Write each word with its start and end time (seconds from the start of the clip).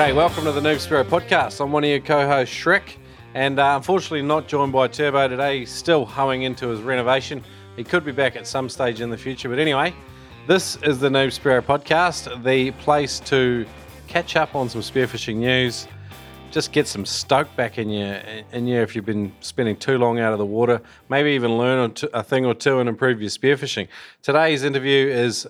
G'day, 0.00 0.14
welcome 0.14 0.44
to 0.44 0.52
the 0.52 0.62
Noob 0.62 0.76
Spearo 0.76 1.04
podcast. 1.04 1.60
I'm 1.60 1.72
one 1.72 1.84
of 1.84 1.90
your 1.90 2.00
co-hosts, 2.00 2.54
Shrek, 2.54 2.96
and 3.34 3.58
uh, 3.58 3.74
unfortunately 3.76 4.22
not 4.22 4.48
joined 4.48 4.72
by 4.72 4.88
Turbo 4.88 5.28
today. 5.28 5.58
He's 5.58 5.70
still 5.70 6.06
hoeing 6.06 6.44
into 6.44 6.68
his 6.68 6.80
renovation. 6.80 7.44
He 7.76 7.84
could 7.84 8.02
be 8.02 8.10
back 8.10 8.34
at 8.34 8.46
some 8.46 8.70
stage 8.70 9.02
in 9.02 9.10
the 9.10 9.18
future, 9.18 9.50
but 9.50 9.58
anyway, 9.58 9.94
this 10.46 10.76
is 10.76 11.00
the 11.00 11.10
Noob 11.10 11.38
Spearo 11.38 11.60
podcast, 11.60 12.42
the 12.42 12.70
place 12.82 13.20
to 13.26 13.66
catch 14.06 14.36
up 14.36 14.54
on 14.54 14.70
some 14.70 14.80
spearfishing 14.80 15.36
news, 15.36 15.86
just 16.50 16.72
get 16.72 16.88
some 16.88 17.04
stoke 17.04 17.54
back 17.54 17.76
in 17.76 17.90
you, 17.90 18.16
in 18.52 18.66
you 18.66 18.80
if 18.80 18.96
you've 18.96 19.04
been 19.04 19.30
spending 19.40 19.76
too 19.76 19.98
long 19.98 20.18
out 20.18 20.32
of 20.32 20.38
the 20.38 20.46
water. 20.46 20.80
Maybe 21.10 21.32
even 21.32 21.58
learn 21.58 21.94
a 22.14 22.22
thing 22.22 22.46
or 22.46 22.54
two 22.54 22.78
and 22.78 22.88
improve 22.88 23.20
your 23.20 23.28
spearfishing. 23.28 23.86
Today's 24.22 24.64
interview 24.64 25.08
is 25.08 25.46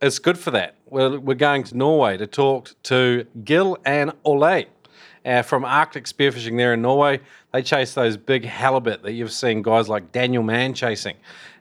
it's 0.00 0.18
good 0.18 0.38
for 0.38 0.50
that. 0.52 0.75
We're, 0.88 1.18
we're 1.18 1.34
going 1.34 1.64
to 1.64 1.76
Norway 1.76 2.16
to 2.16 2.28
talk 2.28 2.70
to 2.84 3.26
Gil 3.42 3.76
and 3.84 4.12
Ole 4.24 4.66
uh, 5.24 5.42
from 5.42 5.64
Arctic 5.64 6.04
Spearfishing 6.04 6.56
there 6.56 6.74
in 6.74 6.82
Norway. 6.82 7.18
They 7.52 7.62
chase 7.62 7.94
those 7.94 8.16
big 8.16 8.44
halibut 8.44 9.02
that 9.02 9.10
you've 9.10 9.32
seen 9.32 9.62
guys 9.62 9.88
like 9.88 10.12
Daniel 10.12 10.44
Mann 10.44 10.74
chasing. 10.74 11.16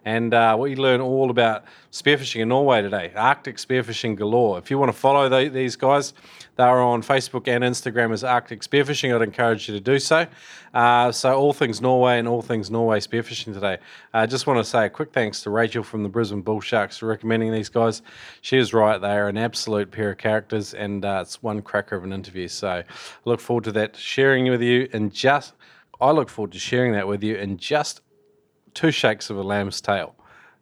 And 0.06 0.36
uh, 0.36 0.56
we 0.60 0.76
learn 0.76 1.02
all 1.02 1.32
about 1.32 1.66
spearfishing 1.92 2.42
in 2.42 2.50
Norway 2.50 2.84
today. 2.84 3.12
Arctic 3.16 3.58
spearfishing 3.58 4.16
galore. 4.16 4.60
If 4.60 4.70
you 4.70 4.78
want 4.78 4.92
to 4.92 4.98
follow 4.98 5.28
the, 5.28 5.50
these 5.50 5.76
guys, 5.76 6.14
they're 6.56 6.82
on 6.82 7.02
Facebook 7.02 7.48
and 7.48 7.64
Instagram 7.64 8.14
as 8.14 8.24
Arctic 8.24 8.62
Spearfishing. 8.62 9.14
I'd 9.14 9.22
encourage 9.22 9.68
you 9.68 9.74
to 9.74 9.82
do 9.82 10.00
so. 10.00 10.26
Uh, 10.74 11.12
so 11.12 11.38
all 11.38 11.54
things 11.54 11.82
Norway 11.82 12.18
and 12.20 12.28
all 12.28 12.42
things 12.42 12.72
Norway 12.72 13.00
spearfishing 13.00 13.54
today. 13.54 13.78
I 14.14 14.24
uh, 14.24 14.28
just 14.28 14.48
want 14.48 14.60
to 14.60 14.64
say 14.64 14.86
a 14.86 14.90
quick 14.90 15.12
thanks 15.12 15.42
to 15.44 15.50
Rachel 15.50 15.84
from 15.84 16.04
the 16.04 16.10
Brisbane 16.10 16.42
Bull 16.42 16.62
Sharks 16.62 16.98
for 16.98 17.08
recommending 17.08 17.52
these 17.52 17.70
guys. 17.70 18.02
She 18.42 18.58
is 18.58 18.74
right; 18.74 19.00
they 19.00 19.16
are 19.16 19.28
an 19.28 19.38
absolute 19.38 19.92
pair 19.92 20.12
of 20.12 20.18
characters, 20.18 20.74
and 20.74 21.04
uh, 21.04 21.20
it's 21.22 21.44
one 21.44 21.62
cracker 21.62 21.96
of 21.96 22.04
an 22.04 22.14
interview. 22.14 22.48
So 22.48 22.70
I 22.70 22.84
look 23.26 23.40
forward 23.40 23.66
to 23.66 23.72
that 23.74 23.96
sharing 23.96 24.50
with 24.50 24.62
you 24.62 24.88
in 24.94 25.12
just. 25.12 25.54
I 26.00 26.12
look 26.12 26.30
forward 26.30 26.52
to 26.52 26.60
sharing 26.60 26.92
that 26.94 27.08
with 27.08 27.24
you 27.24 27.36
in 27.36 27.58
just 27.58 28.02
two 28.74 28.92
shakes 28.92 29.30
of 29.30 29.38
a 29.38 29.44
lamb's 29.44 29.80
tail. 29.80 30.16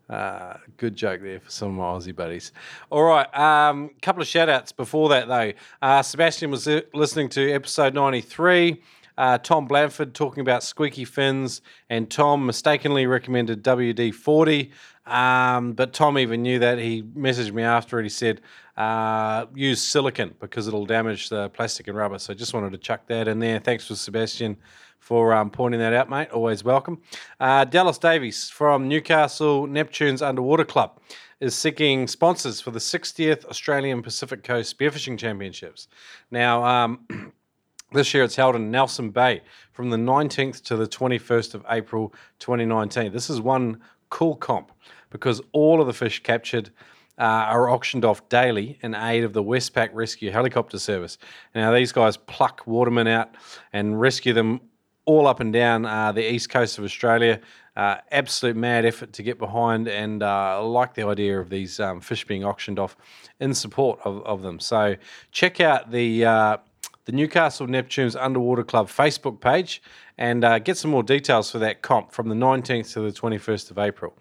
Uh, 0.10 0.56
good 0.78 0.96
joke 0.96 1.22
there 1.22 1.40
for 1.40 1.50
some 1.50 1.70
of 1.70 1.74
my 1.76 1.84
Aussie 1.84 2.16
buddies. 2.16 2.52
All 2.90 3.04
right, 3.04 3.28
a 3.34 3.42
um, 3.42 3.92
couple 4.02 4.22
of 4.22 4.28
shout 4.28 4.50
outs 4.50 4.72
before 4.72 5.10
that, 5.10 5.28
though. 5.28 5.54
Uh, 5.82 6.02
Sebastian 6.02 6.52
was 6.52 6.68
listening 6.94 7.30
to 7.30 7.52
episode 7.52 7.94
93. 7.94 8.82
Uh, 9.18 9.38
Tom 9.38 9.68
Blanford 9.68 10.14
talking 10.16 10.42
about 10.42 10.64
squeaky 10.64 11.06
fins, 11.06 11.62
and 11.90 12.10
Tom 12.10 12.46
mistakenly 12.46 13.06
recommended 13.06 13.64
WD 13.64 14.14
40. 14.14 14.72
Um, 15.06 15.74
but 15.74 15.94
Tom 15.94 16.18
even 16.18 16.42
knew 16.42 16.60
that. 16.60 16.80
He 16.80 17.04
messaged 17.04 17.52
me 17.52 17.64
after 17.64 18.00
it. 18.00 18.04
He 18.04 18.10
said, 18.10 18.42
uh, 18.78 19.46
use 19.54 19.82
silicon 19.82 20.34
because 20.40 20.68
it'll 20.68 20.86
damage 20.86 21.30
the 21.30 21.50
plastic 21.50 21.88
and 21.88 21.98
rubber. 21.98 22.18
So 22.18 22.34
just 22.34 22.54
wanted 22.54 22.72
to 22.72 22.78
chuck 22.78 23.06
that 23.08 23.28
in 23.28 23.40
there. 23.40 23.60
Thanks 23.60 23.88
for 23.88 23.96
Sebastian 23.96 24.58
for 25.04 25.34
um, 25.34 25.50
pointing 25.50 25.82
that 25.82 25.92
out, 25.92 26.10
mate. 26.10 26.30
Always 26.30 26.64
welcome. 26.64 27.02
Uh, 27.38 27.66
Dallas 27.66 27.98
Davies 27.98 28.50
from 28.50 28.88
Newcastle 28.88 29.68
Neptunes 29.68 30.26
Underwater 30.26 30.64
Club 30.64 30.98
is 31.42 31.54
seeking 31.54 32.08
sponsors 32.08 32.62
for 32.62 32.72
the 32.72 32.80
60th 32.80 33.44
Australian 33.46 34.02
Pacific 34.02 34.46
Coast 34.46 34.76
Spearfishing 34.78 35.20
Championships. 35.20 35.90
Now, 36.32 36.64
um, 36.64 37.34
this 37.92 38.14
year 38.14 38.24
it's 38.24 38.38
held 38.38 38.56
in 38.56 38.72
Nelson 38.72 39.10
Bay 39.10 39.42
from 39.74 39.90
the 39.90 39.98
19th 39.98 40.64
to 40.64 40.78
the 40.78 40.88
21st 40.88 41.54
of 41.54 41.66
April 41.70 42.14
2019. 42.40 43.12
This 43.12 43.30
is 43.30 43.42
one 43.42 43.82
cool 44.10 44.38
comp 44.38 44.72
because 45.10 45.42
all 45.52 45.82
of 45.82 45.88
the 45.88 45.94
fish 45.94 46.24
captured 46.24 46.70
uh, 47.18 47.24
are 47.24 47.70
auctioned 47.70 48.06
off 48.06 48.28
daily 48.30 48.80
in 48.82 48.96
aid 48.96 49.26
of 49.26 49.34
the 49.34 49.44
Westpac 49.44 49.90
Rescue 49.92 50.32
Helicopter 50.32 50.80
Service. 50.80 51.18
Now, 51.54 51.74
these 51.74 51.92
guys 51.92 52.16
pluck 52.16 52.64
watermen 52.66 53.08
out 53.08 53.36
and 53.74 54.00
rescue 54.00 54.32
them 54.32 54.62
all 55.06 55.28
up 55.28 55.40
and 55.40 55.52
down 55.52 55.86
uh, 55.86 56.12
the 56.12 56.34
east 56.34 56.50
coast 56.50 56.78
of 56.78 56.84
Australia. 56.84 57.40
Uh, 57.76 57.98
absolute 58.12 58.56
mad 58.56 58.86
effort 58.86 59.12
to 59.14 59.24
get 59.24 59.40
behind, 59.40 59.88
and 59.88 60.22
uh, 60.22 60.28
I 60.28 60.58
like 60.58 60.94
the 60.94 61.08
idea 61.08 61.40
of 61.40 61.50
these 61.50 61.80
um, 61.80 62.02
fish 62.02 62.26
being 62.26 62.44
auctioned 62.44 62.78
off 62.78 62.96
in 63.40 63.54
support 63.56 64.00
of, 64.04 64.24
of 64.26 64.44
them. 64.44 64.60
So 64.60 64.96
check 65.32 65.60
out 65.60 65.90
the 65.90 66.24
uh, 66.24 66.58
the 67.06 67.12
Newcastle 67.12 67.68
Neptunes 67.68 68.16
Underwater 68.20 68.64
Club 68.64 68.88
Facebook 68.88 69.42
page 69.42 69.82
and 70.18 70.44
uh, 70.44 70.60
get 70.60 70.78
some 70.78 70.92
more 70.92 71.04
details 71.04 71.52
for 71.52 71.60
that 71.60 71.82
comp 71.82 72.12
from 72.12 72.30
the 72.30 72.36
19th 72.36 72.94
to 72.94 73.02
the 73.02 73.12
21st 73.12 73.72
of 73.72 73.80
April. 73.80 74.16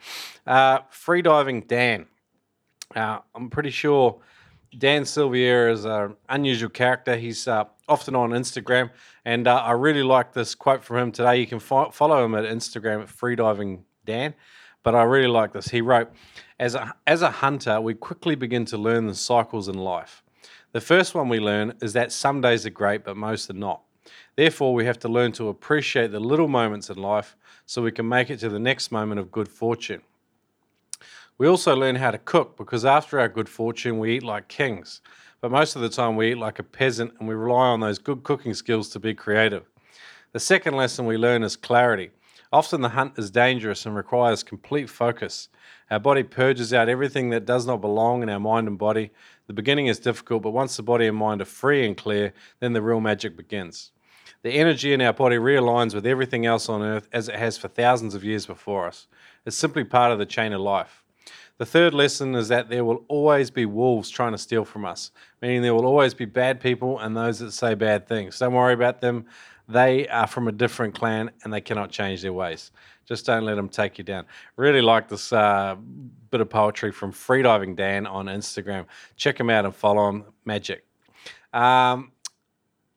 Uh, 0.47 0.81
freediving 0.91 1.67
Dan. 1.69 2.07
I'm 2.95 3.51
pretty 3.51 3.71
sure 3.71 4.21
Dan 4.77 5.03
Silviera 5.03 5.71
is 5.71 5.85
an 5.85 6.17
unusual 6.31 6.71
character. 6.71 7.15
He's 7.17 7.47
uh, 7.47 7.65
often 7.89 8.17
on 8.17 8.31
Instagram, 8.31 8.91
and 9.25 9.47
uh, 9.47 9.57
I 9.57 9.73
really 9.73 10.03
like 10.03 10.33
this 10.33 10.55
quote 10.55 10.83
from 10.83 10.97
him 10.97 11.13
today. 11.13 11.41
You 11.41 11.47
can 11.47 11.59
fo- 11.59 11.91
follow 11.91 12.25
him 12.25 12.35
at 12.35 12.45
Instagram 12.45 13.03
at 13.03 13.09
Freediving 13.09 13.81
Dan, 14.07 14.33
but 14.83 14.95
I 14.95 15.03
really 15.03 15.29
like 15.29 15.53
this. 15.53 15.69
He 15.69 15.83
wrote, 15.83 16.11
"As 16.59 16.75
a 16.75 16.95
as 17.07 17.21
a 17.21 17.31
hunter, 17.31 17.83
we 17.83 17.93
quickly 17.93 18.35
begin 18.35 18.65
to 18.67 18.79
learn 18.79 19.07
the 19.07 19.15
cycles 19.15 19.69
in 19.69 19.77
life. 19.77 20.23
The 20.73 20.81
first 20.81 21.15
one 21.15 21.29
we 21.29 21.39
learn 21.39 21.75
is 21.83 21.93
that 21.93 22.11
some 22.11 22.41
days 22.41 22.65
are 22.65 22.71
great, 22.71 23.05
but 23.05 23.17
most 23.17 23.51
are 23.51 23.55
not. 23.55 23.83
Therefore, 24.37 24.73
we 24.73 24.87
have 24.87 24.99
to 25.01 25.09
learn 25.09 25.33
to 25.33 25.49
appreciate 25.49 26.13
the 26.13 26.21
little 26.21 26.49
moments 26.49 26.89
in 26.89 26.97
life 26.97 27.37
so 27.67 27.83
we 27.83 27.93
can 27.93 28.09
make 28.09 28.31
it 28.31 28.39
to 28.39 28.49
the 28.49 28.59
next 28.59 28.91
moment 28.91 29.21
of 29.21 29.31
good 29.31 29.49
fortune." 29.49 30.01
We 31.39 31.49
also 31.49 31.75
learn 31.75 31.97
how 31.97 32.11
to 32.11 32.19
cook 32.19 32.57
because 32.57 32.85
after 32.85 33.19
our 33.19 33.29
good 33.29 33.49
fortune, 33.49 33.99
we 33.99 34.17
eat 34.17 34.23
like 34.23 34.49
kings. 34.49 35.01
But 35.41 35.51
most 35.51 35.75
of 35.75 35.83
the 35.83 35.89
time, 35.89 36.15
we 36.15 36.33
eat 36.33 36.39
like 36.39 36.59
a 36.59 36.63
peasant 36.63 37.15
and 37.19 37.29
we 37.29 37.35
rely 37.35 37.69
on 37.69 37.81
those 37.81 37.99
good 37.99 38.23
cooking 38.23 38.55
skills 38.55 38.89
to 38.91 39.01
be 39.01 39.15
creative. 39.15 39.65
The 40.33 40.41
second 40.41 40.77
lesson 40.77 41.05
we 41.05 41.17
learn 41.17 41.43
is 41.43 41.57
clarity. 41.57 42.11
Often 42.53 42.83
the 42.83 42.91
hunt 42.91 43.19
is 43.19 43.31
dangerous 43.31 43.87
and 43.87 43.97
requires 43.97 44.43
complete 44.43 44.91
focus. 44.91 45.49
Our 45.91 45.99
body 45.99 46.23
purges 46.23 46.73
out 46.75 46.89
everything 46.89 47.31
that 47.31 47.47
does 47.47 47.67
not 47.67 47.81
belong 47.81 48.23
in 48.23 48.29
our 48.29 48.39
mind 48.39 48.69
and 48.69 48.79
body. 48.79 49.11
The 49.47 49.55
beginning 49.55 49.87
is 49.87 49.99
difficult, 49.99 50.43
but 50.43 50.51
once 50.51 50.77
the 50.77 50.83
body 50.83 51.07
and 51.07 51.17
mind 51.17 51.41
are 51.41 51.47
free 51.47 51.87
and 51.87 51.97
clear, 51.97 52.35
then 52.61 52.75
the 52.75 52.83
real 52.83 53.01
magic 53.01 53.37
begins. 53.37 53.91
The 54.43 54.51
energy 54.53 54.93
in 54.93 55.01
our 55.01 55.13
body 55.13 55.37
realigns 55.37 55.95
with 55.95 56.07
everything 56.07 56.47
else 56.47 56.69
on 56.69 56.83
earth 56.83 57.09
as 57.13 57.29
it 57.29 57.37
has 57.37 57.57
for 57.57 57.69
thousands 57.69 58.15
of 58.15 58.23
years 58.23 58.45
before 58.45 58.87
us. 58.87 59.07
It's 59.47 59.57
simply 59.57 59.85
part 59.85 60.13
of 60.13 60.19
the 60.19 60.27
chain 60.27 60.53
of 60.53 60.61
life. 60.61 61.02
The 61.59 61.67
third 61.67 61.95
lesson 61.95 62.35
is 62.35 62.49
that 62.49 62.69
there 62.69 62.85
will 62.85 63.05
always 63.09 63.51
be 63.51 63.67
wolves 63.67 64.11
trying 64.11 64.33
to 64.33 64.39
steal 64.39 64.65
from 64.65 64.85
us, 64.85 65.13
meaning 65.41 65.63
there 65.63 65.75
will 65.75 65.87
always 65.87 66.15
be 66.15 66.25
bad 66.25 66.61
people 66.61 66.99
and 66.99 67.17
those 67.17 67.39
that 67.39 67.53
say 67.53 67.75
bad 67.75 68.09
things. 68.09 68.39
Don't 68.39 68.55
worry 68.55 68.75
about 68.75 69.01
them. 69.01 69.27
They 69.69 70.09
are 70.09 70.27
from 70.27 70.49
a 70.49 70.53
different 70.53 70.95
clan 70.95 71.31
and 71.45 71.53
they 71.53 71.61
cannot 71.61 71.91
change 71.91 72.23
their 72.23 72.33
ways. 72.33 72.73
Just 73.07 73.27
don't 73.27 73.45
let 73.45 73.55
them 73.57 73.69
take 73.69 73.99
you 73.99 74.05
down. 74.05 74.25
Really 74.57 74.81
like 74.81 75.09
this 75.09 75.33
uh, 75.33 75.77
bit 76.31 76.41
of 76.41 76.49
poetry 76.49 76.91
from 76.93 77.13
Freediving 77.13 77.77
Dan 77.77 78.07
on 78.07 78.27
Instagram. 78.27 78.87
Check 79.17 79.39
him 79.39 79.51
out 79.51 79.65
and 79.65 79.75
follow 79.75 80.09
him. 80.09 80.25
Magic. 80.45 80.85
Um, 81.53 82.13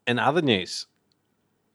in 0.08 0.20
other 0.20 0.42
news, 0.42 0.88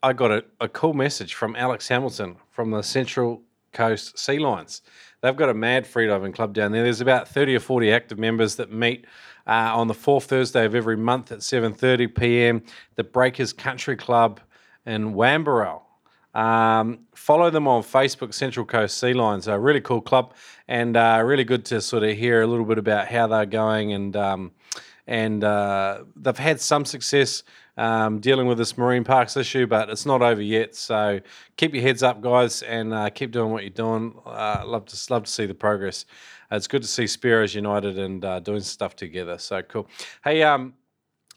I 0.03 0.13
got 0.13 0.31
a, 0.31 0.45
a 0.61 0.69
cool 0.69 0.95
message 0.95 1.35
from 1.35 1.55
Alex 1.57 1.89
Hamilton 1.89 2.37
from 2.51 2.71
the 2.71 2.83
Central 2.83 3.43
Coast 3.73 4.19
Sea 4.19 4.39
Lions. 4.39 4.83
They've 5.21 5.37
got 5.37 5.51
a 5.51 5.55
mad 5.55 5.85
freediving 5.85 6.35
club 6.35 6.55
down 6.55 6.73
there. 6.73 6.83
There's 6.83 7.01
about 7.01 7.29
30 7.29 7.57
or 7.57 7.61
40 7.61 7.93
active 7.93 8.19
members 8.19 8.57
that 8.57 8.73
meet 8.73 9.07
uh, 9.47 9.73
on 9.75 9.87
the 9.89 9.95
fourth 9.95 10.25
Thursday 10.25 10.65
of 10.65 10.75
every 10.75 10.97
month 10.97 11.33
at 11.33 11.41
7:30 11.41 12.15
p.m. 12.15 12.63
The 12.95 13.05
Breakers 13.05 13.53
Country 13.53 13.97
Club 13.97 14.41
in 14.87 15.15
Wamberal. 15.15 15.83
Um, 16.35 17.01
follow 17.15 17.51
them 17.51 17.67
on 17.67 17.83
Facebook, 17.83 18.33
Central 18.33 18.65
Coast 18.65 18.99
Sea 18.99 19.13
Lions. 19.13 19.49
A 19.49 19.59
really 19.59 19.81
cool 19.81 20.01
club, 20.01 20.35
and 20.69 20.97
uh, 20.97 21.21
really 21.25 21.45
good 21.45 21.65
to 21.67 21.81
sort 21.81 22.05
of 22.05 22.17
hear 22.17 22.43
a 22.43 22.47
little 22.47 22.65
bit 22.65 22.79
about 22.79 23.09
how 23.09 23.27
they're 23.27 23.47
going 23.47 23.93
and 23.93 24.17
um, 24.17 24.53
and 25.07 25.43
uh, 25.43 26.05
they've 26.15 26.39
had 26.39 26.61
some 26.61 26.85
success 26.85 27.43
um, 27.81 28.21
dealing 28.21 28.47
with 28.47 28.59
this 28.59 28.77
marine 28.77 29.05
parks 29.05 29.39
issue, 29.39 29.67
but 29.67 29.89
it's 29.89 30.05
not 30.05 30.21
over 30.21 30.43
yet. 30.43 30.77
So 30.77 31.19
keep 31.57 31.73
your 31.73 31.83
heads 31.83 32.03
up, 32.03 32.21
guys, 32.21 32.61
and 32.63 32.93
uh, 32.93 33.09
keep 33.09 33.31
doing 33.31 33.51
what 33.51 33.63
you're 33.63 33.71
doing. 33.71 34.15
Uh, 34.27 34.63
love 34.67 34.85
to 34.85 35.13
love 35.13 35.25
to 35.25 35.31
see 35.31 35.47
the 35.47 35.55
progress. 35.55 36.05
It's 36.51 36.67
good 36.67 36.83
to 36.83 36.89
see 36.89 37.05
Spearos 37.05 37.55
United 37.55 37.99
and 37.99 38.23
uh, 38.23 38.41
doing 38.41 38.61
stuff 38.61 38.97
together. 38.97 39.39
So 39.39 39.63
cool. 39.63 39.89
Hey, 40.23 40.43
um, 40.43 40.75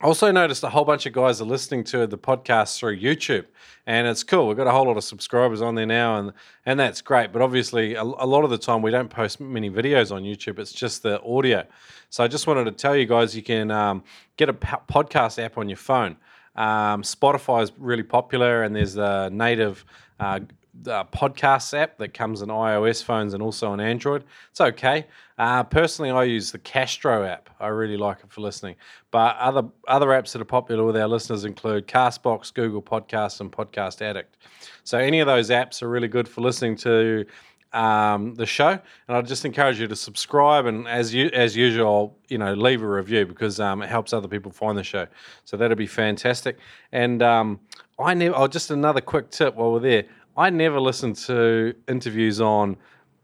also 0.01 0.31
noticed 0.31 0.63
a 0.63 0.69
whole 0.69 0.83
bunch 0.83 1.05
of 1.05 1.13
guys 1.13 1.39
are 1.39 1.45
listening 1.45 1.85
to 1.85 2.07
the 2.07 2.17
podcast 2.17 2.77
through 2.77 2.99
YouTube, 2.99 3.45
and 3.85 4.05
it's 4.05 4.23
cool. 4.23 4.49
We've 4.49 4.57
got 4.57 4.67
a 4.67 4.71
whole 4.71 4.85
lot 4.85 4.97
of 4.97 5.03
subscribers 5.05 5.61
on 5.61 5.75
there 5.75 5.85
now, 5.85 6.17
and 6.17 6.33
and 6.65 6.77
that's 6.77 6.99
great. 6.99 7.31
But 7.31 7.41
obviously, 7.41 7.95
a, 7.95 8.03
a 8.03 8.27
lot 8.27 8.43
of 8.43 8.49
the 8.49 8.57
time 8.57 8.81
we 8.81 8.91
don't 8.91 9.09
post 9.09 9.39
many 9.39 9.69
videos 9.69 10.13
on 10.13 10.23
YouTube. 10.23 10.59
It's 10.59 10.73
just 10.73 11.03
the 11.03 11.21
audio. 11.21 11.65
So 12.09 12.21
I 12.21 12.27
just 12.27 12.47
wanted 12.47 12.65
to 12.65 12.73
tell 12.73 12.97
you 12.97 13.05
guys 13.05 13.33
you 13.33 13.43
can 13.43 13.71
um, 13.71 14.03
get 14.35 14.49
a 14.49 14.53
podcast 14.53 15.41
app 15.41 15.57
on 15.57 15.69
your 15.69 15.77
phone. 15.77 16.17
Um, 16.55 17.01
Spotify 17.01 17.63
is 17.63 17.71
really 17.77 18.03
popular, 18.03 18.63
and 18.63 18.75
there's 18.75 18.97
a 18.97 19.29
native 19.31 19.85
uh, 20.19 20.39
uh, 20.87 21.03
podcast 21.05 21.77
app 21.77 21.97
that 21.97 22.13
comes 22.13 22.41
on 22.41 22.47
iOS 22.49 23.03
phones 23.03 23.33
and 23.33 23.43
also 23.43 23.71
on 23.71 23.79
Android. 23.79 24.23
It's 24.51 24.61
okay. 24.61 25.05
Uh, 25.37 25.63
personally, 25.63 26.11
I 26.11 26.23
use 26.23 26.51
the 26.51 26.59
Castro 26.59 27.23
app. 27.25 27.49
I 27.59 27.67
really 27.67 27.97
like 27.97 28.19
it 28.23 28.31
for 28.31 28.41
listening. 28.41 28.75
But 29.11 29.35
other 29.37 29.63
other 29.87 30.07
apps 30.07 30.33
that 30.33 30.41
are 30.41 30.45
popular 30.45 30.83
with 30.83 30.97
our 30.97 31.07
listeners 31.07 31.45
include 31.45 31.87
Castbox, 31.87 32.53
Google 32.53 32.81
Podcasts, 32.81 33.39
and 33.39 33.51
Podcast 33.51 34.01
Addict. 34.01 34.37
So 34.83 34.97
any 34.97 35.19
of 35.19 35.27
those 35.27 35.49
apps 35.49 35.81
are 35.81 35.89
really 35.89 36.07
good 36.07 36.27
for 36.27 36.41
listening 36.41 36.75
to 36.77 37.25
um, 37.73 38.35
the 38.35 38.45
show, 38.45 38.69
and 39.07 39.17
I 39.17 39.21
just 39.21 39.45
encourage 39.45 39.79
you 39.79 39.87
to 39.87 39.95
subscribe 39.95 40.65
and 40.65 40.87
as 40.87 41.13
you 41.13 41.29
as 41.33 41.55
usual, 41.55 42.17
you 42.29 42.37
know, 42.37 42.53
leave 42.53 42.81
a 42.81 42.87
review 42.87 43.25
because 43.25 43.59
um, 43.59 43.81
it 43.81 43.89
helps 43.89 44.13
other 44.13 44.27
people 44.27 44.51
find 44.51 44.77
the 44.77 44.83
show. 44.83 45.07
So 45.45 45.57
that'd 45.57 45.77
be 45.77 45.87
fantastic. 45.87 46.57
And 46.91 47.21
um, 47.23 47.59
I 47.99 48.13
never. 48.13 48.35
Oh, 48.35 48.47
just 48.47 48.71
another 48.71 49.01
quick 49.01 49.31
tip 49.31 49.55
while 49.55 49.71
we're 49.71 49.79
there. 49.79 50.05
I 50.37 50.49
never 50.49 50.79
listen 50.79 51.13
to 51.13 51.75
interviews 51.87 52.41
on 52.41 52.77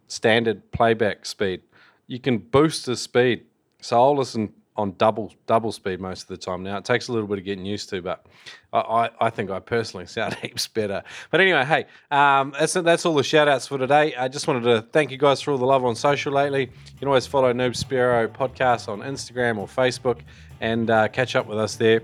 standard 0.08 0.72
playback 0.72 1.26
speed. 1.26 1.62
You 2.08 2.20
can 2.20 2.40
boost 2.40 2.86
the 2.86 2.96
speed, 2.96 3.46
so 3.82 4.00
I'll 4.02 4.16
listen 4.16 4.54
on 4.80 4.94
double 4.98 5.34
double 5.46 5.74
speed 5.74 6.00
most 6.00 6.22
of 6.22 6.28
the 6.30 6.38
time 6.38 6.64
now. 6.64 6.78
It 6.78 6.86
takes 6.86 7.10
a 7.10 7.12
little 7.12 7.28
bit 7.28 7.38
of 7.38 7.44
getting 7.44 7.66
used 7.66 7.90
to, 7.90 8.02
but 8.02 8.26
I, 8.72 8.80
I, 8.80 9.10
I 9.20 9.30
think 9.30 9.52
I 9.52 9.60
personally 9.60 10.06
sound 10.08 10.36
heaps 10.36 10.68
better. 10.68 11.04
But 11.32 11.42
anyway, 11.42 11.66
hey, 11.66 11.86
um, 12.10 12.54
that's 12.58 12.74
that's 12.74 13.06
all 13.06 13.14
the 13.14 13.24
shout 13.24 13.50
outs 13.50 13.68
for 13.68 13.78
today. 13.78 14.16
I 14.16 14.30
just 14.30 14.48
wanted 14.48 14.64
to 14.64 14.82
thank 14.94 15.12
you 15.12 15.18
guys 15.18 15.42
for 15.42 15.52
all 15.52 15.58
the 15.58 15.66
love 15.66 15.84
on 15.84 15.96
social 15.96 16.32
lately. 16.32 16.62
You 16.62 16.98
can 16.98 17.08
always 17.10 17.28
follow 17.28 17.52
Noob 17.54 17.72
Spearo 17.72 18.28
podcast 18.30 18.88
on 18.88 19.02
Instagram 19.02 19.58
or 19.58 19.68
Facebook 19.68 20.22
and 20.62 20.90
uh, 20.90 21.10
catch 21.10 21.36
up 21.36 21.46
with 21.46 21.60
us 21.60 21.76
there. 21.76 22.02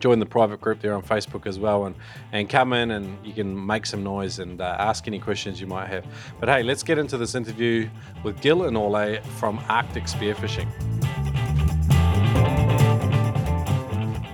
Join 0.00 0.18
the 0.18 0.26
private 0.26 0.60
group 0.60 0.80
there 0.80 0.94
on 0.94 1.02
Facebook 1.02 1.46
as 1.46 1.60
well, 1.60 1.84
and 1.84 1.94
and 2.32 2.50
come 2.50 2.72
in 2.72 2.90
and 2.90 3.24
you 3.24 3.32
can 3.32 3.64
make 3.66 3.86
some 3.86 4.02
noise 4.02 4.40
and 4.40 4.60
uh, 4.60 4.74
ask 4.80 5.06
any 5.06 5.20
questions 5.20 5.60
you 5.60 5.68
might 5.68 5.86
have. 5.86 6.04
But 6.40 6.48
hey, 6.48 6.64
let's 6.64 6.82
get 6.82 6.98
into 6.98 7.16
this 7.16 7.36
interview 7.36 7.88
with 8.24 8.40
Gil 8.40 8.64
and 8.64 8.76
Ole 8.76 9.20
from 9.38 9.62
Arctic 9.68 10.04
Spearfishing. 10.04 11.01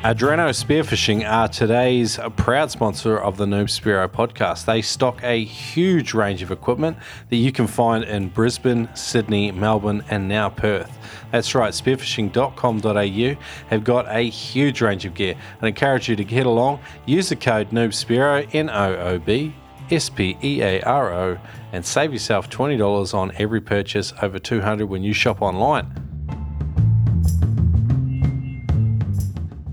Adreno 0.04 0.50
Spearfishing 0.50 1.28
are 1.28 1.48
today's 1.48 2.20
proud 2.36 2.70
sponsor 2.70 3.18
of 3.18 3.36
the 3.36 3.46
Noob 3.46 3.64
Spearo 3.64 4.06
podcast. 4.06 4.64
They 4.64 4.80
stock 4.80 5.20
a 5.24 5.42
huge 5.42 6.14
range 6.14 6.40
of 6.40 6.52
equipment 6.52 6.96
that 7.30 7.36
you 7.36 7.50
can 7.50 7.66
find 7.66 8.04
in 8.04 8.28
Brisbane, 8.28 8.88
Sydney, 8.94 9.50
Melbourne, 9.50 10.04
and 10.08 10.28
now 10.28 10.50
Perth. 10.50 10.96
That's 11.32 11.52
right, 11.52 11.72
spearfishing.com.au 11.72 13.42
have 13.70 13.82
got 13.82 14.06
a 14.08 14.20
huge 14.20 14.80
range 14.80 15.04
of 15.04 15.14
gear 15.14 15.34
and 15.58 15.68
encourage 15.68 16.08
you 16.08 16.14
to 16.14 16.24
get 16.24 16.46
along. 16.46 16.78
Use 17.04 17.30
the 17.30 17.36
code 17.36 17.70
Noob 17.70 17.88
Spearo, 17.88 18.48
N 18.54 18.70
O 18.70 18.94
O 18.94 19.18
B 19.18 19.52
S 19.90 20.08
P 20.08 20.38
E 20.44 20.62
A 20.62 20.80
R 20.82 21.12
O, 21.12 21.38
and 21.72 21.84
save 21.84 22.12
yourself 22.12 22.48
$20 22.48 23.14
on 23.14 23.32
every 23.34 23.60
purchase 23.60 24.12
over 24.22 24.38
200 24.38 24.86
when 24.86 25.02
you 25.02 25.12
shop 25.12 25.42
online. 25.42 26.07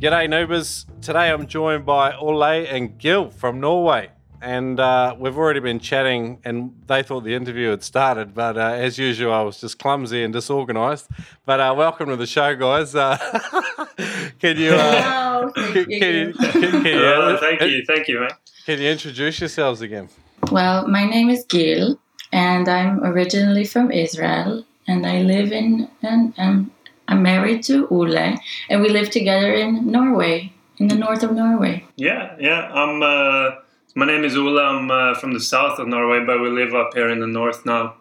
G'day, 0.06 0.28
Noobers. 0.28 0.86
Today 1.02 1.32
I'm 1.32 1.48
joined 1.48 1.84
by 1.84 2.16
Ole 2.16 2.44
and 2.44 2.96
Gil 3.00 3.32
from 3.32 3.60
Norway. 3.60 4.12
And 4.40 4.80
uh, 4.80 5.16
we've 5.18 5.36
already 5.36 5.62
been 5.62 5.80
chatting, 5.80 6.42
and 6.46 6.80
they 6.86 7.02
thought 7.02 7.24
the 7.24 7.34
interview 7.34 7.72
had 7.72 7.82
started, 7.82 8.36
but 8.36 8.56
uh, 8.56 8.74
as 8.74 9.00
usual, 9.00 9.34
I 9.34 9.42
was 9.42 9.60
just 9.60 9.80
clumsy 9.80 10.22
and 10.22 10.32
disorganised. 10.32 11.08
But 11.44 11.60
uh, 11.60 11.74
welcome 11.76 12.10
to 12.10 12.18
the 12.18 12.28
show, 12.28 12.56
guys. 12.56 12.94
Uh, 12.94 13.18
can 14.40 14.58
you? 14.58 14.74
Hello. 14.74 15.52
Can, 15.56 15.74
Thank 15.74 15.88
can 15.88 16.14
you. 16.14 16.28
you? 16.28 16.34
Can, 16.34 16.52
can 16.52 16.86
you 16.86 17.04
Oh, 17.04 17.38
thank 17.42 17.62
you, 17.62 17.84
thank 17.88 18.08
you, 18.08 18.20
man. 18.20 18.30
Can 18.68 18.80
you 18.80 18.92
introduce 18.92 19.40
yourselves 19.40 19.82
again? 19.82 20.10
Well, 20.52 20.88
my 20.88 21.06
name 21.10 21.32
is 21.32 21.44
Gil, 21.46 22.00
and 22.32 22.70
I'm 22.70 23.04
originally 23.04 23.66
from 23.66 23.92
Israel, 23.92 24.66
and 24.88 25.04
I 25.04 25.24
live 25.24 25.52
in 25.52 25.90
and 26.04 26.32
um, 26.38 26.72
I'm 27.08 27.22
married 27.22 27.64
to 27.64 27.88
Ole, 27.90 28.36
and 28.70 28.82
we 28.82 28.90
live 28.90 29.10
together 29.10 29.54
in 29.54 29.92
Norway, 29.92 30.52
in 30.80 30.88
the 30.88 30.96
north 30.96 31.24
of 31.24 31.32
Norway. 31.32 31.84
Yeah, 31.96 32.36
yeah. 32.40 32.72
I'm. 32.74 33.02
Uh, 33.04 33.56
my 33.96 34.06
name 34.06 34.24
is 34.26 34.36
Ola. 34.36 34.64
I'm 34.64 34.92
uh, 34.92 35.14
from 35.20 35.34
the 35.34 35.40
south 35.40 35.80
of 35.80 35.88
Norway, 35.88 36.26
but 36.26 36.42
we 36.42 36.50
live 36.50 36.74
up 36.76 36.94
here 36.96 37.10
in 37.10 37.20
the 37.20 37.28
north 37.28 37.66
now, 37.66 37.96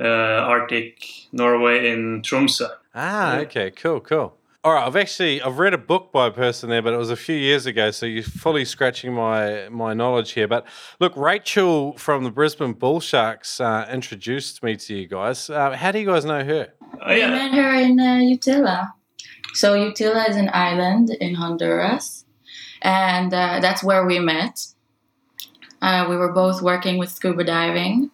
uh, 0.00 0.04
Arctic 0.04 1.04
Norway 1.32 1.90
in 1.90 2.22
Tromsø. 2.22 2.68
Ah, 2.94 3.34
Yeah. 3.36 3.40
okay, 3.42 3.70
cool, 3.70 4.00
cool. 4.00 4.34
All 4.64 4.74
right, 4.74 4.86
I've 4.86 4.96
actually 4.96 5.42
I've 5.42 5.58
read 5.58 5.74
a 5.74 5.78
book 5.78 6.12
by 6.12 6.28
a 6.28 6.30
person 6.30 6.70
there, 6.70 6.82
but 6.82 6.92
it 6.92 6.96
was 6.96 7.10
a 7.10 7.16
few 7.16 7.34
years 7.36 7.66
ago, 7.66 7.90
so 7.90 8.06
you're 8.06 8.22
fully 8.22 8.64
scratching 8.64 9.12
my 9.12 9.68
my 9.70 9.92
knowledge 9.92 10.32
here. 10.32 10.46
But 10.48 10.64
look, 11.00 11.12
Rachel 11.16 11.96
from 11.98 12.22
the 12.24 12.30
Brisbane 12.30 12.72
Bull 12.72 13.00
Sharks 13.00 13.60
uh, 13.60 13.88
introduced 13.92 14.62
me 14.62 14.76
to 14.76 14.94
you 14.94 15.06
guys. 15.08 15.50
Uh, 15.50 15.72
how 15.76 15.90
do 15.92 15.98
you 15.98 16.06
guys 16.06 16.24
know 16.24 16.44
her? 16.44 16.68
Oh, 17.00 17.08
We 17.08 17.18
yeah, 17.18 17.30
met 17.30 17.52
her 17.54 17.74
in 17.74 17.98
uh, 17.98 18.20
Utila. 18.20 18.92
So 19.54 19.74
Utila 19.74 20.28
is 20.28 20.36
an 20.36 20.50
island 20.52 21.10
in 21.10 21.34
Honduras, 21.34 22.24
and 22.80 23.32
uh, 23.32 23.60
that's 23.60 23.82
where 23.82 24.04
we 24.06 24.18
met. 24.18 24.66
Uh, 25.80 26.06
we 26.08 26.16
were 26.16 26.32
both 26.32 26.62
working 26.62 26.98
with 26.98 27.10
scuba 27.10 27.44
diving. 27.44 28.10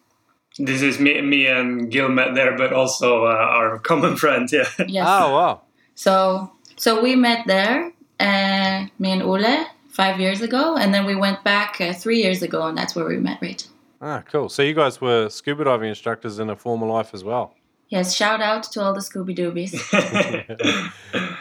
this 0.57 0.81
is 0.81 0.99
me, 0.99 1.21
me 1.21 1.45
and 1.47 1.91
Gil 1.91 2.09
met 2.09 2.33
there, 2.35 2.57
but 2.57 2.73
also 2.73 3.25
uh, 3.25 3.29
our 3.29 3.79
common 3.89 4.15
friend. 4.15 4.49
Yeah, 4.51 4.67
Yes. 4.87 5.05
Oh, 5.07 5.33
wow. 5.33 5.61
So 5.95 6.51
so 6.77 7.01
we 7.01 7.15
met 7.15 7.45
there, 7.47 7.91
uh, 8.19 8.85
me 8.99 9.11
and 9.11 9.21
Ole, 9.21 9.65
five 9.89 10.19
years 10.19 10.41
ago, 10.41 10.75
and 10.77 10.93
then 10.93 11.05
we 11.05 11.15
went 11.15 11.43
back 11.43 11.79
uh, 11.81 11.93
three 11.93 12.21
years 12.21 12.41
ago, 12.41 12.63
and 12.67 12.77
that's 12.77 12.95
where 12.95 13.05
we 13.05 13.17
met 13.17 13.39
Rachel. 13.41 13.71
Ah, 14.01 14.23
cool. 14.31 14.47
So 14.49 14.61
you 14.63 14.73
guys 14.73 14.99
were 15.01 15.29
scuba 15.29 15.65
diving 15.65 15.89
instructors 15.89 16.39
in 16.39 16.49
a 16.49 16.55
former 16.55 16.87
life 16.87 17.13
as 17.13 17.23
well. 17.23 17.53
Yes, 17.89 18.15
shout 18.15 18.39
out 18.41 18.63
to 18.71 18.81
all 18.83 18.93
the 18.93 18.99
Scooby 19.01 19.35
Doobies. 19.37 19.73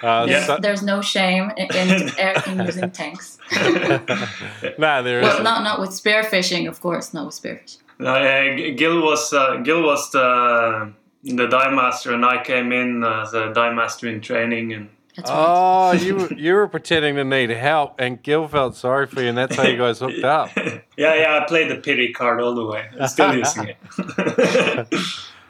Uh, 0.01 0.27
There's, 0.27 0.47
so- 0.47 0.59
there's 0.63 0.83
no 0.85 1.03
shame 1.03 1.51
in, 1.57 1.67
in, 1.75 2.09
in 2.47 2.65
using 2.67 2.89
tanks. 2.93 3.37
no, 3.53 5.03
there 5.03 5.21
well, 5.21 5.33
isn't. 5.33 5.43
not 5.43 5.65
not 5.65 5.81
with 5.81 5.91
spearfishing, 5.91 6.69
of 6.69 6.81
course, 6.81 7.13
not 7.13 7.27
with 7.27 7.35
spearfishing. 7.35 7.79
no, 7.99 8.15
uh, 8.15 8.57
G- 8.57 8.75
Gil 8.75 9.03
was 9.03 9.33
uh, 9.33 9.57
Gil 9.57 9.83
was 9.83 10.09
the 10.13 10.93
the 11.25 11.47
dive 11.49 11.73
master, 11.73 12.15
and 12.15 12.25
I 12.25 12.43
came 12.45 12.71
in 12.71 13.03
as 13.03 13.35
a 13.35 13.53
dive 13.53 13.75
master 13.75 14.07
in 14.09 14.21
training, 14.21 14.73
and 14.73 14.89
That's 15.17 15.29
right. 15.31 15.37
Oh, 15.37 15.93
you 15.93 16.15
were- 16.19 16.33
you 16.35 16.55
were 16.55 16.69
pretending 16.69 17.17
to 17.17 17.25
need 17.25 17.51
help, 17.51 17.97
and 17.99 18.23
Gil 18.23 18.47
felt 18.47 18.77
sorry 18.77 19.09
for 19.09 19.21
you, 19.21 19.31
and 19.31 19.37
that's 19.37 19.57
how 19.57 19.65
you 19.65 19.77
guys 19.77 19.99
hooked 19.99 20.23
up. 20.25 20.51
yeah, 20.57 20.81
yeah, 20.97 21.41
I 21.43 21.45
played 21.49 21.71
the 21.73 21.77
pity 21.77 22.13
card 22.13 22.41
all 22.41 22.55
the 22.55 22.65
way. 22.65 22.87
I'm 23.01 23.09
still 23.09 23.35
using 23.35 23.69
it. 23.69 24.87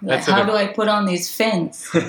That's 0.03 0.27
How 0.27 0.45
do 0.45 0.53
I 0.53 0.67
put 0.69 0.89
on 0.89 1.07
these 1.07 1.31
fins? 1.35 1.89
One 1.93 2.03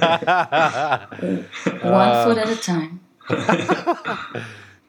Uh, 1.83 2.25
foot 2.25 2.37
at 2.37 2.49
a 2.49 2.55
time. 2.55 2.99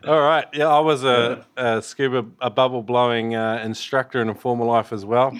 All 0.07 0.19
right. 0.21 0.47
Yeah, 0.55 0.69
I 0.69 0.79
was 0.81 1.05
a, 1.05 1.45
a 1.59 1.83
scuba, 1.83 2.25
a 2.41 2.49
bubble 2.49 2.83
blowing 2.83 3.35
uh, 3.35 3.61
instructor 3.63 4.23
in 4.23 4.31
a 4.31 4.35
former 4.35 4.65
life 4.65 4.95
as 4.95 5.05
well. 5.05 5.31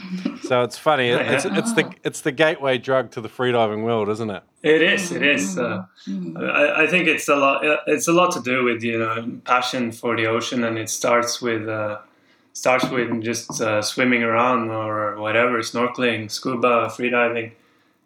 So 0.43 0.63
it's 0.65 0.77
funny. 0.77 1.09
Yeah, 1.09 1.33
It's, 1.33 1.45
it's 1.47 1.73
the 1.73 1.91
it's 2.05 2.21
the 2.21 2.33
gateway 2.33 2.77
drug 2.77 3.11
to 3.13 3.23
the 3.23 3.29
freediving 3.31 3.85
world, 3.85 4.11
isn't 4.11 4.29
it? 4.29 4.43
It 4.63 4.83
is. 4.83 5.13
It 5.13 5.23
is. 5.23 5.59
Uh, 5.59 5.85
Mm. 6.09 6.37
I, 6.51 6.85
I 6.85 6.87
think 6.87 7.07
it's 7.09 7.29
a 7.29 7.37
lot. 7.37 7.65
uh, 7.67 7.77
It's 7.87 8.09
a 8.09 8.13
lot 8.13 8.31
to 8.33 8.41
do 8.43 8.65
with 8.65 8.83
you 8.83 8.99
know 8.99 9.41
passion 9.45 9.93
for 9.93 10.15
the 10.17 10.27
ocean, 10.27 10.65
and 10.65 10.79
it 10.79 10.89
starts 10.91 11.41
with 11.43 11.69
uh, 11.69 11.99
starts 12.53 12.89
with 12.91 13.23
just 13.23 13.61
uh, 13.61 13.83
swimming 13.83 14.23
around 14.23 14.71
or 14.71 15.21
whatever, 15.21 15.59
snorkeling, 15.61 16.31
scuba, 16.31 16.87
freediving. 16.89 17.53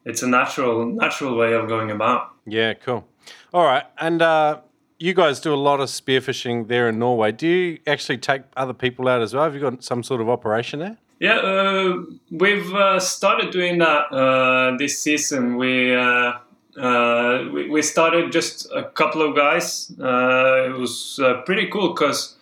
It's 0.05 0.23
a 0.23 0.29
natural 0.29 0.87
natural 0.87 1.37
way 1.37 1.55
of 1.55 1.69
going 1.69 1.91
about. 1.91 2.33
Yeah. 2.47 2.75
Cool. 2.75 3.07
All 3.53 3.65
right. 3.65 3.85
And 3.99 4.21
uh, 4.21 4.61
you 4.99 5.15
guys 5.15 5.41
do 5.41 5.53
a 5.53 5.57
lot 5.57 5.81
of 5.81 5.89
spearfishing 5.89 6.69
there 6.69 6.89
in 6.89 6.99
Norway. 6.99 7.33
Do 7.33 7.49
you 7.49 7.79
actually 7.87 8.19
take 8.19 8.43
other 8.57 8.75
people 8.75 9.09
out 9.09 9.23
as 9.23 9.35
well? 9.35 9.45
Have 9.45 9.55
you 9.55 9.61
got 9.61 9.83
some 9.83 10.03
sort 10.03 10.21
of 10.21 10.29
operation 10.29 10.79
there? 10.81 10.99
Yeah, 11.21 11.39
uh, 11.39 12.03
we've 12.31 12.75
uh, 12.75 12.99
started 13.01 13.51
doing 13.51 13.79
that 13.79 14.13
uh, 14.13 14.77
this 14.77 14.99
season. 15.01 15.57
We, 15.57 15.95
uh, 15.95 16.33
uh, 16.77 17.49
we 17.53 17.71
we 17.71 17.83
started 17.83 18.33
just 18.33 18.71
a 18.75 18.85
couple 18.85 19.23
of 19.23 19.37
guys. 19.37 19.93
Uh, 19.99 20.71
it 20.71 20.79
was 20.79 21.21
uh, 21.23 21.43
pretty 21.47 21.69
cool 21.69 21.95
because 21.95 22.34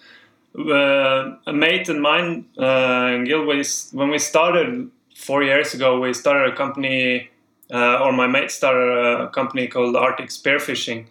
uh, 0.58 1.36
a 1.46 1.52
mate 1.52 1.88
and 1.88 2.00
mine, 2.02 2.46
uh, 2.58 3.18
Gil, 3.24 3.46
when 3.46 4.10
we 4.10 4.18
started 4.18 4.90
four 5.16 5.42
years 5.42 5.74
ago, 5.74 6.00
we 6.00 6.12
started 6.14 6.52
a 6.52 6.56
company, 6.56 7.30
uh, 7.72 8.02
or 8.02 8.12
my 8.12 8.26
mate 8.26 8.50
started 8.50 8.88
a 8.98 9.28
company 9.30 9.66
called 9.66 9.96
Arctic 9.96 10.28
Spearfishing. 10.28 11.06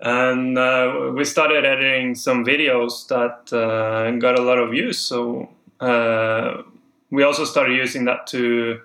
And 0.00 0.56
uh, 0.56 1.12
we 1.14 1.24
started 1.24 1.64
editing 1.66 2.14
some 2.14 2.44
videos 2.44 3.06
that 3.08 3.52
uh, 3.52 4.10
got 4.18 4.38
a 4.38 4.42
lot 4.42 4.58
of 4.58 4.70
views. 4.70 4.98
So 4.98 5.50
uh, 5.80 6.62
we 7.10 7.22
also 7.22 7.44
started 7.44 7.76
using 7.76 8.04
that 8.06 8.26
to 8.28 8.80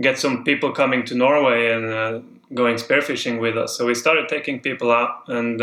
get 0.00 0.18
some 0.18 0.44
people 0.44 0.72
coming 0.72 1.04
to 1.06 1.14
Norway 1.14 1.70
and 1.72 1.86
uh, 1.86 2.20
going 2.52 2.76
spearfishing 2.76 3.40
with 3.40 3.56
us. 3.56 3.76
So 3.76 3.86
we 3.86 3.94
started 3.94 4.28
taking 4.28 4.60
people 4.60 4.90
out, 4.90 5.28
and 5.28 5.60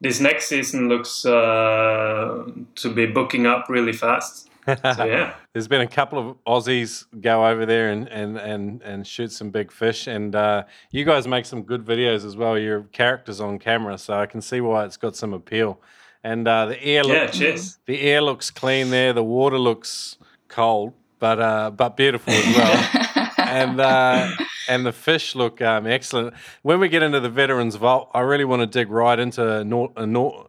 this 0.00 0.20
next 0.20 0.48
season 0.48 0.88
looks 0.88 1.24
uh, 1.24 2.44
to 2.76 2.94
be 2.94 3.06
booking 3.06 3.46
up 3.46 3.68
really 3.68 3.92
fast. 3.92 4.50
So 4.66 4.74
yeah, 5.04 5.34
There's 5.52 5.68
been 5.68 5.82
a 5.82 5.86
couple 5.86 6.18
of 6.18 6.36
Aussies 6.46 7.04
go 7.20 7.46
over 7.46 7.66
there 7.66 7.90
and 7.90 8.08
and 8.08 8.38
and, 8.38 8.82
and 8.82 9.06
shoot 9.06 9.30
some 9.32 9.50
big 9.50 9.70
fish, 9.70 10.06
and 10.06 10.34
uh, 10.34 10.64
you 10.90 11.04
guys 11.04 11.28
make 11.28 11.44
some 11.44 11.62
good 11.62 11.84
videos 11.84 12.24
as 12.24 12.36
well. 12.36 12.58
Your 12.58 12.82
characters 12.84 13.40
on 13.40 13.58
camera, 13.58 13.98
so 13.98 14.14
I 14.14 14.26
can 14.26 14.40
see 14.40 14.60
why 14.60 14.84
it's 14.84 14.96
got 14.96 15.16
some 15.16 15.32
appeal. 15.34 15.80
And 16.22 16.48
uh, 16.48 16.66
the 16.66 16.82
air, 16.82 17.02
yeah, 17.06 17.22
look, 17.24 17.32
cheers. 17.32 17.78
the 17.84 18.00
air 18.00 18.22
looks 18.22 18.50
clean 18.50 18.88
there. 18.88 19.12
The 19.12 19.22
water 19.22 19.58
looks 19.58 20.16
cold, 20.48 20.94
but 21.18 21.38
uh, 21.38 21.70
but 21.70 21.96
beautiful 21.96 22.32
as 22.32 22.56
well. 22.56 23.30
and 23.38 23.80
uh, 23.80 24.30
and 24.68 24.84
the 24.86 24.92
fish 24.92 25.34
look 25.34 25.60
um, 25.60 25.86
excellent. 25.86 26.34
When 26.62 26.80
we 26.80 26.88
get 26.88 27.02
into 27.02 27.20
the 27.20 27.28
veterans 27.30 27.76
vault, 27.76 28.10
I 28.14 28.20
really 28.20 28.44
want 28.44 28.60
to 28.62 28.66
dig 28.78 28.90
right 28.90 29.18
into 29.18 29.64
Nor- 29.64 29.92
uh, 29.96 30.06
Nor- 30.06 30.46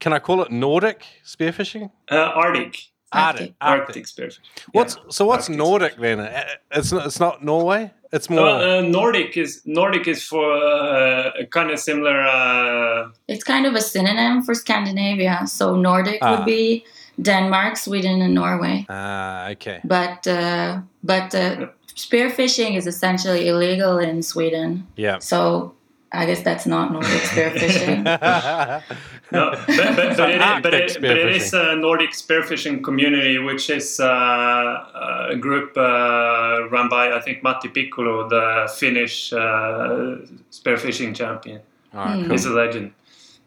Can 0.00 0.12
I 0.12 0.18
call 0.20 0.42
it 0.42 0.50
Nordic 0.50 1.02
spearfishing? 1.24 1.90
Uh, 2.10 2.16
Arctic, 2.16 2.74
Arctic. 3.12 3.54
Arctic, 3.60 4.04
spearfish. 4.06 4.38
What's 4.72 4.96
Yeah, 4.96 5.02
so? 5.10 5.24
What's 5.26 5.48
Arctic 5.48 5.58
Nordic 5.58 5.96
then? 6.00 6.20
Uh, 6.20 6.42
It's 6.78 6.92
not. 6.92 7.06
It's 7.06 7.18
not 7.20 7.42
Norway. 7.42 7.90
It's 8.12 8.28
more. 8.30 8.40
Uh, 8.48 8.78
uh, 8.78 8.82
Nordic 8.82 9.36
is 9.36 9.62
Nordic 9.64 10.06
is 10.08 10.22
for 10.28 10.44
uh, 10.52 11.42
a 11.42 11.46
kind 11.46 11.70
of 11.70 11.78
similar. 11.78 12.20
Uh, 12.22 13.10
It's 13.26 13.44
kind 13.44 13.66
of 13.66 13.74
a 13.74 13.80
synonym 13.80 14.42
for 14.42 14.54
Scandinavia. 14.54 15.46
So 15.46 15.76
Nordic 15.76 16.18
Ah. 16.22 16.30
would 16.30 16.44
be 16.46 16.84
Denmark, 17.22 17.76
Sweden, 17.76 18.22
and 18.22 18.34
Norway. 18.34 18.86
Ah, 18.88 19.50
okay. 19.50 19.80
But 19.84 20.26
uh, 20.26 20.80
but 21.02 21.34
uh, 21.34 21.66
spearfishing 21.98 22.76
is 22.76 22.86
essentially 22.86 23.48
illegal 23.48 23.98
in 23.98 24.22
Sweden. 24.22 24.86
Yeah. 24.96 25.18
So 25.18 25.74
I 26.12 26.24
guess 26.26 26.42
that's 26.42 26.66
not 26.66 26.92
Nordic 26.92 27.10
spearfishing. 27.32 28.04
no, 29.32 29.50
but, 29.50 29.66
but, 29.66 30.16
but, 30.16 30.30
it, 30.30 30.40
is, 30.40 30.62
but, 30.62 30.74
it, 30.74 31.00
but 31.02 31.16
it 31.18 31.28
is 31.36 31.52
a 31.52 31.76
Nordic 31.76 32.12
spearfishing 32.12 32.82
community, 32.82 33.38
which 33.38 33.68
is 33.68 34.00
uh, 34.00 35.28
a 35.32 35.36
group 35.36 35.76
uh, 35.76 36.68
run 36.70 36.88
by 36.88 37.12
I 37.12 37.20
think 37.20 37.42
Matti 37.42 37.68
Piccolo, 37.68 38.28
the 38.28 38.72
Finnish 38.78 39.32
uh, 39.32 40.16
spearfishing 40.50 41.14
champion. 41.14 41.60
All 41.92 42.04
right, 42.04 42.14
Hmm. 42.16 42.22
cool. 42.22 42.30
He's 42.32 42.46
a 42.46 42.50
legend. 42.50 42.92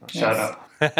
Shout 0.07 0.35
Yes. 0.35 0.39
out. 0.51 0.67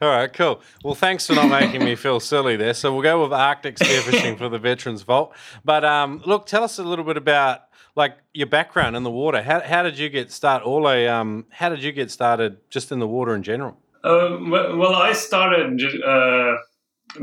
All 0.00 0.08
right, 0.08 0.32
cool. 0.32 0.60
Well, 0.82 0.96
thanks 0.96 1.26
for 1.26 1.34
not 1.34 1.48
making 1.48 1.84
me 1.84 1.94
feel 1.94 2.18
silly 2.18 2.56
there. 2.56 2.74
So 2.74 2.92
we'll 2.92 3.02
go 3.02 3.22
with 3.22 3.32
Arctic 3.32 3.76
spearfishing 3.76 4.36
for 4.36 4.48
the 4.48 4.58
Veterans 4.58 5.02
Vault. 5.02 5.32
But 5.64 5.84
um, 5.84 6.20
look, 6.26 6.46
tell 6.46 6.64
us 6.64 6.78
a 6.80 6.84
little 6.84 7.04
bit 7.04 7.16
about 7.16 7.60
like 7.94 8.16
your 8.32 8.48
background 8.48 8.96
in 8.96 9.04
the 9.04 9.10
water. 9.10 9.40
How, 9.40 9.60
how 9.60 9.84
did 9.84 9.98
you 9.98 10.08
get 10.08 10.32
started? 10.32 10.64
Ole, 10.64 11.06
um, 11.06 11.46
how 11.50 11.68
did 11.68 11.82
you 11.82 11.92
get 11.92 12.10
started 12.10 12.56
just 12.70 12.90
in 12.90 12.98
the 12.98 13.06
water 13.06 13.36
in 13.36 13.44
general? 13.44 13.76
Uh, 14.02 14.36
well, 14.50 14.96
I 14.96 15.12
started 15.12 15.80
uh, 16.04 16.56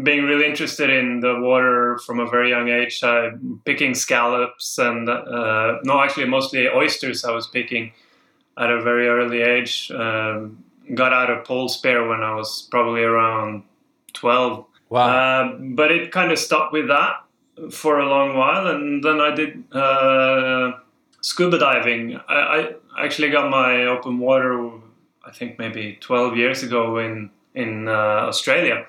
being 0.02 0.24
really 0.24 0.46
interested 0.46 0.90
in 0.90 1.20
the 1.20 1.40
water 1.42 2.00
from 2.06 2.22
a 2.22 2.30
very 2.30 2.50
young 2.50 2.70
age. 2.70 3.04
I 3.04 3.32
picking 3.66 3.96
scallops 3.96 4.78
and 4.78 5.10
uh, 5.10 5.80
no, 5.84 6.02
actually 6.02 6.26
mostly 6.28 6.70
oysters. 6.70 7.26
I 7.26 7.32
was 7.32 7.48
picking 7.48 7.92
at 8.58 8.70
a 8.70 8.82
very 8.82 9.10
early 9.10 9.42
age. 9.42 9.92
Um, 9.92 10.64
got 10.94 11.14
out 11.14 11.30
of 11.30 11.46
pole 11.46 11.70
spear 11.70 12.08
when 12.08 12.22
I 12.22 12.36
was 12.36 12.68
probably 12.72 13.04
around 13.04 13.64
twelve. 14.14 14.66
Wow. 14.90 15.08
Uh, 15.08 15.58
but 15.60 15.92
it 15.92 16.12
kind 16.12 16.32
of 16.32 16.40
stopped 16.40 16.74
with 16.74 16.88
that 16.90 17.24
for 17.72 18.00
a 18.00 18.08
long 18.08 18.36
while, 18.38 18.68
and 18.68 19.04
then 19.04 19.22
I 19.22 19.34
did 19.34 19.64
uh, 19.74 20.74
scuba 21.22 21.60
diving. 21.60 22.20
I, 22.28 22.74
I 22.98 23.06
actually 23.06 23.30
got 23.30 23.50
my 23.50 23.86
open 23.86 24.20
water, 24.20 24.70
I 25.26 25.32
think 25.32 25.60
maybe 25.60 25.98
12 26.02 26.38
years 26.38 26.64
ago 26.64 26.98
in 26.98 27.30
in 27.54 27.88
uh, 27.88 27.92
Australia, 28.30 28.86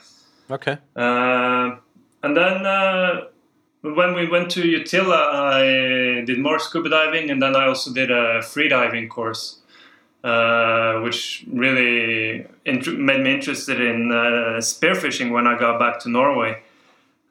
okay. 0.51 0.79
uh, 0.97 1.77
and 2.23 2.37
then. 2.37 2.67
Uh, 2.67 3.27
when 3.83 4.15
we 4.15 4.29
went 4.29 4.49
to 4.53 4.63
Utila, 4.63 5.35
I 5.35 6.25
did 6.25 6.39
more 6.39 6.61
scuba 6.61 6.89
diving, 6.89 7.31
and 7.31 7.43
then 7.43 7.57
I 7.57 7.67
also 7.67 7.93
did 7.93 8.13
a 8.13 8.41
free 8.41 8.69
diving 8.69 9.09
course, 9.09 9.59
uh, 10.25 11.01
which 11.01 11.45
really 11.53 12.47
made 12.65 13.21
me 13.21 13.35
interested 13.35 13.81
in 13.81 14.11
uh, 14.13 14.61
spearfishing 14.61 15.33
when 15.33 15.47
I 15.47 15.59
got 15.59 15.79
back 15.79 16.01
to 16.01 16.09
Norway. 16.09 16.63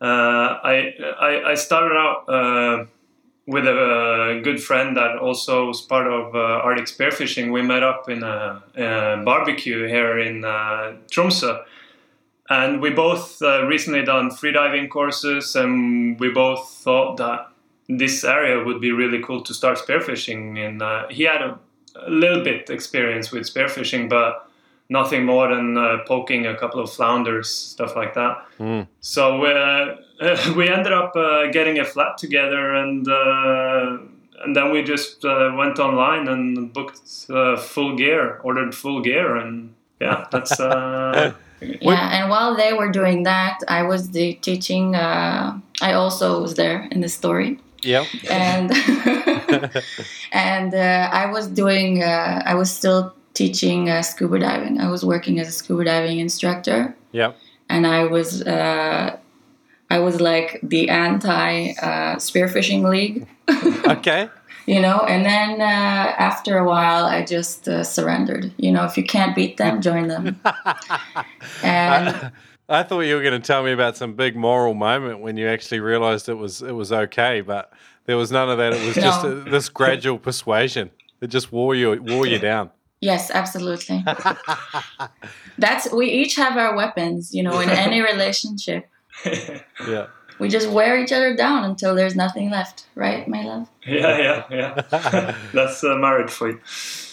Uh, 0.02 0.60
I, 0.64 0.96
I 1.20 1.52
I 1.52 1.56
started 1.56 1.96
out 1.96 2.88
with 3.48 3.66
a, 3.68 4.40
good 4.44 4.62
friend 4.64 4.96
that 4.98 5.18
also 5.18 5.68
was 5.68 5.82
part 5.82 6.08
of 6.08 6.36
uh, 6.36 6.40
Arctic 6.40 6.86
spearfishing. 6.86 7.52
We 7.52 7.62
met 7.62 7.84
up 7.84 8.10
in 8.10 8.24
a, 8.24 8.64
a 8.76 9.22
barbecue 9.24 9.88
here 9.88 10.20
in 10.20 10.46
uh, 10.46 10.94
Tromsø, 11.12 11.64
and 12.50 12.82
we 12.82 12.90
both 12.90 13.42
uh, 13.42 13.66
recently 13.66 14.04
done 14.04 14.30
freediving 14.30 14.90
courses, 14.90 15.56
and 15.56 16.20
we 16.20 16.30
both 16.30 16.70
thought 16.70 17.18
that 17.18 17.50
this 17.90 18.24
area 18.24 18.64
would 18.64 18.80
be 18.80 18.92
really 18.92 19.22
cool 19.22 19.42
to 19.44 19.54
start 19.54 19.78
spearfishing. 19.78 20.58
And 20.58 20.82
uh, 20.82 21.08
he 21.10 21.24
had 21.24 21.42
a, 21.42 21.60
a 21.96 22.10
little 22.10 22.44
bit 22.44 22.70
experience 22.70 23.32
with 23.32 23.44
spearfishing, 23.44 24.10
but 24.10 24.48
nothing 24.90 25.26
more 25.26 25.54
than 25.54 25.78
uh, 25.78 25.98
poking 26.06 26.46
a 26.46 26.56
couple 26.56 26.80
of 26.80 26.92
flounders, 26.92 27.50
stuff 27.50 27.96
like 27.96 28.14
that. 28.14 28.46
Mm. 28.60 28.88
So 29.00 29.46
uh, 29.46 29.98
we 30.56 30.70
ended 30.70 30.94
up 30.94 31.16
uh, 31.16 31.48
getting 31.52 31.80
a 31.80 31.86
flat 31.86 32.18
together, 32.18 32.76
and 32.76 33.08
uh, 33.08 33.98
and 34.44 34.56
then 34.56 34.72
we 34.72 34.84
just 34.84 35.24
uh, 35.26 35.52
went 35.56 35.80
online 35.80 36.28
and 36.28 36.74
booked 36.74 37.00
uh, 37.30 37.58
full 37.58 37.96
gear, 37.96 38.40
ordered 38.44 38.74
full 38.76 39.02
gear, 39.02 39.36
and 39.36 39.74
yeah, 40.00 40.26
that's. 40.32 40.60
Uh, 40.60 41.34
Yeah, 41.80 42.24
and 42.24 42.32
while 42.32 42.56
they 42.56 42.74
were 42.74 42.90
doing 42.92 43.22
that, 43.22 43.60
I 43.68 43.84
was 43.84 44.10
the 44.10 44.34
teaching. 44.34 44.96
Uh, 44.96 45.60
I 45.80 45.94
also 45.94 46.42
was 46.42 46.56
there 46.56 46.88
in 46.90 47.02
the 47.02 47.08
story, 47.08 47.60
Yep. 47.84 48.08
and 48.32 48.72
and 50.32 50.74
uh, 50.74 51.10
I 51.12 51.26
was 51.32 51.48
doing. 51.48 52.04
Uh, 52.04 52.42
I 52.46 52.56
was 52.56 52.70
still 52.72 53.14
teaching 53.34 53.90
uh, 53.90 54.02
scuba 54.02 54.40
diving. 54.40 54.80
I 54.80 54.90
was 54.90 55.04
working 55.06 55.40
as 55.40 55.48
a 55.48 55.52
scuba 55.52 55.86
diving 55.86 56.20
instructor, 56.20 56.96
Yep. 57.12 57.38
and 57.70 57.86
I 57.88 58.06
was. 58.06 58.42
Uh, 58.44 59.18
I 59.90 60.00
was 60.00 60.22
like 60.22 60.60
the 60.64 60.90
anti 60.90 61.72
uh, 61.82 62.16
spearfishing 62.16 62.84
league, 62.90 63.28
Okay. 63.98 64.30
you 64.66 64.80
know. 64.82 65.00
And 65.02 65.26
then 65.26 65.60
uh, 65.60 66.16
after 66.18 66.58
a 66.58 66.64
while, 66.64 67.04
I 67.06 67.26
just 67.26 67.68
uh, 67.68 67.84
surrendered. 67.84 68.54
You 68.58 68.72
know, 68.72 68.86
if 68.86 68.96
you 68.96 69.04
can't 69.04 69.36
beat 69.36 69.58
them, 69.58 69.82
join 69.82 70.08
them. 70.08 70.40
And 71.64 72.08
I, 72.10 72.32
I 72.70 72.84
thought 72.84 73.02
you 73.02 73.16
were 73.16 73.22
going 73.22 73.40
to 73.40 73.46
tell 73.46 73.64
me 73.64 73.72
about 73.72 73.98
some 73.98 74.14
big 74.14 74.36
moral 74.36 74.74
moment 74.74 75.20
when 75.20 75.38
you 75.38 75.48
actually 75.48 75.80
realized 75.80 76.30
it 76.30 76.36
was 76.36 76.62
it 76.62 76.72
was 76.74 76.92
okay, 76.92 77.42
but 77.42 77.72
there 78.06 78.18
was 78.18 78.32
none 78.32 78.50
of 78.50 78.58
that. 78.58 78.74
It 78.74 78.86
was 78.86 78.96
just 78.96 79.24
a, 79.24 79.30
this 79.30 79.70
gradual 79.70 80.18
persuasion. 80.18 80.92
It 81.22 81.28
just 81.28 81.52
wore 81.52 81.76
you 81.76 82.02
wore 82.02 82.26
you 82.26 82.40
down. 82.40 82.72
Yes, 83.00 83.32
absolutely. 83.32 84.04
That's 85.58 85.92
we 85.92 86.08
each 86.08 86.36
have 86.36 86.58
our 86.58 86.76
weapons, 86.76 87.34
you 87.34 87.44
know, 87.44 87.60
in 87.60 87.70
any 87.70 88.02
relationship. 88.02 88.88
Yeah. 89.88 90.08
We 90.40 90.50
just 90.50 90.70
wear 90.72 91.00
each 91.00 91.12
other 91.12 91.36
down 91.36 91.64
until 91.66 91.94
there's 91.94 92.16
nothing 92.16 92.50
left, 92.50 92.88
right, 92.96 93.28
my 93.28 93.44
love? 93.44 93.70
yeah, 93.86 94.18
yeah, 94.18 94.44
yeah. 94.50 95.36
that's 95.54 95.84
uh, 95.84 95.96
marriage 95.98 96.32
for 96.32 96.50
you. 96.50 96.60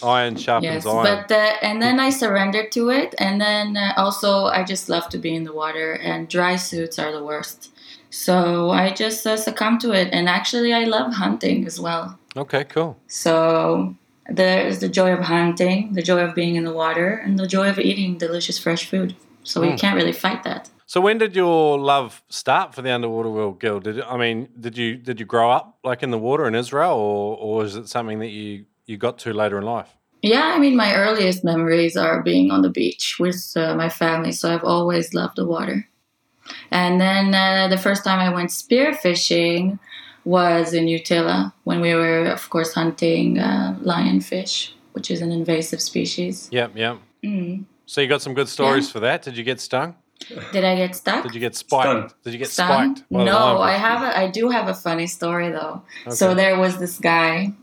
Iron 0.02 0.36
sharpens 0.36 0.64
Yes, 0.64 0.86
iron. 0.86 1.04
but 1.04 1.30
uh, 1.30 1.52
and 1.60 1.82
then 1.82 2.00
I 2.00 2.08
surrendered 2.08 2.72
to 2.72 2.88
it, 2.88 3.14
and 3.18 3.38
then 3.38 3.76
uh, 3.76 3.92
also 3.98 4.46
I 4.46 4.64
just 4.64 4.88
love 4.88 5.10
to 5.10 5.18
be 5.18 5.34
in 5.34 5.44
the 5.44 5.52
water, 5.52 5.92
and 5.92 6.26
dry 6.26 6.56
suits 6.56 6.98
are 6.98 7.12
the 7.12 7.22
worst. 7.22 7.70
So 8.10 8.70
I 8.70 8.90
just 8.92 9.26
uh, 9.26 9.36
succumbed 9.36 9.80
to 9.82 9.92
it, 9.92 10.08
and 10.12 10.28
actually 10.28 10.72
I 10.72 10.84
love 10.84 11.12
hunting 11.14 11.66
as 11.66 11.78
well. 11.80 12.18
okay, 12.36 12.64
cool. 12.64 12.96
So 13.08 13.94
there's 14.28 14.78
the 14.80 14.88
joy 14.88 15.12
of 15.12 15.20
hunting, 15.20 15.92
the 15.94 16.02
joy 16.02 16.20
of 16.20 16.34
being 16.34 16.56
in 16.56 16.64
the 16.64 16.72
water, 16.72 17.08
and 17.24 17.38
the 17.38 17.46
joy 17.46 17.68
of 17.68 17.78
eating 17.78 18.18
delicious 18.18 18.58
fresh 18.58 18.88
food. 18.88 19.16
So 19.42 19.62
you 19.62 19.72
Mm. 19.72 19.78
can't 19.78 19.96
really 19.96 20.12
fight 20.12 20.42
that. 20.44 20.70
So 20.86 21.00
when 21.00 21.18
did 21.18 21.36
your 21.36 21.78
love 21.78 22.22
start 22.28 22.74
for 22.74 22.82
the 22.82 22.90
Underwater 22.90 23.30
World 23.30 23.60
Gil? 23.60 23.80
Did 23.80 24.00
I 24.00 24.16
mean, 24.16 24.48
did 24.58 24.78
you 24.78 24.96
did 24.96 25.20
you 25.20 25.26
grow 25.26 25.50
up 25.50 25.78
like 25.84 26.02
in 26.02 26.10
the 26.10 26.18
water 26.18 26.46
in 26.46 26.54
Israel, 26.54 26.92
or 26.92 27.36
or 27.36 27.64
is 27.64 27.76
it 27.76 27.88
something 27.88 28.18
that 28.20 28.30
you 28.30 28.64
you 28.86 28.96
got 28.96 29.18
to 29.18 29.32
later 29.34 29.58
in 29.58 29.64
life? 29.64 29.90
Yeah, 30.22 30.52
I 30.54 30.58
mean, 30.58 30.76
my 30.76 30.94
earliest 30.94 31.44
memories 31.44 31.96
are 31.96 32.22
being 32.22 32.50
on 32.50 32.62
the 32.62 32.70
beach 32.70 33.16
with 33.20 33.52
uh, 33.54 33.74
my 33.76 33.88
family, 33.88 34.32
so 34.32 34.52
I've 34.52 34.64
always 34.64 35.14
loved 35.14 35.36
the 35.36 35.46
water. 35.46 35.86
And 36.70 37.00
then 37.00 37.34
uh, 37.34 37.68
the 37.68 37.78
first 37.78 38.04
time 38.04 38.18
I 38.18 38.32
went 38.32 38.50
spearfishing 38.50 39.78
was 40.24 40.74
in 40.74 40.86
Utila 40.86 41.52
when 41.64 41.80
we 41.80 41.94
were, 41.94 42.26
of 42.26 42.50
course, 42.50 42.74
hunting 42.74 43.38
uh, 43.38 43.76
lionfish, 43.82 44.72
which 44.92 45.10
is 45.10 45.22
an 45.22 45.32
invasive 45.32 45.80
species. 45.80 46.48
Yep, 46.52 46.72
yep. 46.76 46.98
Mm. 47.24 47.64
So 47.86 48.00
you 48.00 48.08
got 48.08 48.20
some 48.20 48.34
good 48.34 48.48
stories 48.48 48.90
for 48.90 49.00
that. 49.00 49.22
Did 49.22 49.36
you 49.36 49.44
get 49.44 49.60
stung? 49.60 49.94
Did 50.52 50.64
I 50.64 50.76
get 50.76 50.94
stuck? 50.94 51.22
Did 51.22 51.34
you 51.34 51.40
get 51.40 51.54
spiked? 51.56 51.84
Stung. 51.84 52.10
Did 52.24 52.32
you 52.32 52.38
get 52.38 52.50
Stung? 52.50 52.96
spiked? 52.96 53.10
No. 53.10 53.60
I 53.60 53.72
have. 53.72 54.02
A, 54.02 54.18
I 54.18 54.30
do 54.30 54.50
have 54.50 54.68
a 54.68 54.74
funny 54.74 55.06
story 55.06 55.50
though. 55.50 55.82
So 56.10 56.34
there 56.34 56.58
was 56.58 56.78
this 56.78 56.98
guy, 56.98 57.54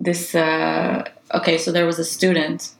this. 0.00 0.34
Uh, 0.34 1.04
okay, 1.34 1.58
so 1.58 1.72
there 1.72 1.84
was 1.84 1.98
a 1.98 2.04
student, 2.04 2.72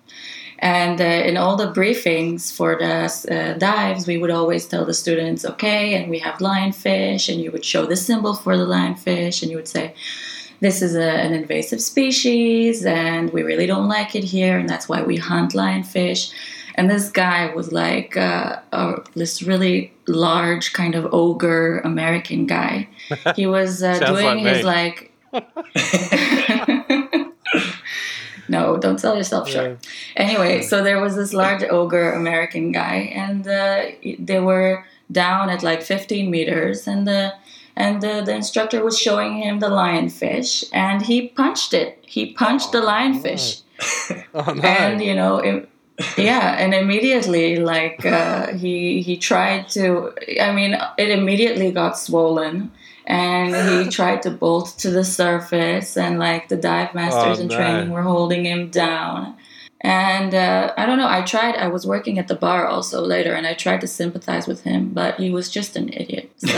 And 0.60 1.00
uh, 1.00 1.04
in 1.04 1.36
all 1.36 1.56
the 1.56 1.72
briefings 1.72 2.52
for 2.52 2.76
the 2.76 3.04
uh, 3.30 3.58
dives, 3.58 4.06
we 4.06 4.16
would 4.16 4.30
always 4.30 4.66
tell 4.66 4.84
the 4.84 4.94
students, 4.94 5.44
okay, 5.44 5.94
and 5.94 6.08
we 6.08 6.18
have 6.20 6.36
lionfish, 6.38 7.28
and 7.32 7.40
you 7.40 7.50
would 7.52 7.64
show 7.64 7.84
the 7.84 7.96
symbol 7.96 8.34
for 8.34 8.56
the 8.56 8.64
lionfish, 8.64 9.42
and 9.42 9.50
you 9.50 9.56
would 9.56 9.68
say, 9.68 9.94
this 10.60 10.80
is 10.80 10.96
a, 10.96 11.10
an 11.10 11.34
invasive 11.34 11.82
species, 11.82 12.84
and 12.86 13.30
we 13.32 13.42
really 13.42 13.66
don't 13.66 13.88
like 13.88 14.14
it 14.14 14.24
here, 14.24 14.58
and 14.58 14.68
that's 14.68 14.88
why 14.88 15.02
we 15.02 15.16
hunt 15.16 15.52
lionfish. 15.52 16.32
And 16.76 16.90
this 16.90 17.10
guy 17.10 17.54
was 17.54 17.72
like 17.72 18.16
uh, 18.16 18.60
uh, 18.72 19.00
this 19.14 19.42
really 19.42 19.92
large 20.06 20.72
kind 20.72 20.94
of 20.94 21.12
ogre 21.12 21.80
American 21.80 22.46
guy. 22.46 22.88
He 23.34 23.46
was 23.46 23.82
uh, 23.82 23.98
doing 24.06 24.44
like 24.44 24.54
his 24.54 24.58
me. 24.58 24.62
like. 24.62 25.12
no, 28.48 28.76
don't 28.76 28.98
sell 28.98 29.16
yourself 29.16 29.48
short. 29.48 29.86
Anyway, 30.16 30.62
so 30.62 30.82
there 30.82 31.00
was 31.00 31.16
this 31.16 31.32
large 31.32 31.62
ogre 31.64 32.12
American 32.12 32.72
guy, 32.72 33.12
and 33.14 33.46
uh, 33.46 33.86
they 34.18 34.40
were 34.40 34.84
down 35.10 35.50
at 35.50 35.62
like 35.62 35.82
15 35.82 36.30
meters, 36.30 36.86
and 36.86 37.06
the 37.06 37.34
and 37.78 38.00
the, 38.00 38.22
the 38.24 38.34
instructor 38.34 38.82
was 38.82 38.98
showing 38.98 39.36
him 39.36 39.58
the 39.58 39.68
lionfish, 39.68 40.64
and 40.72 41.02
he 41.02 41.28
punched 41.28 41.74
it. 41.74 42.02
He 42.06 42.32
punched 42.32 42.72
the 42.72 42.80
lionfish 42.80 43.62
Oh 44.34 44.52
no! 44.52 44.62
and 44.62 45.02
you 45.02 45.14
know 45.14 45.38
it, 45.38 45.68
yeah 46.18 46.56
and 46.58 46.74
immediately 46.74 47.56
like 47.56 48.04
uh, 48.04 48.52
he 48.54 49.02
he 49.02 49.16
tried 49.16 49.68
to 49.68 50.12
i 50.40 50.52
mean 50.52 50.76
it 50.98 51.10
immediately 51.10 51.70
got 51.70 51.98
swollen 51.98 52.70
and 53.06 53.54
he 53.84 53.90
tried 53.98 54.22
to 54.22 54.30
bolt 54.30 54.74
to 54.78 54.90
the 54.90 55.04
surface 55.04 55.96
and 55.96 56.18
like 56.18 56.48
the 56.48 56.56
dive 56.56 56.94
masters 56.94 57.38
Oh, 57.38 57.42
in 57.42 57.48
no. 57.48 57.56
training 57.56 57.90
were 57.90 58.02
holding 58.02 58.44
him 58.44 58.68
down 58.70 59.36
and 59.82 60.34
uh, 60.34 60.72
i 60.76 60.86
don't 60.86 60.98
know 60.98 61.08
i 61.08 61.20
tried 61.22 61.54
i 61.56 61.68
was 61.68 61.86
working 61.86 62.18
at 62.18 62.28
the 62.28 62.34
bar 62.34 62.66
also 62.66 63.02
later 63.02 63.34
and 63.34 63.46
i 63.46 63.54
tried 63.54 63.80
to 63.82 63.86
sympathize 63.86 64.46
with 64.46 64.62
him 64.62 64.88
but 64.88 65.16
he 65.20 65.30
was 65.30 65.50
just 65.50 65.76
an 65.76 65.88
idiot 65.92 66.30
so 66.38 66.48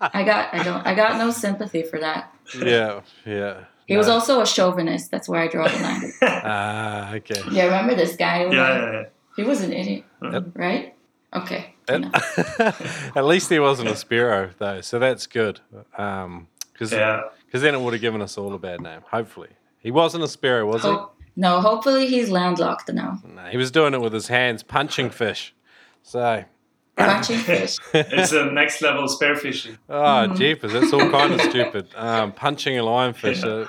i 0.00 0.22
got 0.24 0.52
i 0.54 0.62
don't 0.62 0.86
i 0.86 0.94
got 0.94 1.18
no 1.18 1.30
sympathy 1.30 1.82
for 1.82 1.98
that 2.00 2.34
yeah, 2.58 3.00
yeah. 3.26 3.64
he 3.86 3.96
was 3.96 4.08
also 4.08 4.40
a 4.40 4.46
chauvinist 4.46 5.10
that's 5.10 5.28
where 5.28 5.40
i 5.42 5.46
draw 5.48 5.68
the 5.68 5.78
line 5.78 6.12
Ah, 6.22 7.14
okay. 7.14 7.40
yeah 7.52 7.64
remember 7.64 7.94
this 7.94 8.16
guy 8.16 8.44
yeah, 8.44 8.50
yeah, 8.52 8.92
yeah. 8.92 9.04
He 9.36 9.42
was 9.42 9.62
an 9.62 9.72
idiot, 9.72 10.04
Yep. 10.22 10.44
right? 10.54 10.94
Okay. 11.34 11.73
At, 11.88 13.16
at 13.16 13.24
least 13.24 13.50
he 13.50 13.58
wasn't 13.58 13.88
a 13.90 13.92
Spearo, 13.92 14.50
though, 14.58 14.80
so 14.80 14.98
that's 14.98 15.26
good. 15.26 15.60
Because 15.90 16.92
Yeah. 16.92 17.22
then 17.52 17.74
it 17.74 17.80
would 17.80 17.92
have 17.92 18.00
given 18.00 18.22
us 18.22 18.38
all 18.38 18.54
a 18.54 18.58
bad 18.58 18.80
name. 18.80 19.00
Hopefully, 19.10 19.50
he 19.78 19.90
wasn't 19.90 20.24
a 20.24 20.26
Spearo, 20.26 20.66
was 20.66 20.82
Hope, 20.82 21.16
no, 21.36 21.60
hopefully 21.60 22.06
he's 22.06 22.30
landlocked 22.30 22.92
now. 22.92 23.18
he? 23.24 23.32
No, 23.32 23.42
he 23.46 23.56
was 23.56 23.70
doing 23.70 23.92
it 23.94 24.00
with 24.00 24.12
his 24.12 24.28
hands, 24.28 24.62
punching 24.62 25.10
fish. 25.10 25.54
So, 26.02 26.44
Punching 26.96 27.38
fish. 27.38 27.76
It's 27.94 28.32
a 28.32 28.46
next 28.46 28.80
level 28.80 29.04
spearfishing. 29.08 29.78
oh, 29.88 30.28
jeepers, 30.34 30.72
that's 30.72 30.92
all 30.92 31.10
kind 31.10 31.32
of 31.34 31.40
stupid. 31.40 31.88
Um, 31.96 32.32
punching 32.32 32.78
a 32.78 32.82
lionfish. 32.82 33.42
Uh, 33.44 33.68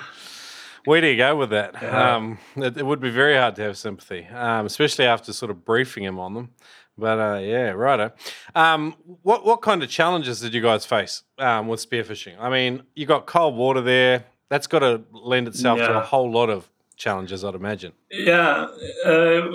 where 0.84 1.00
do 1.00 1.08
you 1.08 1.16
go 1.16 1.34
with 1.34 1.50
that? 1.50 1.74
Yeah. 1.82 2.14
Um, 2.14 2.38
it, 2.56 2.76
it 2.78 2.86
would 2.86 3.00
be 3.00 3.10
very 3.10 3.36
hard 3.36 3.56
to 3.56 3.62
have 3.62 3.76
sympathy, 3.76 4.26
um, 4.26 4.64
especially 4.66 5.06
after 5.06 5.32
sort 5.32 5.50
of 5.50 5.64
briefing 5.64 6.04
him 6.04 6.20
on 6.20 6.34
them. 6.34 6.50
But 6.98 7.18
uh, 7.18 7.38
yeah, 7.40 7.70
righto. 7.70 8.12
Um, 8.54 8.96
what 9.22 9.44
what 9.44 9.60
kind 9.62 9.82
of 9.82 9.90
challenges 9.90 10.40
did 10.40 10.54
you 10.54 10.62
guys 10.62 10.86
face 10.86 11.22
um, 11.38 11.68
with 11.68 11.86
spearfishing? 11.88 12.36
I 12.40 12.48
mean, 12.48 12.82
you 12.94 13.06
got 13.06 13.26
cold 13.26 13.56
water 13.56 13.82
there. 13.82 14.24
That's 14.48 14.66
got 14.66 14.78
to 14.78 15.02
lend 15.12 15.48
itself 15.48 15.78
to 15.80 15.98
a 15.98 16.00
whole 16.00 16.30
lot 16.30 16.50
of 16.50 16.68
challenges, 16.96 17.44
I'd 17.44 17.54
imagine. 17.54 17.92
Yeah, 18.10 18.68
uh, 19.04 19.50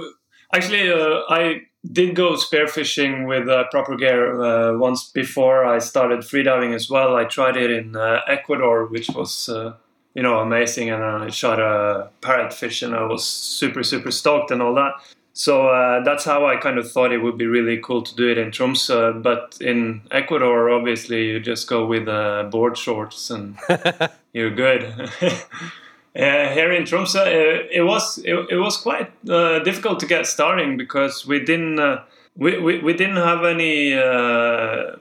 actually, 0.54 0.92
uh, 0.92 1.22
I 1.30 1.62
did 1.92 2.16
go 2.16 2.34
spearfishing 2.34 3.28
with 3.28 3.50
uh, 3.50 3.66
proper 3.72 3.96
gear 3.96 4.42
uh, 4.42 4.78
once 4.78 5.10
before 5.10 5.66
I 5.66 5.80
started 5.80 6.20
freediving 6.20 6.76
as 6.76 6.90
well. 6.90 7.16
I 7.16 7.24
tried 7.24 7.58
it 7.58 7.72
in 7.72 7.96
uh, 7.96 8.20
Ecuador, 8.28 8.86
which 8.86 9.10
was 9.10 9.50
uh, 9.50 9.74
you 10.14 10.22
know 10.22 10.40
amazing, 10.40 10.90
and 10.90 11.04
I 11.04 11.30
shot 11.30 11.60
a 11.60 12.10
parrotfish, 12.22 12.84
and 12.84 12.96
I 12.96 13.04
was 13.06 13.26
super 13.26 13.84
super 13.84 14.12
stoked 14.12 14.52
and 14.52 14.62
all 14.62 14.76
that. 14.76 14.94
So 15.34 15.68
uh, 15.68 16.04
that's 16.04 16.26
how 16.26 16.46
I 16.46 16.58
kind 16.58 16.78
of 16.78 16.92
thought 16.92 17.14
it 17.14 17.20
would 17.20 17.38
be 17.38 17.46
really 17.46 17.78
cool 17.78 18.02
to 18.02 18.16
do 18.16 18.30
it 18.30 18.38
in 18.38 18.52
Tromsø. 18.52 19.24
But 19.24 19.58
in 19.62 20.02
Ecuador, 20.12 20.70
obviously, 20.70 21.28
you 21.28 21.40
just 21.40 21.70
go 21.70 21.86
with 21.86 22.08
uh, 22.08 22.44
board 22.52 22.78
shorts 22.78 23.30
and 23.30 23.58
you're 24.34 24.52
good. 24.52 25.10
Uh, 26.14 26.50
here 26.50 26.74
in 26.74 26.84
Tromsø, 26.84 27.22
uh, 27.22 27.68
it 27.72 27.84
was 27.86 28.18
it, 28.26 28.36
it 28.50 28.58
was 28.58 28.76
quite 28.76 29.10
uh, 29.30 29.60
difficult 29.60 29.98
to 29.98 30.06
get 30.06 30.28
starting 30.28 30.76
because 30.76 31.26
we 31.26 31.40
didn't 31.40 31.80
uh, 31.80 32.04
we, 32.36 32.60
we, 32.60 32.80
we 32.80 32.92
didn't 32.92 33.16
have 33.16 33.46
any 33.46 33.94
uh, 33.94 34.98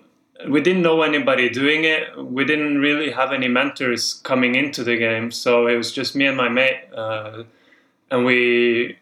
we 0.49 0.61
didn't 0.61 0.83
know 0.83 1.03
anybody 1.03 1.49
doing 1.49 1.83
it. 1.83 2.17
We 2.17 2.45
didn't 2.45 2.79
really 2.79 3.11
have 3.11 3.33
any 3.33 3.49
mentors 3.49 4.15
coming 4.23 4.55
into 4.55 4.85
the 4.85 4.97
game, 4.97 5.33
so 5.33 5.67
it 5.67 5.77
was 5.77 5.91
just 5.91 6.15
me 6.15 6.27
and 6.27 6.37
my 6.37 6.49
mate, 6.49 6.81
uh, 6.95 7.43
and 8.13 8.25
we 8.25 8.97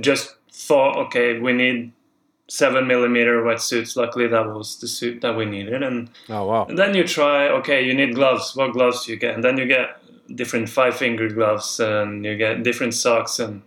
just 0.00 0.36
thought, 0.52 0.96
okay, 1.06 1.38
we 1.38 1.52
need 1.52 1.92
seven 2.48 2.86
millimeter 2.86 3.42
wetsuits. 3.42 3.96
Luckily, 3.96 4.26
that 4.28 4.46
was 4.46 4.78
the 4.80 4.88
suit 4.88 5.20
that 5.22 5.36
we 5.36 5.44
needed, 5.44 5.82
and 5.82 6.10
Oh 6.28 6.44
wow! 6.46 6.66
and 6.66 6.78
then 6.78 6.94
you 6.94 7.04
try, 7.06 7.48
okay, 7.48 7.84
you 7.84 7.94
need 7.94 8.14
gloves. 8.14 8.54
What 8.54 8.72
gloves 8.72 9.04
do 9.04 9.12
you 9.12 9.18
get? 9.18 9.34
And 9.34 9.42
then 9.44 9.56
you 9.58 9.66
get 9.66 10.00
different 10.34 10.68
five 10.68 10.96
finger 10.96 11.28
gloves 11.28 11.80
and 11.80 12.24
you 12.24 12.34
get 12.36 12.62
different 12.62 12.94
socks 12.94 13.38
and 13.38 13.62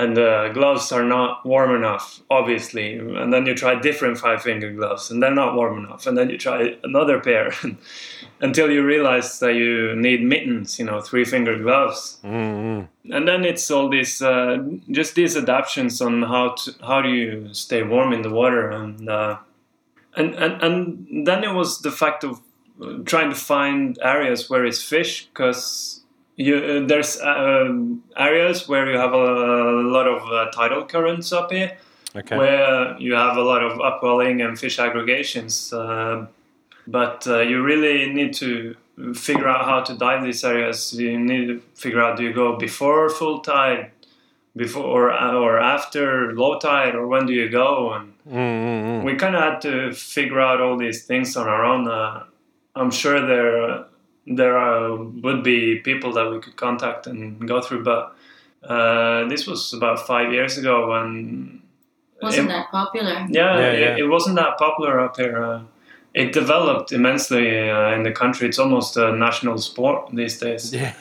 and 0.00 0.16
the 0.16 0.50
gloves 0.54 0.92
are 0.92 1.04
not 1.04 1.44
warm 1.44 1.76
enough, 1.76 2.22
obviously. 2.30 2.94
And 2.96 3.30
then 3.30 3.44
you 3.44 3.54
try 3.54 3.78
different 3.78 4.16
five 4.16 4.40
finger 4.40 4.72
gloves 4.72 5.10
and 5.10 5.22
they're 5.22 5.34
not 5.34 5.54
warm 5.54 5.84
enough. 5.84 6.06
And 6.06 6.16
then 6.16 6.30
you 6.30 6.38
try 6.38 6.74
another 6.82 7.20
pair 7.20 7.52
until 8.40 8.70
you 8.70 8.82
realize 8.82 9.40
that 9.40 9.56
you 9.56 9.94
need 9.94 10.22
mittens, 10.22 10.78
you 10.78 10.86
know, 10.86 11.02
three 11.02 11.26
finger 11.26 11.58
gloves. 11.58 12.18
mm 12.24 12.88
And 13.10 13.28
then 13.28 13.44
it's 13.44 13.70
all 13.70 13.90
these 13.90 14.22
uh, 14.22 14.56
just 14.90 15.14
these 15.14 15.36
adaptations 15.36 16.00
on 16.00 16.22
how 16.22 16.54
to 16.60 16.74
how 16.80 17.02
do 17.02 17.10
you 17.10 17.52
stay 17.52 17.82
warm 17.82 18.12
in 18.14 18.22
the 18.22 18.30
water 18.30 18.70
and 18.70 19.08
uh, 19.08 19.36
and 20.16 20.34
and 20.34 20.62
and 20.62 21.26
then 21.26 21.44
it 21.44 21.52
was 21.54 21.80
the 21.82 21.90
fact 21.90 22.24
of 22.24 22.40
uh, 22.80 23.02
trying 23.04 23.30
to 23.30 23.36
find 23.36 23.98
areas 24.00 24.48
where 24.50 24.64
it's 24.64 24.82
fish 24.82 25.26
because 25.26 25.99
you 26.46 26.56
uh, 26.56 26.86
there's 26.86 27.20
um, 27.20 28.02
areas 28.16 28.68
where 28.68 28.90
you 28.90 28.98
have 28.98 29.12
a 29.12 29.24
lot 29.96 30.06
of 30.14 30.20
uh, 30.32 30.50
tidal 30.50 30.84
currents 30.86 31.32
up 31.32 31.50
here 31.52 31.72
Okay. 32.16 32.36
where 32.36 32.98
you 32.98 33.14
have 33.14 33.36
a 33.36 33.42
lot 33.42 33.62
of 33.62 33.80
upwelling 33.80 34.42
and 34.42 34.58
fish 34.58 34.80
aggregations. 34.80 35.72
Uh, 35.72 36.26
but 36.86 37.24
uh, 37.28 37.38
you 37.50 37.62
really 37.62 38.10
need 38.12 38.32
to 38.34 38.74
figure 39.14 39.48
out 39.48 39.64
how 39.64 39.80
to 39.82 39.94
dive 39.96 40.24
these 40.24 40.42
areas. 40.42 40.92
You 40.92 41.16
need 41.18 41.46
to 41.46 41.60
figure 41.76 42.02
out 42.02 42.16
do 42.16 42.24
you 42.24 42.32
go 42.32 42.56
before 42.56 43.08
full 43.10 43.40
tide, 43.40 43.92
before 44.56 44.84
or, 44.84 45.12
or 45.12 45.60
after 45.60 46.34
low 46.34 46.58
tide, 46.58 46.96
or 46.96 47.06
when 47.06 47.26
do 47.26 47.32
you 47.32 47.48
go? 47.48 47.92
And 47.92 48.12
Mm-mm-mm. 48.28 49.04
we 49.04 49.14
kind 49.14 49.36
of 49.36 49.42
had 49.42 49.60
to 49.62 49.92
figure 49.92 50.40
out 50.40 50.60
all 50.60 50.76
these 50.76 51.04
things 51.04 51.36
on 51.36 51.46
our 51.46 51.64
own. 51.64 51.86
Uh, 51.86 52.24
I'm 52.74 52.90
sure 52.90 53.24
there 53.24 53.84
there 54.26 54.56
are, 54.58 54.96
would 54.96 55.42
be 55.42 55.76
people 55.76 56.12
that 56.12 56.30
we 56.30 56.40
could 56.40 56.56
contact 56.56 57.06
and 57.06 57.46
go 57.48 57.60
through, 57.60 57.82
but 57.84 58.14
uh, 58.62 59.26
this 59.28 59.46
was 59.46 59.72
about 59.72 60.06
five 60.06 60.32
years 60.32 60.58
ago 60.58 60.90
when 60.90 61.62
Wasn't 62.22 62.46
it- 62.46 62.48
that 62.52 62.70
popular? 62.70 63.26
yeah, 63.30 63.58
Yeah, 63.58 63.70
it, 63.72 63.80
yeah. 63.80 64.04
it 64.04 64.08
wasn't 64.08 64.36
that 64.36 64.58
popular 64.58 65.00
up 65.00 65.16
here. 65.16 65.42
Uh, 65.42 65.62
it 66.12 66.32
developed 66.32 66.90
immensely 66.92 67.70
uh, 67.70 67.92
in 67.94 68.02
the 68.02 68.10
country. 68.10 68.48
It's 68.48 68.58
almost 68.58 68.96
a 68.96 69.12
national 69.12 69.58
sport 69.58 70.10
these 70.12 70.38
days. 70.38 70.72
Yeah. 70.74 70.92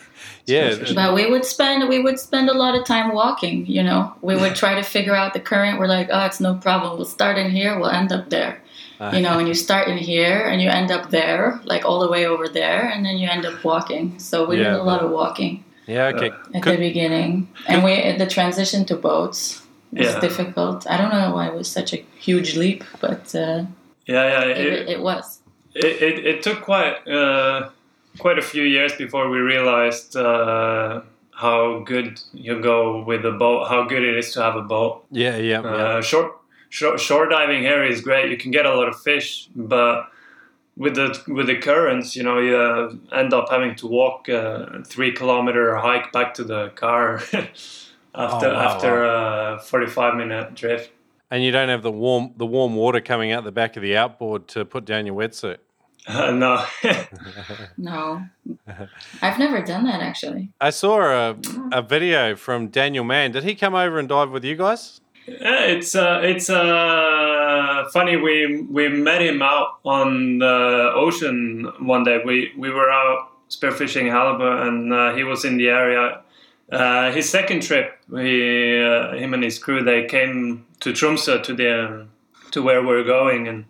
Yeah. 0.46 0.70
Spearfishing. 0.70 0.96
But 0.96 1.16
we 1.16 1.26
would 1.30 1.46
spend 1.46 1.90
we 1.90 2.00
would 2.00 2.20
spend 2.20 2.50
a 2.50 2.54
lot 2.54 2.76
of 2.76 2.86
time 2.86 3.12
walking. 3.14 3.66
You 3.66 3.84
know, 3.84 4.14
we 4.22 4.36
would 4.36 4.56
try 4.64 4.76
to 4.76 4.84
figure 4.84 5.16
out 5.16 5.34
the 5.34 5.40
current. 5.40 5.80
We're 5.80 5.88
like, 5.88 6.10
oh, 6.12 6.26
it's 6.26 6.40
no 6.40 6.54
problem. 6.56 6.96
We'll 6.98 7.06
start 7.06 7.38
in 7.38 7.50
here. 7.52 7.80
We'll 7.80 7.90
end 7.90 8.12
up 8.12 8.30
there. 8.30 8.62
You 9.00 9.22
know, 9.22 9.40
and 9.40 9.48
you 9.48 9.54
start 9.68 9.88
in 9.88 9.98
here 9.98 10.40
and 10.50 10.62
you 10.62 10.70
end 10.70 10.92
up 10.92 11.10
there, 11.10 11.60
like 11.64 11.86
all 11.86 12.00
the 12.00 12.10
way 12.10 12.26
over 12.28 12.48
there, 12.50 12.82
and 12.94 13.06
then 13.06 13.18
you 13.18 13.30
end 13.30 13.46
up 13.46 13.64
walking. 13.64 14.20
So 14.20 14.46
we 14.46 14.58
Yeah, 14.58 14.72
did 14.72 14.80
a 14.80 14.84
lot 14.84 15.02
of 15.02 15.10
walking 15.12 15.64
Yeah. 15.88 16.08
Okay. 16.16 16.32
at 16.56 16.62
Could- 16.64 16.74
the 16.74 16.78
beginning, 16.90 17.48
and 17.68 17.84
we 17.84 17.94
the 18.18 18.28
transition 18.28 18.86
to 18.86 18.96
boats 18.96 19.62
was 19.92 20.08
Yeah. 20.14 20.20
difficult. 20.20 20.86
I 20.90 20.98
don't 20.98 21.12
know 21.14 21.34
why 21.36 21.48
it 21.48 21.56
was 21.56 21.68
such 21.72 21.94
a 21.94 22.00
huge 22.20 22.56
leap, 22.58 22.84
but 23.02 23.34
uh, 23.36 23.64
Yeah, 24.06 24.26
yeah. 24.34 24.42
it, 24.52 24.58
It, 24.74 24.90
it 24.96 25.00
was. 25.02 25.40
it, 25.76 26.02
it, 26.08 26.16
it 26.32 26.44
took 26.44 26.60
quite 26.62 26.96
uh, 27.08 27.70
quite 28.18 28.38
a 28.40 28.42
few 28.54 28.64
years 28.64 28.92
before 28.98 29.30
we 29.30 29.40
realized 29.40 30.16
uh, 30.18 31.02
how 31.32 31.80
good 31.86 32.20
you 32.34 32.60
go 32.60 33.02
with 33.10 33.26
a 33.26 33.32
boat. 33.32 33.68
How 33.70 33.84
good 33.88 34.04
it 34.04 34.18
is 34.18 34.34
to 34.34 34.42
have 34.42 34.56
a 34.58 34.62
boat. 34.76 34.94
yeah. 35.12 35.38
Yeah. 35.38 35.62
yeah. 35.64 35.72
Uh, 35.72 36.02
short, 36.02 36.32
shore, 36.70 36.98
shore 36.98 37.28
diving 37.28 37.62
here 37.62 37.84
is 37.84 38.02
great. 38.02 38.32
You 38.32 38.38
can 38.38 38.52
get 38.52 38.66
a 38.66 38.74
lot 38.74 38.88
of 38.88 39.00
fish, 39.02 39.50
but 39.56 40.10
with 40.78 40.96
the 40.96 41.22
with 41.28 41.48
the 41.48 41.58
currents, 41.58 42.16
you 42.16 42.24
know, 42.24 42.40
you 42.40 42.56
uh, 42.56 42.94
end 43.16 43.34
up 43.34 43.50
having 43.50 43.76
to 43.76 43.88
walk 43.88 44.30
a 44.30 44.82
three 44.86 45.12
kilometer 45.12 45.76
hike 45.76 46.12
back 46.12 46.34
to 46.36 46.44
the 46.44 46.70
car, 46.70 47.16
after 48.16 48.48
Oh, 48.48 48.54
wow, 48.54 48.76
after 48.76 49.06
a 49.06 49.60
45 49.62 50.16
minute 50.16 50.56
drift. 50.56 50.92
And 51.32 51.44
you 51.44 51.52
don't 51.52 51.70
have 51.70 51.84
the 51.84 51.92
warm 51.92 52.34
the 52.38 52.46
warm 52.46 52.76
water 52.76 53.02
coming 53.02 53.32
out 53.32 53.44
the 53.44 53.52
back 53.52 53.76
of 53.76 53.84
the 53.84 53.96
outboard 53.96 54.48
to 54.50 54.66
put 54.66 54.86
down 54.86 55.06
your 55.06 55.16
wetsuit. 55.16 55.58
Uh, 56.08 56.32
no, 56.32 56.66
No, 57.78 58.24
I've 59.22 59.38
never 59.38 59.62
done 59.62 59.84
that 59.84 60.02
actually. 60.02 60.50
I 60.60 60.70
saw 60.72 61.02
a, 61.02 61.36
a 61.72 61.82
video 61.82 62.36
from 62.36 62.70
Daniel 62.70 63.04
Mann. 63.04 63.32
Did 63.32 63.44
he 63.44 63.54
come 63.54 63.76
over 63.76 64.00
and 64.00 64.08
dive 64.08 64.32
with 64.32 64.44
you 64.44 64.56
guys? 64.56 65.02
Yeah, 65.42 65.65
it's 65.65 65.96
uh, 65.96 66.22
it's 66.24 66.50
uh, 66.50 67.86
funny. 67.94 68.15
We 68.18 68.62
we 68.70 68.89
met 68.89 69.22
him 69.22 69.42
out 69.42 69.80
on 69.84 70.39
the 70.39 70.92
ocean 70.96 71.72
one 71.80 72.04
day. 72.04 72.22
We 72.26 72.52
we 72.58 72.70
were 72.72 72.89
out 72.89 73.30
spearfishing 73.50 74.10
halibut, 74.12 74.68
and 74.68 74.94
uh, 74.94 75.13
he 75.15 75.24
was 75.24 75.46
in 75.46 75.58
the 75.58 75.70
area. 75.70 76.22
Uh, 76.72 77.12
his 77.12 77.30
second 77.30 77.62
trip, 77.63 77.98
he 78.12 78.80
uh, 78.82 79.13
him 79.13 79.34
and 79.34 79.44
his 79.44 79.60
crew 79.60 79.84
they 79.84 80.06
came 80.06 80.65
to 80.80 80.92
Tromsø 80.94 81.42
to 81.44 81.54
the 81.54 81.86
um, 81.86 82.10
to 82.52 82.62
where 82.62 82.82
we're 82.84 83.04
going, 83.04 83.48
and 83.48 83.65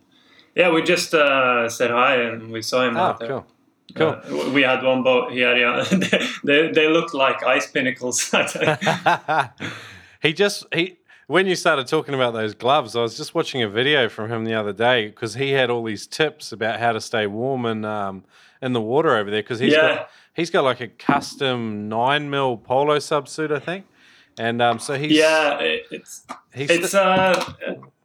yeah, 0.55 0.69
we 0.71 0.81
just 0.81 1.13
uh, 1.13 1.67
said 1.69 1.91
hi 1.91 2.15
and 2.15 2.51
we 2.51 2.61
saw 2.61 2.83
him 2.87 2.95
Oh, 2.97 2.99
out 3.01 3.19
there. 3.19 3.27
cool. 3.29 3.45
Cool. 3.95 4.09
Uh, 4.09 4.51
we 4.53 4.61
had 4.61 4.83
one 4.83 5.01
boat. 5.03 5.31
He 5.31 5.39
had 5.39 5.57
yeah, 5.57 5.83
they 6.43 6.71
they 6.71 6.87
looked 6.87 7.13
like 7.13 7.41
ice 7.43 7.71
pinnacles. 7.71 8.29
he 10.21 10.33
just 10.33 10.65
he 10.73 10.98
when 11.29 11.45
you 11.45 11.55
started 11.55 11.85
talking 11.85 12.15
about 12.15 12.33
those 12.33 12.55
gloves, 12.55 12.95
I 12.95 13.01
was 13.01 13.15
just 13.15 13.35
watching 13.35 13.61
a 13.61 13.69
video 13.69 14.09
from 14.09 14.31
him 14.31 14.45
the 14.45 14.55
other 14.55 14.73
day 14.73 15.09
because 15.09 15.35
he 15.35 15.51
had 15.51 15.69
all 15.69 15.83
these 15.83 16.07
tips 16.07 16.51
about 16.51 16.79
how 16.79 16.91
to 16.91 16.99
stay 16.99 17.27
warm 17.27 17.65
and 17.65 17.85
um, 17.85 18.23
in 18.63 18.73
the 18.73 18.81
water 18.81 19.15
over 19.15 19.29
there 19.29 19.43
because 19.43 19.59
he's 19.59 19.73
Yeah. 19.73 19.95
got 19.95 20.09
he's 20.33 20.49
got 20.49 20.63
like 20.63 20.81
a 20.81 20.87
custom 20.87 21.87
nine 21.87 22.31
mil 22.31 22.57
polo 22.57 22.97
subsuit, 22.97 23.51
I 23.55 23.59
think, 23.59 23.85
and 24.39 24.59
um, 24.59 24.79
so 24.79 24.95
he's 24.97 25.11
yeah, 25.11 25.59
it's 25.61 26.25
he's 26.51 26.71
it's 26.71 26.95
uh. 26.95 27.53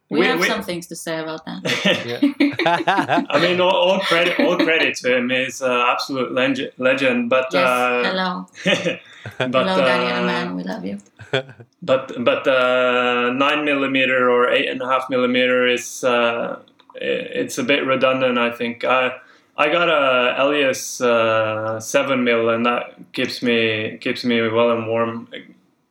We, 0.09 0.19
we- 0.19 0.25
have 0.27 0.39
we- 0.39 0.47
some 0.47 0.61
things 0.63 0.87
to 0.87 0.95
say 0.95 1.19
about 1.19 1.45
that. 1.45 3.25
I 3.29 3.39
mean, 3.41 3.59
all, 3.59 3.71
all 3.75 3.99
credit, 4.01 4.39
all 4.39 4.57
credit 4.57 4.95
to 4.97 5.17
him. 5.17 5.29
He's 5.29 5.61
an 5.61 5.71
absolute 5.71 6.31
leg- 6.31 6.71
legend. 6.77 7.29
But 7.29 7.47
Yes, 7.51 7.67
uh, 7.67 8.03
hello, 8.05 8.47
but 9.37 9.67
hello, 9.67 9.77
Daniel 9.85 10.19
uh, 10.19 10.25
man, 10.25 10.55
we 10.55 10.63
love 10.63 10.85
you. 10.85 10.99
but 11.81 12.11
but 12.23 12.47
uh, 12.47 13.31
nine 13.33 13.65
millimeter 13.65 14.29
or 14.29 14.49
eight 14.49 14.69
and 14.69 14.81
a 14.81 14.87
half 14.87 15.09
millimeter 15.09 15.67
is 15.67 16.03
uh, 16.03 16.59
it's 16.95 17.57
a 17.57 17.63
bit 17.63 17.85
redundant. 17.85 18.37
I 18.37 18.51
think. 18.51 18.83
I 18.83 19.11
I 19.57 19.71
got 19.71 19.87
a 19.89 20.35
Elios 20.39 21.01
uh, 21.01 21.79
seven 21.79 22.23
mil, 22.23 22.49
and 22.49 22.65
that 22.65 22.93
keeps 23.13 23.41
me 23.41 23.97
keeps 23.99 24.23
me 24.23 24.41
well 24.49 24.69
and 24.71 24.87
warm 24.87 25.27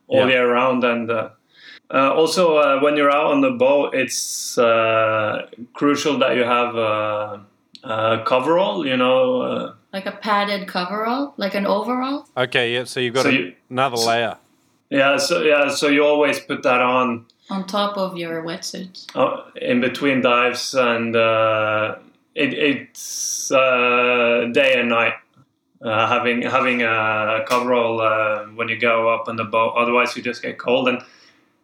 all 0.06 0.20
Yeah. 0.28 0.34
year 0.34 0.52
round. 0.52 0.84
And 0.84 1.10
uh, 1.94 2.12
also, 2.12 2.56
uh, 2.56 2.80
when 2.80 2.96
you're 2.96 3.10
out 3.12 3.26
on 3.32 3.40
the 3.40 3.50
boat, 3.52 3.94
it's 3.94 4.58
uh, 4.58 5.46
crucial 5.72 6.18
that 6.18 6.34
you 6.36 6.42
have 6.44 6.74
uh, 6.76 7.38
a 7.84 8.22
coverall. 8.26 8.84
You 8.86 8.96
know. 8.96 9.42
Uh, 9.42 9.72
Like 9.92 10.06
a 10.06 10.16
padded 10.26 10.66
coverall, 10.66 11.34
like 11.36 11.54
an 11.58 11.66
overall. 11.66 12.26
okay. 12.36 12.74
Yeah, 12.74 12.84
so 12.84 12.98
you've 13.00 13.14
got 13.14 13.22
So 13.22 13.28
a- 13.28 13.32
you- 13.32 13.52
another 13.70 13.96
layer. 13.96 14.36
yeah. 14.90 15.16
So 15.18 15.42
yeah. 15.42 15.68
So 15.70 15.86
you 15.88 16.04
always 16.04 16.40
put 16.40 16.62
that 16.62 16.80
on 16.80 17.26
on 17.50 17.64
top 17.66 17.96
of 17.96 18.16
your 18.16 18.42
wetsuit. 18.42 19.06
uh, 19.14 19.42
in 19.62 19.80
between 19.80 20.20
dives, 20.22 20.74
and 20.74 21.14
uh, 21.14 21.94
it, 22.34 22.54
it's 22.54 23.52
uh, 23.52 24.50
day 24.52 24.80
and 24.80 24.88
night. 24.88 25.14
Uh, 25.84 26.06
having 26.08 26.42
having 26.42 26.82
a 26.82 27.44
coverall 27.46 28.00
uh, 28.00 28.46
when 28.56 28.68
you 28.68 28.78
go 28.80 29.14
up 29.14 29.28
on 29.28 29.36
the 29.36 29.44
boat, 29.44 29.74
otherwise 29.76 30.16
you 30.16 30.22
just 30.24 30.42
get 30.42 30.58
cold. 30.58 30.88
And 30.88 30.98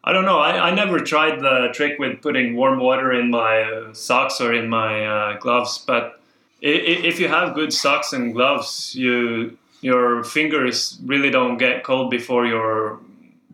I 0.03 0.13
don't 0.13 0.25
know. 0.25 0.39
I, 0.39 0.69
I 0.71 0.75
never 0.75 0.99
tried 1.01 1.41
the 1.41 1.69
trick 1.75 1.99
with 1.99 2.23
putting 2.23 2.57
warm 2.57 2.79
water 2.81 3.13
in 3.13 3.31
my 3.31 3.63
uh, 3.63 3.93
socks 3.93 4.41
or 4.41 4.53
in 4.55 4.69
my 4.69 5.05
uh, 5.07 5.39
gloves. 5.39 5.79
But 5.87 6.21
i- 6.63 6.67
i- 6.67 7.03
if 7.11 7.21
you 7.21 7.29
have 7.29 7.55
good 7.55 7.73
socks 7.73 8.13
and 8.13 8.33
gloves, 8.33 8.95
you 8.95 9.57
your 9.83 10.23
fingers 10.25 10.99
really 11.07 11.31
don't 11.31 11.57
get 11.57 11.85
cold 11.85 12.11
before 12.11 12.45
your 12.47 12.99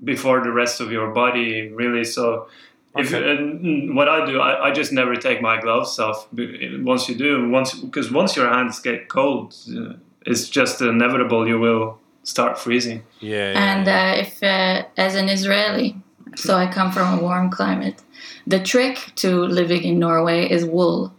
before 0.05 0.43
the 0.43 0.51
rest 0.53 0.81
of 0.81 0.91
your 0.93 1.09
body 1.13 1.69
really. 1.73 2.05
So 2.05 2.49
if 2.97 3.13
Okay. 3.13 3.31
and 3.31 3.95
what 3.97 4.09
I 4.09 4.25
do, 4.27 4.41
I, 4.41 4.69
I 4.69 4.71
just 4.71 4.93
never 4.93 5.15
take 5.17 5.41
my 5.43 5.61
gloves 5.61 5.99
off. 5.99 6.27
Once 6.33 7.09
you 7.09 7.15
do, 7.17 7.49
once 7.51 7.75
because 7.75 8.11
once 8.11 8.37
your 8.37 8.49
hands 8.49 8.81
get 8.81 9.09
cold, 9.09 9.55
uh, 9.77 9.95
it's 10.25 10.49
just 10.49 10.81
inevitable 10.81 11.47
you 11.47 11.59
will 11.59 11.99
start 12.23 12.59
freezing. 12.59 13.03
Yeah. 13.21 13.53
yeah, 13.53 13.73
And 13.73 13.87
yeah. 13.87 14.13
uh, 14.13 14.23
if, 14.25 14.43
uh, 14.43 14.85
as 14.97 15.15
an 15.15 15.29
Israeli, 15.29 15.97
so 16.35 16.57
I 16.57 16.67
come 16.67 16.91
from 16.93 17.19
a 17.19 17.23
warm 17.23 17.51
climate, 17.51 18.03
the 18.47 18.61
trick 18.61 19.13
to 19.17 19.43
living 19.43 19.83
in 19.85 19.99
Norway 19.99 20.49
is 20.49 20.65
wool. 20.65 21.13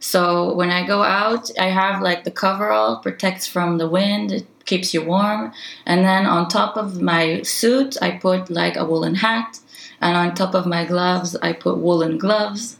So 0.00 0.52
when 0.54 0.70
I 0.70 0.84
go 0.86 1.02
out, 1.02 1.50
I 1.58 1.66
have 1.66 2.02
like 2.02 2.24
the 2.24 2.30
coverall 2.30 2.96
protects 2.96 3.46
from 3.46 3.78
the 3.78 3.88
wind, 3.88 4.32
it 4.32 4.46
keeps 4.64 4.92
you 4.92 5.04
warm, 5.04 5.52
and 5.86 6.04
then 6.04 6.26
on 6.26 6.48
top 6.48 6.76
of 6.76 7.00
my 7.00 7.42
suit, 7.42 7.96
I 8.02 8.12
put 8.12 8.50
like 8.50 8.76
a 8.76 8.84
woolen 8.84 9.14
hat, 9.14 9.60
and 10.00 10.16
on 10.16 10.34
top 10.34 10.54
of 10.54 10.66
my 10.66 10.84
gloves, 10.84 11.36
I 11.36 11.52
put 11.52 11.78
woolen 11.78 12.18
gloves. 12.18 12.78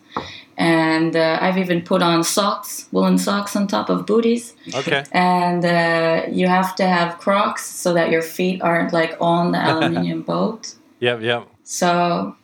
And 0.58 1.16
uh, 1.16 1.38
I've 1.40 1.56
even 1.56 1.80
put 1.80 2.02
on 2.02 2.22
socks, 2.22 2.87
woolen 2.92 3.16
socks 3.16 3.56
on 3.56 3.66
top 3.66 3.88
of 3.88 4.04
booties 4.04 4.54
okay. 4.74 5.02
and 5.11 5.64
uh, 5.64 6.26
you 6.30 6.46
have 6.46 6.76
to 6.76 6.87
have 6.87 7.18
Crocs 7.18 7.64
so 7.64 7.94
that 7.94 8.11
your 8.11 8.20
feet 8.20 8.61
aren't 8.61 8.92
like 8.92 9.16
on 9.18 9.52
the 9.52 9.58
aluminium 9.68 10.22
boat. 10.22 10.74
Yep. 11.00 11.22
Yep. 11.22 11.48
So, 11.72 12.37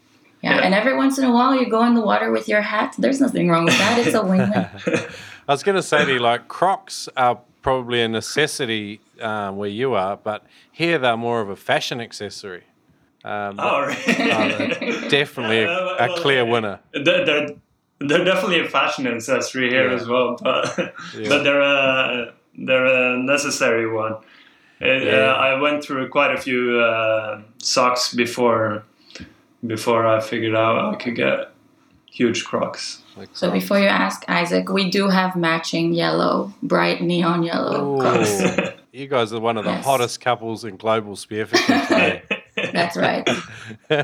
yeah. 0.42 0.56
Yeah. 0.56 0.64
and 0.64 0.74
every 0.74 0.96
once 0.96 1.18
in 1.18 1.24
a 1.24 1.32
while 1.32 1.54
you 1.54 1.68
go 1.68 1.84
in 1.84 1.94
the 1.94 2.00
water 2.00 2.30
with 2.30 2.48
your 2.48 2.62
hat. 2.62 2.94
There's 2.98 3.20
nothing 3.20 3.48
wrong 3.50 3.64
with 3.66 3.76
that. 3.78 3.98
It's 3.98 4.14
a 4.14 4.24
win-win. 4.24 4.66
I 5.48 5.52
was 5.52 5.62
going 5.62 5.76
to 5.76 5.82
say 5.82 6.04
to 6.04 6.12
you, 6.14 6.18
like 6.18 6.48
Crocs 6.48 7.08
are 7.16 7.38
probably 7.60 8.00
a 8.00 8.08
necessity 8.08 9.00
um, 9.20 9.56
where 9.58 9.68
you 9.68 9.94
are, 9.94 10.16
but 10.16 10.46
here 10.72 10.98
they're 10.98 11.16
more 11.16 11.40
of 11.42 11.50
a 11.50 11.56
fashion 11.56 12.00
accessory. 12.00 12.64
Um, 13.24 13.56
Oh, 13.58 13.82
uh, 13.82 13.94
they're 14.06 15.08
definitely 15.10 15.62
a, 15.64 15.70
Uh, 15.70 15.96
a 15.98 16.08
well, 16.08 16.16
clear 16.18 16.44
winner. 16.46 16.78
they're, 16.92 17.24
they're, 17.26 17.48
they're 18.00 18.24
definitely 18.24 18.60
a 18.60 18.68
fashion 18.68 19.06
accessory 19.06 19.68
here 19.68 19.88
Yeah. 19.90 19.96
as 19.96 20.06
well, 20.08 20.38
but 20.42 20.94
Yeah. 21.14 21.28
but 21.28 21.42
they're 21.44 21.60
a 21.60 22.32
they're 22.66 22.86
a 22.86 23.18
necessary 23.18 23.86
one. 23.90 24.12
Uh, 24.80 24.86
Yeah. 24.86 25.34
I 25.48 25.60
went 25.60 25.82
through 25.84 26.08
quite 26.08 26.32
a 26.32 26.40
few 26.40 26.78
uh, 26.80 27.40
socks 27.58 28.14
before 28.14 28.84
before 29.66 30.06
I 30.06 30.20
figured 30.20 30.54
out 30.54 30.94
I 30.94 30.96
could 30.96 31.16
get 31.16 31.50
huge 32.10 32.44
Crocs. 32.44 33.02
Like 33.16 33.28
so 33.32 33.48
Crocs. 33.50 33.62
before 33.62 33.78
you 33.80 33.86
ask 33.88 34.24
Isaac, 34.28 34.68
we 34.70 34.90
do 34.90 35.08
have 35.08 35.36
matching 35.36 35.92
yellow, 35.92 36.52
bright 36.62 37.02
neon 37.02 37.42
yellow 37.42 37.96
Ooh. 37.96 38.00
Crocs. 38.00 38.42
you 38.92 39.06
guys 39.06 39.32
are 39.32 39.40
one 39.40 39.56
of 39.56 39.64
the 39.64 39.70
Yes. 39.70 39.84
hottest 39.84 40.20
couples 40.20 40.64
in 40.64 40.76
global 40.76 41.14
spearfishing 41.16 41.88
today. 41.88 42.22
That's 42.72 42.96
right. 42.96 43.26
All 43.90 43.98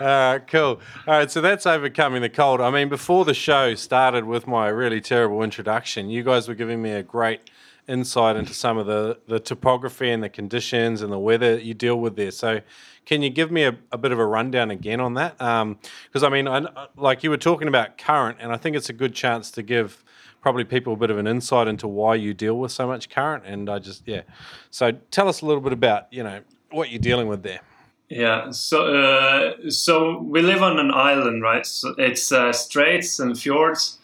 right, 0.00 0.40
cool. 0.48 0.80
All 1.06 1.14
right, 1.18 1.30
so 1.30 1.40
that's 1.40 1.64
overcoming 1.64 2.20
the 2.22 2.28
cold. 2.28 2.60
I 2.60 2.70
mean, 2.70 2.88
before 2.88 3.24
the 3.24 3.34
show 3.34 3.74
started 3.76 4.24
with 4.24 4.48
my 4.48 4.66
really 4.68 5.00
terrible 5.00 5.42
introduction, 5.42 6.10
you 6.10 6.24
guys 6.24 6.48
were 6.48 6.54
giving 6.56 6.82
me 6.82 6.90
a 6.90 7.02
great 7.04 7.50
insight 7.88 8.36
into 8.36 8.54
some 8.54 8.78
of 8.78 8.86
the, 8.86 9.18
the 9.26 9.40
topography 9.40 10.10
and 10.10 10.22
the 10.22 10.28
conditions 10.28 11.02
and 11.02 11.12
the 11.12 11.18
weather 11.18 11.58
you 11.58 11.74
deal 11.74 11.98
with 11.98 12.16
there. 12.16 12.30
So, 12.30 12.60
can 13.04 13.20
you 13.22 13.30
give 13.30 13.50
me 13.50 13.64
a, 13.64 13.76
a 13.90 13.98
bit 13.98 14.12
of 14.12 14.18
a 14.18 14.26
rundown 14.26 14.70
again 14.70 15.00
on 15.00 15.14
that? 15.14 15.36
Because 15.38 16.22
I 16.22 16.28
mean, 16.28 16.46
I, 16.46 16.66
like 16.96 17.24
you 17.24 17.30
were 17.30 17.36
talking 17.36 17.68
about 17.68 17.98
current, 17.98 18.38
and 18.40 18.52
I 18.52 18.56
think 18.56 18.76
it's 18.76 18.88
a 18.88 18.92
good 18.92 19.14
chance 19.14 19.50
to 19.52 19.62
give 19.62 20.04
probably 20.40 20.64
people 20.64 20.92
a 20.92 20.96
bit 20.96 21.10
of 21.10 21.18
an 21.18 21.26
insight 21.26 21.68
into 21.68 21.88
why 21.88 22.14
you 22.14 22.34
deal 22.34 22.58
with 22.58 22.72
so 22.72 22.86
much 22.86 23.10
current. 23.10 23.44
And 23.44 23.68
I 23.68 23.78
just, 23.78 24.02
yeah. 24.06 24.22
So, 24.70 24.92
tell 25.10 25.28
us 25.28 25.40
a 25.40 25.46
little 25.46 25.62
bit 25.62 25.72
about 25.72 26.12
you 26.12 26.22
know 26.22 26.40
what 26.70 26.90
you're 26.90 27.00
dealing 27.00 27.26
with 27.26 27.42
there. 27.42 27.60
Yeah, 28.08 28.50
so 28.50 28.94
uh, 28.94 29.70
so 29.70 30.18
we 30.18 30.42
live 30.42 30.62
on 30.62 30.78
an 30.78 30.90
island, 30.92 31.42
right? 31.42 31.64
So 31.64 31.94
it's 31.96 32.30
uh, 32.30 32.52
straits 32.52 33.18
and 33.18 33.38
fjords 33.38 33.98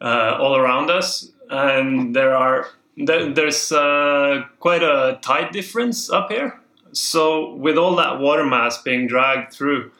uh, 0.00 0.36
all 0.38 0.56
around 0.56 0.88
us, 0.88 1.32
and 1.50 2.14
there 2.14 2.36
are 2.36 2.68
there, 3.04 3.32
there's 3.32 3.72
uh, 3.72 4.44
quite 4.58 4.82
a 4.82 5.18
tide 5.22 5.52
difference 5.52 6.10
up 6.10 6.30
here. 6.30 6.60
So 6.92 7.54
with 7.54 7.76
all 7.78 7.96
that 7.96 8.18
water 8.18 8.44
mass 8.44 8.82
being 8.82 9.06
dragged 9.06 9.52
through, 9.52 9.90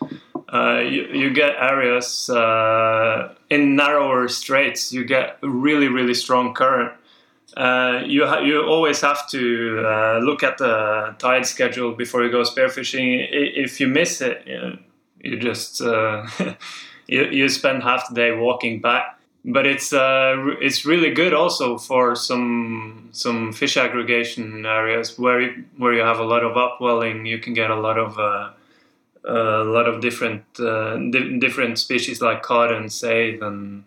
uh, 0.52 0.78
you, 0.80 1.06
you 1.12 1.32
get 1.32 1.54
areas 1.60 2.28
uh, 2.28 3.34
in 3.48 3.76
narrower 3.76 4.26
straits. 4.28 4.92
You 4.92 5.04
get 5.04 5.38
really 5.42 5.88
really 5.88 6.14
strong 6.14 6.54
current. 6.54 6.92
Uh, 7.56 8.02
you 8.06 8.26
ha- 8.26 8.40
you 8.40 8.62
always 8.62 9.00
have 9.00 9.28
to 9.28 9.84
uh, 9.84 10.18
look 10.18 10.42
at 10.42 10.58
the 10.58 11.14
tide 11.18 11.46
schedule 11.46 11.92
before 11.92 12.24
you 12.24 12.30
go 12.30 12.42
spearfishing. 12.42 13.28
If 13.30 13.80
you 13.80 13.86
miss 13.86 14.20
it, 14.20 14.42
you, 14.46 14.58
know, 14.58 14.78
you 15.22 15.38
just 15.38 15.80
uh, 15.80 16.26
you, 17.06 17.24
you 17.26 17.48
spend 17.48 17.82
half 17.82 18.08
the 18.08 18.14
day 18.14 18.32
walking 18.32 18.80
back. 18.80 19.19
But 19.44 19.66
it's 19.66 19.92
uh, 19.92 20.36
it's 20.60 20.84
really 20.84 21.10
good 21.14 21.32
also 21.32 21.78
for 21.78 22.14
some 22.14 23.08
some 23.12 23.52
fish 23.52 23.76
aggregation 23.78 24.66
areas 24.66 25.18
where 25.18 25.40
you, 25.40 25.64
where 25.78 25.94
you 25.94 26.02
have 26.02 26.18
a 26.18 26.24
lot 26.24 26.44
of 26.44 26.56
upwelling. 26.58 27.24
You 27.24 27.38
can 27.38 27.54
get 27.54 27.70
a 27.70 27.80
lot 27.80 27.98
of 27.98 28.18
uh, 28.18 28.50
a 29.24 29.64
lot 29.64 29.88
of 29.88 30.02
different 30.02 30.44
uh, 30.60 30.96
di- 30.96 31.38
different 31.38 31.78
species 31.78 32.20
like 32.20 32.42
cod 32.42 32.70
and 32.70 32.90
saithe 32.90 33.42
and 33.42 33.84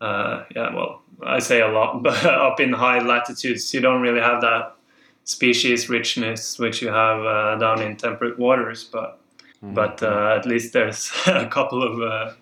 uh, 0.00 0.44
yeah, 0.54 0.72
well, 0.72 1.02
I 1.22 1.40
say 1.40 1.60
a 1.60 1.68
lot, 1.68 2.02
but 2.04 2.24
up 2.24 2.60
in 2.60 2.72
high 2.72 3.00
latitudes, 3.00 3.74
you 3.74 3.80
don't 3.80 4.02
really 4.02 4.20
have 4.20 4.40
that 4.42 4.76
species 5.24 5.88
richness 5.88 6.60
which 6.60 6.80
you 6.80 6.88
have 6.88 7.24
uh, 7.24 7.56
down 7.56 7.82
in 7.82 7.96
temperate 7.96 8.38
waters. 8.38 8.84
But 8.84 9.18
Mm-hmm. 9.64 9.74
but 9.74 10.02
uh, 10.02 10.36
at 10.36 10.46
least 10.46 10.72
there's 10.72 11.10
a 11.26 11.46
couple 11.46 11.82
of 11.82 12.00
uh, 12.00 12.32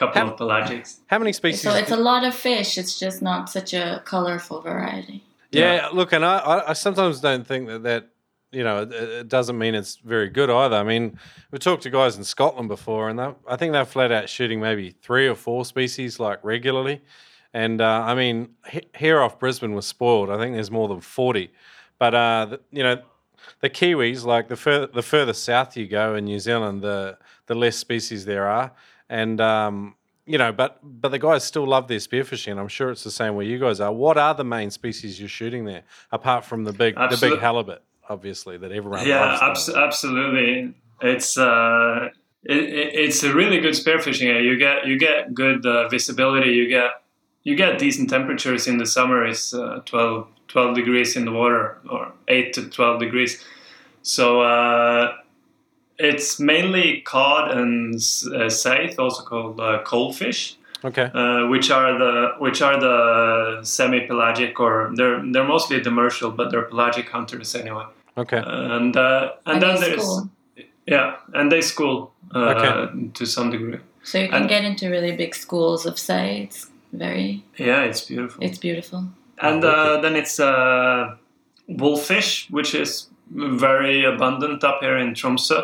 couple 0.00 0.20
How- 0.22 0.30
of 0.32 0.38
pelagics. 0.38 0.98
How 1.06 1.18
many 1.18 1.32
species? 1.32 1.60
So 1.62 1.74
it's 1.74 1.90
a 1.92 1.96
lot 1.96 2.24
of 2.24 2.34
fish. 2.34 2.76
It's 2.78 2.98
just 2.98 3.20
not 3.22 3.48
such 3.48 3.72
a 3.74 4.02
colorful 4.04 4.60
variety. 4.62 5.22
Yeah, 5.52 5.88
look, 5.92 6.12
and 6.12 6.24
I, 6.24 6.38
I, 6.38 6.70
I 6.70 6.72
sometimes 6.74 7.20
don't 7.20 7.46
think 7.46 7.68
that 7.68 7.82
that 7.82 8.08
you 8.52 8.64
know 8.64 8.82
it, 8.82 8.92
it 8.92 9.28
doesn't 9.28 9.58
mean 9.58 9.74
it's 9.74 9.96
very 9.96 10.28
good 10.28 10.48
either. 10.50 10.76
I 10.76 10.82
mean, 10.84 11.18
we 11.50 11.58
talked 11.58 11.82
to 11.84 11.90
guys 11.90 12.16
in 12.16 12.24
Scotland 12.24 12.68
before, 12.68 13.08
and 13.10 13.18
they, 13.18 13.30
I 13.48 13.56
think 13.56 13.72
they're 13.72 13.84
flat 13.84 14.10
out 14.12 14.28
shooting 14.28 14.60
maybe 14.60 14.90
three 15.02 15.26
or 15.28 15.34
four 15.34 15.64
species 15.64 16.18
like 16.20 16.38
regularly. 16.44 17.00
And 17.52 17.80
uh, 17.80 18.04
I 18.06 18.14
mean, 18.14 18.50
he- 18.68 18.86
here 18.96 19.20
off 19.20 19.38
Brisbane 19.40 19.74
was 19.74 19.86
spoiled. 19.86 20.30
I 20.30 20.38
think 20.38 20.54
there's 20.54 20.70
more 20.70 20.86
than 20.88 21.00
forty, 21.00 21.50
but 21.98 22.14
uh, 22.14 22.46
the, 22.50 22.60
you 22.70 22.84
know, 22.84 23.02
the 23.60 23.68
Kiwis, 23.70 24.24
like 24.24 24.46
the 24.48 24.56
further 24.56 24.86
the 24.86 25.02
further 25.02 25.32
south 25.34 25.76
you 25.76 25.88
go 25.88 26.14
in 26.14 26.24
New 26.26 26.38
Zealand, 26.38 26.80
the 26.82 27.18
the 27.46 27.54
less 27.56 27.76
species 27.76 28.24
there 28.24 28.46
are, 28.46 28.70
and 29.10 29.38
um, 29.40 29.94
you 30.24 30.38
know, 30.38 30.52
but 30.52 30.78
but 30.82 31.08
the 31.10 31.18
guys 31.18 31.44
still 31.44 31.66
love 31.66 31.88
their 31.88 31.98
spearfishing, 31.98 32.52
and 32.52 32.60
I'm 32.60 32.68
sure 32.68 32.90
it's 32.90 33.04
the 33.04 33.10
same 33.10 33.34
where 33.34 33.44
you 33.44 33.58
guys 33.58 33.80
are. 33.80 33.92
What 33.92 34.16
are 34.16 34.32
the 34.34 34.44
main 34.44 34.70
species 34.70 35.18
you're 35.20 35.28
shooting 35.28 35.64
there, 35.66 35.82
apart 36.12 36.44
from 36.46 36.64
the 36.64 36.72
big 36.72 36.94
the 36.94 37.18
big 37.20 37.38
halibut, 37.40 37.82
obviously 38.08 38.56
that 38.56 38.72
everyone 38.72 39.06
Yeah, 39.06 39.36
loves? 39.38 39.68
abs- 39.68 39.76
absolutely. 39.76 40.74
It's 41.02 41.36
uh, 41.36 42.10
it, 42.44 42.56
it, 42.56 42.94
it's 42.94 43.22
a 43.24 43.34
really 43.34 43.58
good 43.60 43.74
spearfishing. 43.74 44.42
You 44.44 44.56
get 44.56 44.86
you 44.86 44.98
get 44.98 45.34
good 45.34 45.66
uh, 45.66 45.88
visibility. 45.88 46.50
You 46.52 46.68
get 46.68 46.90
you 47.42 47.56
get 47.56 47.78
decent 47.78 48.08
temperatures 48.10 48.66
in 48.68 48.76
the 48.78 48.86
summer. 48.86 49.26
It's 49.26 49.54
uh, 49.54 49.80
12, 49.86 50.28
12 50.48 50.74
degrees 50.76 51.16
in 51.16 51.24
the 51.24 51.32
water, 51.32 51.78
or 51.90 52.12
eight 52.28 52.52
to 52.52 52.68
twelve 52.68 53.00
degrees. 53.00 53.42
So 54.02 54.42
uh, 54.42 55.16
it's 56.08 56.40
mainly 56.40 57.02
cod 57.02 57.50
and 57.50 57.94
uh, 57.94 58.48
saithe, 58.50 58.98
also 58.98 59.22
called 59.22 59.60
uh, 59.60 59.82
coalfish 59.84 60.56
Okay, 60.84 61.10
uh, 61.14 61.46
which 61.52 61.70
are 61.70 61.98
the 61.98 62.12
which 62.38 62.62
are 62.62 62.80
the 62.80 62.96
semi-pelagic 63.62 64.58
or 64.60 64.90
they're 64.96 65.20
they're 65.32 65.44
mostly 65.48 65.78
demersal, 65.80 66.34
but 66.34 66.50
they're 66.50 66.68
pelagic 66.72 67.06
hunters 67.10 67.54
anyway. 67.54 67.84
okay, 68.16 68.42
And 68.46 68.96
uh, 68.96 69.32
and, 69.46 69.54
And 69.54 69.62
then 69.62 69.74
they 69.80 69.90
there's 69.90 70.02
school. 70.02 70.30
yeah, 70.86 71.16
and 71.34 71.52
they 71.52 71.60
school 71.62 72.12
uh, 72.34 72.54
Okay. 72.54 73.10
to 73.18 73.26
some 73.26 73.50
degree. 73.50 73.78
So 74.02 74.18
you 74.18 74.28
can 74.28 74.42
and- 74.42 74.48
get 74.48 74.64
into 74.64 74.88
really 74.88 75.12
big 75.16 75.34
schools 75.34 75.84
of 75.86 75.94
saithe. 75.96 76.44
It's 76.44 76.70
very, 76.92 77.44
Yeah, 77.58 77.84
it's 77.88 78.00
beautiful. 78.08 78.42
it's 78.46 78.58
beautiful. 78.58 79.04
and 79.38 79.64
Oh, 79.64 79.68
uh, 79.70 80.00
then 80.00 80.16
it's 80.16 80.40
uh, 80.40 81.16
wolfish, 81.68 82.46
which 82.50 82.74
is 82.74 83.08
very 83.30 84.04
abundant 84.04 84.64
up 84.64 84.78
here 84.82 84.96
in 84.98 85.14
Tromsø. 85.14 85.62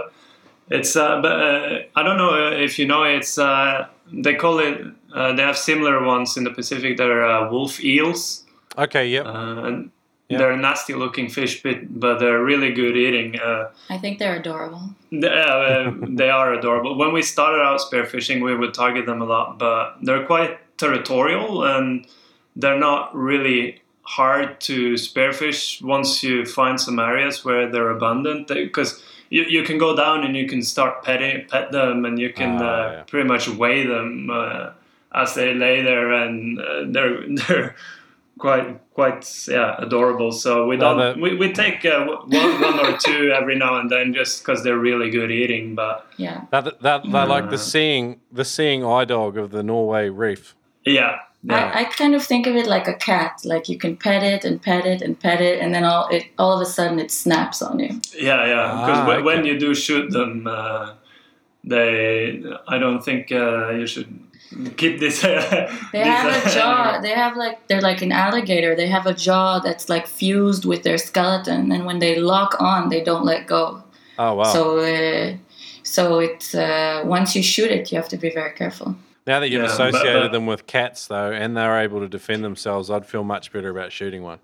It's 0.71 0.97
uh, 0.97 1.21
but 1.23 1.33
uh, 1.33 1.79
I 1.95 2.03
don't 2.03 2.19
know 2.19 2.51
if 2.53 2.79
you 2.79 2.87
know 2.87 3.05
it's 3.05 3.39
uh, 3.39 3.87
they 4.13 4.35
call 4.35 4.59
it 4.59 4.85
uh, 5.15 5.33
they 5.35 5.43
have 5.43 5.57
similar 5.57 6.05
ones 6.05 6.37
in 6.37 6.45
the 6.45 6.51
Pacific. 6.51 6.97
They're 6.97 7.25
uh, 7.25 7.51
wolf 7.51 7.83
eels. 7.83 8.45
okay, 8.77 9.09
yep. 9.09 9.27
Uh, 9.27 9.67
and 9.67 9.91
Yeah. 10.29 10.39
They're 10.39 10.57
nasty 10.57 10.93
looking 10.95 11.29
fish, 11.31 11.63
but, 11.63 11.77
but 11.89 12.19
they're 12.19 12.43
really 12.43 12.73
good 12.73 12.97
eating. 12.97 13.39
Uh, 13.39 13.71
I 13.89 13.97
think 13.99 14.19
they're 14.19 14.41
adorable. 14.41 14.83
they, 15.13 15.29
uh, 15.29 15.93
they 16.21 16.31
are 16.31 16.53
adorable. 16.53 16.99
When 16.99 17.13
we 17.13 17.23
started 17.23 17.63
out 17.63 17.79
spearfishing, 17.81 18.43
we 18.43 18.57
would 18.57 18.75
target 18.75 19.07
them 19.07 19.23
a 19.23 19.25
lot, 19.25 19.57
but 19.59 19.99
they're 20.03 20.27
quite 20.27 20.59
territorial 20.79 21.63
and 21.63 22.07
they're 22.57 22.81
not 22.91 23.15
really 23.15 23.83
hard 24.03 24.61
to 24.63 24.95
spearfish 24.95 25.81
once 25.81 26.23
you 26.25 26.45
find 26.45 26.81
some 26.81 26.99
areas 26.99 27.45
where 27.45 27.71
they're 27.71 27.91
abundant. 27.91 28.49
Because 28.49 29.01
you, 29.31 29.43
you 29.45 29.63
can 29.65 29.79
go 29.79 29.95
down 29.97 30.25
and 30.25 30.37
you 30.37 30.47
can 30.49 30.63
start 30.63 31.03
petting, 31.03 31.47
pet 31.49 31.73
them 31.73 32.05
and 32.05 32.19
you 32.19 32.33
can 32.33 32.57
Ah, 32.63 32.65
uh, 32.65 32.91
yeah. 32.93 33.03
pretty 33.07 33.29
much 33.29 33.49
weigh 33.49 33.87
them 33.87 34.31
uh, 34.31 34.71
as 35.13 35.35
they 35.35 35.55
lay 35.55 35.83
there 35.83 36.13
and 36.13 36.59
uh, 36.61 36.85
they're 36.87 37.25
they're 37.49 37.75
quite 38.39 38.81
quite 38.95 39.25
yeah 39.49 39.77
adorable. 39.79 40.31
So 40.33 40.67
we 40.67 40.77
don't 40.77 40.99
the- 40.99 41.21
we, 41.21 41.35
we 41.37 41.53
take 41.53 41.85
uh, 41.85 42.05
one, 42.05 42.61
one 42.61 42.79
or 42.87 42.97
two 42.99 43.33
every 43.33 43.57
now 43.57 43.81
and 43.81 43.89
then 43.91 44.13
just 44.15 44.41
because 44.43 44.63
they're 44.63 44.79
really 44.79 45.11
good 45.11 45.31
eating. 45.31 45.75
But 45.75 46.07
Yeah. 46.17 46.43
That, 46.51 46.81
that, 46.83 47.03
they're 47.11 47.27
like 47.27 47.49
the 47.51 47.55
Uh, 47.57 47.73
seeing 47.73 48.21
the 48.33 48.45
seeing 48.45 48.85
eye 48.85 49.05
dog 49.07 49.37
of 49.39 49.51
the 49.51 49.63
Norway 49.63 50.09
reef. 50.11 50.55
yeah, 50.85 51.19
yeah. 51.43 51.73
I, 51.75 51.81
I 51.81 51.85
kind 51.85 52.15
of 52.15 52.23
think 52.23 52.47
of 52.47 52.57
it 52.57 52.67
like 52.67 52.89
a 52.89 52.95
cat. 52.95 53.41
Like 53.45 53.69
you 53.69 53.79
can 53.79 53.97
pet 53.97 54.23
it 54.23 54.45
and 54.45 54.61
pet 54.61 54.87
it 54.87 55.03
and 55.03 55.19
pet 55.19 55.41
it, 55.41 55.61
and 55.61 55.75
then 55.75 55.85
all 55.85 56.09
it 56.09 56.25
all 56.39 56.53
of 56.55 56.61
a 56.61 56.67
sudden 56.67 56.99
it 56.99 57.11
snaps 57.11 57.63
on 57.63 57.79
you. 57.79 58.01
Yeah, 58.19 58.47
yeah. 58.47 58.73
Because 58.85 58.99
Ah, 58.99 59.07
when, 59.07 59.25
when 59.25 59.45
you 59.45 59.59
do 59.59 59.75
shoot 59.75 60.11
them, 60.11 60.47
uh, 60.47 60.95
they. 61.65 62.43
I 62.69 62.79
don't 62.79 63.03
think 63.05 63.31
uh, 63.33 63.71
you 63.71 63.87
should 63.87 64.19
keep 64.77 64.99
this. 65.01 65.23
They 65.93 66.05
have 66.05 66.47
a 66.47 66.51
jaw. 66.51 67.01
They 67.01 67.11
have 67.15 67.37
like 67.37 67.67
they're 67.69 67.81
like 67.81 68.03
an 68.03 68.13
alligator. 68.13 68.75
They 68.75 68.89
have 68.89 69.07
a 69.07 69.15
jaw 69.15 69.59
that's 69.59 69.89
like 69.89 70.07
fused 70.07 70.65
with 70.65 70.83
their 70.83 70.99
skeleton, 70.99 71.73
and 71.73 71.85
when 71.87 71.99
they 71.99 72.19
lock 72.19 72.57
on, 72.61 72.89
they 72.89 73.03
don't 73.03 73.25
let 73.25 73.47
go. 73.47 73.83
Oh 74.19 74.35
wow! 74.35 74.45
So, 74.45 74.79
uh, 74.79 75.37
so 75.83 76.19
it's 76.21 76.55
uh, 76.55 77.03
once 77.05 77.37
you 77.37 77.43
shoot 77.43 77.71
it, 77.71 77.93
you 77.93 77.97
have 77.97 78.09
to 78.09 78.17
be 78.17 78.31
very 78.31 78.53
careful. 78.53 78.97
Now 79.27 79.41
that 79.41 79.49
you've 79.51 79.63
Yeah, 79.63 79.69
associated 79.71 80.23
but- 80.25 80.33
them 80.33 80.47
with 80.47 80.67
cats 80.67 81.07
though, 81.07 81.33
and 81.33 81.57
they're 81.57 81.81
able 81.81 82.01
to 82.01 82.09
defend 82.09 82.45
themselves, 82.45 82.91
I'd 82.91 83.07
feel 83.07 83.25
much 83.25 83.53
better 83.53 83.71
about 83.71 83.93
shooting 83.93 84.23
one 84.23 84.39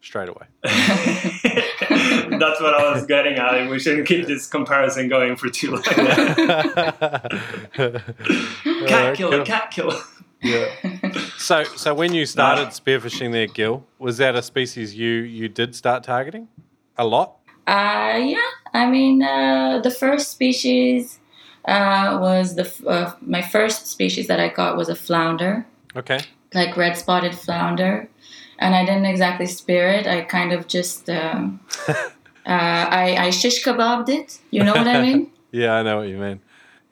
straight 0.00 0.28
away. 0.28 0.46
That's 0.62 2.60
what 2.60 2.74
I 2.74 2.92
was 2.92 3.04
getting 3.06 3.34
at. 3.34 3.68
We 3.68 3.78
shouldn't 3.78 4.06
keep 4.06 4.26
this 4.26 4.46
comparison 4.46 5.08
going 5.08 5.36
for 5.36 5.48
too 5.48 5.72
long. 5.72 5.82
cat 8.86 9.14
killer, 9.16 9.44
cat 9.44 9.70
killer. 9.70 9.96
Yeah. 10.40 10.68
So, 11.36 11.64
so 11.64 11.94
when 11.94 12.12
you 12.14 12.26
started 12.26 12.68
spearfishing 12.68 13.32
there, 13.32 13.46
Gil, 13.48 13.84
was 13.98 14.18
that 14.18 14.36
a 14.36 14.42
species 14.42 14.94
you 14.94 15.10
you 15.22 15.48
did 15.48 15.74
start 15.74 16.04
targeting 16.04 16.48
a 16.96 17.04
lot? 17.04 17.36
Uh, 17.66 18.18
yeah, 18.22 18.38
I 18.72 18.86
mean, 18.88 19.22
uh, 19.22 19.80
the 19.82 19.90
first 19.90 20.30
species 20.30 21.18
uh, 21.68 22.18
was 22.20 22.54
the 22.56 22.66
uh, 22.86 23.12
my 23.20 23.42
first 23.42 23.86
species 23.86 24.26
that 24.26 24.40
I 24.40 24.48
caught 24.48 24.76
was 24.76 24.88
a 24.88 24.94
flounder, 24.94 25.66
Okay. 25.94 26.20
like 26.54 26.76
red 26.76 26.96
spotted 26.96 27.34
flounder, 27.34 28.08
and 28.58 28.74
I 28.74 28.84
didn't 28.84 29.06
exactly 29.06 29.46
spear 29.46 29.88
it. 29.98 30.06
I 30.06 30.22
kind 30.22 30.52
of 30.52 30.66
just 30.66 31.08
um, 31.10 31.60
uh, 31.88 31.94
I 32.46 33.16
I 33.26 33.30
shish 33.30 33.64
kebabbed 33.64 34.08
it. 34.08 34.38
You 34.50 34.64
know 34.64 34.74
what 34.74 34.88
I 34.88 35.02
mean? 35.02 35.30
Yeah, 35.50 35.80
I 35.80 35.82
know 35.82 35.96
what 36.00 36.08
you 36.08 36.18
mean. 36.18 36.40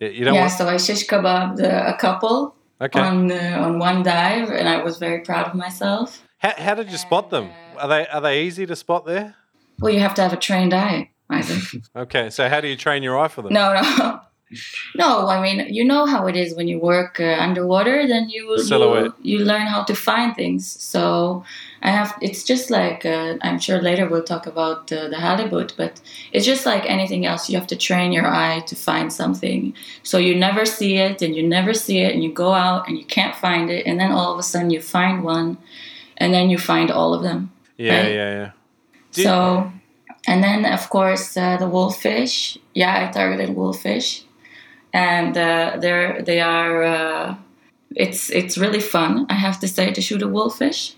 Yeah, 0.00 0.08
you 0.08 0.24
don't 0.24 0.34
yeah. 0.34 0.40
want. 0.48 0.52
So 0.52 0.66
I 0.66 0.78
shish 0.78 1.06
kebabbed 1.06 1.60
uh, 1.62 1.94
a 1.94 1.96
couple 1.98 2.54
Okay. 2.80 3.00
on 3.00 3.30
on 3.32 3.78
one 3.78 4.02
dive, 4.02 4.50
and 4.50 4.68
I 4.68 4.82
was 4.82 4.96
very 4.98 5.20
proud 5.20 5.46
of 5.48 5.54
myself. 5.54 6.22
How, 6.38 6.52
how 6.56 6.74
did 6.74 6.90
you 6.90 6.98
spot 6.98 7.28
them? 7.30 7.50
Are 7.78 7.88
they 7.88 8.06
are 8.08 8.20
they 8.22 8.42
easy 8.46 8.66
to 8.66 8.76
spot 8.76 9.04
there? 9.04 9.34
Well, 9.80 9.92
you 9.92 10.00
have 10.00 10.14
to 10.14 10.22
have 10.22 10.32
a 10.32 10.36
trained 10.38 10.72
eye, 10.72 11.10
Isaac. 11.30 11.82
Okay. 11.96 12.30
So 12.30 12.48
how 12.48 12.60
do 12.62 12.68
you 12.68 12.76
train 12.76 13.02
your 13.02 13.18
eye 13.18 13.28
for 13.28 13.42
them? 13.42 13.52
No, 13.52 13.74
no. 13.74 14.20
No, 14.94 15.26
I 15.28 15.40
mean, 15.42 15.74
you 15.74 15.84
know 15.84 16.06
how 16.06 16.26
it 16.28 16.36
is 16.36 16.54
when 16.54 16.68
you 16.68 16.78
work 16.78 17.18
uh, 17.20 17.36
underwater, 17.40 18.06
then 18.06 18.28
you, 18.30 18.56
you 18.78 19.14
you 19.22 19.38
learn 19.40 19.66
how 19.66 19.82
to 19.84 19.94
find 19.94 20.34
things. 20.36 20.66
So 20.82 21.44
I 21.82 21.90
have 21.90 22.14
it's 22.20 22.44
just 22.44 22.70
like 22.70 23.04
uh, 23.04 23.36
I'm 23.42 23.58
sure 23.58 23.80
later 23.82 24.08
we'll 24.08 24.22
talk 24.24 24.46
about 24.46 24.92
uh, 24.92 25.08
the 25.08 25.18
halibut, 25.18 25.74
but 25.76 26.00
it's 26.32 26.46
just 26.46 26.64
like 26.64 26.84
anything 26.86 27.26
else. 27.26 27.50
You 27.50 27.58
have 27.58 27.66
to 27.68 27.76
train 27.76 28.12
your 28.12 28.26
eye 28.26 28.60
to 28.68 28.76
find 28.76 29.12
something. 29.12 29.74
So 30.02 30.18
you 30.18 30.34
never 30.36 30.64
see 30.64 30.96
it 30.96 31.22
and 31.22 31.34
you 31.34 31.42
never 31.46 31.74
see 31.74 31.98
it 31.98 32.14
and 32.14 32.22
you 32.22 32.32
go 32.32 32.52
out 32.52 32.88
and 32.88 32.96
you 32.96 33.04
can't 33.04 33.34
find 33.34 33.68
it 33.70 33.84
and 33.86 33.98
then 33.98 34.12
all 34.12 34.32
of 34.32 34.38
a 34.38 34.42
sudden 34.44 34.70
you 34.70 34.80
find 34.80 35.24
one 35.24 35.58
and 36.18 36.32
then 36.32 36.50
you 36.50 36.58
find 36.58 36.90
all 36.90 37.12
of 37.14 37.22
them. 37.22 37.50
Yeah, 37.78 37.96
Right. 38.00 38.12
yeah, 38.14 38.30
yeah. 38.40 38.50
So, 39.24 39.72
and 40.26 40.42
then 40.42 40.64
of 40.64 40.88
course 40.88 41.36
uh, 41.36 41.56
the 41.58 41.68
wolfish. 41.68 42.58
Yeah, 42.74 43.08
I 43.08 43.12
targeted 43.12 43.54
wolfish, 43.56 44.24
and 44.96 45.36
uh, 45.36 45.76
they're 45.78 46.22
they 46.22 46.40
are. 46.40 46.82
Uh, 46.82 47.36
it's 47.94 48.30
it's 48.30 48.56
really 48.56 48.80
fun. 48.80 49.26
I 49.28 49.34
have 49.34 49.60
to 49.60 49.68
say 49.68 49.92
to 49.92 50.00
shoot 50.00 50.22
a 50.22 50.28
wolfish, 50.28 50.94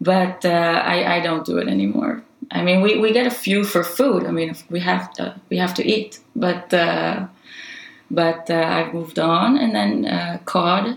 but 0.00 0.44
uh, 0.44 0.82
I 0.94 1.16
I 1.16 1.20
don't 1.20 1.44
do 1.46 1.58
it 1.58 1.68
anymore. 1.68 2.22
I 2.50 2.62
mean, 2.62 2.82
we, 2.82 2.98
we 2.98 3.12
get 3.12 3.26
a 3.26 3.30
few 3.30 3.64
for 3.64 3.82
food. 3.84 4.24
I 4.26 4.30
mean, 4.30 4.56
we 4.70 4.80
have 4.80 5.12
to 5.14 5.34
we 5.50 5.58
have 5.58 5.74
to 5.74 5.82
eat, 5.84 6.20
but 6.34 6.72
uh, 6.72 7.26
but 8.10 8.50
uh, 8.50 8.66
I've 8.76 8.94
moved 8.94 9.18
on, 9.18 9.58
and 9.58 9.74
then 9.74 10.06
uh, 10.06 10.38
cod. 10.44 10.96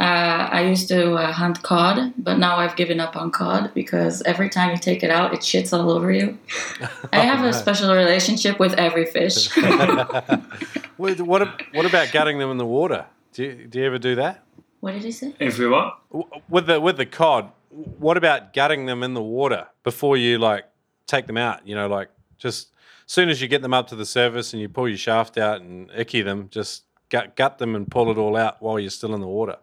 Uh, 0.00 0.48
I 0.50 0.62
used 0.62 0.88
to 0.88 1.12
uh, 1.12 1.30
hunt 1.30 1.62
cod, 1.62 2.14
but 2.16 2.38
now 2.38 2.56
I've 2.56 2.74
given 2.74 3.00
up 3.00 3.16
on 3.16 3.30
cod 3.30 3.70
because 3.74 4.22
every 4.22 4.48
time 4.48 4.70
you 4.70 4.78
take 4.78 5.02
it 5.02 5.10
out, 5.10 5.34
it 5.34 5.40
shits 5.40 5.78
all 5.78 5.90
over 5.90 6.10
you. 6.10 6.38
I 7.12 7.20
have 7.20 7.44
a 7.44 7.52
special 7.52 7.94
relationship 7.94 8.58
with 8.58 8.72
every 8.74 9.04
fish. 9.04 9.48
what, 10.96 11.20
what 11.20 11.62
what 11.74 11.84
about 11.86 12.12
gutting 12.12 12.38
them 12.38 12.50
in 12.50 12.56
the 12.56 12.64
water? 12.66 13.04
Do 13.34 13.44
you, 13.44 13.66
do 13.66 13.78
you 13.78 13.84
ever 13.84 13.98
do 13.98 14.14
that? 14.16 14.42
what 14.80 14.92
did 14.92 15.02
he 15.04 15.12
say? 15.12 15.34
If 15.38 15.58
we 15.58 15.68
want. 15.68 15.94
W- 16.10 16.28
With 16.48 16.66
the 16.66 16.80
with 16.80 16.96
the 16.96 17.04
cod, 17.04 17.52
what 17.68 18.16
about 18.16 18.54
gutting 18.54 18.86
them 18.86 19.02
in 19.02 19.12
the 19.12 19.22
water 19.22 19.66
before 19.82 20.16
you 20.16 20.38
like 20.38 20.64
take 21.06 21.26
them 21.26 21.36
out? 21.36 21.66
You 21.68 21.74
know, 21.74 21.88
like 21.88 22.08
just 22.38 22.68
as 23.06 23.12
soon 23.12 23.28
as 23.28 23.42
you 23.42 23.48
get 23.48 23.60
them 23.60 23.74
up 23.74 23.88
to 23.88 23.96
the 23.96 24.06
surface 24.06 24.54
and 24.54 24.62
you 24.62 24.68
pull 24.70 24.88
your 24.88 24.96
shaft 24.96 25.36
out 25.36 25.60
and 25.60 25.90
icky 25.94 26.22
them, 26.22 26.48
just 26.50 26.84
gut 27.10 27.36
gut 27.36 27.58
them 27.58 27.74
and 27.74 27.90
pull 27.90 28.10
it 28.10 28.16
all 28.16 28.34
out 28.34 28.62
while 28.62 28.78
you're 28.80 28.88
still 28.90 29.14
in 29.14 29.20
the 29.20 29.28
water. 29.28 29.56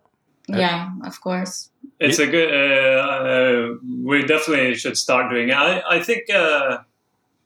Yeah, 0.47 0.91
of 1.05 1.19
course. 1.21 1.69
It's 1.99 2.19
a 2.19 2.27
good. 2.27 2.49
Uh, 2.53 2.99
uh, 3.01 3.75
we 4.03 4.23
definitely 4.25 4.75
should 4.75 4.97
start 4.97 5.29
doing 5.31 5.49
it. 5.49 5.53
I, 5.57 5.81
I 5.97 6.03
think 6.03 6.29
uh, 6.29 6.79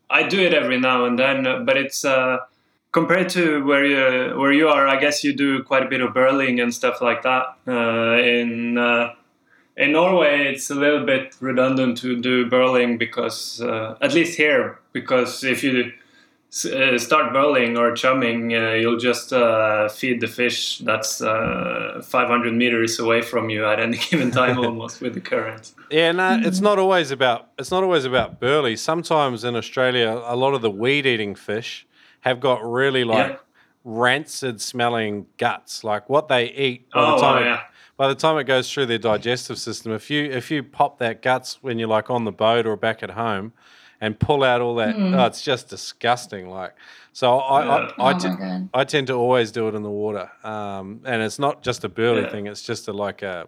I 0.10 0.24
do 0.28 0.40
it 0.40 0.54
every 0.54 0.80
now 0.80 1.06
and 1.06 1.18
then, 1.18 1.48
uh, 1.48 1.60
but 1.60 1.78
it's 1.78 2.04
uh, 2.06 2.40
compared 2.92 3.30
to 3.30 3.64
where 3.66 3.86
you 3.86 4.38
where 4.38 4.52
you 4.52 4.68
are. 4.68 4.88
I 4.88 5.00
guess 5.00 5.24
you 5.24 5.34
do 5.34 5.64
quite 5.64 5.84
a 5.84 5.90
bit 5.90 6.02
of 6.02 6.14
burling 6.14 6.60
and 6.60 6.74
stuff 6.74 7.02
like 7.02 7.24
that. 7.24 7.46
Uh, 7.68 8.18
in 8.22 8.78
uh, 8.78 9.14
in 9.78 9.94
Norway, 9.94 10.52
it's 10.54 10.70
a 10.70 10.76
little 10.76 11.06
bit 11.06 11.36
redundant 11.40 11.98
to 12.00 12.20
do 12.22 12.46
burling 12.50 12.98
because 12.98 13.62
uh, 13.62 13.96
at 14.02 14.14
least 14.14 14.38
here, 14.38 14.80
because 14.92 15.44
if 15.44 15.64
you 15.64 15.86
s- 15.86 15.92
uh, 16.66 16.98
start 16.98 17.32
burling 17.32 17.78
or 17.78 17.94
chumming, 17.94 18.54
uh, 18.56 18.72
you'll 18.72 18.98
just 18.98 19.32
uh, 19.32 19.88
feed 19.88 20.20
the 20.20 20.28
fish 20.28 20.80
that's 20.80 21.22
uh, 21.22 22.02
500 22.04 22.54
meters 22.54 23.00
away 23.00 23.22
from 23.22 23.50
you 23.50 23.66
at 23.66 23.80
any 23.80 23.98
given 24.10 24.32
time, 24.32 24.58
almost 24.60 25.00
with 25.02 25.14
the 25.14 25.22
current. 25.22 25.74
Yeah, 25.90 26.12
no, 26.12 26.40
it's 26.44 26.62
not 26.62 26.78
always 26.78 27.12
about 27.12 27.50
it's 27.58 27.72
not 27.72 27.84
always 27.84 28.06
about 28.06 28.40
burley. 28.40 28.76
Sometimes 28.76 29.44
in 29.44 29.56
Australia, 29.56 30.22
a 30.26 30.36
lot 30.36 30.54
of 30.54 30.62
the 30.62 30.72
weed 30.72 31.06
eating 31.06 31.36
fish 31.36 31.88
have 32.22 32.40
got 32.40 32.64
really 32.64 33.04
like 33.04 33.32
Yeah. 33.32 33.38
rancid 33.84 34.62
smelling 34.62 35.26
guts. 35.38 35.84
Like 35.84 36.10
what 36.10 36.28
they 36.28 36.50
eat 36.52 36.90
by 36.92 37.02
Oh, 37.02 37.16
the 37.16 37.22
time 37.22 37.46
wow, 37.46 37.54
it, 37.56 37.60
by 37.98 38.08
the 38.08 38.16
time 38.16 38.38
it 38.38 38.44
goes 38.46 38.72
through 38.72 38.86
their 38.88 38.98
digestive 38.98 39.58
system, 39.58 39.92
if 39.94 40.10
you 40.10 40.24
if 40.26 40.52
you 40.52 40.64
pop 40.64 41.00
that 41.00 41.22
guts 41.22 41.60
when 41.62 41.80
you're 41.80 41.88
like 41.88 42.10
on 42.10 42.26
the 42.26 42.32
boat 42.32 42.66
or 42.66 42.76
back 42.76 43.04
at 43.04 43.12
home, 43.12 43.54
and 44.02 44.20
pull 44.20 44.44
out 44.44 44.60
all 44.62 44.76
that, 44.76 44.96
oh, 44.98 45.26
it's 45.26 45.42
just 45.42 45.70
disgusting. 45.70 46.50
Like 46.50 46.76
so, 47.14 47.38
I 47.38 47.64
Yeah. 47.64 47.72
I, 48.00 48.10
I, 48.10 48.14
oh 48.14 48.20
te- 48.20 48.28
my 48.30 48.36
god. 48.36 48.70
I 48.74 48.84
tend 48.84 49.08
to 49.08 49.14
always 49.14 49.52
do 49.52 49.68
it 49.70 49.76
in 49.76 49.84
the 49.84 49.90
water, 49.90 50.30
um, 50.44 51.02
and 51.06 51.22
it's 51.22 51.40
not 51.40 51.62
just 51.64 51.84
a 51.84 51.90
burly 51.90 52.24
Yeah. 52.24 52.30
thing. 52.30 52.48
It's 52.48 52.64
just 52.64 52.88
a 52.88 52.94
like 52.94 53.22
a 53.22 53.48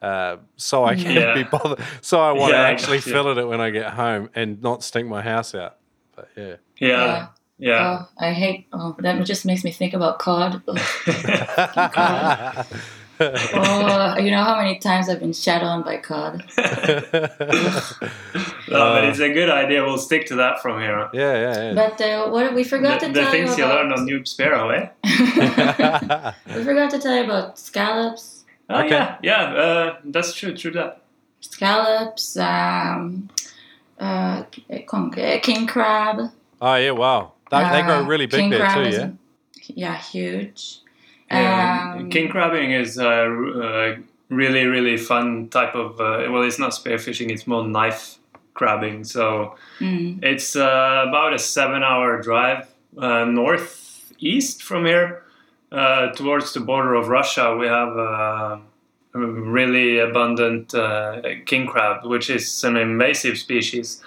uh, 0.00 0.36
so 0.56 0.84
I 0.84 0.94
can 0.94 1.14
Yeah. 1.14 1.34
be 1.34 1.42
bothered. 1.42 1.80
So 2.00 2.20
I 2.22 2.32
want 2.32 2.52
to 2.52 2.56
Yeah, 2.56 2.62
actually 2.62 2.96
yeah. 2.98 3.12
fill 3.12 3.36
it 3.38 3.44
when 3.46 3.60
I 3.60 3.68
get 3.70 3.92
home 3.92 4.30
and 4.34 4.62
not 4.62 4.82
stink 4.82 5.06
my 5.08 5.20
house 5.20 5.54
out. 5.54 5.76
But 6.16 6.28
yeah, 6.36 6.56
Yeah, 6.78 7.26
yeah. 7.58 7.98
Oh, 8.00 8.08
I 8.18 8.32
hate. 8.32 8.66
Oh, 8.72 8.96
that 9.00 9.22
just 9.26 9.44
makes 9.44 9.62
me 9.64 9.72
think 9.72 9.92
about 9.92 10.18
cod. 10.18 10.62
Ugh. 10.66 10.78
oh, 13.20 14.16
you 14.18 14.30
know 14.30 14.42
how 14.42 14.56
many 14.56 14.78
times 14.78 15.08
I've 15.08 15.20
been 15.20 15.32
shat 15.32 15.62
on 15.62 15.82
by 15.82 15.98
cod? 15.98 16.44
No, 18.68 18.92
but 18.94 19.04
it's 19.04 19.18
a 19.18 19.32
good 19.32 19.50
idea. 19.50 19.82
We'll 19.84 19.98
stick 19.98 20.26
to 20.26 20.36
that 20.36 20.62
from 20.62 20.80
here. 20.80 20.94
on. 20.94 21.10
yeah, 21.12 21.54
yeah, 21.54 21.74
But 21.74 22.00
uh, 22.00 22.28
what 22.30 22.54
we 22.54 22.62
forgot 22.62 23.00
The, 23.00 23.06
to 23.08 23.12
the 23.12 23.20
tell 23.22 23.30
things 23.32 23.50
you 23.58 23.64
you 23.64 23.70
about. 23.70 23.82
learn 23.86 23.92
on 23.92 24.06
Noob 24.06 24.24
Spearo, 24.32 24.70
eh? 24.72 26.32
we 26.56 26.62
forgot 26.64 26.90
to 26.92 26.98
tell 27.00 27.16
you 27.16 27.24
about 27.24 27.58
scallops. 27.58 28.44
Oh, 28.68 28.80
Okay. 28.84 28.90
yeah, 28.90 29.18
yeah. 29.22 29.42
Uh, 29.42 29.96
that's 30.04 30.32
true. 30.34 30.56
True 30.56 30.70
that. 30.72 31.02
Scallops. 31.40 32.36
Um, 32.36 33.28
uh, 33.98 34.44
con- 34.86 35.12
uh, 35.18 35.38
king 35.42 35.66
crab. 35.66 36.30
oh 36.60 36.74
yeah, 36.76 36.92
wow. 36.92 37.32
They, 37.50 37.58
they 37.70 37.82
grow 37.82 38.04
really 38.04 38.26
big 38.26 38.38
king 38.40 38.50
there 38.50 38.60
crab 38.60 38.74
too. 38.76 38.82
is- 38.82 38.96
Yeah. 38.98 39.10
Yeah, 39.72 39.96
huge. 39.96 40.79
Yeah, 41.30 41.94
Um, 41.96 42.10
king 42.10 42.28
crabbing 42.28 42.72
is 42.72 42.98
a 42.98 43.08
uh, 43.08 43.96
really, 44.28 44.64
really 44.64 44.96
fun 44.96 45.48
type 45.48 45.74
of. 45.74 46.00
Uh, 46.00 46.28
well, 46.30 46.42
it's 46.42 46.58
not 46.58 46.72
spearfishing; 46.72 47.30
it's 47.30 47.46
more 47.46 47.66
knife 47.66 48.18
crabbing. 48.54 49.04
So 49.04 49.56
mm, 49.78 50.22
it's 50.22 50.56
uh, 50.56 51.04
about 51.08 51.34
a 51.34 51.38
seven-hour 51.38 52.22
drive 52.22 52.66
uh, 52.98 53.24
northeast 53.24 54.62
from 54.62 54.86
here 54.86 55.22
uh, 55.72 56.08
towards 56.12 56.52
the 56.52 56.60
border 56.60 56.94
of 56.94 57.08
Russia. 57.08 57.56
We 57.56 57.66
have 57.66 57.96
a 57.96 58.60
really 59.14 59.98
abundant 59.98 60.74
uh, 60.74 61.22
king 61.46 61.66
crab, 61.66 62.04
which 62.04 62.30
is 62.30 62.64
an 62.64 62.76
invasive 62.76 63.38
species. 63.38 64.02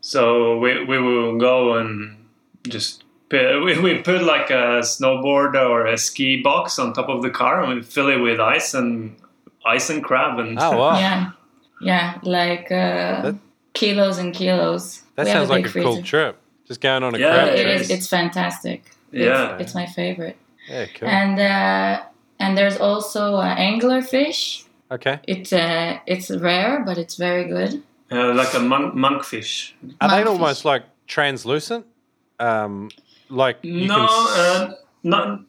So 0.00 0.58
we, 0.58 0.84
we 0.84 1.00
will 1.00 1.36
go 1.38 1.74
and 1.74 2.26
just 2.68 3.04
we, 3.32 3.78
we 3.80 3.98
put 4.02 4.22
like 4.22 4.50
a 4.50 4.80
snowboard 4.82 5.54
or 5.54 5.86
a 5.86 5.96
ski 5.96 6.40
box 6.42 6.78
on 6.78 6.92
top 6.92 7.08
of 7.08 7.22
the 7.22 7.30
car 7.30 7.62
and 7.62 7.74
we 7.74 7.82
fill 7.82 8.08
it 8.08 8.16
with 8.18 8.40
ice 8.40 8.74
and 8.74 9.16
ice 9.66 9.90
and 9.90 10.02
crab 10.02 10.38
and 10.38 10.58
Oh 10.58 10.76
wow. 10.76 10.98
Yeah, 10.98 11.30
yeah, 11.80 12.18
like 12.22 12.70
uh, 12.72 13.22
That- 13.22 13.36
kilos 13.74 14.18
and 14.18 14.34
kilos. 14.34 15.02
That 15.16 15.24
We 15.26 15.30
have 15.30 15.38
sounds 15.40 15.50
like 15.50 15.64
big 15.64 15.76
a 15.76 15.82
cool 15.82 16.02
trip. 16.02 16.36
Just 16.66 16.80
going 16.80 17.02
on 17.02 17.14
a 17.14 17.18
Yeah, 17.18 17.32
crab 17.34 17.48
It 17.54 17.64
chase. 17.64 17.80
is. 17.82 17.90
It's 17.90 18.08
fantastic. 18.08 18.90
yeah 19.12 19.58
It's 19.58 19.74
my 19.74 19.86
favorite. 19.86 20.36
Yeah, 20.68 20.86
cool. 20.94 21.08
And 21.08 21.38
uh, 21.38 22.02
and 22.38 22.56
there's 22.56 22.78
also 22.78 23.36
uh, 23.36 23.56
anglerfish. 23.56 24.64
okay. 24.90 25.20
It's 25.26 25.52
uh, 25.52 25.98
it's 26.06 26.30
rare, 26.30 26.82
but 26.86 26.96
it's 26.98 27.16
very 27.16 27.44
good. 27.44 27.82
uh, 28.12 28.34
like 28.34 28.52
a 28.54 28.60
monk, 28.60 28.94
monkfish. 28.94 29.72
Are 30.00 30.08
they 30.08 30.22
Monkfish. 30.22 30.26
almost 30.26 30.64
like 30.64 30.82
translucent? 31.06 31.86
Um, 32.38 32.88
like 33.30 33.58
you 33.62 33.86
no, 33.86 34.06
can 34.06 34.36
uh, 34.38 34.74
not. 35.02 35.40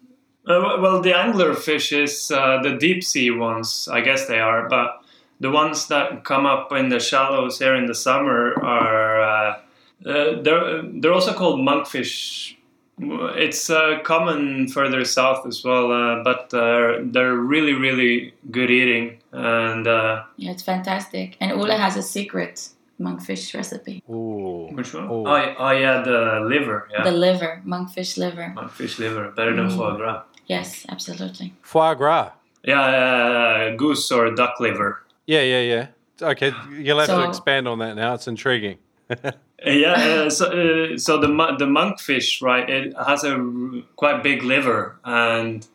Uh, 0.47 0.77
well, 0.79 1.01
the 1.01 1.11
anglerfish 1.11 1.95
is 1.95 2.31
uh, 2.31 2.61
the 2.63 2.75
deep 2.77 3.03
sea 3.03 3.29
ones. 3.29 3.87
I 3.91 4.01
guess 4.01 4.27
they 4.27 4.39
are, 4.39 4.67
but 4.67 5.03
the 5.39 5.51
ones 5.51 5.87
that 5.87 6.23
come 6.23 6.45
up 6.45 6.71
in 6.71 6.89
the 6.89 6.99
shallows 6.99 7.59
here 7.59 7.75
in 7.75 7.85
the 7.85 7.95
summer 7.95 8.53
are 8.63 9.21
uh, 9.21 9.59
uh, 10.05 10.41
they're 10.41 10.81
they're 10.83 11.13
also 11.13 11.33
called 11.33 11.59
monkfish. 11.59 12.55
It's 12.99 13.69
uh, 13.69 13.99
common 14.03 14.67
further 14.67 15.05
south 15.05 15.47
as 15.47 15.63
well, 15.63 15.91
uh, 15.91 16.23
but 16.23 16.53
uh, 16.53 16.99
they're 17.03 17.35
really 17.35 17.73
really 17.73 18.33
good 18.51 18.69
eating 18.69 19.17
and. 19.31 19.87
Uh, 19.87 20.23
Yeah, 20.37 20.51
it's 20.51 20.63
fantastic. 20.63 21.37
And 21.39 21.51
Ula 21.51 21.77
has 21.77 21.97
a 21.97 22.03
secret 22.03 22.69
monkfish 23.01 23.53
recipe. 23.53 24.03
Ooh. 24.09 24.69
which 24.71 24.93
one? 24.93 25.07
Oh. 25.09 25.25
Oh, 25.27 25.55
oh 25.59 25.71
yeah, 25.71 26.01
the 26.01 26.39
liver. 26.45 26.87
Yeah, 26.91 27.03
The 27.03 27.11
liver, 27.11 27.61
monkfish 27.65 28.17
liver. 28.17 28.53
monkfish 28.55 28.99
liver, 28.99 29.31
better 29.31 29.55
than 29.55 29.67
Mm. 29.69 29.77
foie 29.77 29.95
gras. 29.97 30.23
Yes, 30.47 30.85
absolutely. 30.89 31.53
Foie 31.61 31.95
gras. 31.95 32.31
Yeah, 32.63 32.81
uh, 32.81 33.75
goose 33.75 34.11
or 34.11 34.31
duck 34.35 34.59
liver. 34.59 35.01
Yeah, 35.25 35.41
yeah, 35.43 35.61
yeah. 35.73 35.87
Okay, 36.21 36.51
you'll 36.77 36.99
have 36.99 37.09
to 37.09 37.27
expand 37.27 37.67
on 37.67 37.79
that 37.79 37.95
now. 37.95 38.13
It's 38.13 38.27
intriguing. 38.27 38.77
Uh, 39.63 39.69
Yeah, 39.69 39.93
uh, 39.93 40.29
so, 40.29 40.45
uh, 40.47 40.97
so 40.97 41.19
the 41.19 41.27
the 41.59 41.65
monkfish, 41.69 42.41
right? 42.41 42.67
It 42.67 42.93
has 42.97 43.23
a 43.23 43.33
r- 43.37 43.83
quite 43.95 44.23
big 44.23 44.41
liver, 44.41 44.97
and 45.05 45.67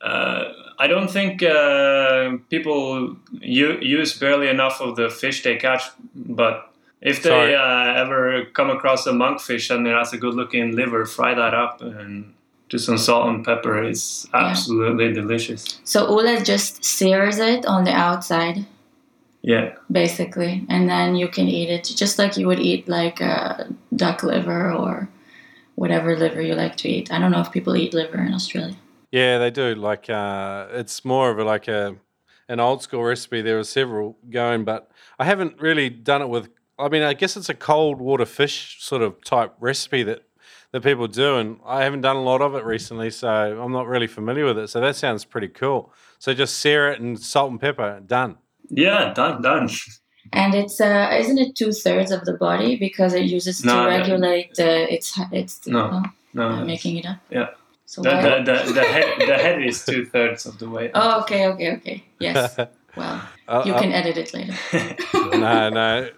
uh, 0.00 0.44
I 0.78 0.86
don't 0.88 1.10
think 1.10 1.42
uh, 1.42 2.36
people 2.50 3.16
u- 3.40 3.78
use 3.80 4.18
barely 4.18 4.48
enough 4.48 4.80
of 4.80 4.96
the 4.96 5.08
fish 5.08 5.42
they 5.42 5.56
catch. 5.56 5.82
But 6.14 6.70
if 7.00 7.22
they 7.22 7.54
uh, 7.54 7.94
ever 8.02 8.44
come 8.52 8.70
across 8.70 9.06
a 9.06 9.12
monkfish 9.12 9.74
and 9.74 9.86
it 9.86 9.94
has 9.94 10.12
a 10.12 10.18
good-looking 10.18 10.76
liver, 10.76 11.06
fry 11.06 11.34
that 11.34 11.54
up 11.54 11.80
and 11.80 12.32
do 12.68 12.78
some 12.78 12.98
salt 12.98 13.28
and 13.28 13.44
pepper. 13.44 13.82
It's 13.84 14.26
Yeah. 14.34 14.46
absolutely 14.50 15.12
delicious. 15.12 15.80
So 15.84 15.98
Ula 16.10 16.42
just 16.42 16.84
sears 16.84 17.38
it 17.38 17.64
on 17.64 17.84
the 17.84 17.92
outside, 17.92 18.66
Yeah. 19.42 19.74
basically, 19.90 20.64
and 20.68 20.88
then 20.88 21.14
you 21.16 21.28
can 21.28 21.46
eat 21.48 21.70
it 21.70 21.84
just 21.96 22.18
like 22.18 22.36
you 22.36 22.46
would 22.48 22.58
eat 22.60 22.88
like 22.88 23.20
a 23.20 23.68
duck 23.94 24.22
liver 24.24 24.72
or 24.72 25.08
whatever 25.76 26.16
liver 26.16 26.42
you 26.42 26.54
like 26.54 26.76
to 26.78 26.88
eat. 26.88 27.12
I 27.12 27.18
don't 27.20 27.30
know 27.30 27.40
if 27.40 27.52
people 27.52 27.76
eat 27.76 27.94
liver 27.94 28.18
in 28.20 28.34
Australia. 28.34 28.74
Yeah, 29.12 29.38
they 29.38 29.50
do. 29.50 29.74
Like, 29.74 30.10
uh, 30.10 30.66
it's 30.72 31.04
more 31.04 31.30
of 31.30 31.38
a 31.38 31.44
like 31.44 31.68
a 31.68 31.96
an 32.48 32.60
old 32.60 32.82
school 32.82 33.02
recipe. 33.02 33.42
There 33.42 33.58
are 33.58 33.64
several 33.64 34.16
going, 34.30 34.64
but 34.64 34.90
I 35.18 35.24
haven't 35.24 35.60
really 35.60 35.88
done 35.90 36.22
it 36.22 36.28
with. 36.28 36.48
I 36.78 36.88
mean, 36.88 37.02
I 37.02 37.14
guess 37.14 37.36
it's 37.36 37.48
a 37.48 37.54
cold 37.54 38.00
water 38.00 38.26
fish 38.26 38.76
sort 38.80 39.02
of 39.02 39.22
type 39.24 39.54
recipe 39.60 40.02
that 40.04 40.22
that 40.72 40.82
people 40.82 41.06
do, 41.06 41.36
and 41.36 41.58
I 41.64 41.84
haven't 41.84 42.02
done 42.02 42.16
a 42.16 42.22
lot 42.22 42.42
of 42.42 42.54
it 42.54 42.64
recently, 42.64 43.10
so 43.10 43.28
I'm 43.28 43.72
not 43.72 43.86
really 43.86 44.06
familiar 44.08 44.44
with 44.44 44.58
it. 44.58 44.68
So 44.68 44.80
that 44.80 44.96
sounds 44.96 45.24
pretty 45.24 45.48
cool. 45.48 45.92
So 46.18 46.34
just 46.34 46.56
sear 46.58 46.90
it 46.90 47.00
and 47.00 47.18
salt 47.18 47.50
and 47.50 47.60
pepper, 47.60 48.00
done. 48.04 48.36
Yeah, 48.68 49.12
done, 49.14 49.42
done. 49.42 49.68
And 50.32 50.54
it's 50.54 50.80
uh, 50.80 51.16
isn't 51.18 51.38
it 51.38 51.54
two 51.54 51.72
thirds 51.72 52.10
of 52.10 52.24
the 52.24 52.34
body 52.34 52.76
because 52.76 53.14
it 53.14 53.24
uses 53.24 53.64
No, 53.64 53.72
to 53.74 53.82
no. 53.82 53.86
regulate 53.88 54.58
uh, 54.58 54.86
its 54.90 55.18
its. 55.32 55.66
No. 55.66 56.02
No, 56.34 56.48
I'm 56.48 56.66
making 56.66 56.98
it 56.98 57.06
up. 57.06 57.18
So 57.86 58.02
The, 58.02 58.10
the, 58.10 58.52
the, 58.66 58.72
the, 58.72 58.82
head, 58.84 59.14
the 59.20 59.34
head 59.38 59.62
is 59.62 59.84
two 59.84 60.04
thirds 60.04 60.44
of 60.44 60.58
the 60.58 60.68
weight. 60.68 60.90
oh, 60.94 61.20
okay, 61.22 61.46
okay, 61.46 61.72
okay. 61.76 62.04
Yes. 62.18 62.56
Well, 62.96 63.20
Uh, 63.46 63.62
you 63.66 63.74
uh, 63.74 63.80
can 63.82 63.92
edit 63.92 64.16
it 64.16 64.32
later. 64.32 64.54
no, 65.36 65.68
no. 65.68 66.08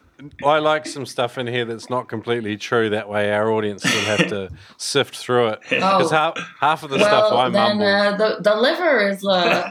I 0.45 0.59
like 0.61 0.87
some 0.87 1.07
stuff 1.07 1.37
in 1.37 1.49
here 1.49 1.65
that's 1.65 1.91
not 1.91 2.09
completely 2.09 2.57
true. 2.57 2.91
That 2.91 3.09
way, 3.09 3.33
our 3.33 3.51
audience 3.51 3.83
will 3.83 4.05
have 4.17 4.29
to 4.29 4.49
sift 4.77 5.17
through 5.17 5.49
it. 5.49 5.61
Because 5.69 6.13
Oh. 6.13 6.17
half, 6.17 6.39
half 6.61 6.83
of 6.85 6.91
the 6.91 7.01
stuff 7.01 7.33
I 7.33 7.49
then 7.49 7.79
mumble. 7.79 7.87
uh, 7.87 8.17
the 8.17 8.37
the 8.43 8.55
liver 8.55 9.09
is 9.09 9.25
uh, 9.27 9.71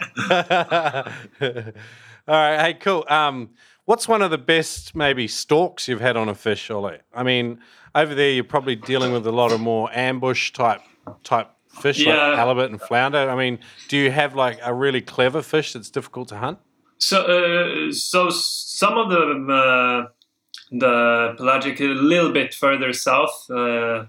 All 2.28 2.36
right. 2.36 2.60
Hey, 2.60 2.74
cool. 2.74 3.06
Um, 3.08 3.52
what's 3.86 4.08
one 4.08 4.22
of 4.22 4.30
the 4.32 4.38
best 4.38 4.93
maybe 4.95 5.28
stalks 5.30 5.88
you've 5.88 6.02
had 6.02 6.18
on 6.18 6.28
a 6.28 6.36
fish, 6.36 6.70
Ole? 6.70 6.98
I 7.14 7.24
mean, 7.24 7.60
over 7.95 8.14
there 8.14 8.32
you're 8.32 8.43
probably 8.43 8.76
dealing 8.76 9.14
with 9.14 9.26
a 9.28 9.32
lot 9.32 9.52
of 9.54 9.62
more 9.62 9.89
ambush 9.93 10.52
type 10.52 10.82
type 11.24 11.50
fish 11.82 12.00
Yeah. 12.00 12.28
like 12.30 12.38
halibut 12.38 12.72
and 12.72 12.82
flounder. 12.82 13.30
I 13.30 13.36
mean, 13.36 13.60
do 13.88 13.98
you 13.98 14.12
have 14.12 14.36
like 14.36 14.60
a 14.64 14.74
really 14.74 15.02
clever 15.02 15.42
fish 15.42 15.74
that's 15.74 15.90
difficult 15.90 16.30
to 16.30 16.38
hunt? 16.38 16.60
So, 17.00 17.22
uh, 17.22 17.92
so 17.92 18.30
some 18.32 18.98
of 18.98 19.10
the 19.10 19.24
uh, 19.54 20.08
the 20.72 21.34
pelagic 21.38 21.80
a 21.80 21.84
little 21.86 22.32
bit 22.32 22.54
further 22.54 22.92
south, 22.94 23.50
uh, 23.50 24.06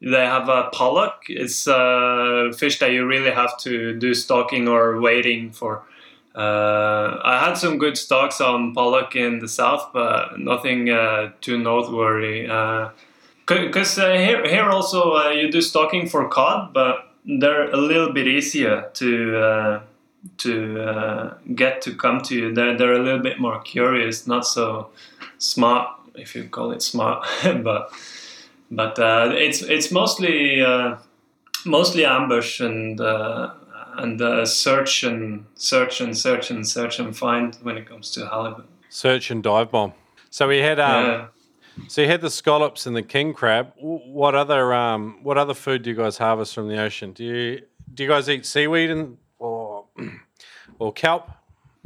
they 0.00 0.24
have 0.26 0.48
a 0.48 0.68
pollock. 0.72 1.22
It's 1.28 1.66
a 1.66 2.50
fish 2.58 2.78
that 2.80 2.90
you 2.92 3.06
really 3.06 3.30
have 3.30 3.56
to 3.58 3.98
do 3.98 4.12
stalking 4.14 4.68
or 4.68 5.00
waiting 5.00 5.52
for. 5.52 5.84
Uh, 6.34 7.20
I 7.24 7.44
had 7.44 7.54
some 7.54 7.78
good 7.78 7.96
stalks 7.96 8.40
on 8.40 8.74
pollock 8.74 9.14
in 9.14 9.38
the 9.38 9.48
south, 9.48 9.90
but 9.92 10.38
nothing 10.40 10.90
uh, 10.90 11.30
too 11.40 11.58
noteworthy. 11.58 12.48
Because 13.46 13.98
uh, 13.98 14.12
here, 14.14 14.46
here 14.48 14.68
also 14.70 15.12
uh, 15.12 15.30
you 15.30 15.50
do 15.50 15.60
stalking 15.60 16.08
for 16.08 16.28
cod, 16.28 16.72
but 16.72 17.11
they're 17.24 17.70
a 17.70 17.76
little 17.76 18.12
bit 18.12 18.26
easier 18.26 18.90
to 18.94 19.36
uh, 19.38 19.80
to 20.38 20.80
uh, 20.82 21.34
get 21.54 21.82
to 21.82 21.94
come 21.94 22.20
to 22.22 22.34
you. 22.34 22.54
They're, 22.54 22.76
they're 22.76 22.92
a 22.94 23.02
little 23.02 23.20
bit 23.20 23.40
more 23.40 23.60
curious, 23.60 24.26
not 24.26 24.46
so 24.46 24.90
smart, 25.38 25.88
if 26.14 26.34
you 26.34 26.44
call 26.44 26.72
it 26.72 26.82
smart, 26.82 27.26
but 27.62 27.92
but 28.70 28.98
uh, 28.98 29.30
it's 29.34 29.62
it's 29.62 29.90
mostly 29.90 30.60
uh, 30.62 30.96
mostly 31.64 32.04
ambush 32.04 32.60
and 32.60 33.00
uh, 33.00 33.52
and 33.96 34.20
uh, 34.20 34.44
search 34.44 35.02
and 35.02 35.44
search 35.54 36.00
and 36.00 36.16
search 36.16 36.50
and 36.50 36.66
search 36.66 36.98
and 36.98 37.16
find 37.16 37.56
when 37.62 37.76
it 37.76 37.88
comes 37.88 38.10
to 38.12 38.26
halibut. 38.26 38.64
Search 38.88 39.30
and 39.30 39.42
dive 39.42 39.70
bomb. 39.70 39.92
So 40.30 40.48
we 40.48 40.58
had 40.58 40.78
um, 40.80 41.04
yeah. 41.06 41.26
So 41.88 42.02
you 42.02 42.08
had 42.08 42.20
the 42.20 42.30
scallops 42.30 42.86
and 42.86 42.94
the 42.96 43.02
king 43.02 43.32
crab. 43.34 43.72
What 43.78 44.34
other 44.34 44.72
um, 44.74 45.18
what 45.22 45.38
other 45.38 45.54
food 45.54 45.82
do 45.82 45.90
you 45.90 45.96
guys 45.96 46.18
harvest 46.18 46.54
from 46.54 46.68
the 46.68 46.78
ocean? 46.80 47.12
Do 47.12 47.24
you 47.24 47.62
do 47.92 48.02
you 48.04 48.08
guys 48.08 48.28
eat 48.28 48.46
seaweed 48.46 48.90
and 48.90 49.18
or 49.38 49.86
or 50.78 50.92
kelp? 50.92 51.30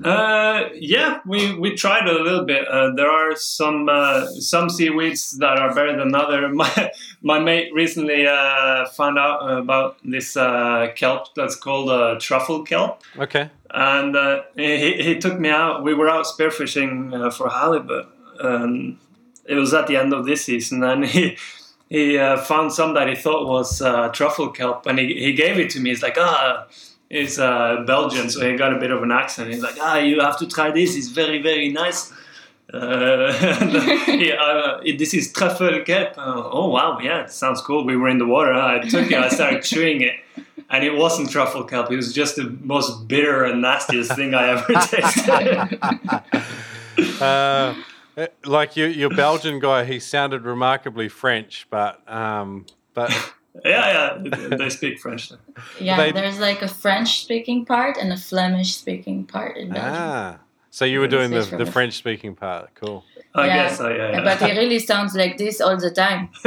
Uh, 0.05 0.65
yeah, 0.75 1.21
we, 1.25 1.55
we 1.59 1.75
tried 1.75 2.07
a 2.07 2.13
little 2.13 2.45
bit. 2.45 2.69
Uh, 2.69 2.93
there 2.95 3.11
are 3.11 3.35
some 3.35 3.89
uh, 3.89 4.27
some 4.27 4.69
seaweeds 4.69 5.39
that 5.39 5.59
are 5.59 5.75
better 5.75 5.97
than 5.97 6.15
other. 6.15 6.49
My 6.53 6.93
my 7.23 7.39
mate 7.39 7.73
recently 7.73 8.27
uh, 8.27 8.85
found 8.91 9.19
out 9.19 9.39
about 9.59 9.97
this 10.05 10.37
uh, 10.37 10.89
kelp 10.95 11.35
that's 11.35 11.57
called 11.57 11.89
uh, 11.89 12.17
truffle 12.21 12.63
kelp, 12.63 13.01
Okay. 13.19 13.49
and 13.71 14.15
uh, 14.15 14.43
he, 14.55 15.03
he 15.03 15.19
took 15.19 15.41
me 15.41 15.49
out. 15.49 15.83
We 15.83 15.95
were 15.95 16.11
out 16.11 16.27
spearfishing 16.27 17.15
uh, 17.15 17.31
for 17.31 17.49
halibut. 17.49 18.07
Um, 18.39 18.99
it 19.49 19.55
was 19.55 19.73
at 19.75 19.87
the 19.87 19.97
end 19.97 20.13
of 20.13 20.27
this 20.27 20.45
season, 20.45 20.83
and 20.83 21.05
he 21.05 21.37
he 21.89 22.19
uh, 22.19 22.37
found 22.37 22.73
some 22.73 22.95
that 22.95 23.09
he 23.09 23.15
thought 23.15 23.47
was 23.49 23.81
uh, 23.81 24.09
truffle 24.09 24.51
kelp, 24.51 24.87
and 24.87 24.99
he, 24.99 25.15
he 25.15 25.33
gave 25.33 25.59
it 25.59 25.71
to 25.71 25.81
me. 25.81 25.91
He's 25.91 26.03
like, 26.03 26.17
ah, 26.19 26.67
he's 27.09 27.39
uh, 27.39 27.85
Belgian, 27.87 28.29
so 28.29 28.45
he 28.49 28.57
got 28.57 28.73
a 28.73 28.79
bit 28.79 28.91
of 28.91 29.03
an 29.03 29.13
accent. 29.13 29.53
He's 29.53 29.63
like, 29.63 29.77
ah, 29.81 29.99
you 29.99 30.21
have 30.21 30.39
to 30.39 30.47
try 30.47 30.71
this. 30.71 30.97
It's 30.97 31.09
very 31.09 31.41
very 31.41 31.69
nice. 31.69 32.13
Uh, 32.73 33.33
yeah, 34.09 34.35
uh, 34.35 34.81
this 34.99 35.15
is 35.15 35.33
truffle 35.33 35.83
kelp. 35.85 36.19
Uh, 36.19 36.43
oh 36.51 36.69
wow, 36.69 36.99
yeah, 37.01 37.23
it 37.23 37.31
sounds 37.31 37.61
cool. 37.61 37.85
We 37.85 37.97
were 37.97 38.09
in 38.09 38.19
the 38.19 38.27
water. 38.27 38.53
I 38.53 38.81
took 38.81 39.11
it. 39.11 39.19
I 39.19 39.29
started 39.29 39.63
chewing 39.71 40.01
it, 40.03 40.17
and 40.71 40.85
it 40.85 40.97
wasn't 40.97 41.31
truffle 41.31 41.63
kelp. 41.63 41.93
It 41.93 41.97
was 41.97 42.13
just 42.13 42.35
the 42.35 42.51
most 42.63 43.07
bitter 43.07 43.45
and 43.45 43.63
nastiest 43.63 44.17
thing 44.17 44.35
I 44.35 44.49
ever 44.49 44.73
tasted. 44.73 45.79
Uh, 48.17 48.27
like 48.45 48.77
you, 48.77 48.87
your 48.87 49.11
Belgian 49.11 49.59
guy, 49.61 49.85
he 49.85 49.99
sounded 50.01 50.43
remarkably 50.45 51.09
French, 51.09 51.67
but 51.71 52.01
um, 52.11 52.65
but 52.95 53.11
yeah, 53.65 54.17
yeah, 54.25 54.57
they 54.57 54.71
speak 54.71 54.99
French. 55.01 55.33
Yeah. 55.81 55.97
They- 55.99 56.13
There's 56.13 56.39
like 56.39 56.63
a 56.63 56.69
French 56.69 57.21
speaking 57.21 57.65
part 57.67 57.97
and 57.99 58.13
a 58.13 58.17
Flemish 58.17 58.75
speaking 58.75 59.25
part 59.27 59.57
in 59.59 59.69
Belgium. 59.69 59.93
ah, 59.95 60.39
so 60.71 60.85
you 60.87 61.01
were 61.01 61.09
doing 61.09 61.31
the, 61.31 61.43
the 61.43 61.59
the- 61.65 61.67
French 61.73 61.95
speaking 61.95 62.35
part. 62.35 62.71
Cool. 62.75 63.05
I 63.35 63.47
Yeah. 63.49 63.57
guess, 63.69 63.81
uh, 63.81 63.91
yeah, 63.91 64.11
yeah. 64.13 64.25
But 64.25 64.39
he 64.43 64.57
really 64.59 64.79
sounds 64.79 65.15
like 65.15 65.37
this 65.37 65.61
all 65.61 65.77
the 65.77 65.91
time, 65.91 66.31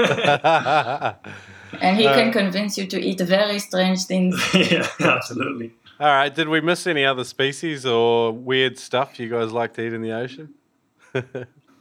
and 1.81 1.97
he 1.97 2.07
Uh, 2.07 2.15
can 2.15 2.31
convince 2.31 2.79
you 2.79 2.87
to 2.87 2.99
eat 2.99 3.19
very 3.19 3.59
strange 3.59 4.05
things. 4.05 4.35
yeah, 4.55 4.87
absolutely. 4.99 5.71
All 5.99 6.07
right. 6.07 6.33
Did 6.33 6.47
we 6.47 6.61
miss 6.61 6.87
any 6.87 7.05
other 7.05 7.23
species 7.25 7.85
or 7.85 8.31
weird 8.31 8.79
stuff 8.79 9.19
you 9.19 9.29
guys 9.29 9.51
like 9.51 9.73
to 9.75 9.81
eat 9.85 9.93
in 9.93 10.01
the 10.01 10.13
ocean? 10.13 10.53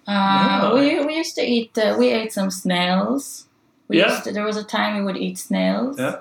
Uh, 0.08 0.72
we, 0.74 1.04
we 1.04 1.16
used 1.16 1.34
to 1.36 1.42
eat. 1.42 1.76
Uh, 1.76 1.94
we 1.98 2.08
ate 2.10 2.32
some 2.32 2.50
snails. 2.50 3.46
We 3.88 3.98
Yeah. 3.98 4.10
used 4.10 4.24
to, 4.24 4.32
there 4.32 4.44
was 4.44 4.56
a 4.56 4.64
time 4.64 4.96
we 4.96 5.02
would 5.02 5.16
eat 5.16 5.38
snails. 5.38 5.98
Yeah. 5.98 6.16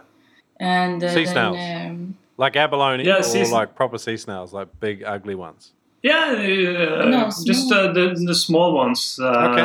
And 0.60 1.04
uh, 1.04 1.10
Sea 1.10 1.24
then, 1.26 1.34
snails. 1.34 1.58
Um, 1.58 2.16
Like 2.38 2.56
abalone 2.56 3.04
Yeah, 3.04 3.20
or 3.20 3.24
sea 3.24 3.46
sn- 3.46 3.54
like 3.60 3.76
proper 3.76 3.98
sea 3.98 4.18
snails, 4.18 4.54
like 4.54 4.68
big 4.80 5.04
ugly 5.04 5.36
ones. 5.36 5.72
Yeah, 6.04 6.34
uh, 6.38 7.06
No, 7.10 7.30
just 7.46 7.72
uh, 7.72 7.92
the 7.94 8.14
the 8.28 8.36
small 8.36 8.74
ones 8.74 9.20
uh, 9.20 9.56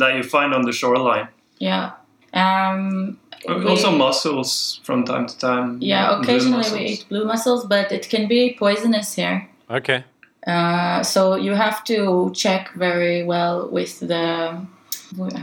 that 0.00 0.12
you 0.16 0.22
find 0.22 0.52
on 0.54 0.62
the 0.62 0.72
shoreline. 0.72 1.28
yeah. 1.58 1.92
Um, 2.34 3.18
we- 3.48 3.66
also 3.66 3.90
mussels 3.90 4.80
from 4.84 5.04
time 5.04 5.26
to 5.26 5.38
time. 5.38 5.78
Yeah, 5.80 6.20
occasionally 6.20 6.70
we 6.72 6.80
eat 6.92 7.06
blue 7.08 7.24
mussels, 7.24 7.64
but 7.66 7.90
it 7.92 8.08
can 8.10 8.28
be 8.28 8.54
poisonous 8.58 9.14
here. 9.16 9.48
Okay. 9.68 10.04
Uh, 10.46 11.02
so 11.02 11.34
you 11.36 11.54
have 11.54 11.84
to 11.84 12.30
check 12.34 12.72
very 12.74 13.22
well 13.22 13.68
with 13.70 14.00
the. 14.00 14.66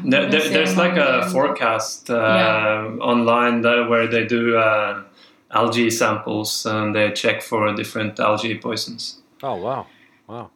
There, 0.06 0.30
there, 0.30 0.50
there's 0.50 0.78
like 0.78 0.96
a 0.96 1.30
forecast 1.30 2.10
uh, 2.10 2.14
Yeah. 2.16 2.96
online 3.02 3.62
that, 3.64 3.90
where 3.90 4.08
they 4.08 4.26
do 4.26 4.58
uh, 4.58 5.04
algae 5.52 5.90
samples 5.90 6.66
and 6.66 6.96
they 6.96 7.12
check 7.12 7.42
for 7.42 7.74
different 7.76 8.18
algae 8.20 8.58
poisons. 8.58 9.18
Oh 9.44 9.56
wow, 9.56 9.88
wow. 10.28 10.52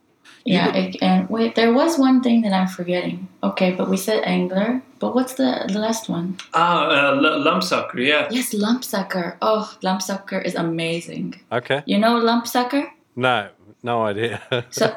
Yeah, 0.45 0.73
it, 0.73 0.95
and 1.01 1.29
wait, 1.29 1.55
there 1.55 1.73
was 1.73 1.99
one 1.99 2.21
thing 2.23 2.41
that 2.43 2.53
I'm 2.53 2.67
forgetting. 2.67 3.27
Okay, 3.43 3.71
but 3.75 3.89
we 3.89 3.97
said 3.97 4.23
angler, 4.23 4.81
but 4.99 5.13
what's 5.13 5.33
the, 5.35 5.65
the 5.71 5.77
last 5.77 6.09
one? 6.09 6.37
Ah, 6.53 6.87
uh, 6.87 7.15
l- 7.15 7.43
lumpsucker, 7.43 7.99
yeah. 8.07 8.27
Yes, 8.31 8.53
lumpsucker. 8.53 9.35
Oh, 9.41 9.71
lumpsucker 9.83 10.43
is 10.43 10.55
amazing. 10.55 11.35
Okay. 11.51 11.83
You 11.85 11.99
know 11.99 12.13
lumpsucker? 12.19 12.87
No, 13.15 13.49
no 13.83 14.03
idea. 14.05 14.41
So 14.69 14.95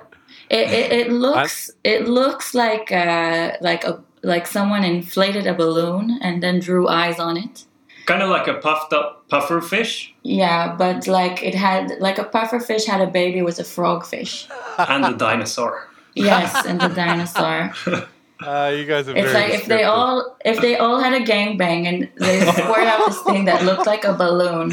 it, 0.51 0.71
it, 0.71 0.93
it 0.93 1.13
looks 1.13 1.71
it 1.85 2.07
looks 2.09 2.55
like 2.55 2.93
uh, 2.93 3.53
like 3.61 3.85
a 3.85 4.03
like 4.23 4.47
someone 4.47 4.85
inflated 4.85 5.47
a 5.47 5.55
balloon 5.55 6.19
and 6.23 6.43
then 6.43 6.61
drew 6.61 6.89
eyes 6.89 7.19
on 7.19 7.37
it. 7.37 7.65
Kind 8.07 8.23
of 8.23 8.29
like 8.29 8.47
a 8.49 8.55
puffed 8.55 8.93
up 8.93 9.27
puffer 9.29 9.61
fish 9.63 10.15
Yeah, 10.23 10.75
but 10.77 11.07
like 11.07 11.43
it 11.43 11.55
had 11.55 11.99
like 12.01 12.19
a 12.19 12.25
puffer 12.25 12.61
fish 12.61 12.85
had 12.85 13.01
a 13.01 13.07
baby 13.07 13.41
with 13.43 13.59
a 13.59 13.65
frog 13.65 14.05
fish. 14.05 14.47
and 14.79 15.05
a 15.05 15.15
dinosaur. 15.17 15.89
Yes, 16.15 16.67
and 16.67 16.81
the 16.81 16.89
dinosaur. 16.89 17.73
uh, 18.47 18.69
you 18.77 18.85
guys 18.85 19.09
are 19.09 19.17
It's 19.17 19.33
very 19.33 19.51
like 19.51 19.55
if 19.55 19.67
they 19.67 19.85
all 19.85 20.37
if 20.45 20.61
they 20.61 20.77
all 20.77 21.01
had 21.01 21.15
a 21.15 21.25
gangbang 21.25 21.87
and 21.87 22.09
they 22.17 22.41
squirt 22.53 22.87
out 22.87 23.07
this 23.07 23.21
thing 23.23 23.47
that 23.47 23.65
looked 23.65 23.87
like 23.87 24.05
a 24.05 24.13
balloon. 24.13 24.73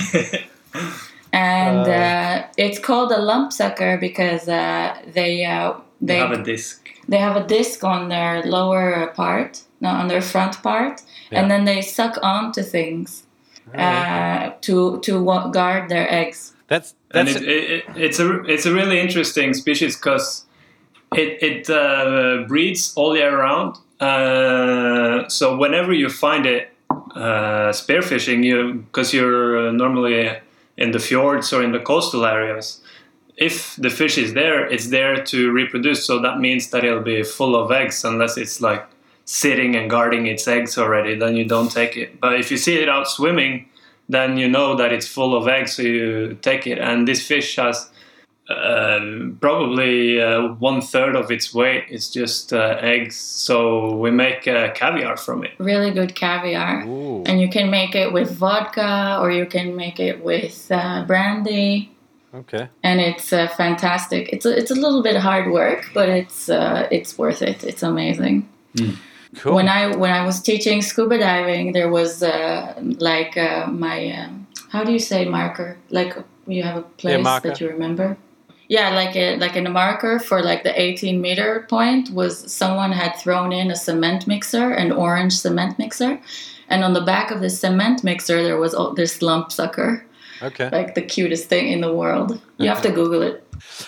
And 1.34 1.88
Uh. 1.88 1.92
uh, 1.92 2.44
it's 2.58 2.80
called 2.80 3.12
a 3.12 3.18
lump 3.22 3.52
sucker 3.54 3.98
because 3.98 4.48
uh, 4.50 4.96
they 5.14 5.46
uh, 5.46 5.74
They 6.02 6.14
they 6.14 6.20
have 6.20 6.32
a 6.40 6.44
disc. 6.44 6.90
they 7.08 7.18
have 7.20 7.36
a 7.38 7.48
disc 7.48 7.84
on 7.84 8.10
their 8.10 8.44
lower 8.44 9.08
part, 9.16 9.62
no, 9.80 9.90
on 9.90 10.08
their 10.08 10.22
front 10.22 10.62
part, 10.64 11.02
Yeah. 11.32 11.40
and 11.42 11.50
then 11.52 11.66
they 11.66 11.82
suck 11.82 12.18
onto 12.24 12.62
things 12.64 13.24
okay. 13.70 13.84
uh, 13.84 14.52
to 14.62 15.00
to 15.00 15.24
guard 15.54 15.90
their 15.90 16.08
eggs. 16.12 16.54
That's 16.68 16.96
and 17.14 17.28
that's 17.28 17.42
it, 17.42 17.48
it, 17.48 17.70
it- 17.70 17.86
it's 17.98 18.20
a 18.20 18.44
it's 18.54 18.66
a 18.66 18.74
really 18.74 19.00
interesting 19.00 19.54
species 19.54 19.96
because 19.96 20.46
it 21.16 21.42
it 21.42 21.70
uh, 21.70 22.48
breeds 22.48 22.94
all 22.98 23.16
year 23.18 23.38
round. 23.40 23.76
Uh, 24.02 25.28
so 25.30 25.56
whenever 25.58 25.94
you 25.94 26.10
find 26.10 26.46
it 26.46 26.70
uh, 27.16 27.72
spearfishing, 27.72 28.44
you 28.44 28.74
because 28.92 29.14
you're 29.18 29.68
uh, 29.68 29.72
normally 29.72 30.30
in 30.78 30.92
the 30.92 31.00
fjords 31.00 31.52
or 31.54 31.64
in 31.64 31.72
the 31.72 31.80
coastal 31.80 32.26
areas. 32.26 32.82
If 33.38 33.76
the 33.76 33.90
fish 33.90 34.18
is 34.18 34.34
there, 34.34 34.68
it's 34.68 34.88
there 34.88 35.24
to 35.24 35.52
reproduce. 35.52 36.06
So 36.06 36.20
that 36.22 36.40
means 36.40 36.70
that 36.70 36.84
it'll 36.84 37.02
be 37.02 37.24
full 37.24 37.56
of 37.56 37.72
eggs, 37.72 38.04
unless 38.04 38.38
it's 38.38 38.62
like 38.62 38.86
sitting 39.26 39.76
and 39.76 39.90
guarding 39.90 40.28
its 40.28 40.48
eggs 40.48 40.78
already. 40.78 41.16
Then 41.16 41.36
you 41.36 41.46
don't 41.46 41.72
take 41.72 41.98
it. 41.98 42.20
But 42.20 42.40
if 42.40 42.52
you 42.52 42.58
see 42.58 42.78
it 42.78 42.90
out 42.90 43.08
swimming, 43.08 43.68
then 44.10 44.38
you 44.38 44.50
know 44.50 44.76
that 44.76 44.92
it's 44.92 45.08
full 45.08 45.36
of 45.36 45.48
eggs, 45.48 45.76
so 45.76 45.84
you 45.84 46.38
take 46.42 46.68
it. 46.68 46.78
And 46.78 47.08
this 47.08 47.26
fish 47.26 47.56
has 47.56 47.90
uh, 48.52 49.30
probably 49.40 50.22
uh, 50.22 50.54
one 50.56 50.82
third 50.82 51.16
of 51.16 51.32
its 51.32 51.54
weight 51.54 51.86
is 51.90 52.10
just 52.10 52.54
uh, 52.54 52.78
eggs. 52.82 53.16
So 53.16 53.96
we 53.96 54.12
make 54.12 54.48
uh, 54.48 54.72
caviar 54.74 55.18
from 55.18 55.44
it. 55.44 55.52
Really 55.58 55.92
good 55.92 56.16
caviar. 56.16 56.86
Ooh. 56.86 57.24
And 57.26 57.42
you 57.42 57.50
can 57.50 57.70
make 57.70 57.96
it 57.96 58.14
with 58.14 58.32
vodka 58.32 59.18
or 59.20 59.32
you 59.32 59.46
can 59.46 59.76
make 59.76 60.00
it 60.00 60.24
with 60.24 60.72
uh, 60.72 61.06
brandy. 61.06 61.92
Okay. 62.34 62.70
And 62.84 63.02
it's 63.02 63.34
uh, 63.34 63.48
fantastic. 63.50 64.30
It's 64.32 64.46
a, 64.46 64.58
it's 64.58 64.72
a 64.72 64.76
little 64.76 65.04
bit 65.04 65.18
hard 65.18 65.52
work, 65.52 65.90
but 65.94 66.08
it's 66.08 66.50
uh, 66.50 66.88
it's 66.92 67.18
worth 67.18 67.42
it. 67.42 67.64
It's 67.64 67.84
amazing. 67.84 68.48
Cool. 69.36 69.56
When 69.56 69.68
I 69.70 69.96
when 69.96 70.12
I 70.12 70.26
was 70.26 70.42
teaching 70.42 70.82
scuba 70.82 71.18
diving, 71.18 71.72
there 71.72 71.90
was 71.90 72.22
uh, 72.22 72.74
like 72.82 73.38
uh, 73.38 73.68
my 73.68 74.12
um, 74.12 74.48
how 74.70 74.84
do 74.84 74.92
you 74.92 75.00
say 75.00 75.26
marker? 75.26 75.78
Like 75.90 76.18
you 76.48 76.64
have 76.64 76.78
a 76.78 76.82
place 76.82 77.24
marker. 77.24 77.50
that 77.50 77.62
you 77.62 77.70
remember. 77.70 78.18
Yeah, 78.72 78.92
like 78.92 79.18
a, 79.18 79.36
like 79.36 79.58
in 79.58 79.68
a 79.68 79.70
marker 79.70 80.18
for 80.18 80.42
like 80.42 80.64
the 80.64 80.72
18 80.82 81.20
meter 81.20 81.66
point 81.68 82.10
was 82.12 82.50
someone 82.50 82.94
had 82.94 83.18
thrown 83.18 83.52
in 83.52 83.70
a 83.70 83.76
cement 83.76 84.28
mixer, 84.28 84.72
an 84.72 84.94
orange 84.94 85.34
cement 85.34 85.78
mixer, 85.78 86.22
and 86.70 86.82
on 86.82 86.94
the 86.94 87.02
back 87.02 87.32
of 87.32 87.42
the 87.42 87.50
cement 87.50 88.02
mixer 88.02 88.42
there 88.42 88.58
was 88.58 88.74
all, 88.74 88.94
this 88.94 89.22
lump 89.22 89.52
sucker, 89.52 90.06
okay. 90.42 90.70
like 90.70 90.96
the 90.96 91.02
cutest 91.02 91.50
thing 91.50 91.68
in 91.68 91.82
the 91.82 91.94
world. 91.94 92.42
You 92.60 92.70
have 92.70 92.82
to 92.84 92.92
Google 93.00 93.24
it. 93.24 93.46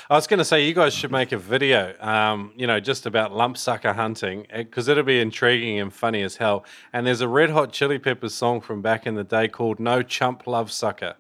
I 0.10 0.16
was 0.16 0.28
going 0.28 0.40
to 0.40 0.44
say 0.44 0.68
you 0.68 0.74
guys 0.74 0.94
should 0.94 1.12
make 1.12 1.32
a 1.32 1.38
video, 1.38 1.96
um, 2.02 2.52
you 2.58 2.68
know, 2.68 2.82
just 2.82 3.06
about 3.06 3.34
lump 3.34 3.56
sucker 3.56 3.94
hunting 3.94 4.48
because 4.54 4.90
it'll 4.90 5.04
be 5.04 5.22
intriguing 5.22 5.80
and 5.80 5.94
funny 5.94 6.22
as 6.24 6.36
hell. 6.36 6.66
And 6.92 7.08
there's 7.08 7.22
a 7.22 7.30
Red 7.30 7.52
Hot 7.52 7.72
Chili 7.72 8.00
Peppers 8.00 8.34
song 8.34 8.60
from 8.60 8.82
back 8.82 9.08
in 9.08 9.16
the 9.16 9.24
day 9.24 9.48
called 9.48 9.80
"No 9.80 10.02
Chump 10.02 10.46
Love 10.46 10.74
Sucker," 10.74 11.16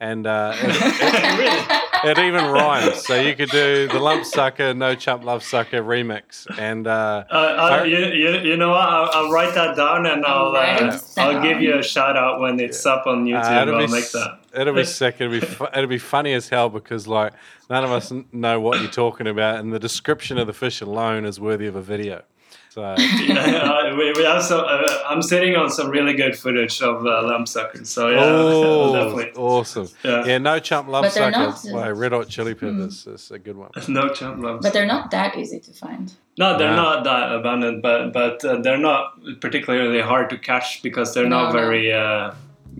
and 0.00 0.26
uh, 0.26 0.52
it, 0.56 1.38
really? 1.38 1.83
It 2.06 2.18
even 2.18 2.44
rhymes. 2.50 3.04
So 3.06 3.20
you 3.20 3.34
could 3.34 3.50
do 3.50 3.88
the 3.88 3.98
lump 3.98 4.24
sucker, 4.24 4.74
no 4.74 4.94
chump 4.94 5.24
love 5.24 5.42
sucker 5.42 5.82
remix, 5.82 6.46
and 6.58 6.86
uh, 6.86 7.24
Uh, 7.30 7.34
uh, 7.34 7.84
you, 7.84 7.98
you, 7.98 8.38
you 8.40 8.56
know 8.56 8.70
what? 8.70 8.80
I'll, 8.88 9.10
I'll 9.12 9.30
write 9.30 9.54
that 9.54 9.76
down 9.76 10.06
and 10.06 10.24
I'll 10.24 10.54
uh, 10.54 10.94
it 10.94 11.02
I'll 11.18 11.42
give 11.42 11.60
you 11.60 11.78
a 11.78 11.82
shout 11.82 12.16
out 12.16 12.40
when 12.40 12.58
it's 12.60 12.84
up 12.86 13.06
on 13.06 13.24
YouTube. 13.24 13.58
uh, 13.58 13.62
it'll 13.62 13.74
I'll 13.76 13.86
be 13.86 13.92
make 13.92 14.10
that. 14.12 14.38
it'll 14.54 14.74
be 14.74 14.84
sick. 15.00 15.16
It'll 15.20 15.32
be 15.32 15.40
fu- 15.40 15.66
it'll 15.74 15.86
be 15.86 15.98
funny 15.98 16.32
as 16.34 16.48
hell 16.48 16.68
because 16.68 17.06
like 17.06 17.32
none 17.70 17.84
of 17.84 17.90
us 17.90 18.12
n- 18.12 18.26
know 18.32 18.60
what 18.60 18.80
you're 18.80 18.90
talking 18.90 19.26
about, 19.26 19.58
and 19.60 19.72
the 19.72 19.78
description 19.78 20.38
of 20.38 20.46
the 20.46 20.52
fish 20.52 20.80
alone 20.80 21.24
is 21.24 21.40
worthy 21.40 21.66
of 21.66 21.76
a 21.76 21.82
video. 21.82 22.22
So 22.70 22.82
Uh, 22.84 23.94
we, 23.96 24.12
we 24.16 24.24
have 24.24 24.42
some. 24.42 24.64
Uh, 24.66 24.86
I'm 25.08 25.22
sitting 25.22 25.54
on 25.54 25.70
some 25.70 25.88
really 25.90 26.12
good 26.14 26.36
footage 26.36 26.82
of 26.82 27.06
uh, 27.06 27.22
lamb 27.22 27.46
suckers. 27.46 27.88
So 27.88 28.08
yeah, 28.08 28.18
oh, 28.24 28.92
definitely. 29.14 29.32
awesome. 29.40 29.88
Yeah. 30.02 30.24
Yeah, 30.24 30.38
no 30.38 30.58
chump 30.58 30.88
love 30.88 31.04
But 31.04 31.14
they're 31.14 31.30
not- 31.30 31.64
by 31.72 31.90
Red 31.90 32.12
Hot 32.12 32.28
Chili 32.28 32.54
Peppers 32.54 33.06
is 33.06 33.30
a 33.30 33.38
good 33.38 33.56
one. 33.56 33.70
No 33.88 34.08
chump 34.08 34.42
lambs. 34.42 34.62
But 34.62 34.72
they're 34.72 34.86
not 34.86 35.10
that 35.12 35.36
easy 35.38 35.60
to 35.60 35.72
find. 35.72 36.12
No, 36.36 36.58
they're 36.58 36.70
Wow. 36.70 36.94
not 36.94 37.04
that 37.04 37.32
abundant, 37.32 37.80
but 37.80 38.12
but 38.12 38.44
uh, 38.44 38.56
they're 38.60 38.76
not 38.78 39.14
particularly 39.40 40.00
hard 40.00 40.28
to 40.30 40.38
catch 40.38 40.82
because 40.82 41.14
they're 41.14 41.28
No, 41.28 41.42
not 41.44 41.52
no. 41.54 41.60
very 41.60 41.92
uh, 41.92 42.32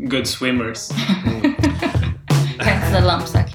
good 0.08 0.26
swimmers. 0.26 0.90
Hence 2.60 2.90
the 2.90 3.00
lump 3.00 3.28
sucking. 3.28 3.53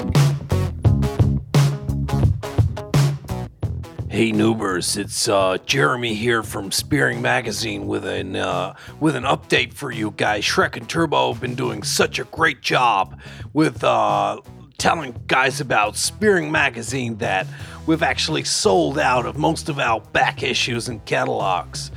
Hey 4.19 4.33
Noobers, 4.33 4.97
it's 4.97 5.29
uh, 5.29 5.57
Jeremy 5.65 6.13
here 6.13 6.43
from 6.43 6.73
Spearing 6.73 7.21
Magazine 7.21 7.87
with 7.87 8.03
an 8.03 8.35
uh, 8.35 8.75
with 8.99 9.15
an 9.15 9.23
update 9.23 9.71
for 9.71 9.93
you 9.93 10.11
guys. 10.11 10.43
Shrek 10.43 10.75
and 10.75 10.89
Turbo 10.89 11.31
have 11.31 11.39
been 11.39 11.55
doing 11.55 11.83
such 11.83 12.19
a 12.19 12.25
great 12.25 12.59
job 12.59 13.17
with 13.53 13.81
uh, 13.81 14.41
telling 14.77 15.15
guys 15.27 15.61
about 15.61 15.95
Spearing 15.95 16.51
Magazine 16.51 17.15
that 17.19 17.47
we've 17.87 18.03
actually 18.03 18.43
sold 18.43 18.99
out 18.99 19.25
of 19.25 19.37
most 19.37 19.69
of 19.69 19.79
our 19.79 20.01
back 20.01 20.43
issues 20.43 20.89
and 20.89 21.05
catalogs. 21.05 21.89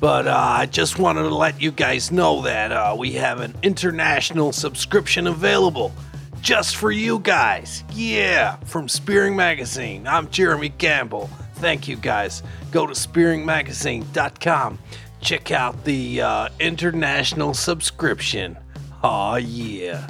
But 0.00 0.26
uh, 0.26 0.34
I 0.36 0.66
just 0.66 0.98
wanted 0.98 1.28
to 1.28 1.34
let 1.36 1.62
you 1.62 1.70
guys 1.70 2.10
know 2.10 2.42
that 2.42 2.72
uh, 2.72 2.96
we 2.98 3.12
have 3.12 3.38
an 3.38 3.54
international 3.62 4.50
subscription 4.50 5.28
available 5.28 5.92
just 6.40 6.74
for 6.74 6.90
you 6.90 7.20
guys. 7.20 7.84
Yeah, 7.92 8.56
from 8.64 8.88
Spearing 8.88 9.36
Magazine. 9.36 10.08
I'm 10.08 10.28
Jeremy 10.30 10.70
Campbell. 10.70 11.30
Thank 11.60 11.88
you 11.88 11.96
guys. 11.96 12.42
Go 12.70 12.86
to 12.86 12.94
spearingmagazine.com. 12.94 14.78
Check 15.20 15.50
out 15.50 15.84
the 15.84 16.22
uh, 16.22 16.48
international 16.60 17.52
subscription. 17.52 18.56
Aw, 19.02 19.36
yeah. 19.36 20.06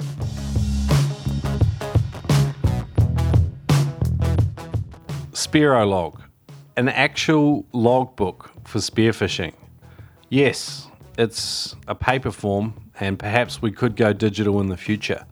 Spearo 5.31 5.89
log, 5.89 6.21
an 6.77 6.89
actual 6.89 7.65
logbook 7.73 8.51
for 8.65 8.79
spearfishing. 8.79 9.53
Yes, 10.29 10.87
it's 11.17 11.75
a 11.87 11.95
paper 11.95 12.29
form, 12.29 12.91
and 12.99 13.17
perhaps 13.17 13.61
we 13.61 13.71
could 13.71 13.95
go 13.95 14.13
digital 14.13 14.59
in 14.59 14.67
the 14.67 14.77
future. 14.77 15.25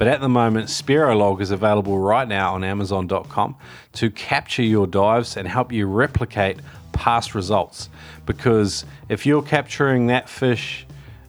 But 0.00 0.08
at 0.08 0.22
the 0.22 0.30
moment, 0.30 0.68
Spearo 0.68 1.14
log 1.14 1.42
is 1.42 1.50
available 1.50 1.98
right 1.98 2.26
now 2.26 2.54
on 2.54 2.64
Amazon.com 2.64 3.54
to 3.92 4.10
capture 4.10 4.62
your 4.62 4.86
dives 4.86 5.36
and 5.36 5.46
help 5.46 5.72
you 5.72 5.84
replicate 5.84 6.56
past 6.92 7.34
results. 7.34 7.90
Because 8.24 8.86
if 9.10 9.26
you're 9.26 9.42
capturing 9.42 10.06
that 10.06 10.26
fish 10.26 10.86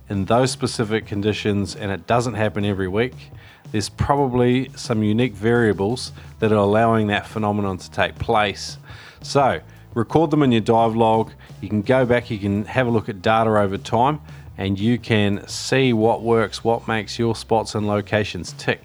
in 0.07 0.23
those 0.23 0.51
specific 0.51 1.05
conditions 1.05 1.75
and 1.75 1.91
it 1.91 2.07
doesn't 2.07 2.35
happen 2.35 2.63
every 2.63 2.87
week, 2.87 3.31
there's 3.73 3.89
probably 3.89 4.71
some 4.77 5.03
unique 5.03 5.33
variables 5.33 6.13
that 6.39 6.53
are 6.53 6.55
allowing 6.55 7.07
that 7.07 7.27
phenomenon 7.27 7.77
to 7.77 7.91
take 7.91 8.15
place. 8.19 8.77
So, 9.21 9.59
record 9.93 10.31
them 10.31 10.43
in 10.43 10.53
your 10.53 10.61
dive 10.61 10.95
log. 10.95 11.33
You 11.59 11.67
can 11.67 11.81
go 11.81 12.05
back, 12.05 12.31
you 12.31 12.39
can 12.39 12.63
have 12.63 12.87
a 12.87 12.89
look 12.89 13.09
at 13.09 13.21
data 13.21 13.49
over 13.49 13.77
time, 13.77 14.21
and 14.61 14.79
you 14.79 14.99
can 14.99 15.47
see 15.47 15.91
what 15.91 16.21
works, 16.21 16.63
what 16.63 16.87
makes 16.87 17.17
your 17.17 17.35
spots 17.35 17.73
and 17.73 17.87
locations 17.87 18.53
tick. 18.59 18.79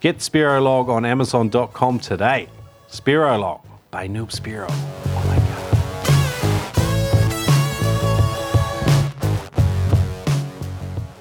Get 0.00 0.18
Spearolog 0.18 0.88
on 0.90 1.06
Amazon.com 1.06 1.98
today. 1.98 2.46
Spearolog 2.90 3.62
by 3.90 4.06
Noob 4.06 4.30
Spearo. 4.30 4.70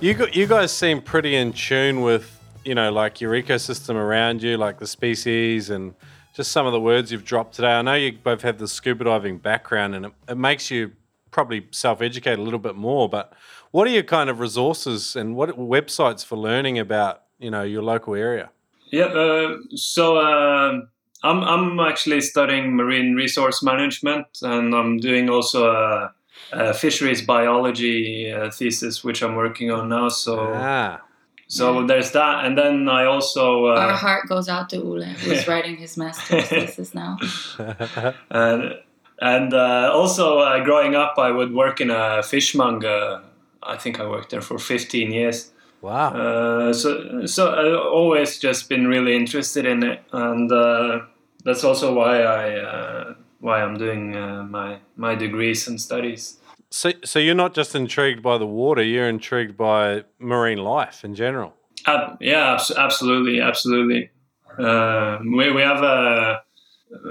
You 0.02 0.14
got, 0.14 0.36
you 0.36 0.48
guys 0.48 0.74
seem 0.74 1.02
pretty 1.02 1.36
in 1.38 1.54
tune 1.54 2.02
with 2.02 2.38
you 2.66 2.76
know 2.76 2.92
like 2.92 3.22
your 3.22 3.32
ecosystem 3.32 3.96
around 3.96 4.44
you, 4.44 4.58
like 4.58 4.80
the 4.80 4.88
species 4.88 5.70
and 5.70 5.96
just 6.34 6.52
some 6.52 6.66
of 6.66 6.74
the 6.74 6.82
words 6.82 7.10
you've 7.10 7.24
dropped 7.24 7.56
today. 7.56 7.72
I 7.72 7.82
know 7.82 7.94
you 7.94 8.18
both 8.22 8.42
have 8.42 8.58
the 8.58 8.68
scuba 8.68 9.06
diving 9.06 9.38
background, 9.38 9.96
and 9.96 10.08
it, 10.08 10.12
it 10.28 10.36
makes 10.36 10.70
you 10.70 10.92
probably 11.32 11.68
self-educate 11.72 12.38
a 12.38 12.42
little 12.42 12.60
bit 12.60 12.76
more. 12.76 13.08
But 13.08 13.32
what 13.74 13.88
are 13.88 13.90
your 13.90 14.04
kind 14.04 14.30
of 14.30 14.40
resources 14.40 15.16
and 15.16 15.36
what 15.36 15.50
websites 15.58 16.24
for 16.24 16.38
learning 16.38 16.78
about 16.78 17.24
you 17.40 17.50
know 17.50 17.64
your 17.64 17.82
local 17.82 18.14
area? 18.14 18.52
Yeah. 18.92 19.06
Uh, 19.06 19.58
so 19.76 20.18
uh, 20.18 20.82
I'm 21.24 21.44
I'm 21.44 21.80
actually 21.80 22.22
studying 22.22 22.76
marine 22.76 23.16
resource 23.16 23.64
management, 23.64 24.28
and 24.44 24.76
I'm 24.76 24.98
doing 25.00 25.28
also 25.28 25.72
a, 25.72 26.14
a 26.52 26.74
fisheries 26.74 27.24
biology 27.24 28.32
uh, 28.32 28.52
thesis, 28.52 29.04
which 29.04 29.24
I'm 29.24 29.36
working 29.36 29.72
on 29.72 29.90
now. 29.90 30.10
So 30.10 30.54
Ah, 30.54 31.02
so 31.48 31.88
there's 31.88 32.12
that, 32.12 32.46
and 32.46 32.56
then 32.56 32.88
I 32.88 33.06
also. 33.06 33.66
Uh, 33.74 33.80
Our 33.88 33.94
heart 33.94 34.30
goes 34.30 34.48
out 34.48 34.70
to 34.70 34.78
Ole, 34.84 35.04
who's 35.04 35.48
writing 35.52 35.78
his 35.78 35.98
master's 35.98 36.48
thesis 36.48 36.94
now. 36.94 37.18
and 38.30 38.76
and 39.20 39.54
uh, 39.54 39.90
also 39.92 40.40
uh, 40.40 40.64
growing 40.64 40.94
up, 40.96 41.16
I 41.18 41.32
would 41.32 41.54
work 41.54 41.82
in 41.82 41.90
a 41.90 42.22
fishmonger. 42.22 43.24
I 43.66 43.78
think 43.78 44.00
I 44.00 44.08
worked 44.08 44.30
there 44.32 44.42
for 44.42 44.60
15 44.60 45.12
years. 45.12 45.52
wow. 45.82 46.14
Uh, 46.14 46.74
so 46.74 47.26
so 47.26 47.52
I've 47.52 47.94
always 47.94 48.40
just 48.40 48.70
been 48.70 48.88
really 48.88 49.16
interested 49.16 49.66
in 49.66 49.84
it, 49.84 50.00
and 50.12 50.52
uh, 50.52 51.00
that's 51.44 51.64
also 51.64 51.94
why 51.94 52.22
I 52.22 52.60
uh, 52.60 53.14
why 53.40 53.62
I'm 53.62 53.78
doing 53.78 54.16
uh, 54.16 54.44
my 54.44 54.80
my 54.96 55.16
degrees 55.16 55.68
and 55.68 55.80
studies. 55.80 56.40
So, 56.70 56.92
so 57.06 57.20
you're 57.20 57.36
not 57.36 57.54
just 57.54 57.76
intrigued 57.76 58.24
by 58.24 58.38
the 58.38 58.48
water; 58.48 58.82
you're 58.82 59.10
intrigued 59.10 59.58
by 59.58 60.04
marine 60.20 60.64
life 60.64 61.04
in 61.04 61.14
general. 61.16 61.54
Uh, 61.86 62.16
yeah, 62.20 62.54
abs- 62.54 62.72
absolutely, 62.72 63.42
absolutely. 63.42 64.10
Uh, 64.58 65.20
we 65.22 65.52
we 65.52 65.62
have 65.62 65.84
a. 65.84 66.42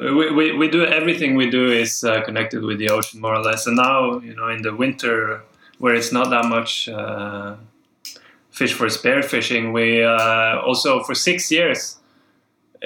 We, 0.01 0.31
we, 0.31 0.53
we 0.57 0.69
do 0.69 0.87
everything 0.87 1.35
we 1.35 1.51
do 1.51 1.67
is 1.67 2.05
uh, 2.05 2.23
connected 2.23 2.63
with 2.63 2.79
the 2.79 2.89
ocean 2.89 3.21
more 3.21 3.35
or 3.35 3.43
less 3.43 3.67
and 3.67 3.75
now 3.77 4.21
you 4.21 4.33
know 4.33 4.49
in 4.49 4.63
the 4.63 4.73
winter 4.73 5.43
where 5.83 5.95
it's 5.99 6.13
not 6.13 6.31
that 6.31 6.45
much 6.57 6.89
uh, 6.89 7.57
fish 8.51 8.73
for 8.79 8.89
spear 8.89 9.23
fishing 9.23 9.73
we 9.73 9.87
uh, 10.05 10.61
also 10.69 11.03
for 11.07 11.15
six 11.15 11.51
years 11.51 11.97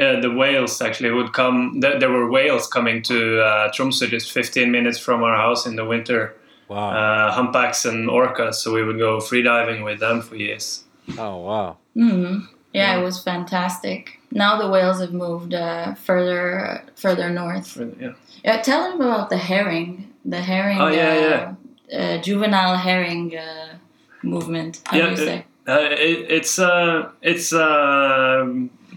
uh, 0.01 0.21
the 0.21 0.31
whales 0.41 0.81
actually 0.81 1.11
would 1.11 1.33
come 1.33 1.59
th- 1.83 1.99
there 2.01 2.11
were 2.17 2.29
whales 2.37 2.67
coming 2.77 3.03
to 3.03 3.17
uh, 3.49 3.71
Tromsø 3.75 4.09
just 4.09 4.33
15 4.33 4.71
minutes 4.71 4.99
from 4.99 5.23
our 5.23 5.37
house 5.37 5.67
in 5.71 5.77
the 5.77 5.85
winter 5.85 6.35
Wow. 6.69 6.91
uh, 7.01 7.31
humpbacks 7.33 7.85
and 7.85 8.09
orcas 8.09 8.55
so 8.55 8.73
we 8.73 8.83
would 8.87 8.99
go 8.99 9.21
free 9.21 9.43
diving 9.43 9.85
with 9.85 9.99
them 10.01 10.21
for 10.23 10.35
years 10.37 10.85
oh 11.19 11.37
wow. 11.49 11.77
Mm. 11.97 12.49
Yeah, 12.73 12.99
it 12.99 13.03
was 13.03 13.23
fantastic. 13.23 14.01
Now 14.31 14.53
the 14.63 14.69
whales 14.69 15.01
have 15.01 15.13
moved 15.13 15.55
uh, 15.55 15.95
further 15.95 16.83
further 17.03 17.31
north. 17.31 17.69
Yeah. 18.01 18.13
Yeah, 18.45 18.61
tell 18.61 18.81
them 18.91 19.01
about 19.01 19.31
the 19.31 19.39
herring. 19.39 20.13
The 20.27 20.43
herring. 20.51 20.79
Oh, 20.79 20.89
yeah, 20.89 21.15
uh, 21.15 21.55
Uh, 21.93 22.18
juvenile 22.18 22.76
herring 22.76 23.37
uh, 23.37 23.78
movement. 24.22 24.80
How 24.87 24.97
Yeah, 24.97 25.05
do 25.05 25.11
you 25.11 25.16
say? 25.16 25.45
Uh, 25.68 25.89
it, 25.91 26.30
it's 26.30 26.59
uh, 26.59 27.11
it's 27.22 27.53
uh, 27.53 28.47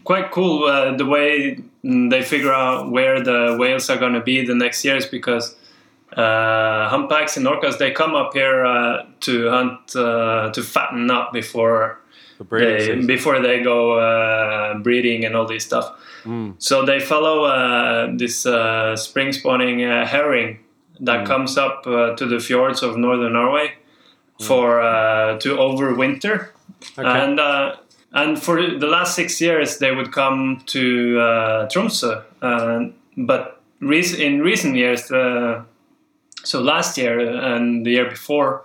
quite 0.04 0.32
cool 0.32 0.66
uh, 0.66 0.96
the 0.98 1.06
way 1.06 1.60
they 1.84 2.22
figure 2.22 2.54
out 2.54 2.92
where 2.92 3.24
the 3.24 3.58
whales 3.60 3.90
are 3.90 3.98
going 3.98 4.14
to 4.14 4.22
be 4.22 4.46
the 4.46 4.56
next 4.56 4.84
years 4.84 5.06
because 5.06 5.56
uh, 6.18 6.90
humpbacks 6.90 7.38
and 7.38 7.46
orcas 7.46 7.78
they 7.78 7.92
come 7.92 8.16
up 8.16 8.34
here 8.34 8.66
uh, 8.66 9.06
to 9.22 9.50
hunt 9.50 9.96
uh, 9.96 10.52
to 10.52 10.62
fatten 10.62 11.10
up 11.12 11.32
before 11.32 12.00
The 12.40 12.46
they, 12.46 13.06
before 13.06 13.42
they 13.42 13.62
go 13.64 14.00
uh, 14.00 14.78
breeding 14.80 15.26
and 15.26 15.36
all 15.36 15.46
this 15.46 15.66
stuff. 15.66 15.92
Mm. 16.24 16.56
So 16.58 16.86
they 16.86 17.00
follow 17.00 17.46
uh, 17.46 18.16
this 18.16 18.46
uh, 18.46 18.96
spring 18.96 19.34
spawning 19.34 19.84
uh, 19.84 20.06
herring 20.06 20.60
that 21.00 21.26
comes 21.26 21.58
up 21.58 21.86
uh, 21.88 22.16
to 22.16 22.26
the 22.26 22.40
fjords 22.40 22.84
of 22.84 22.98
northern 22.98 23.34
Norway 23.34 23.74
for 24.42 24.82
uh, 24.82 25.38
to 25.40 25.56
overwinter, 25.58 26.50
Okay. 26.98 27.08
and 27.24 27.40
uh, 27.40 27.76
and 28.14 28.42
for 28.42 28.62
the 28.62 28.88
last 28.88 29.16
six 29.16 29.42
years 29.42 29.78
they 29.80 29.92
would 29.94 30.12
come 30.12 30.62
to 30.68 31.20
uh, 31.20 31.68
Tromsø, 31.68 32.24
uh, 32.42 32.90
but 33.18 33.62
rec- 33.82 34.18
in 34.20 34.42
recent 34.42 34.76
years, 34.76 35.12
uh, 35.12 35.62
so 36.44 36.62
last 36.62 36.98
year 36.98 37.20
and 37.20 37.86
the 37.86 37.92
year 37.92 38.10
before, 38.10 38.64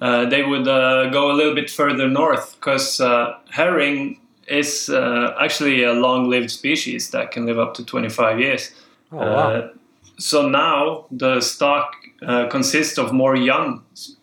uh, 0.00 0.24
they 0.30 0.42
would 0.42 0.66
uh, 0.66 1.10
go 1.10 1.30
a 1.30 1.34
little 1.34 1.54
bit 1.54 1.70
further 1.70 2.08
north 2.08 2.56
because 2.58 3.00
uh, 3.00 3.34
herring 3.50 4.18
is 4.48 4.88
uh, 4.88 5.34
actually 5.40 5.84
a 5.84 5.92
long-lived 5.92 6.50
species 6.50 7.10
that 7.10 7.30
can 7.30 7.44
live 7.46 7.58
up 7.58 7.74
to 7.74 7.84
25 7.84 8.40
years. 8.40 8.72
oh, 9.12 9.16
wow. 9.18 9.70
So 10.22 10.48
now 10.48 11.06
the 11.10 11.40
stock 11.40 11.96
uh, 12.24 12.46
consists 12.46 12.96
of 12.96 13.12
more 13.12 13.34
young 13.34 13.82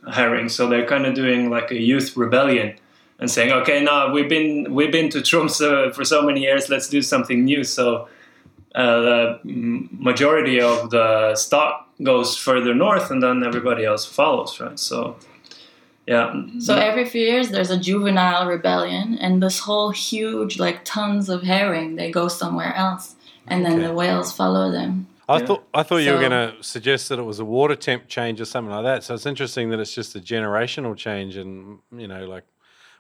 herring. 0.10 0.48
So 0.48 0.70
they're 0.70 0.88
kind 0.88 1.06
of 1.06 1.14
doing 1.14 1.50
like 1.50 1.72
a 1.72 1.80
youth 1.80 2.16
rebellion 2.16 2.76
and 3.20 3.30
saying, 3.30 3.52
"Okay, 3.52 3.84
now 3.84 4.12
we've 4.14 4.30
been 4.30 4.74
we've 4.74 4.94
been 4.94 5.10
to 5.10 5.20
Tromsø 5.20 5.94
for 5.96 6.06
so 6.06 6.22
many 6.22 6.42
years. 6.42 6.70
Let's 6.70 6.88
do 6.88 7.02
something 7.02 7.44
new." 7.44 7.66
So 7.66 8.08
uh, 8.76 9.00
the 9.02 9.40
majority 9.44 10.62
of 10.62 10.90
the 10.90 11.36
stock 11.36 11.90
goes 12.02 12.38
further 12.38 12.74
north, 12.74 13.12
and 13.12 13.22
then 13.22 13.44
everybody 13.44 13.84
else 13.84 14.06
follows. 14.06 14.58
Right. 14.58 14.80
So 14.80 15.18
yeah. 16.08 16.34
So 16.60 16.76
every 16.76 17.04
few 17.04 17.26
years 17.26 17.50
there's 17.50 17.72
a 17.72 17.78
juvenile 17.78 18.48
rebellion, 18.48 19.18
and 19.18 19.44
this 19.44 19.60
whole 19.60 19.92
huge, 19.92 20.60
like 20.60 20.86
tons 20.86 21.28
of 21.28 21.44
herring, 21.44 21.98
they 21.98 22.10
go 22.10 22.30
somewhere 22.30 22.74
else, 22.74 23.16
and 23.48 23.66
then 23.66 23.82
the 23.82 23.94
whales 23.94 24.32
follow 24.32 24.72
them. 24.72 25.09
I 25.30 25.38
Yeah. 25.38 25.46
thought 25.46 25.64
I 25.74 25.84
thought 25.84 25.98
you 25.98 26.12
were 26.14 26.20
going 26.28 26.32
to 26.32 26.64
suggest 26.64 27.08
that 27.10 27.20
it 27.20 27.24
was 27.24 27.40
a 27.40 27.46
water 27.46 27.76
temp 27.76 28.08
change 28.08 28.42
or 28.42 28.46
something 28.46 28.74
like 28.74 28.84
that. 28.84 29.04
So 29.04 29.14
it's 29.14 29.26
interesting 29.28 29.70
that 29.70 29.80
it's 29.80 29.94
just 29.94 30.16
a 30.16 30.20
generational 30.20 30.96
change, 30.98 31.38
and 31.38 31.80
you 31.96 32.08
know, 32.08 32.26
like 32.26 32.46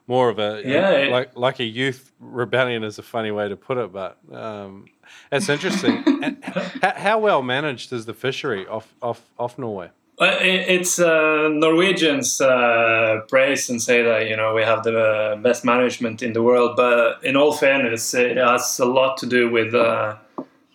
more 0.07 0.29
of 0.29 0.37
a 0.39 0.61
Yeah, 0.63 0.91
it- 0.91 1.11
like 1.11 1.29
like 1.35 1.59
a 1.59 1.63
youth 1.65 2.11
rebellion 2.19 2.83
is 2.83 2.99
a 2.99 3.03
funny 3.03 3.31
way 3.31 3.49
to 3.49 3.55
put 3.55 3.77
it, 3.77 3.91
but 3.91 4.17
um, 4.31 4.85
it's 5.31 5.49
interesting. 5.49 6.03
How, 6.83 6.93
how 6.95 7.19
well 7.19 7.41
managed 7.41 7.91
is 7.93 8.05
the 8.05 8.13
fishery 8.13 8.67
off 8.67 8.87
off 9.01 9.21
off 9.39 9.57
Norway? 9.57 9.89
It's 10.21 10.99
uh, 10.99 11.47
Norwegians 11.49 12.41
uh, 12.41 13.21
praise 13.29 13.69
and 13.69 13.81
say 13.81 14.03
that 14.03 14.27
you 14.29 14.35
know 14.35 14.53
we 14.53 14.63
have 14.63 14.83
the 14.83 14.99
uh, 14.99 15.35
best 15.37 15.63
management 15.65 16.21
in 16.21 16.33
the 16.33 16.41
world, 16.43 16.75
but 16.75 17.23
in 17.23 17.35
all 17.35 17.53
fairness, 17.53 18.13
it 18.13 18.37
has 18.37 18.79
a 18.79 18.85
lot 18.85 19.17
to 19.17 19.25
do 19.25 19.49
with 19.49 19.73
uh, 19.73 20.15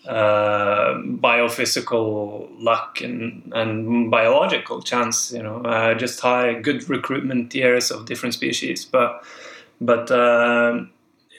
uh, 0.07 0.95
biophysical 0.99 2.49
luck 2.59 3.01
and, 3.01 3.53
and 3.55 4.11
biological 4.11 4.83
chance. 4.83 5.33
You 5.33 5.43
know, 5.43 5.59
uh, 5.63 5.95
just 5.95 6.21
high 6.21 6.55
good 6.55 6.89
recruitment 6.89 7.55
years 7.55 7.91
of 7.91 8.07
different 8.07 8.35
species, 8.35 8.85
but 8.85 9.25
but. 9.81 10.11
um 10.11 10.91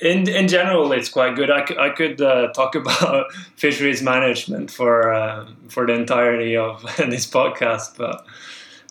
in, 0.01 0.28
in 0.28 0.47
general, 0.47 0.91
it's 0.91 1.09
quite 1.09 1.36
good. 1.36 1.49
I, 1.49 1.66
c- 1.66 1.78
I 1.78 1.89
could 1.89 2.22
uh, 2.22 2.51
talk 2.53 2.76
about 2.82 3.32
fisheries 3.55 4.01
management 4.01 4.72
for 4.72 5.13
uh, 5.13 5.47
for 5.70 5.86
the 5.88 5.93
entirety 5.93 6.57
of 6.57 6.82
this 6.97 7.26
podcast, 7.26 7.97
but 7.97 8.26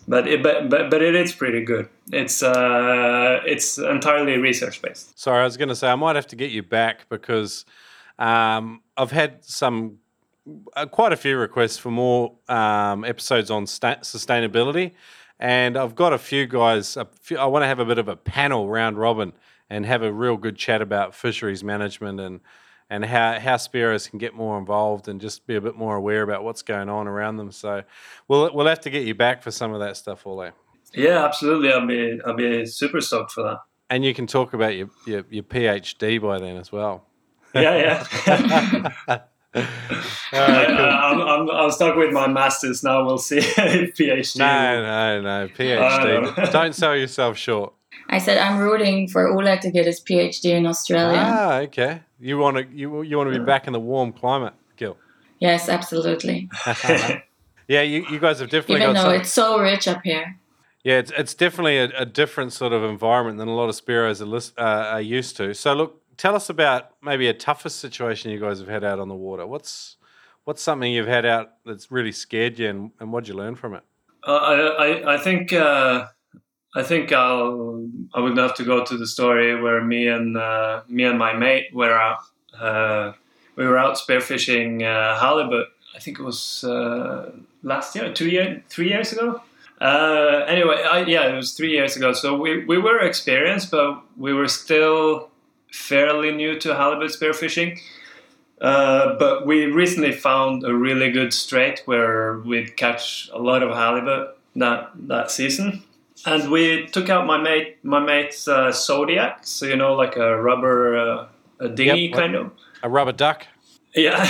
but 0.07 0.27
it, 0.27 0.43
but, 0.43 0.69
but 0.69 0.89
but 0.89 1.01
it 1.01 1.15
is 1.15 1.33
pretty 1.33 1.63
good. 1.63 1.89
It's 2.11 2.41
uh, 2.43 3.41
it's 3.45 3.77
entirely 3.77 4.37
research 4.37 4.81
based. 4.81 5.17
Sorry, 5.19 5.41
I 5.41 5.43
was 5.43 5.57
going 5.57 5.69
to 5.69 5.75
say 5.75 5.89
I 5.89 5.95
might 5.95 6.15
have 6.15 6.27
to 6.27 6.35
get 6.35 6.51
you 6.51 6.63
back 6.63 7.07
because 7.09 7.65
um, 8.19 8.81
I've 8.97 9.11
had 9.11 9.43
some 9.43 9.99
uh, 10.75 10.85
quite 10.85 11.11
a 11.11 11.17
few 11.17 11.37
requests 11.37 11.77
for 11.77 11.91
more 11.91 12.33
um, 12.47 13.03
episodes 13.03 13.49
on 13.49 13.65
sta- 13.65 14.01
sustainability, 14.01 14.93
and 15.39 15.77
I've 15.77 15.95
got 15.95 16.13
a 16.13 16.17
few 16.17 16.45
guys. 16.45 16.97
A 16.97 17.07
few, 17.21 17.37
I 17.37 17.45
want 17.45 17.63
to 17.63 17.67
have 17.67 17.79
a 17.79 17.85
bit 17.85 17.97
of 17.97 18.07
a 18.07 18.15
panel 18.15 18.69
round 18.69 18.97
robin 18.97 19.33
and 19.69 19.85
have 19.85 20.03
a 20.03 20.11
real 20.11 20.37
good 20.37 20.55
chat 20.55 20.81
about 20.81 21.15
fisheries 21.15 21.63
management 21.63 22.19
and 22.19 22.39
and 22.89 23.05
how 23.05 23.39
how 23.39 23.55
spearos 23.55 24.09
can 24.09 24.19
get 24.19 24.35
more 24.35 24.57
involved 24.57 25.07
and 25.07 25.19
just 25.19 25.47
be 25.47 25.55
a 25.55 25.61
bit 25.61 25.75
more 25.75 25.95
aware 25.95 26.21
about 26.21 26.43
what's 26.43 26.61
going 26.61 26.89
on 26.89 27.07
around 27.07 27.37
them. 27.37 27.51
So 27.51 27.83
we'll 28.27 28.53
we'll 28.53 28.67
have 28.67 28.81
to 28.81 28.89
get 28.89 29.03
you 29.03 29.15
back 29.15 29.41
for 29.41 29.51
some 29.51 29.73
of 29.73 29.79
that 29.79 29.97
stuff, 29.97 30.25
Ole. 30.27 30.51
Yeah, 30.93 31.25
absolutely. 31.25 31.71
I'll 31.71 31.87
be 31.87 32.19
I'll 32.25 32.35
be 32.35 32.65
super 32.65 33.01
stoked 33.01 33.31
for 33.31 33.43
that. 33.43 33.59
And 33.89 34.03
you 34.03 34.15
can 34.15 34.25
talk 34.25 34.53
about 34.53 34.75
your, 34.75 34.89
your, 35.05 35.23
your 35.29 35.43
PhD 35.43 36.19
by 36.19 36.39
then 36.39 36.57
as 36.57 36.71
well. 36.71 37.05
Yeah, 37.55 38.03
yeah. 38.27 39.19
All 39.55 39.63
I, 40.33 40.47
right, 40.47 40.67
cool. 40.67 40.77
I'm, 40.77 41.21
I'm, 41.21 41.49
I'm 41.49 41.71
stuck 41.71 41.95
with 41.95 42.11
my 42.11 42.27
masters 42.27 42.83
now. 42.83 43.05
We'll 43.05 43.17
see 43.17 43.37
if 43.39 43.95
PhD. 43.95 44.39
No, 44.39 44.81
no, 44.83 45.21
no. 45.21 45.43
I 45.45 45.47
PhD. 45.47 46.37
know. 46.37 46.45
Don't 46.51 46.75
sell 46.75 46.95
yourself 46.95 47.37
short. 47.37 47.73
I 48.09 48.17
said 48.17 48.37
I'm 48.37 48.59
rooting 48.59 49.07
for 49.07 49.27
Oleg 49.29 49.61
to 49.61 49.71
get 49.71 49.85
his 49.85 50.01
PhD 50.01 50.51
in 50.51 50.65
Australia. 50.65 51.17
Ah, 51.19 51.57
okay. 51.59 52.01
You 52.19 52.37
want 52.37 52.57
to 52.57 52.67
you 52.75 53.01
you 53.03 53.17
want 53.17 53.31
to 53.31 53.39
be 53.39 53.43
back 53.45 53.67
in 53.67 53.73
the 53.73 53.79
warm 53.79 54.11
climate, 54.11 54.53
Gil. 54.75 54.97
Yes, 55.39 55.69
absolutely. 55.69 56.49
Yeah, 57.67 57.81
you, 57.81 58.05
you 58.11 58.19
guys 58.19 58.39
have 58.39 58.49
definitely 58.49 58.83
Even 58.83 58.93
got 58.93 59.03
though 59.03 59.09
some, 59.11 59.21
it's 59.21 59.31
so 59.31 59.59
rich 59.59 59.87
up 59.87 60.01
here. 60.03 60.37
Yeah, 60.83 60.99
it's, 60.99 61.11
it's 61.17 61.33
definitely 61.33 61.79
a, 61.79 61.89
a 62.01 62.05
different 62.05 62.53
sort 62.53 62.73
of 62.73 62.83
environment 62.83 63.39
than 63.39 63.47
a 63.47 63.55
lot 63.55 63.69
of 63.69 63.75
spearos 63.75 64.21
are, 64.21 64.25
lis- 64.25 64.53
uh, 64.57 64.61
are 64.61 65.01
used 65.01 65.35
to. 65.37 65.53
So, 65.55 65.73
look, 65.73 66.01
tell 66.17 66.35
us 66.35 66.49
about 66.49 66.91
maybe 67.01 67.27
a 67.27 67.33
toughest 67.33 67.79
situation 67.79 68.31
you 68.31 68.39
guys 68.39 68.59
have 68.59 68.67
had 68.67 68.83
out 68.83 68.99
on 68.99 69.07
the 69.07 69.15
water. 69.15 69.45
What's 69.45 69.97
what's 70.43 70.61
something 70.61 70.91
you've 70.91 71.07
had 71.07 71.25
out 71.25 71.53
that's 71.65 71.91
really 71.91 72.11
scared 72.11 72.59
you, 72.59 72.69
and, 72.69 72.91
and 72.99 73.11
what'd 73.11 73.27
you 73.27 73.33
learn 73.33 73.55
from 73.55 73.73
it? 73.73 73.83
Uh, 74.25 74.31
I, 74.35 74.55
I 74.55 75.13
I 75.15 75.17
think 75.17 75.53
uh, 75.53 76.07
I 76.75 76.83
think 76.83 77.11
I'll 77.11 77.87
I 78.13 78.19
would 78.19 78.37
have 78.37 78.55
to 78.55 78.63
go 78.63 78.83
to 78.83 78.97
the 78.97 79.07
story 79.07 79.59
where 79.61 79.83
me 79.83 80.07
and 80.07 80.37
uh, 80.37 80.81
me 80.87 81.03
and 81.03 81.19
my 81.19 81.33
mate 81.33 81.73
were 81.73 81.93
out. 81.93 82.19
Uh, 82.59 83.13
we 83.55 83.65
were 83.65 83.77
out 83.77 83.97
spearfishing 83.97 84.83
uh, 84.83 85.19
halibut. 85.19 85.67
I 85.95 85.99
think 85.99 86.19
it 86.19 86.23
was 86.23 86.63
uh, 86.63 87.31
last 87.63 87.95
year, 87.95 88.13
two 88.13 88.29
year, 88.29 88.63
three 88.67 88.89
years 88.89 89.13
ago. 89.13 89.41
Anyway, 89.79 90.75
I, 90.83 91.05
yeah, 91.07 91.27
it 91.27 91.35
was 91.35 91.53
three 91.53 91.71
years 91.71 91.95
ago. 91.95 92.11
So 92.11 92.37
we, 92.37 92.65
we 92.65 92.77
were 92.77 92.99
experienced, 92.99 93.71
but 93.71 94.01
we 94.17 94.33
were 94.33 94.49
still 94.49 95.29
fairly 95.71 96.31
new 96.31 96.59
to 96.59 96.75
halibut 96.75 97.11
spearfishing. 97.11 97.79
Uh, 98.61 99.15
but 99.19 99.45
we 99.45 99.65
recently 99.65 100.11
found 100.11 100.63
a 100.63 100.73
really 100.73 101.11
good 101.11 101.33
strait 101.33 101.81
where 101.85 102.39
we'd 102.39 102.77
catch 102.77 103.29
a 103.33 103.37
lot 103.39 103.61
of 103.61 103.69
halibut 103.71 104.37
that 104.55 104.91
that 104.95 105.29
season, 105.29 105.83
and 106.25 106.49
we 106.49 106.87
took 106.87 107.09
out 107.09 107.25
my 107.25 107.37
mate 107.37 107.77
my 107.83 107.99
mate's 107.99 108.47
uh, 108.47 108.71
zodiac, 108.71 109.39
so 109.45 109.65
you 109.65 109.75
know, 109.75 109.93
like 109.93 110.15
a 110.15 110.41
rubber 110.41 110.97
uh, 110.97 111.27
a 111.59 111.69
dinghy 111.69 112.03
Yep. 112.07 112.13
kind 112.13 112.35
of. 112.35 112.51
A 112.83 112.89
rubber 112.89 113.11
duck. 113.11 113.45
Yeah, 113.93 114.25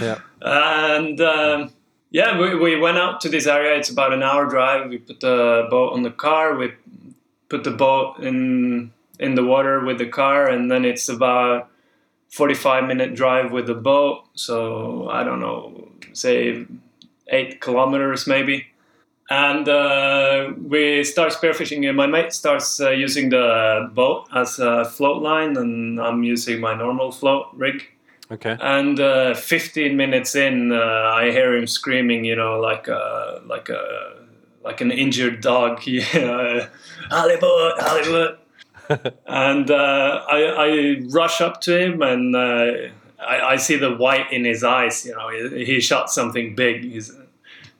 Yeah. 0.00 0.18
and 0.42 1.20
um, 1.20 1.72
yeah, 2.10 2.38
we, 2.38 2.54
we 2.54 2.76
went 2.78 2.96
out 2.96 3.20
to 3.22 3.28
this 3.28 3.46
area. 3.46 3.76
It's 3.76 3.90
about 3.90 4.12
an 4.12 4.22
hour 4.22 4.46
drive. 4.46 4.88
We 4.88 4.98
put 4.98 5.20
the 5.20 5.66
boat 5.70 5.94
on 5.94 6.02
the 6.02 6.10
car. 6.10 6.56
We 6.56 6.72
put 7.48 7.64
the 7.64 7.70
boat 7.70 8.18
in 8.20 8.92
in 9.18 9.34
the 9.34 9.44
water 9.44 9.84
with 9.84 9.98
the 9.98 10.06
car, 10.06 10.48
and 10.48 10.70
then 10.70 10.84
it's 10.84 11.08
about 11.08 11.70
45 12.30 12.84
minute 12.84 13.14
drive 13.14 13.52
with 13.52 13.66
the 13.66 13.74
boat. 13.74 14.24
So 14.34 15.08
I 15.08 15.22
don't 15.24 15.40
know, 15.40 15.88
say 16.12 16.66
eight 17.28 17.60
kilometers 17.60 18.26
maybe. 18.26 18.66
And 19.30 19.66
uh, 19.68 20.52
we 20.60 21.02
start 21.02 21.32
spearfishing, 21.32 21.88
and 21.88 21.96
my 21.96 22.06
mate 22.06 22.34
starts 22.34 22.78
uh, 22.78 22.90
using 22.90 23.30
the 23.30 23.90
boat 23.94 24.26
as 24.34 24.58
a 24.58 24.84
float 24.84 25.22
line, 25.22 25.56
and 25.56 25.98
I'm 25.98 26.22
using 26.22 26.60
my 26.60 26.74
normal 26.74 27.10
float 27.10 27.46
rig. 27.54 27.86
Okay. 28.30 28.56
And 28.60 29.00
uh, 29.00 29.34
15 29.34 29.96
minutes 29.96 30.34
in, 30.34 30.72
uh, 30.72 30.76
I 30.76 31.30
hear 31.30 31.56
him 31.56 31.66
screaming, 31.66 32.24
you 32.26 32.36
know, 32.36 32.60
like 32.60 32.86
a 32.88 33.40
like 33.46 33.70
a 33.70 34.26
like 34.62 34.82
an 34.82 34.90
injured 34.90 35.40
dog. 35.40 35.80
Halibut, 35.82 37.80
halibut. 37.80 38.43
And 39.26 39.70
uh, 39.70 40.24
I, 40.28 40.42
I 40.42 41.00
rush 41.08 41.40
up 41.40 41.60
to 41.62 41.78
him 41.78 42.02
and 42.02 42.34
uh, 42.36 42.72
I, 43.18 43.40
I 43.40 43.56
see 43.56 43.76
the 43.76 43.94
white 43.94 44.32
in 44.32 44.44
his 44.44 44.64
eyes. 44.64 45.04
You 45.04 45.14
know, 45.14 45.28
he, 45.28 45.64
he 45.64 45.80
shot 45.80 46.10
something 46.10 46.54
big. 46.54 47.02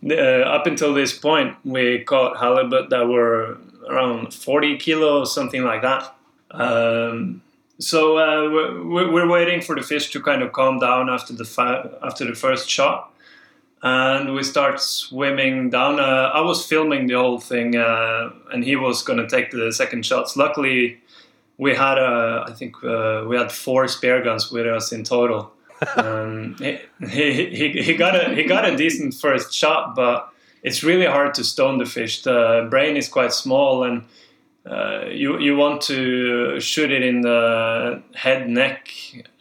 Uh, 0.08 0.14
up 0.14 0.66
until 0.66 0.94
this 0.94 1.16
point, 1.16 1.56
we 1.64 2.00
caught 2.00 2.38
halibut 2.38 2.90
that 2.90 3.08
were 3.08 3.58
around 3.88 4.34
40 4.34 4.78
kilos, 4.78 5.34
something 5.34 5.62
like 5.62 5.82
that. 5.82 6.14
Um, 6.50 7.42
so 7.78 8.18
uh, 8.18 8.50
we're, 8.84 9.10
we're 9.10 9.28
waiting 9.28 9.60
for 9.60 9.74
the 9.74 9.82
fish 9.82 10.10
to 10.10 10.22
kind 10.22 10.42
of 10.42 10.52
calm 10.52 10.78
down 10.78 11.10
after 11.10 11.32
the 11.32 11.44
fa- 11.44 11.98
after 12.02 12.24
the 12.24 12.34
first 12.34 12.68
shot, 12.68 13.12
and 13.84 14.34
we 14.34 14.42
start 14.42 14.80
swimming 14.80 15.68
down. 15.68 16.00
Uh, 16.00 16.30
I 16.32 16.40
was 16.40 16.66
filming 16.66 17.06
the 17.06 17.14
whole 17.14 17.38
thing, 17.38 17.76
uh, 17.76 18.30
and 18.50 18.64
he 18.64 18.76
was 18.76 19.02
going 19.02 19.18
to 19.18 19.28
take 19.28 19.50
the 19.50 19.72
second 19.72 20.06
shots. 20.06 20.36
Luckily, 20.36 20.98
we 21.58 21.74
had 21.74 21.98
uh, 21.98 22.46
I 22.48 22.52
think 22.52 22.82
uh, 22.82 23.24
we 23.28 23.36
had 23.36 23.52
four 23.52 23.86
spear 23.86 24.22
guns 24.24 24.50
with 24.50 24.66
us 24.66 24.90
in 24.90 25.04
total. 25.04 25.52
um, 25.96 26.56
he, 26.58 26.78
he, 27.10 27.82
he 27.82 27.94
got 27.94 28.16
a 28.16 28.34
he 28.34 28.44
got 28.44 28.66
a 28.66 28.74
decent 28.74 29.12
first 29.12 29.52
shot, 29.52 29.94
but 29.94 30.32
it's 30.62 30.82
really 30.82 31.06
hard 31.06 31.34
to 31.34 31.44
stone 31.44 31.76
the 31.76 31.84
fish. 31.84 32.22
The 32.22 32.66
brain 32.70 32.96
is 32.96 33.06
quite 33.06 33.34
small 33.34 33.84
and 33.84 34.04
uh, 34.64 35.04
you 35.10 35.38
you 35.40 35.56
want 35.56 35.82
to 35.82 36.58
shoot 36.58 36.90
it 36.90 37.02
in 37.02 37.20
the 37.20 38.02
head 38.14 38.48
neck 38.48 38.88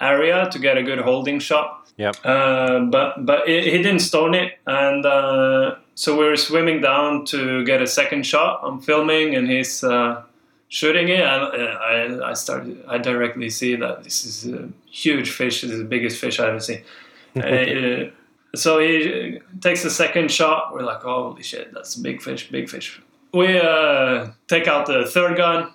area 0.02 0.50
to 0.52 0.60
get 0.60 0.78
a 0.78 0.84
good 0.84 1.00
holding 1.00 1.40
shot. 1.40 1.83
Yep. 1.98 2.16
Uh, 2.24 2.80
but 2.82 3.26
but 3.26 3.48
it, 3.48 3.66
he 3.66 3.78
didn't 3.84 4.00
stone 4.00 4.34
it, 4.34 4.58
and 4.66 5.06
uh, 5.06 5.76
so 5.96 6.18
we 6.18 6.26
were 6.26 6.38
swimming 6.38 6.82
down 6.82 7.26
to 7.26 7.64
get 7.66 7.82
a 7.82 7.88
second 7.88 8.26
shot. 8.26 8.62
I'm 8.64 8.82
filming, 8.82 9.36
and 9.36 9.48
he's 9.48 9.84
uh, 9.84 10.24
shooting 10.70 11.10
it. 11.10 11.22
And 11.22 11.44
I 12.24 12.30
I 12.32 12.34
started 12.34 12.84
I 12.88 12.98
directly 12.98 13.50
see 13.50 13.76
that 13.76 14.04
this 14.04 14.26
is 14.26 14.52
a 14.52 14.70
huge 14.90 15.30
fish. 15.30 15.62
This 15.62 15.72
is 15.72 15.80
the 15.80 15.86
biggest 15.86 16.20
fish 16.20 16.40
I've 16.40 16.50
ever 16.50 16.60
seen. 16.60 16.84
Uh, 17.36 18.12
so 18.56 18.78
he 18.78 19.40
takes 19.60 19.82
the 19.82 19.90
second 19.90 20.30
shot. 20.30 20.72
We're 20.72 20.84
like, 20.84 21.02
holy 21.02 21.42
shit, 21.42 21.74
that's 21.74 21.96
a 21.96 22.00
big 22.00 22.22
fish, 22.22 22.52
big 22.52 22.70
fish 22.70 23.02
we 23.34 23.60
uh, 23.60 24.28
take 24.48 24.68
out 24.68 24.86
the 24.86 25.06
third 25.06 25.38
gun. 25.38 25.72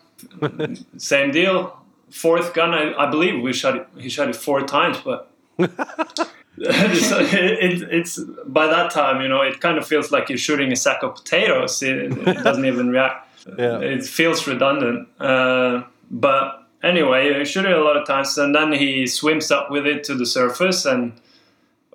Same 0.96 1.30
deal. 1.30 1.76
Fourth 2.10 2.54
gun, 2.54 2.72
I, 2.72 2.94
I, 2.94 3.10
believe 3.10 3.42
we 3.42 3.52
shot 3.52 3.76
it. 3.76 3.86
He 3.98 4.08
shot 4.08 4.28
it 4.28 4.36
four 4.36 4.62
times, 4.66 4.98
but 5.04 5.27
it, 5.58 6.32
it, 6.58 7.88
it's 7.90 8.18
by 8.46 8.66
that 8.66 8.90
time, 8.90 9.20
you 9.22 9.28
know, 9.28 9.42
it 9.42 9.60
kind 9.60 9.78
of 9.78 9.86
feels 9.86 10.10
like 10.10 10.28
you're 10.28 10.38
shooting 10.38 10.72
a 10.72 10.76
sack 10.76 11.02
of 11.02 11.16
potatoes. 11.16 11.82
It, 11.82 12.12
it 12.28 12.44
doesn't 12.44 12.64
even 12.64 12.90
react. 12.90 13.24
Yeah. 13.56 13.78
It 13.78 14.04
feels 14.04 14.46
redundant. 14.46 15.08
Uh, 15.18 15.84
but 16.10 16.66
anyway, 16.82 17.40
I 17.40 17.44
shoot 17.44 17.64
it 17.64 17.72
a 17.72 17.82
lot 17.82 17.96
of 17.96 18.06
times, 18.06 18.36
and 18.36 18.54
then 18.54 18.72
he 18.72 19.06
swims 19.06 19.50
up 19.50 19.70
with 19.70 19.86
it 19.86 20.04
to 20.04 20.14
the 20.14 20.26
surface, 20.26 20.84
and 20.84 21.18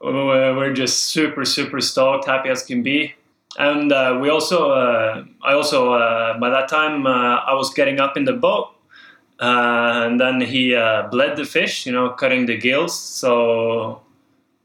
we're 0.01 0.73
just 0.73 1.03
super, 1.03 1.45
super 1.45 1.79
stoked, 1.79 2.25
happy 2.25 2.49
as 2.49 2.63
can 2.63 2.81
be 2.81 3.13
and 3.57 3.91
uh, 3.91 4.17
we 4.21 4.29
also 4.29 4.71
uh, 4.71 5.23
i 5.43 5.53
also 5.53 5.93
uh, 5.93 6.37
by 6.39 6.49
that 6.49 6.67
time 6.67 7.05
uh, 7.05 7.35
i 7.35 7.53
was 7.53 7.73
getting 7.73 7.99
up 7.99 8.17
in 8.17 8.25
the 8.25 8.33
boat 8.33 8.69
uh, 9.39 10.03
and 10.05 10.19
then 10.19 10.39
he 10.41 10.75
uh, 10.75 11.07
bled 11.09 11.35
the 11.37 11.45
fish 11.45 11.85
you 11.85 11.91
know 11.91 12.09
cutting 12.09 12.45
the 12.45 12.57
gills 12.57 12.97
so 12.97 14.01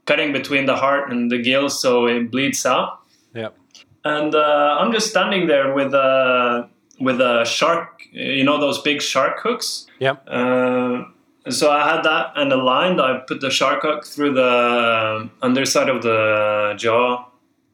cutting 0.05 0.31
between 0.33 0.65
the 0.65 0.75
heart 0.75 1.11
and 1.11 1.31
the 1.31 1.37
gills 1.37 1.81
so 1.81 2.05
it 2.07 2.29
bleeds 2.31 2.65
out 2.65 2.99
Yeah. 3.33 3.49
and 4.05 4.35
i'm 4.35 4.91
just 4.91 5.09
standing 5.09 5.47
there 5.47 5.73
with 5.73 5.93
a 5.93 6.67
with 6.99 7.19
a 7.21 7.45
shark 7.45 8.03
you 8.11 8.43
know 8.43 8.59
those 8.59 8.79
big 8.81 9.01
shark 9.01 9.39
hooks 9.39 9.87
yep 9.99 10.25
so 11.49 11.71
I 11.71 11.87
had 11.95 12.03
that 12.03 12.33
and 12.35 12.51
a 12.51 12.57
line. 12.57 12.99
I 12.99 13.19
put 13.27 13.39
the 13.41 13.49
shark 13.49 13.81
hook 13.81 14.05
through 14.05 14.33
the 14.33 15.29
underside 15.41 15.89
of 15.89 16.03
the 16.03 16.73
jaw 16.77 17.25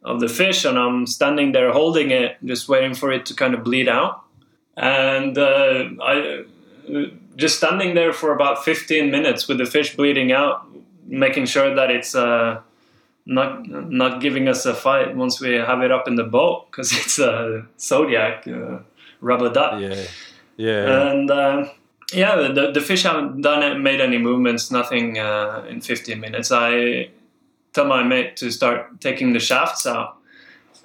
of 0.04 0.20
the 0.20 0.30
fish, 0.30 0.64
and 0.66 0.78
I'm 0.78 1.06
standing 1.08 1.52
there 1.52 1.72
holding 1.74 2.12
it, 2.12 2.38
just 2.46 2.70
waiting 2.70 2.93
for 2.93 3.12
it 3.12 3.26
to 3.26 3.34
kind 3.34 3.54
of 3.54 3.64
bleed 3.64 3.89
out. 3.89 4.22
And 4.78 5.38
uh, 5.38 5.89
I 6.02 6.43
just 7.36 7.58
standing 7.58 7.96
there 7.96 8.14
for 8.14 8.34
about 8.34 8.64
15 8.64 9.12
minutes 9.12 9.48
with 9.48 9.58
the 9.58 9.66
fish 9.66 9.96
bleeding 9.96 10.32
out, 10.32 10.68
making 11.06 11.46
sure 11.46 11.74
that 11.76 11.92
it's 11.92 12.16
uh, 12.16 12.62
not 13.26 13.68
not 13.68 14.22
giving 14.22 14.48
us 14.48 14.66
a 14.66 14.74
fight 14.74 15.16
once 15.16 15.42
we 15.42 15.54
have 15.54 15.82
it 15.82 15.92
up 15.92 16.08
in 16.08 16.16
the 16.16 16.24
boat 16.24 16.68
because 16.70 16.92
it's 17.00 17.20
a 17.20 17.66
zodiac 17.80 18.48
uh, 18.48 18.80
rubber 19.22 19.52
duck. 19.52 19.82
Yeah, 19.82 20.04
yeah. 20.58 21.12
And 21.12 21.32
uh, 21.32 21.70
yeah, 22.14 22.36
the, 22.36 22.72
the 22.72 22.82
fish 22.82 23.04
haven't 23.04 23.42
done 23.42 23.64
it, 23.64 23.80
made 23.80 24.00
any 24.00 24.18
movements, 24.18 24.72
nothing 24.72 25.18
uh, 25.18 25.66
in 25.68 25.82
15 25.82 26.20
minutes. 26.20 26.52
I 26.52 27.10
tell 27.74 27.86
my 27.86 28.04
mate 28.04 28.38
to 28.38 28.52
start 28.52 29.02
taking 29.02 29.34
the 29.34 29.40
shafts 29.40 29.86
out. 29.86 30.18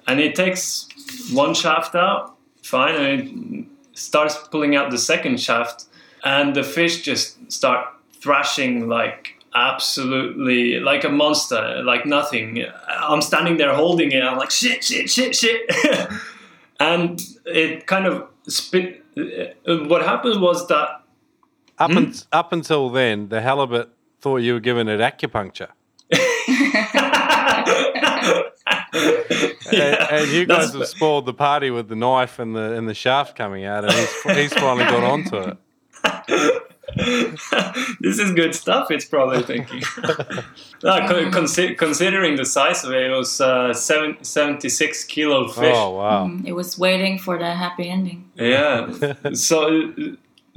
And 0.07 0.19
he 0.19 0.31
takes 0.31 0.87
one 1.31 1.53
shaft 1.53 1.95
out, 1.95 2.35
fine, 2.63 2.95
and 2.95 3.21
he 3.21 3.67
starts 3.93 4.35
pulling 4.49 4.75
out 4.75 4.89
the 4.89 4.97
second 4.97 5.39
shaft. 5.39 5.85
And 6.23 6.55
the 6.55 6.63
fish 6.63 7.01
just 7.01 7.51
start 7.51 7.87
thrashing 8.13 8.87
like 8.87 9.41
absolutely 9.53 10.79
like 10.79 11.03
a 11.03 11.09
monster, 11.09 11.81
like 11.83 12.05
nothing. 12.05 12.65
I'm 12.87 13.21
standing 13.21 13.57
there 13.57 13.73
holding 13.73 14.11
it. 14.11 14.23
I'm 14.23 14.37
like 14.37 14.51
shit, 14.51 14.83
shit, 14.83 15.09
shit, 15.09 15.35
shit, 15.35 15.69
and 16.79 17.21
it 17.45 17.87
kind 17.87 18.05
of 18.05 18.27
spit. 18.47 19.03
What 19.65 20.03
happened 20.03 20.41
was 20.41 20.67
that 20.67 21.01
up, 21.79 21.91
hmm? 21.91 21.97
un- 21.97 22.13
up 22.31 22.53
until 22.53 22.89
then, 22.89 23.29
the 23.29 23.41
halibut 23.41 23.91
thought 24.21 24.37
you 24.37 24.53
were 24.53 24.59
giving 24.59 24.87
it 24.87 24.99
acupuncture 24.99 25.69
yeah, 29.71 30.07
and, 30.11 30.31
you 30.31 30.45
guys 30.45 30.73
have 30.73 30.87
spoiled 30.87 31.25
the 31.25 31.33
party 31.33 31.71
with 31.71 31.87
the 31.87 31.95
knife 31.95 32.37
and 32.39 32.55
the 32.55 32.73
and 32.73 32.87
the 32.87 32.93
shaft 32.93 33.35
coming 33.35 33.65
out, 33.65 33.85
and 33.85 33.93
he's, 33.93 34.21
he's 34.23 34.53
finally 34.53 34.83
got 34.85 35.03
onto 35.03 35.37
it. 35.37 35.57
this 37.99 38.19
is 38.19 38.31
good 38.33 38.53
stuff. 38.55 38.91
It's 38.91 39.05
probably 39.05 39.43
thinking. 39.43 39.79
no, 40.83 40.99
consi- 41.31 41.77
considering 41.77 42.35
the 42.35 42.45
size 42.45 42.83
of 42.83 42.91
it, 42.91 43.09
it 43.09 43.15
was 43.15 43.39
uh, 43.39 43.73
seven, 43.73 44.23
76 44.23 45.03
kilo 45.05 45.47
fish. 45.47 45.75
Oh 45.75 45.91
wow! 45.91 46.27
Mm, 46.27 46.45
it 46.45 46.53
was 46.53 46.77
waiting 46.77 47.17
for 47.17 47.37
the 47.37 47.53
happy 47.53 47.89
ending. 47.89 48.29
Yeah. 48.35 49.13
so 49.33 49.93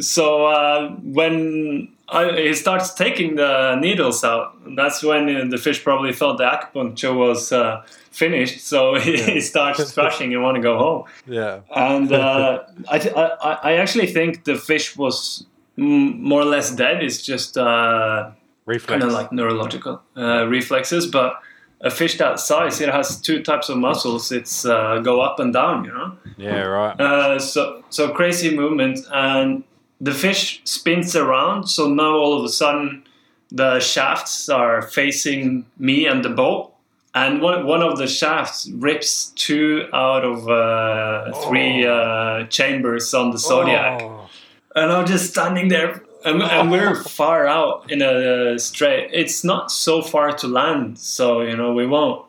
so 0.01 0.47
uh, 0.47 0.91
when 1.03 1.95
I, 2.09 2.33
he 2.33 2.55
starts 2.55 2.93
taking 2.93 3.37
the 3.37 3.77
needles 3.77 4.25
out. 4.25 4.57
That's 4.77 5.03
when 5.03 5.49
the 5.49 5.59
fish 5.59 5.83
probably 5.83 6.13
thought 6.13 6.37
the 6.37 6.45
acupuncture 6.45 7.17
was 7.17 7.51
uh, 7.51 7.83
finished, 8.11 8.67
so 8.67 8.95
he, 9.01 9.17
yeah. 9.17 9.27
he 9.31 9.41
starts 9.53 9.93
thrashing 9.95 10.35
and 10.35 10.43
want 10.43 10.57
to 10.57 10.63
go 10.63 10.79
home. 10.79 11.05
Yeah, 11.27 11.61
and 11.75 12.13
uh, 12.13 12.65
I, 12.89 12.99
I, 13.43 13.59
I 13.71 13.73
actually 13.77 14.09
think 14.09 14.45
the 14.45 14.57
fish 14.57 14.97
was 14.97 15.47
more 15.77 16.43
or 16.43 16.45
less 16.45 16.71
dead. 16.75 17.03
It's 17.03 17.23
just 17.23 17.57
uh, 17.57 18.31
kind 18.67 19.03
of 19.03 19.11
like 19.11 19.33
neurological 19.33 20.03
uh, 20.17 20.47
reflexes, 20.47 21.07
but. 21.07 21.41
A 21.81 21.91
fish 21.91 22.17
that 22.17 22.41
size, 22.41 22.81
it 22.81 22.89
has 22.89 23.21
two 23.21 23.43
types 23.43 23.69
of 23.69 23.77
muscles. 23.77 24.33
It's 24.33 24.65
uh, 24.65 25.01
go 25.01 25.21
up 25.21 25.39
and 25.39 25.53
down, 25.53 25.85
you 25.85 25.93
know. 25.93 26.17
Yeah, 26.39 26.63
right. 26.63 26.99
Uh, 26.99 27.39
so, 27.39 27.85
so 27.91 28.11
crazy 28.11 28.57
movement, 28.57 29.01
and 29.13 29.65
the 30.05 30.13
fish 30.13 30.61
spins 30.65 31.17
around, 31.17 31.67
so 31.67 31.89
now 31.89 32.13
all 32.13 32.39
of 32.39 32.45
a 32.45 32.49
sudden 32.51 33.05
the 33.51 33.81
shafts 33.81 34.51
are 34.51 34.83
facing 34.83 35.65
me 35.79 36.07
and 36.07 36.23
the 36.23 36.29
boat. 36.29 36.73
And 37.15 37.41
one, 37.41 37.67
one 37.67 37.83
of 37.83 37.97
the 37.97 38.07
shafts 38.07 38.69
rips 38.75 39.33
two 39.37 39.89
out 39.95 40.25
of 40.25 40.49
uh, 40.49 41.33
three 41.47 41.87
oh. 41.87 41.95
uh, 41.95 42.47
chambers 42.49 43.15
on 43.15 43.31
the 43.31 43.39
Zodiac. 43.39 44.03
Oh. 44.03 44.29
And 44.75 44.93
I'm 44.93 45.07
just 45.07 45.31
standing 45.31 45.69
there, 45.69 46.03
and, 46.25 46.43
and 46.43 46.71
we're 46.71 46.97
far 47.21 47.47
out 47.47 47.91
in 47.91 48.03
a 48.03 48.59
straight. 48.59 49.11
It's 49.13 49.43
not 49.43 49.71
so 49.71 50.03
far 50.03 50.33
to 50.33 50.49
land, 50.49 50.99
so 50.99 51.41
you 51.41 51.57
know 51.57 51.73
we 51.73 51.87
won't 51.87 52.27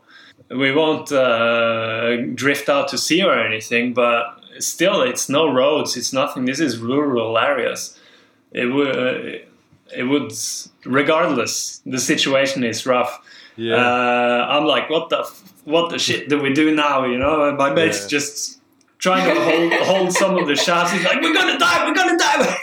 we 0.50 0.72
won't 0.72 1.12
uh, 1.12 2.18
drift 2.36 2.70
out 2.70 2.88
to 2.90 2.98
sea 3.00 3.24
or 3.24 3.38
anything. 3.38 3.94
But 3.94 4.40
still, 4.60 5.02
it's 5.02 5.30
no 5.30 5.52
roads, 5.52 5.98
it's 5.98 6.14
nothing. 6.14 6.46
This 6.46 6.60
is 6.60 6.78
rural 6.78 7.38
areas. 7.38 7.98
It 8.52 8.66
would, 8.66 8.96
uh, 8.96 9.40
it 9.96 10.04
would, 10.04 10.32
regardless, 10.86 11.82
the 11.86 12.00
situation 12.00 12.64
is 12.64 12.86
rough. 12.86 13.22
Yeah. 13.56 13.76
Uh, 13.76 14.48
I'm 14.50 14.66
like, 14.66 14.90
what 14.90 15.10
the, 15.10 15.30
what 15.66 15.90
the 15.90 16.00
shit 16.00 16.30
do 16.30 16.42
we 16.42 16.54
do 16.54 16.74
now? 16.76 17.06
You 17.06 17.18
know, 17.18 17.54
my 17.56 17.74
mate's 17.74 18.04
yeah. 18.04 18.08
just 18.08 18.60
trying 18.98 19.34
to 19.34 19.42
hold, 19.42 19.74
hold 19.90 20.14
some 20.14 20.38
of 20.38 20.48
the 20.48 20.56
shafts. 20.56 20.92
He's 20.92 21.04
like, 21.04 21.22
we're 21.22 21.34
gonna 21.34 21.60
die, 21.60 21.88
we're 21.88 21.94
gonna 21.94 22.18
die. 22.18 22.58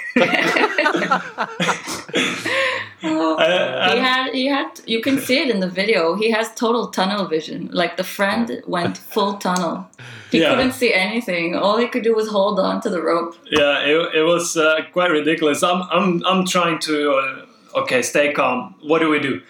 oh, 3.04 3.36
uh, 3.36 3.92
he 3.92 3.98
had, 3.98 4.34
he 4.34 4.46
had. 4.46 4.80
You 4.86 5.00
can 5.00 5.18
see 5.18 5.38
it 5.38 5.50
in 5.50 5.60
the 5.60 5.68
video. 5.68 6.14
He 6.14 6.30
has 6.30 6.54
total 6.54 6.88
tunnel 6.88 7.26
vision. 7.26 7.68
Like 7.72 7.96
the 7.96 8.04
friend 8.04 8.62
went 8.66 8.98
full 8.98 9.34
tunnel. 9.34 9.88
He 10.32 10.40
Yeah. 10.40 10.54
couldn't 10.54 10.72
see 10.72 10.92
anything. 10.92 11.54
All 11.54 11.76
he 11.78 11.86
could 11.86 12.02
do 12.02 12.14
was 12.14 12.28
hold 12.28 12.58
on 12.58 12.80
to 12.80 12.88
the 12.90 13.00
rope. 13.02 13.36
Yeah, 13.50 13.80
it, 13.80 14.14
it 14.16 14.22
was 14.22 14.56
uh, 14.56 14.80
quite 14.92 15.10
ridiculous. 15.10 15.62
I'm, 15.62 15.82
I'm, 15.90 16.22
I'm 16.26 16.46
trying 16.46 16.78
to, 16.80 17.12
uh, 17.12 17.80
okay, 17.80 18.02
stay 18.02 18.32
calm. 18.32 18.74
What 18.82 19.00
do 19.00 19.08
we 19.10 19.20
do? 19.20 19.42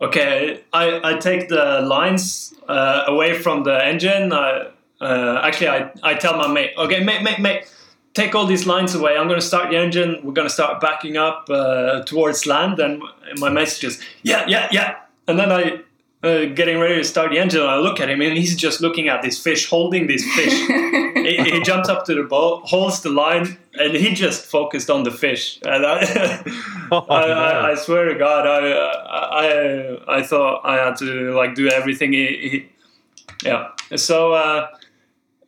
Okay, 0.00 0.62
I, 0.72 1.00
I 1.10 1.18
take 1.18 1.48
the 1.48 1.82
lines 1.82 2.54
uh, 2.68 3.04
away 3.06 3.34
from 3.38 3.64
the 3.64 3.76
engine. 3.84 4.32
I, 4.32 4.68
uh, 5.00 5.40
actually, 5.44 5.68
I, 5.68 5.90
I 6.02 6.14
tell 6.14 6.36
my 6.36 6.48
mate, 6.48 6.72
okay, 6.78 7.04
mate, 7.04 7.22
mate, 7.22 7.38
mate, 7.38 7.70
take 8.14 8.34
all 8.34 8.46
these 8.46 8.66
lines 8.66 8.94
away. 8.94 9.16
I'm 9.18 9.28
going 9.28 9.40
to 9.40 9.46
start 9.46 9.70
the 9.70 9.76
engine. 9.76 10.20
We're 10.24 10.32
going 10.32 10.48
to 10.48 10.54
start 10.54 10.80
backing 10.80 11.18
up 11.18 11.48
uh, 11.50 12.02
towards 12.04 12.46
land. 12.46 12.78
And 12.80 13.02
my 13.36 13.50
message 13.50 13.84
is, 13.84 14.02
yeah, 14.22 14.46
yeah, 14.48 14.68
yeah. 14.72 14.96
And 15.28 15.38
then 15.38 15.52
I, 15.52 15.80
uh, 16.22 16.44
getting 16.46 16.78
ready 16.78 16.96
to 16.96 17.04
start 17.04 17.30
the 17.30 17.38
engine, 17.38 17.62
I 17.62 17.76
look 17.76 18.00
at 18.00 18.10
him, 18.10 18.20
and 18.20 18.36
he's 18.36 18.56
just 18.56 18.80
looking 18.80 19.08
at 19.08 19.22
this 19.22 19.38
fish, 19.38 19.68
holding 19.68 20.06
this 20.06 20.24
fish. 20.34 20.52
he, 21.14 21.36
he 21.36 21.62
jumps 21.62 21.88
up 21.88 22.04
to 22.06 22.14
the 22.14 22.24
boat, 22.24 22.62
holds 22.66 23.00
the 23.00 23.10
line, 23.10 23.58
and 23.74 23.94
he 23.94 24.12
just 24.14 24.44
focused 24.44 24.90
on 24.90 25.04
the 25.04 25.10
fish. 25.10 25.58
And 25.64 25.86
I, 25.86 26.42
Oh, 26.92 27.06
I, 27.08 27.26
no. 27.26 27.34
I, 27.34 27.70
I 27.70 27.74
swear 27.76 28.06
to 28.06 28.18
God, 28.18 28.46
I, 28.46 28.72
I, 30.08 30.18
I 30.18 30.22
thought 30.22 30.62
I 30.64 30.76
had 30.76 30.96
to 30.96 31.32
like 31.34 31.54
do 31.54 31.68
everything. 31.68 32.12
He, 32.12 32.26
he, 32.48 32.68
yeah. 33.44 33.70
So 33.96 34.32
uh, 34.32 34.68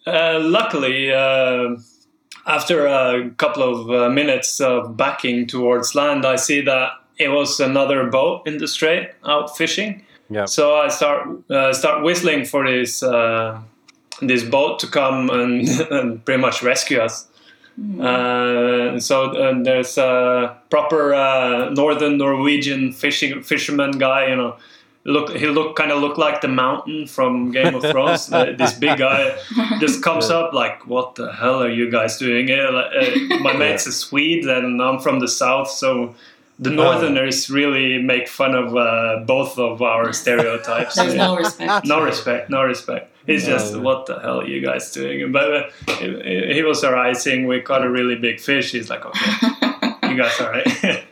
uh, 0.07 0.39
luckily, 0.41 1.13
uh, 1.13 1.77
after 2.47 2.87
a 2.87 3.31
couple 3.31 3.63
of 3.63 3.91
uh, 3.91 4.09
minutes 4.09 4.61
of 4.61 4.97
backing 4.97 5.47
towards 5.47 5.95
land, 5.95 6.25
I 6.25 6.37
see 6.37 6.61
that 6.61 6.93
it 7.19 7.29
was 7.29 7.59
another 7.59 8.07
boat 8.07 8.47
in 8.47 8.59
the 8.59 8.69
strait 8.69 9.11
out 9.25 9.57
fishing. 9.57 10.05
Yep. 10.33 10.49
So 10.49 10.77
I 10.77 10.89
start 10.89 11.29
uh, 11.51 11.73
start 11.73 12.03
whistling 12.03 12.45
for 12.45 12.69
this 12.69 13.03
uh, 13.03 13.61
this 14.21 14.43
boat 14.45 14.79
to 14.81 14.87
come 14.87 15.31
and, 15.31 15.69
and 15.91 16.25
pretty 16.25 16.41
much 16.41 16.63
rescue 16.63 16.99
us. 16.99 17.29
Uh, 18.01 18.99
so 19.01 19.33
uh, 19.33 19.63
there's 19.63 19.97
a 19.97 20.57
proper 20.69 21.15
uh, 21.15 21.71
northern 21.71 22.19
Norwegian 22.19 22.93
fishing 22.93 23.43
fisherman 23.43 23.93
guy. 23.93 24.27
You 24.29 24.37
know, 24.37 24.57
look 25.05 25.35
he 25.35 25.47
look 25.47 25.77
kind 25.77 25.91
of 25.91 26.01
looked 26.01 26.19
like 26.19 26.43
the 26.43 26.49
mountain 26.49 27.07
from 27.07 27.51
Game 27.51 27.75
of 27.75 27.83
Thrones. 27.83 28.29
Uh, 28.33 28.53
this 28.57 28.75
big 28.75 28.99
guy 28.99 29.39
just 29.81 30.03
comes 30.03 30.31
up 30.31 30.53
like, 30.53 30.87
"What 30.87 31.15
the 31.15 31.33
hell 31.33 31.63
are 31.63 31.71
you 31.71 31.91
guys 31.91 32.19
doing?" 32.19 32.49
here?" 32.49 32.71
Like, 32.71 32.93
Uh, 32.95 33.39
my 33.41 33.53
mate's 33.63 33.87
a 33.87 33.93
Swede 33.93 34.45
and 34.45 34.81
I'm 34.81 34.99
from 35.01 35.21
the 35.21 35.29
south, 35.29 35.71
so. 35.71 36.15
The 36.63 36.71
Northerners 36.71 37.51
really 37.51 38.01
make 38.03 38.29
fun 38.29 38.55
of 38.55 38.77
uh, 38.77 39.25
both 39.27 39.59
of 39.59 39.83
our 39.83 40.13
stereotypes. 40.23 40.95
There's 40.95 41.15
no 41.15 41.37
respect. 41.37 41.87
no 41.87 42.03
respect, 42.03 42.51
no 42.51 42.63
respect. 42.63 43.09
He's 43.27 43.47
just, 43.47 43.73
No. 43.75 43.81
what 43.81 44.07
the 44.07 44.19
hell 44.21 44.41
are 44.41 44.47
you 44.47 44.61
guys 44.61 44.91
doing? 44.93 45.31
But 45.33 45.53
uh, 45.55 45.71
he, 45.99 46.55
he 46.55 46.63
was 46.63 46.83
alright 46.85 47.17
saying 47.17 47.47
we 47.47 47.61
caught 47.61 47.85
a 47.85 47.91
really 47.91 48.17
big 48.17 48.41
fish. 48.41 48.73
He's 48.73 48.91
like, 48.91 49.05
okay, 49.05 49.31
you 50.09 50.17
guys 50.17 50.41
alright? 50.41 50.67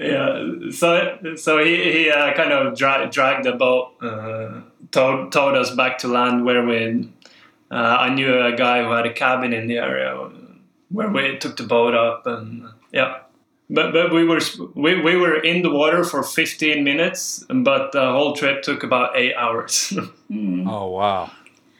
yeah. 0.00 0.48
So 0.70 1.18
so 1.36 1.64
he 1.64 1.92
he 1.92 2.10
uh, 2.10 2.32
kind 2.34 2.52
of 2.52 2.76
dra- 2.76 3.08
dragged 3.10 3.44
the 3.44 3.52
boat, 3.52 3.92
uh, 4.02 4.60
towed 4.90 5.32
towed 5.32 5.56
us 5.56 5.70
back 5.74 5.98
to 5.98 6.08
land 6.08 6.44
where 6.44 6.64
we. 6.64 7.08
Uh, 7.70 7.96
I 8.00 8.14
knew 8.14 8.40
a 8.40 8.54
guy 8.56 8.82
who 8.84 8.90
had 8.92 9.06
a 9.06 9.12
cabin 9.12 9.52
in 9.52 9.66
the 9.66 9.78
area 9.78 10.30
where 10.90 11.08
we 11.08 11.36
took 11.38 11.56
the 11.56 11.64
boat 11.64 11.94
up 11.94 12.26
and 12.26 12.68
yeah. 12.92 13.20
But, 13.70 13.92
but 13.92 14.12
we 14.12 14.24
were 14.24 14.40
we, 14.74 15.00
we 15.00 15.16
were 15.16 15.40
in 15.40 15.62
the 15.62 15.70
water 15.70 16.04
for 16.04 16.22
15 16.22 16.84
minutes, 16.84 17.44
but 17.48 17.92
the 17.92 18.04
whole 18.12 18.34
trip 18.34 18.62
took 18.62 18.82
about 18.82 19.16
eight 19.16 19.34
hours. 19.34 19.92
Hmm. 20.28 20.66
Oh 20.66 20.88
wow, 20.88 21.30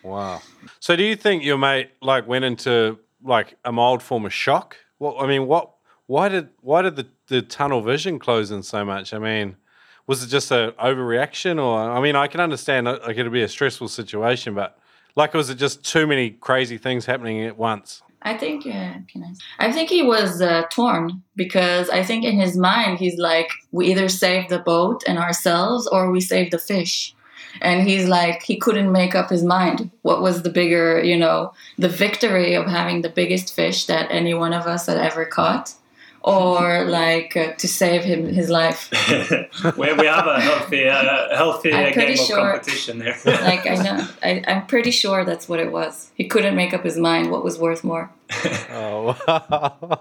wow. 0.03 0.41
So 0.78 0.95
do 0.97 1.03
you 1.03 1.16
think 1.16 1.43
your 1.43 1.57
mate 1.57 1.91
like 2.03 2.28
went 2.28 2.45
into 2.45 2.99
like 3.24 3.57
a 3.64 3.72
mild 3.72 4.03
form 4.03 4.26
of 4.26 4.35
shock? 4.35 4.76
Well, 4.99 5.16
I 5.18 5.26
mean, 5.26 5.47
what? 5.47 5.70
Why 6.07 6.28
did 6.28 6.51
why 6.61 6.82
did 6.82 6.97
the, 6.97 7.07
the 7.28 7.41
tunnel 7.41 7.80
vision 7.80 8.18
close 8.18 8.51
in 8.51 8.62
so 8.62 8.85
much? 8.85 9.14
I 9.14 9.18
mean, 9.18 9.57
was 10.07 10.22
it 10.22 10.28
just 10.28 10.51
a 10.51 10.74
overreaction, 10.78 11.61
or 11.61 11.78
I 11.78 12.01
mean, 12.01 12.16
I 12.16 12.26
can 12.26 12.41
understand 12.41 12.87
like 12.87 13.16
it'd 13.16 13.32
be 13.32 13.43
a 13.43 13.49
stressful 13.49 13.89
situation, 13.89 14.55
but 14.55 14.78
like 15.16 15.32
was 15.35 15.49
it 15.49 15.57
just 15.57 15.85
too 15.85 16.07
many 16.07 16.30
crazy 16.30 16.76
things 16.78 17.07
happening 17.07 17.43
at 17.45 17.57
once? 17.57 18.03
I 18.25 18.39
think, 18.39 18.66
uh, 18.66 18.95
I 19.59 19.70
think 19.70 19.91
he 19.91 20.03
was 20.03 20.41
uh, 20.41 20.62
torn 20.70 21.22
because 21.37 21.91
I 21.91 22.03
think 22.03 22.25
in 22.25 22.39
his 22.39 22.57
mind 22.57 22.99
he's 22.99 23.18
like, 23.18 23.51
we 23.70 23.91
either 23.91 24.09
save 24.09 24.49
the 24.49 24.59
boat 24.59 25.05
and 25.07 25.18
ourselves 25.18 25.87
or 25.87 26.11
we 26.11 26.22
save 26.22 26.51
the 26.51 26.59
fish. 26.59 27.14
And 27.61 27.87
he's 27.87 28.09
like, 28.09 28.43
he 28.43 28.57
couldn't 28.57 28.91
make 28.91 29.14
up 29.14 29.31
his 29.31 29.45
mind. 29.45 29.91
What 30.03 30.22
was 30.22 30.43
the 30.43 30.51
bigger, 30.51 31.03
you 31.05 31.16
know, 31.16 31.53
the 31.79 31.89
victory 31.89 32.55
of 32.55 32.66
having 32.66 33.03
the 33.03 33.11
biggest 33.11 33.55
fish 33.55 33.85
that 33.87 34.11
any 34.11 34.35
one 34.35 34.53
of 34.53 34.66
us 34.66 34.87
had 34.87 34.97
ever 34.97 35.25
caught, 35.27 35.75
or 36.25 36.85
like 36.85 37.37
uh, 37.37 37.53
to 37.53 37.68
save 37.68 38.03
him 38.03 38.27
his 38.27 38.49
life? 38.49 38.91
we, 39.77 39.93
we 39.93 40.07
have 40.07 40.27
a 40.27 40.41
healthy 40.41 40.89
uh, 40.89 41.37
healthy 41.37 41.72
I'm 41.72 41.91
uh, 41.91 41.93
pretty 41.93 42.14
game 42.14 42.25
of 42.25 42.31
competition 42.31 42.99
there. 42.99 43.16
Like 43.25 43.66
I 43.66 43.75
know, 43.75 44.09
I, 44.22 44.43
I'm 44.49 44.66
pretty 44.66 44.91
sure 44.91 45.25
that's 45.25 45.49
what 45.49 45.61
it 45.61 45.70
was. 45.70 46.11
He 46.14 46.27
couldn't 46.27 46.57
make 46.57 46.72
up 46.72 46.83
his 46.83 46.97
mind 46.97 47.31
what 47.31 47.45
was 47.45 47.59
worth 47.59 47.85
more. 47.85 48.11
Oh, 48.70 50.01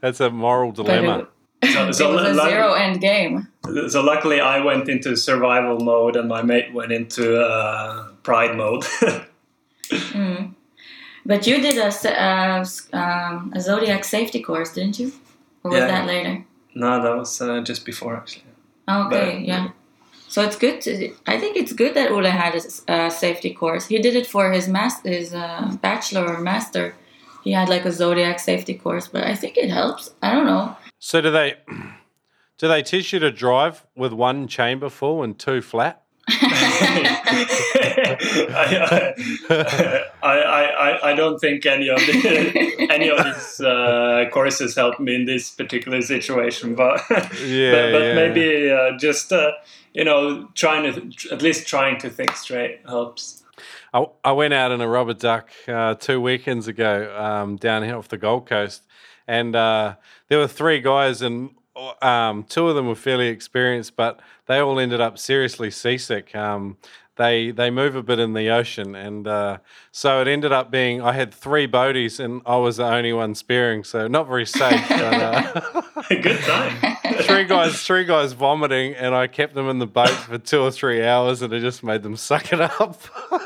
that's 0.00 0.20
a 0.20 0.30
moral 0.30 0.70
dilemma. 0.70 1.26
it, 1.62 1.94
so, 1.94 2.12
it 2.12 2.14
was 2.14 2.24
a 2.24 2.32
lu- 2.32 2.48
zero 2.48 2.72
end 2.74 3.00
game. 3.00 3.48
so 3.88 4.02
luckily, 4.02 4.40
I 4.40 4.60
went 4.60 4.88
into 4.88 5.16
survival 5.16 5.80
mode, 5.80 6.14
and 6.14 6.28
my 6.28 6.42
mate 6.42 6.72
went 6.72 6.92
into 6.92 7.40
uh, 7.40 8.10
pride 8.22 8.56
mode. 8.56 8.84
Mm. 9.90 10.54
But 11.30 11.46
you 11.46 11.56
did 11.60 11.76
a, 11.78 11.90
sa- 11.90 12.08
uh, 12.28 12.64
um, 13.02 13.52
a 13.54 13.60
zodiac 13.60 14.04
safety 14.04 14.40
course, 14.42 14.70
didn't 14.76 14.98
you? 15.00 15.08
Or 15.64 15.70
was 15.72 15.80
Yeah. 15.80 15.86
that 15.88 16.06
later? 16.06 16.44
no, 16.74 16.90
that 17.02 17.16
was 17.16 17.40
uh, 17.40 17.60
just 17.70 17.84
before 17.84 18.14
actually. 18.16 18.44
Okay, 18.88 19.32
But- 19.38 19.40
yeah. 19.50 19.68
So 20.28 20.42
it's 20.42 20.56
good. 20.56 20.80
To, 20.82 20.90
I 21.26 21.38
think 21.40 21.56
it's 21.56 21.72
good 21.72 21.94
that 21.94 22.10
Ole 22.10 22.30
had 22.44 22.52
a 22.54 22.62
s- 22.72 22.82
a 22.88 23.10
safety 23.10 23.50
course. 23.54 23.84
He 23.92 23.98
did 24.06 24.14
it 24.20 24.26
for 24.26 24.52
his 24.52 24.66
mas- 24.68 25.02
his 25.04 25.32
uh, 25.32 25.76
bachelor 25.80 26.24
or 26.34 26.40
master. 26.40 26.94
He 27.44 27.52
had 27.52 27.68
like 27.68 27.84
a 27.88 27.92
zodiac 27.92 28.38
safety 28.40 28.74
course, 28.74 29.06
but 29.08 29.22
I 29.32 29.34
think 29.40 29.56
it 29.56 29.70
helps. 29.70 30.10
I 30.22 30.28
don't 30.34 30.46
know. 30.46 30.76
So 30.98 31.20
do 31.20 31.30
they 31.30 31.54
do 32.58 32.68
they 32.68 32.82
teach 32.82 33.12
you 33.12 33.20
to 33.20 33.30
drive 33.30 33.86
with 33.96 34.12
one 34.12 34.48
chamber 34.48 34.88
full 34.90 35.22
and 35.24 35.38
two 35.38 35.60
flat? 35.62 36.02
I, 37.26 39.14
I, 40.22 40.28
I, 40.28 40.62
I, 40.62 41.10
I 41.10 41.14
don't 41.14 41.38
think 41.38 41.66
any 41.66 41.88
of 41.88 41.98
the, 41.98 42.86
any 42.90 43.08
of 43.10 43.24
these 43.24 43.60
uh, 43.60 44.24
courses 44.32 44.74
helped 44.76 45.00
me 45.00 45.14
in 45.14 45.24
this 45.24 45.50
particular 45.50 46.00
situation, 46.02 46.74
but 46.74 47.00
Yeah, 47.44 47.72
but, 47.72 47.92
but 47.92 48.02
yeah. 48.02 48.14
maybe 48.14 48.70
uh, 48.70 48.96
just 48.98 49.32
uh, 49.32 49.52
you 49.92 50.04
know 50.04 50.48
trying 50.54 50.92
to 50.92 51.34
at 51.34 51.42
least 51.42 51.66
trying 51.66 51.98
to 52.00 52.10
think 52.10 52.36
straight 52.36 52.80
helps. 52.86 53.44
I, 53.92 54.06
I 54.24 54.32
went 54.32 54.54
out 54.54 54.72
in 54.72 54.80
a 54.80 54.88
rubber 54.88 55.14
duck 55.14 55.50
uh, 55.66 55.94
two 55.94 56.20
weekends 56.20 56.68
ago 56.68 57.14
um, 57.18 57.56
down 57.56 57.82
here 57.82 57.96
off 57.96 58.08
the 58.08 58.18
Gold 58.18 58.46
Coast, 58.46 58.82
and 59.26 59.56
uh, 59.56 59.96
there 60.28 60.38
were 60.38 60.48
three 60.48 60.80
guys, 60.80 61.22
and 61.22 61.50
um, 62.02 62.44
two 62.44 62.68
of 62.68 62.74
them 62.74 62.88
were 62.88 62.94
fairly 62.94 63.28
experienced, 63.28 63.96
but 63.96 64.20
they 64.46 64.58
all 64.58 64.78
ended 64.78 65.00
up 65.00 65.18
seriously 65.18 65.70
seasick. 65.70 66.34
Um, 66.34 66.76
they 67.16 67.50
they 67.50 67.70
move 67.70 67.96
a 67.96 68.02
bit 68.02 68.18
in 68.18 68.32
the 68.34 68.50
ocean, 68.50 68.94
and 68.94 69.26
uh, 69.26 69.58
so 69.90 70.20
it 70.20 70.28
ended 70.28 70.52
up 70.52 70.70
being 70.70 71.00
I 71.00 71.12
had 71.12 71.32
three 71.32 71.66
boaties, 71.66 72.20
and 72.20 72.42
I 72.46 72.56
was 72.56 72.76
the 72.76 72.84
only 72.84 73.12
one 73.12 73.34
sparing, 73.34 73.84
so 73.84 74.06
not 74.06 74.28
very 74.28 74.46
safe. 74.46 74.86
but, 74.88 75.14
uh, 75.14 75.82
Good 76.08 76.40
time. 76.40 76.96
three 77.22 77.44
guys, 77.44 77.82
three 77.82 78.04
guys 78.04 78.32
vomiting, 78.32 78.94
and 78.94 79.14
I 79.14 79.26
kept 79.26 79.54
them 79.54 79.68
in 79.68 79.78
the 79.78 79.86
boat 79.86 80.10
for 80.10 80.38
two 80.38 80.60
or 80.60 80.70
three 80.70 81.04
hours, 81.04 81.42
and 81.42 81.52
it 81.52 81.60
just 81.60 81.82
made 81.82 82.02
them 82.02 82.16
suck 82.16 82.52
it 82.52 82.60
up. 82.60 83.00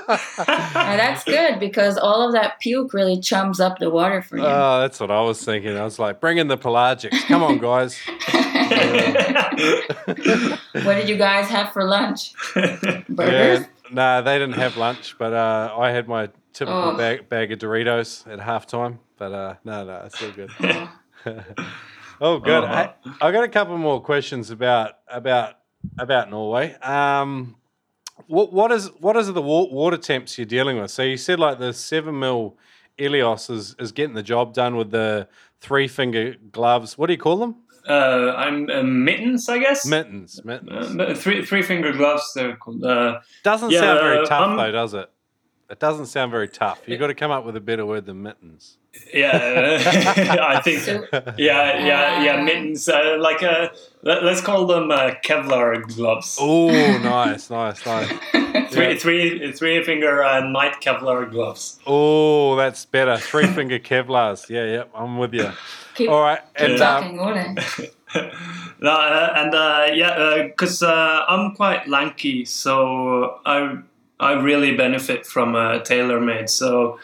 Now, 0.08 0.96
that's 0.96 1.24
good 1.24 1.60
because 1.60 1.96
all 1.96 2.26
of 2.26 2.32
that 2.32 2.58
puke 2.60 2.92
really 2.92 3.20
chums 3.20 3.60
up 3.60 3.78
the 3.78 3.90
water 3.90 4.22
for 4.22 4.36
you. 4.36 4.44
Oh, 4.44 4.80
that's 4.80 4.98
what 5.00 5.10
I 5.10 5.20
was 5.22 5.42
thinking. 5.44 5.76
I 5.76 5.84
was 5.84 5.98
like, 5.98 6.20
bring 6.20 6.38
in 6.38 6.48
the 6.48 6.58
pelagics. 6.58 7.20
Come 7.28 7.42
on, 7.42 7.58
guys. 7.58 7.98
what 10.84 10.94
did 10.94 11.08
you 11.08 11.16
guys 11.16 11.48
have 11.48 11.72
for 11.72 11.84
lunch? 11.84 12.32
Burgers? 12.54 13.60
Yeah, 13.60 13.64
nah, 13.90 14.20
they 14.20 14.38
didn't 14.38 14.54
have 14.54 14.76
lunch, 14.76 15.16
but 15.18 15.32
uh, 15.32 15.74
I 15.78 15.90
had 15.90 16.08
my 16.08 16.28
typical 16.52 16.90
Oh. 16.90 16.96
bag, 16.96 17.28
bag 17.28 17.52
of 17.52 17.58
Doritos 17.58 18.26
at 18.30 18.38
halftime. 18.38 18.98
But 19.16 19.32
uh, 19.32 19.54
no, 19.64 19.84
no, 19.84 20.02
it's 20.06 20.22
all 20.22 20.30
good. 20.30 20.50
Oh. 20.60 20.92
oh, 22.20 22.38
good. 22.38 22.64
Uh-huh. 22.64 22.92
Hey, 23.04 23.10
I 23.20 23.32
got 23.32 23.44
a 23.44 23.48
couple 23.48 23.76
more 23.78 24.00
questions 24.00 24.50
about 24.50 24.92
about 25.08 25.54
about 25.98 26.30
Norway. 26.30 26.74
Um, 26.76 27.56
what 28.26 28.52
what 28.52 28.72
is 28.72 28.88
what 29.00 29.16
is 29.16 29.32
the 29.32 29.42
water 29.42 29.96
temps 29.98 30.38
you're 30.38 30.46
dealing 30.46 30.80
with? 30.80 30.90
So 30.90 31.02
you 31.02 31.16
said 31.16 31.38
like 31.38 31.58
the 31.58 31.72
seven 31.74 32.18
mil 32.18 32.56
Elios 32.98 33.50
is 33.50 33.76
is 33.78 33.92
getting 33.92 34.14
the 34.14 34.22
job 34.22 34.54
done 34.54 34.76
with 34.76 34.90
the 34.90 35.28
three 35.60 35.88
finger 35.88 36.36
gloves. 36.52 36.96
What 36.96 37.08
do 37.08 37.12
you 37.12 37.18
call 37.18 37.36
them? 37.36 37.56
Uh, 37.88 38.34
I'm 38.36 38.68
uh, 38.70 38.82
mittens, 38.82 39.48
I 39.48 39.58
guess. 39.58 39.86
Mittens. 39.86 40.40
Uh, 40.40 40.42
Mittens. 40.44 40.96
but 40.96 41.16
three 41.18 41.44
three 41.44 41.62
finger 41.62 41.92
gloves. 41.92 42.24
They're 42.34 42.56
called. 42.56 42.84
Uh, 42.84 43.20
Doesn't 43.42 43.70
yeah, 43.70 43.80
sound 43.80 44.00
very 44.00 44.18
uh, 44.18 44.26
tough 44.26 44.48
um, 44.50 44.56
though, 44.56 44.72
does 44.72 44.94
it? 44.94 45.10
It 45.70 45.78
doesn't 45.78 46.06
sound 46.06 46.32
very 46.32 46.48
tough. 46.48 46.80
You've 46.86 46.98
got 46.98 47.06
to 47.06 47.14
come 47.14 47.30
up 47.30 47.44
with 47.44 47.54
a 47.56 47.60
better 47.60 47.86
word 47.86 48.04
than 48.06 48.22
mittens. 48.24 48.76
Yeah, 49.14 49.78
I 50.42 50.60
think. 50.60 50.80
So- 50.80 51.04
Yeah, 51.38 51.78
yeah, 51.86 52.24
yeah. 52.24 52.36
Ah. 52.40 52.42
Mittens, 52.44 52.88
uh, 52.88 53.16
like 53.20 53.40
uh, 53.44 53.68
let, 54.02 54.24
us 54.24 54.40
call 54.40 54.66
them 54.66 54.90
uh, 54.90 55.12
Kevlar 55.24 55.86
gloves. 55.94 56.36
Oh, 56.40 56.66
nice, 56.98 57.50
nice, 57.50 57.86
nice. 57.86 58.08
Three, 58.72 58.88
yeah. 58.88 58.98
three, 58.98 59.52
three 59.52 59.84
finger 59.84 60.24
uh, 60.24 60.40
night 60.40 60.80
Kevlar 60.80 61.30
gloves. 61.30 61.78
Oh, 61.86 62.56
that's 62.56 62.84
better. 62.84 63.16
Three 63.16 63.46
finger 63.58 63.78
Kevlars. 63.78 64.48
Yeah, 64.48 64.64
yeah, 64.64 64.84
I'm 64.92 65.18
with 65.18 65.34
you. 65.34 65.52
Keep 65.94 66.10
All 66.10 66.20
right, 66.22 66.40
and 66.56 66.78
Yeah. 66.78 66.96
um, 66.96 67.16
talking, 67.16 67.20
Ole. 67.20 68.24
No, 68.80 68.90
uh, 68.90 69.32
and 69.36 69.54
uh, 69.54 69.86
yeah, 69.94 70.42
because 70.48 70.82
uh, 70.82 71.24
I'm 71.28 71.54
quite 71.54 71.86
lanky, 71.86 72.44
so 72.44 73.38
I 73.46 73.78
I 74.20 74.32
really 74.34 74.76
benefit 74.76 75.26
from 75.26 75.54
a 75.54 75.58
uh, 75.58 75.84
TaylorMade. 75.84 76.48
So 76.48 76.98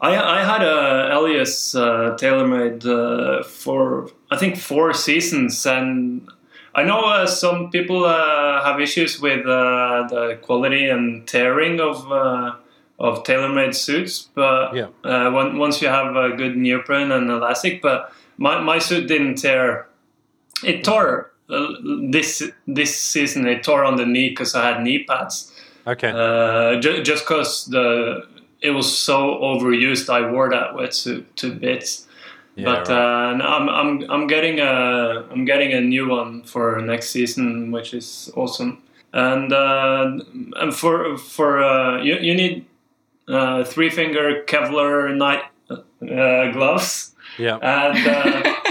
I 0.00 0.16
I 0.16 0.44
had 0.44 0.62
a 0.62 1.10
Elios 1.16 1.74
uh, 1.74 2.16
TaylorMade 2.16 2.84
uh, 2.84 3.44
for 3.44 4.10
I 4.30 4.36
think 4.36 4.56
four 4.56 4.92
seasons, 4.92 5.64
and 5.66 6.28
I 6.74 6.82
know 6.82 7.00
uh, 7.04 7.26
some 7.26 7.70
people 7.70 8.04
uh, 8.04 8.64
have 8.64 8.80
issues 8.80 9.20
with 9.20 9.46
uh, 9.46 10.06
the 10.10 10.38
quality 10.42 10.88
and 10.88 11.26
tearing 11.26 11.80
of. 11.80 12.10
Uh, 12.12 12.56
of 13.00 13.22
TaylorMade 13.22 13.76
suits, 13.76 14.28
but 14.34 14.74
Yeah. 14.74 14.88
uh, 15.04 15.30
when, 15.30 15.56
once 15.56 15.80
you 15.80 15.86
have 15.86 16.16
a 16.16 16.30
good 16.36 16.56
neoprene 16.56 17.12
and 17.12 17.30
elastic, 17.30 17.80
but 17.80 18.12
my, 18.38 18.58
my 18.60 18.80
suit 18.80 19.06
didn't 19.06 19.36
tear 19.36 19.86
it 20.64 20.84
tore 20.84 21.30
uh, 21.50 21.66
this 22.10 22.42
this 22.66 22.98
season. 22.98 23.46
It 23.46 23.62
tore 23.62 23.84
on 23.84 23.96
the 23.96 24.06
knee 24.06 24.30
because 24.30 24.54
I 24.54 24.66
had 24.66 24.82
knee 24.82 25.04
pads. 25.04 25.52
Okay, 25.92 26.10
Uh, 26.14 26.80
ju- 26.80 27.02
just 27.02 27.24
because 27.24 27.66
the 27.66 28.26
it 28.60 28.70
was 28.70 28.86
so 28.90 29.38
overused, 29.40 30.08
I 30.08 30.30
wore 30.30 30.50
that 30.50 30.74
wetsuit 30.74 31.24
to 31.36 31.52
bits. 31.52 32.06
yeah, 32.56 32.64
but 32.64 32.88
right. 32.88 33.40
uh, 33.40 33.44
I'm 33.44 33.68
I'm 33.68 34.10
I'm 34.10 34.26
getting 34.26 34.58
a 34.60 35.24
I'm 35.30 35.44
getting 35.44 35.72
a 35.72 35.80
new 35.80 36.08
one 36.08 36.42
for 36.42 36.80
next 36.80 37.10
season, 37.10 37.70
which 37.72 37.94
is 37.94 38.30
awesome. 38.34 38.82
And 39.12 39.52
uh, 39.52 40.18
and 40.60 40.74
for 40.74 41.16
for 41.18 41.62
uh, 41.62 42.02
you 42.02 42.16
you 42.20 42.34
need 42.34 42.64
uh, 43.28 43.64
three 43.64 43.90
finger 43.90 44.42
Kevlar 44.46 45.14
night 45.16 45.42
uh, 45.70 46.52
gloves 46.52 47.14
yeah, 47.38 47.58
and. 47.62 48.06
Uh, 48.06 48.54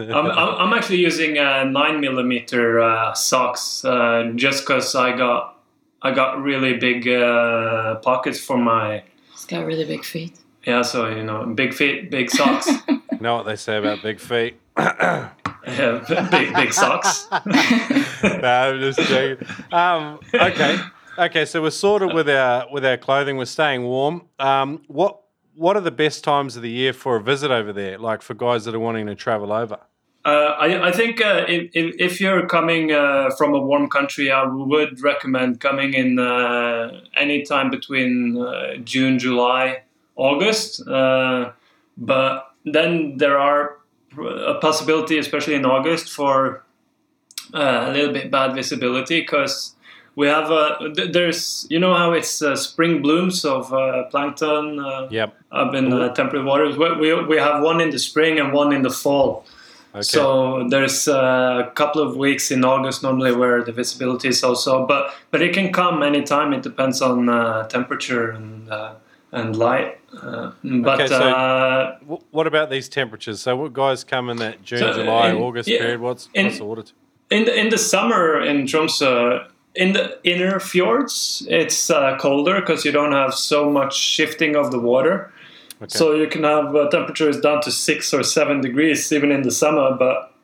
I'm, 0.00 0.26
I'm 0.26 0.72
actually 0.72 0.98
using 0.98 1.38
uh, 1.38 1.62
nine 1.62 2.00
millimeter 2.00 2.80
uh, 2.80 3.14
socks 3.14 3.84
uh, 3.84 4.32
just 4.34 4.66
because 4.66 4.96
I 4.96 5.16
got 5.16 5.59
I 6.02 6.12
got 6.12 6.42
really 6.42 6.74
big 6.78 7.06
uh, 7.08 7.96
pockets 7.96 8.40
for 8.40 8.56
my 8.58 9.02
He's 9.32 9.44
got 9.46 9.64
really 9.66 9.84
big 9.84 10.04
feet. 10.04 10.38
yeah 10.66 10.82
so 10.82 11.08
you 11.08 11.22
know 11.22 11.44
big 11.46 11.72
feet 11.74 12.10
big 12.10 12.30
socks 12.30 12.68
you 12.88 13.00
know 13.20 13.36
what 13.36 13.46
they 13.46 13.56
say 13.56 13.76
about 13.78 14.02
big 14.02 14.20
feet. 14.20 14.54
yeah, 14.78 16.26
big 16.30 16.54
big 16.54 16.72
socks 16.72 17.26
no, 18.22 18.48
I'm 18.72 18.80
just 18.80 19.00
joking. 19.00 19.46
Um, 19.72 20.18
okay, 20.34 20.76
okay. 21.18 21.44
So 21.44 21.60
we're 21.62 21.70
sorted 21.70 22.14
with 22.14 22.28
our 22.28 22.66
with 22.72 22.84
our 22.84 22.96
clothing. 22.96 23.36
We're 23.36 23.44
staying 23.46 23.84
warm. 23.84 24.22
Um, 24.38 24.82
what 24.88 25.20
what 25.54 25.76
are 25.76 25.80
the 25.82 25.90
best 25.90 26.24
times 26.24 26.56
of 26.56 26.62
the 26.62 26.70
year 26.70 26.92
for 26.92 27.16
a 27.16 27.22
visit 27.22 27.50
over 27.50 27.72
there? 27.72 27.98
Like 27.98 28.22
for 28.22 28.34
guys 28.34 28.64
that 28.64 28.74
are 28.74 28.78
wanting 28.80 29.06
to 29.06 29.14
travel 29.14 29.52
over. 29.52 29.78
Uh, 30.24 30.28
I, 30.58 30.88
I 30.88 30.92
think 30.92 31.20
uh, 31.20 31.44
if, 31.48 31.70
if 31.98 32.20
you're 32.20 32.46
coming 32.46 32.92
uh, 32.92 33.30
from 33.38 33.54
a 33.54 33.58
warm 33.58 33.88
country 33.88 34.30
I 34.30 34.44
would 34.44 35.00
recommend 35.02 35.60
coming 35.60 35.94
in 35.94 36.18
uh, 36.18 37.00
any 37.16 37.42
time 37.42 37.70
between 37.70 38.36
uh, 38.36 38.76
June 38.84 39.18
July 39.18 39.82
August 40.16 40.86
uh, 40.86 41.52
but 41.96 42.54
then 42.64 43.16
there 43.16 43.38
are 43.38 43.78
a 44.18 44.54
possibility, 44.60 45.18
especially 45.18 45.54
in 45.54 45.64
August, 45.64 46.12
for 46.12 46.64
uh, 47.54 47.86
a 47.88 47.92
little 47.92 48.12
bit 48.12 48.30
bad 48.30 48.54
visibility 48.54 49.20
because 49.20 49.74
we 50.16 50.26
have 50.26 50.48
th- 50.94 51.12
there's 51.12 51.66
you 51.70 51.78
know 51.78 51.94
how 51.94 52.12
it's 52.12 52.42
uh, 52.42 52.56
spring 52.56 53.02
blooms 53.02 53.44
of 53.44 53.72
uh, 53.72 54.04
plankton 54.10 54.78
uh, 54.80 55.08
Yep. 55.10 55.34
up 55.52 55.74
in 55.74 55.92
uh, 55.92 56.12
temperate 56.14 56.44
waters. 56.44 56.76
We, 56.76 56.92
we 56.96 57.24
we 57.24 57.36
have 57.36 57.62
one 57.62 57.80
in 57.80 57.90
the 57.90 57.98
spring 57.98 58.38
and 58.38 58.52
one 58.52 58.72
in 58.72 58.82
the 58.82 58.90
fall. 58.90 59.44
Okay. 59.92 60.02
So 60.02 60.68
there's 60.68 61.08
a 61.08 61.72
couple 61.74 62.00
of 62.00 62.16
weeks 62.16 62.50
in 62.52 62.64
August 62.64 63.02
normally 63.02 63.32
where 63.32 63.62
the 63.64 63.72
visibility 63.72 64.28
is 64.28 64.44
also, 64.44 64.86
but 64.86 65.12
but 65.32 65.42
it 65.42 65.52
can 65.52 65.72
come 65.72 66.02
anytime. 66.04 66.52
It 66.52 66.62
depends 66.62 67.02
on 67.02 67.28
uh, 67.28 67.66
temperature 67.66 68.30
and 68.30 68.70
uh, 68.70 68.94
and 69.32 69.56
light. 69.56 69.98
Uh, 70.22 70.52
but 70.62 71.00
Okay, 71.00 71.06
so- 71.08 71.20
uh, 71.20 71.98
Wh- 72.08 72.34
what 72.34 72.46
about 72.46 72.70
these 72.70 72.88
temperatures? 72.88 73.40
So 73.40 73.56
what 73.56 73.72
guys 73.72 74.04
come 74.04 74.28
in 74.30 74.36
that 74.38 74.62
June, 74.62 74.78
So, 74.78 74.92
July, 74.92 75.30
in- 75.30 75.36
August 75.36 75.68
yeah, 75.68 75.78
period? 75.80 76.00
What's 76.00 76.28
in- 76.34 76.46
what's 76.46 76.92
the 77.28 77.36
in 77.36 77.44
the 77.44 77.54
in 77.58 77.68
the 77.70 77.78
summer 77.78 78.40
in 78.40 78.66
Tromsø, 78.66 79.44
in 79.74 79.92
the 79.92 80.18
inner 80.24 80.60
fjords, 80.60 81.46
it's 81.48 81.90
uh, 81.90 82.16
colder 82.18 82.60
because 82.60 82.84
you 82.84 82.92
don't 82.92 83.12
have 83.12 83.34
so 83.34 83.68
much 83.70 83.96
shifting 83.96 84.54
of 84.56 84.70
the 84.70 84.78
water. 84.78 85.32
Okay. 85.82 85.98
So 85.98 86.14
you 86.14 86.28
can 86.28 86.44
have 86.44 86.74
uh, 86.76 86.88
temperatures 86.90 87.40
down 87.40 87.62
to 87.62 87.72
six 87.72 88.12
or 88.12 88.22
seven 88.22 88.60
degrees 88.60 89.10
even 89.12 89.32
in 89.32 89.42
the 89.42 89.50
summer. 89.50 89.96
But 89.96 90.34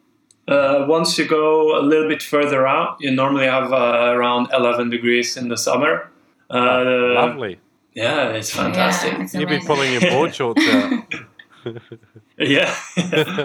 uh, 0.48 0.86
once 0.88 1.18
you 1.18 1.26
go 1.26 1.78
a 1.78 1.82
little 1.82 2.08
bit 2.08 2.22
further 2.22 2.66
out, 2.66 2.96
you 3.00 3.10
normally 3.10 3.46
have 3.46 3.72
uh, 3.72 4.12
around 4.14 4.48
11 4.52 4.90
degrees 4.90 5.36
in 5.36 5.48
the 5.48 5.56
summer. 5.56 6.10
Uh, 6.48 6.84
Lovely. 7.14 7.58
Yeah, 7.92 8.28
it's 8.30 8.50
fantastic. 8.50 9.12
Yeah, 9.12 9.22
it's 9.22 9.34
You'd 9.34 9.48
be 9.48 9.60
pulling 9.60 9.92
your 9.92 10.10
board 10.10 10.34
shorts 10.34 10.66
out. 10.68 11.14
Yeah, 12.38 12.74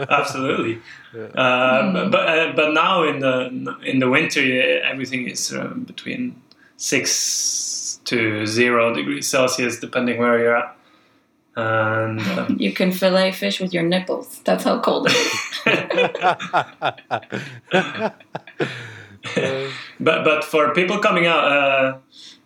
absolutely. 0.09 0.81
Uh, 1.15 2.09
but 2.09 2.29
uh, 2.29 2.53
but 2.53 2.73
now 2.73 3.03
in 3.03 3.19
the 3.19 3.77
in 3.83 3.99
the 3.99 4.09
winter, 4.09 4.41
everything 4.83 5.29
is 5.29 5.53
uh, 5.53 5.67
between 5.67 6.41
six 6.75 7.99
to 8.05 8.45
zero 8.45 8.93
degrees 8.93 9.29
Celsius, 9.29 9.79
depending 9.79 10.19
where 10.19 10.37
you're 10.39 10.57
at. 10.57 10.75
And 11.55 12.21
uh, 12.21 12.47
You 12.57 12.71
can 12.73 12.91
fillet 12.91 13.31
fish 13.33 13.59
with 13.59 13.73
your 13.73 13.83
nipples. 13.83 14.39
That's 14.45 14.63
how 14.63 14.79
cold 14.79 15.07
it 15.09 15.15
is. 15.15 15.51
but 19.99 20.23
but 20.23 20.43
for 20.43 20.73
people 20.73 20.99
coming 20.99 21.27
out, 21.27 21.43
uh, 21.43 21.97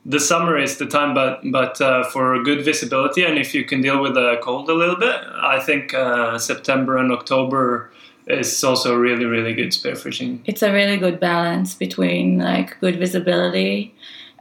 the 0.06 0.20
summer 0.20 0.58
is 0.58 0.78
the 0.78 0.86
time. 0.86 1.14
But 1.14 1.42
but 1.52 1.80
uh, 1.82 2.04
for 2.06 2.42
good 2.44 2.66
visibility, 2.66 3.24
and 3.24 3.38
if 3.38 3.54
you 3.54 3.64
can 3.64 3.82
deal 3.82 4.02
with 4.02 4.16
the 4.16 4.38
cold 4.42 4.70
a 4.70 4.74
little 4.74 4.98
bit, 4.98 5.16
I 5.42 5.60
think 5.60 5.94
uh, 5.94 6.40
September 6.40 6.98
and 6.98 7.12
October 7.12 7.92
is 8.28 8.64
also 8.64 8.96
really 8.96 9.26
really 9.26 9.54
good 9.54 9.70
spearfishing. 9.70 10.40
it's 10.46 10.64
a 10.64 10.74
really 10.74 10.98
good 10.98 11.20
balance 11.20 11.76
between 11.76 12.40
like 12.40 12.76
good 12.80 12.98
visibility 12.98 13.94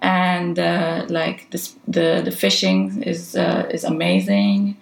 and 0.05 0.59
uh, 0.59 1.07
like 1.09 1.51
this, 1.51 1.75
the 1.89 2.21
the 2.25 2.31
fishing 2.31 3.03
is 3.03 3.35
uh, 3.37 3.67
is 3.71 3.85
amazing 3.85 4.77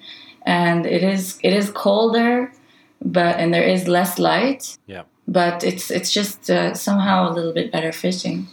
and 0.44 0.84
it 0.86 1.02
is 1.04 1.38
it 1.42 1.52
is 1.52 1.70
colder 1.70 2.52
but 3.00 3.36
and 3.40 3.54
there 3.54 3.62
is 3.74 3.86
less 3.86 4.18
light 4.18 4.76
yeah. 4.86 5.02
but 5.28 5.62
it's 5.62 5.90
it's 5.90 6.12
just 6.12 6.50
uh, 6.50 6.74
somehow 6.74 7.30
a 7.30 7.32
little 7.32 7.52
bit 7.52 7.70
better 7.72 7.92
fishing 7.92 8.46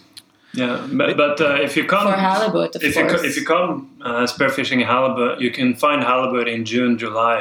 Yeah, 0.54 0.88
but, 1.00 1.16
but 1.18 1.40
uh, 1.42 1.62
if 1.68 1.78
you 1.78 1.86
come 1.86 2.06
for 2.08 2.18
halibut 2.18 2.76
of 2.76 2.84
if 2.84 2.96
you 2.96 3.06
course 3.06 3.22
co- 3.22 3.28
if 3.28 3.36
you 3.38 3.46
come 3.46 3.72
uh, 4.02 4.26
spearfishing 4.34 4.82
halibut, 4.86 5.40
you 5.44 5.52
can 5.52 5.76
find 5.76 6.00
halibut 6.04 6.48
in 6.48 6.66
June, 6.66 6.98
July. 6.98 7.38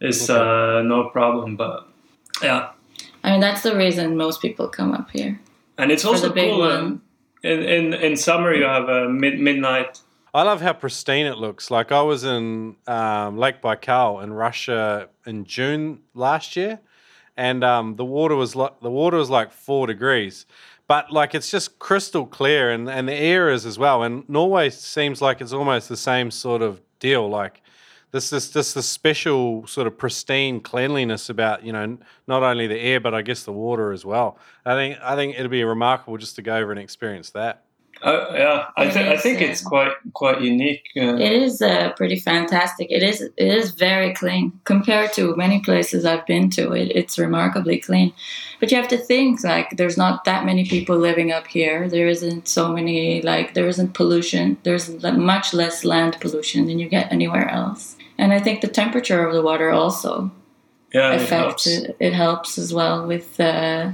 It's 0.00 0.30
Okay. 0.30 0.40
uh, 0.40 0.82
no 0.94 0.98
problem. 1.16 1.56
But 1.56 1.78
yeah, 2.42 2.62
I 3.24 3.26
mean 3.30 3.40
that's 3.40 3.62
the 3.62 3.74
reason 3.84 4.16
most 4.16 4.38
people 4.42 4.66
come 4.78 4.90
up 4.98 5.08
here 5.18 5.32
and 5.78 5.90
it's 5.90 6.04
also 6.04 6.28
the 6.28 6.34
big 6.34 6.50
cool. 6.50 6.98
In, 7.46 7.62
in 7.62 7.94
in 7.94 8.16
summer, 8.16 8.54
you 8.54 8.64
have 8.64 8.88
a 8.88 9.08
mid 9.08 9.38
midnight. 9.38 10.00
I 10.34 10.42
love 10.42 10.60
how 10.60 10.74
pristine 10.74 11.24
it 11.24 11.38
looks. 11.38 11.70
Like 11.70 11.92
I 11.92 12.02
was 12.02 12.24
in 12.24 12.76
um, 12.86 13.38
Lake 13.38 13.62
Baikal 13.62 14.22
in 14.22 14.34
Russia 14.34 15.08
in 15.24 15.46
June 15.46 16.00
last 16.14 16.56
year, 16.56 16.78
and 17.36 17.64
um, 17.64 17.96
the 17.96 18.04
water 18.04 18.36
was 18.36 18.54
like 18.54 18.80
the 18.80 18.90
water 18.90 19.16
was 19.16 19.30
like 19.30 19.52
four 19.52 19.86
degrees, 19.86 20.44
but 20.86 21.10
like 21.10 21.34
it's 21.34 21.50
just 21.50 21.78
crystal 21.78 22.26
clear, 22.26 22.70
and, 22.70 22.88
and 22.88 23.08
the 23.08 23.14
air 23.14 23.50
is 23.50 23.64
as 23.64 23.78
well. 23.78 24.02
And 24.02 24.28
Norway 24.28 24.70
seems 24.70 25.22
like 25.22 25.40
it's 25.40 25.52
almost 25.52 25.88
the 25.88 25.96
same 25.96 26.30
sort 26.30 26.60
of 26.60 26.80
deal. 26.98 27.28
Like 27.28 27.62
this 28.12 28.32
is 28.32 28.50
this 28.52 28.74
this 28.74 28.88
special 28.88 29.66
sort 29.66 29.86
of 29.86 29.98
pristine 29.98 30.60
cleanliness 30.60 31.28
about 31.28 31.64
you 31.64 31.72
know 31.72 31.98
not 32.26 32.42
only 32.42 32.66
the 32.66 32.78
air 32.78 33.00
but 33.00 33.14
I 33.14 33.22
guess 33.22 33.44
the 33.44 33.52
water 33.52 33.92
as 33.92 34.04
well. 34.04 34.38
I 34.64 34.74
think 34.74 34.98
I 35.02 35.16
think 35.16 35.34
it'll 35.36 35.48
be 35.48 35.64
remarkable 35.64 36.16
just 36.16 36.36
to 36.36 36.42
go 36.42 36.56
over 36.56 36.70
and 36.70 36.80
experience 36.80 37.30
that. 37.30 37.65
Uh, 38.06 38.32
yeah, 38.34 38.66
I, 38.76 38.84
It 38.84 38.92
th- 38.92 39.06
I 39.06 39.16
think 39.16 39.42
uh, 39.42 39.46
it's 39.46 39.60
quite 39.60 39.92
quite 40.12 40.40
unique. 40.40 40.84
Uh, 40.96 41.16
It 41.16 41.32
is 41.32 41.60
uh, 41.60 41.92
pretty 41.96 42.18
fantastic. 42.30 42.86
It 42.88 43.02
is 43.02 43.20
it 43.20 43.48
is 43.60 43.72
very 43.72 44.14
clean 44.14 44.52
compared 44.62 45.12
to 45.14 45.34
many 45.34 45.60
places 45.60 46.04
I've 46.04 46.24
been 46.24 46.48
to. 46.50 46.70
It, 46.72 46.92
it's 46.94 47.18
remarkably 47.18 47.78
clean, 47.78 48.12
but 48.60 48.70
you 48.70 48.76
have 48.76 48.86
to 48.90 48.96
think 48.96 49.42
like 49.42 49.76
there's 49.76 49.96
not 49.96 50.24
that 50.24 50.44
many 50.44 50.64
people 50.68 50.96
living 50.96 51.32
up 51.32 51.48
here. 51.48 51.88
There 51.88 52.06
isn't 52.06 52.46
so 52.46 52.72
many 52.72 53.22
like 53.22 53.54
there 53.54 53.66
isn't 53.66 53.94
pollution. 53.94 54.56
There's 54.62 54.88
much 55.02 55.52
less 55.52 55.84
land 55.84 56.16
pollution 56.20 56.66
than 56.66 56.78
you 56.78 56.88
get 56.88 57.10
anywhere 57.10 57.48
else. 57.48 57.96
And 58.18 58.32
I 58.32 58.38
think 58.38 58.60
the 58.60 58.68
temperature 58.82 59.26
of 59.26 59.34
the 59.34 59.42
water 59.42 59.70
also 59.70 60.30
yeah, 60.94 61.12
it 61.12 61.22
affects 61.22 61.64
helps. 61.64 61.66
it. 61.66 61.96
It 61.98 62.12
helps 62.12 62.56
as 62.56 62.72
well 62.72 63.04
with 63.06 63.40
uh, 63.40 63.90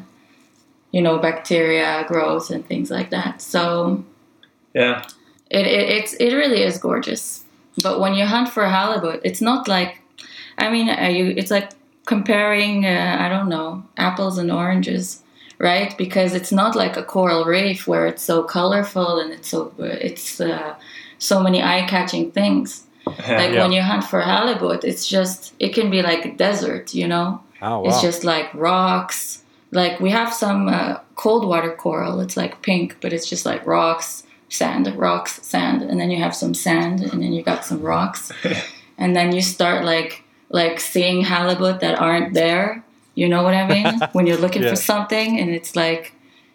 you 0.93 1.03
know 1.03 1.19
bacteria 1.19 2.05
growth 2.07 2.51
and 2.51 2.67
things 2.67 2.91
like 2.91 3.11
that. 3.11 3.43
So 3.43 4.05
Yeah, 4.75 5.03
it, 5.51 5.67
it 5.67 5.89
it's 5.91 6.15
it 6.15 6.33
really 6.35 6.63
is 6.63 6.79
gorgeous. 6.79 7.45
But 7.83 8.01
when 8.01 8.15
you 8.15 8.27
hunt 8.27 8.49
for 8.51 8.67
halibut, 8.67 9.21
it's 9.25 9.41
not 9.41 9.67
like, 9.67 9.99
I 10.59 10.71
mean, 10.71 10.89
are 10.91 11.11
you? 11.11 11.35
It's 11.37 11.51
like 11.51 11.71
comparing 12.05 12.85
uh, 12.85 13.17
I 13.21 13.29
don't 13.29 13.49
know 13.49 13.83
apples 13.97 14.39
and 14.39 14.51
oranges, 14.51 15.23
right? 15.59 15.97
Because 15.97 16.35
it's 16.35 16.53
not 16.53 16.77
like 16.77 16.97
a 16.97 17.03
coral 17.03 17.45
reef 17.45 17.87
where 17.89 18.07
it's 18.07 18.23
so 18.23 18.43
colorful 18.43 19.19
and 19.21 19.33
it's 19.33 19.49
so 19.49 19.73
it's 19.79 20.41
uh, 20.41 20.75
so 21.19 21.41
many 21.43 21.63
eye 21.63 21.87
catching 21.89 22.31
things. 22.31 22.85
Like 23.29 23.53
Yeah. 23.53 23.63
when 23.63 23.73
you 23.73 23.83
hunt 23.83 24.05
for 24.05 24.21
halibut, 24.21 24.85
it's 24.85 25.07
just 25.09 25.55
it 25.59 25.75
can 25.75 25.91
be 25.91 26.03
like 26.03 26.25
a 26.27 26.33
desert, 26.37 26.95
you 26.95 27.09
know. 27.09 27.41
Oh 27.61 27.81
wow. 27.81 27.89
It's 27.89 28.03
just 28.03 28.25
like 28.25 28.53
rocks. 28.55 29.42
Like 29.73 30.01
we 30.01 30.11
have 30.11 30.33
some 30.33 30.69
uh, 30.69 30.99
cold 31.17 31.47
water 31.49 31.73
coral. 31.73 32.21
It's 32.21 32.37
like 32.37 32.63
pink, 32.63 32.99
but 33.01 33.13
it's 33.13 33.29
just 33.29 33.45
like 33.47 33.67
rocks, 33.67 34.23
sand, 34.49 34.87
rocks, 34.97 35.41
sand, 35.43 35.83
and 35.83 35.99
then 35.99 36.11
you 36.11 36.19
have 36.19 36.35
some 36.37 36.55
sand, 36.55 37.01
and 37.01 37.23
then 37.23 37.33
you 37.33 37.43
got 37.43 37.65
some 37.65 37.81
rocks, 37.83 38.31
and 38.99 39.17
then 39.17 39.33
you 39.35 39.41
start 39.43 39.85
like 39.85 40.23
like 40.51 40.79
seeing 40.79 41.23
halibut 41.23 41.81
that 41.81 41.99
aren't 41.99 42.35
there. 42.35 42.85
You 43.15 43.29
know 43.29 43.43
what 43.43 43.55
I 43.55 43.67
mean? 43.67 44.01
when 44.13 44.27
you're 44.27 44.39
looking 44.39 44.63
Yeah. 44.63 44.71
for 44.71 44.77
something, 44.77 45.41
and 45.41 45.51
it's 45.51 45.75
like 45.75 46.13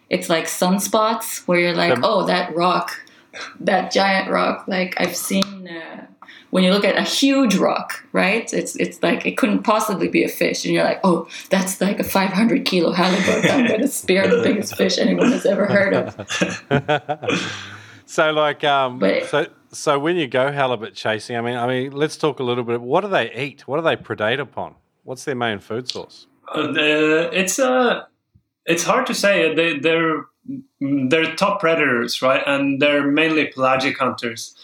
it's 0.09 0.29
like 0.29 0.45
sunspots 0.45 1.47
where 1.47 1.59
you're 1.59 1.75
like, 1.75 1.99
oh, 2.03 2.25
that 2.27 2.55
rock, 2.55 2.99
that 3.59 3.91
giant 3.91 4.29
rock. 4.29 4.65
Like 4.67 4.93
I've 4.99 5.15
seen. 5.15 5.67
Uh, 5.67 6.06
when 6.51 6.63
you 6.63 6.71
look 6.71 6.85
at 6.85 6.95
a 6.97 7.01
huge 7.03 7.55
rock, 7.57 8.03
right? 8.13 8.51
It's 8.53 8.75
it's 8.77 9.01
like 9.03 9.25
it 9.25 9.37
couldn't 9.37 9.63
possibly 9.63 10.07
be 10.07 10.23
a 10.23 10.29
fish, 10.29 10.65
and 10.65 10.73
you're 10.73 10.83
like, 10.83 10.99
oh, 11.03 11.27
that's 11.49 11.79
like 11.81 11.99
a 11.99 12.03
500 12.03 12.65
kilo 12.65 12.91
halibut. 12.93 13.51
I'm 13.51 13.67
gonna 13.67 13.87
spear 13.87 14.27
the 14.27 14.41
biggest 14.41 14.75
fish 14.75 14.97
anyone 14.97 15.31
has 15.31 15.45
ever 15.45 15.65
heard 15.65 15.93
of. 15.93 16.15
so 18.05 18.31
like 18.31 18.63
um 18.63 18.99
But- 18.99 19.25
so 19.25 19.47
so 19.71 19.99
when 19.99 20.15
you 20.15 20.27
go 20.27 20.51
halibut 20.51 20.93
chasing, 20.95 21.35
I 21.35 21.41
mean 21.41 21.57
I 21.57 21.67
mean 21.67 21.91
let's 21.91 22.17
talk 22.17 22.39
a 22.39 22.43
little 22.43 22.63
bit. 22.63 22.81
What 22.81 23.01
do 23.01 23.09
they 23.09 23.31
eat? 23.33 23.67
What 23.67 23.77
do 23.77 23.83
they 23.83 23.95
predate 23.95 24.39
upon? 24.39 24.75
What's 25.03 25.23
their 25.25 25.35
main 25.35 25.59
food 25.59 25.89
source? 25.89 26.27
Uh, 26.53 26.71
the- 26.71 27.29
it's 27.33 27.59
uh, 27.59 28.03
it's 28.65 28.83
hard 28.83 29.05
to 29.07 29.13
say. 29.13 29.53
They 29.53 29.79
they're 29.79 30.25
they're 30.79 31.35
top 31.35 31.59
predators, 31.59 32.21
right? 32.21 32.41
And 32.45 32.81
they're 32.81 33.05
mainly 33.05 33.47
pelagic 33.47 33.97
hunters. 33.97 34.55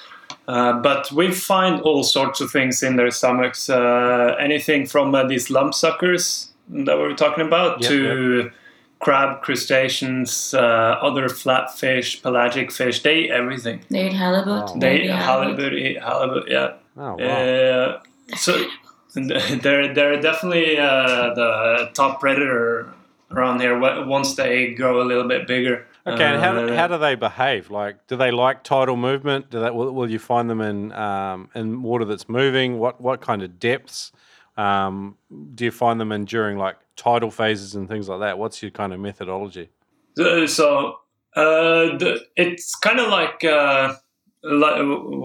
Uh, 0.47 0.73
but 0.81 1.11
we 1.11 1.31
find 1.31 1.81
all 1.81 2.03
sorts 2.03 2.41
of 2.41 2.51
things 2.51 2.83
in 2.83 2.95
their 2.97 3.11
stomachs. 3.11 3.69
Uh, 3.69 4.35
anything 4.39 4.85
from 4.85 5.15
uh, 5.15 5.23
these 5.23 5.49
lump 5.49 5.73
suckers 5.73 6.51
that 6.69 6.97
we 6.97 7.03
were 7.03 7.15
talking 7.15 7.45
about 7.45 7.81
Yep, 7.81 7.89
to 7.89 8.51
crab, 8.99 9.41
crustaceans, 9.41 10.53
uh, 10.53 10.97
other 11.01 11.27
flatfish, 11.27 12.21
pelagic 12.21 12.71
fish. 12.71 13.01
They 13.03 13.19
eat 13.21 13.31
everything. 13.31 13.81
They 13.89 14.07
eat 14.07 14.13
halibut. 14.13 14.71
Oh. 14.71 14.79
They 14.79 15.03
eat 15.03 15.11
halibut, 15.11 15.73
eat 15.73 16.01
halibut. 16.01 16.49
Yeah. 16.49 16.73
Oh 16.97 17.15
wow. 17.15 17.25
Uh, 17.25 17.99
so 18.35 18.65
they're 19.15 19.93
they're 19.93 20.21
definitely 20.21 20.77
uh, 20.77 21.33
the 21.33 21.91
top 21.93 22.19
predator 22.19 22.93
around 23.31 23.61
here. 23.61 23.77
Once 24.05 24.35
they 24.35 24.73
grow 24.73 25.01
a 25.01 25.05
little 25.05 25.27
bit 25.27 25.47
bigger. 25.47 25.85
Okay, 26.05 26.23
and 26.23 26.41
how, 26.43 26.51
Uh, 26.57 26.75
how 26.75 26.87
do 26.87 26.97
they 26.97 27.15
behave? 27.15 27.69
Like, 27.71 28.07
do 28.07 28.15
they 28.17 28.29
like 28.31 28.63
tidal 28.63 28.97
movement? 28.97 29.49
Do 29.49 29.59
that? 29.61 29.73
Will, 29.73 29.91
will 29.91 30.09
you 30.11 30.19
find 30.19 30.49
them 30.49 30.59
in 30.61 30.91
um, 30.91 31.49
in 31.55 31.81
water 31.81 32.03
that's 32.05 32.27
moving? 32.27 32.77
What 32.79 32.99
what 32.99 33.21
kind 33.21 33.41
of 33.41 33.57
depths? 33.59 34.11
Um, 34.57 35.17
do 35.55 35.63
you 35.65 35.71
find 35.71 35.99
them 35.99 36.11
in 36.11 36.25
during 36.25 36.57
like 36.57 36.75
tidal 36.95 37.31
phases 37.31 37.73
and 37.75 37.87
things 37.87 38.07
like 38.09 38.19
that? 38.19 38.37
What's 38.37 38.61
your 38.61 38.71
kind 38.71 38.93
of 38.93 38.99
methodology? 38.99 39.69
So, 40.17 40.45
so 40.45 40.97
uh, 41.35 41.97
the, 41.97 42.19
it's 42.35 42.75
kind 42.75 42.99
of 42.99 43.07
like, 43.09 43.43
uh, 43.43 43.95
like 44.43 44.75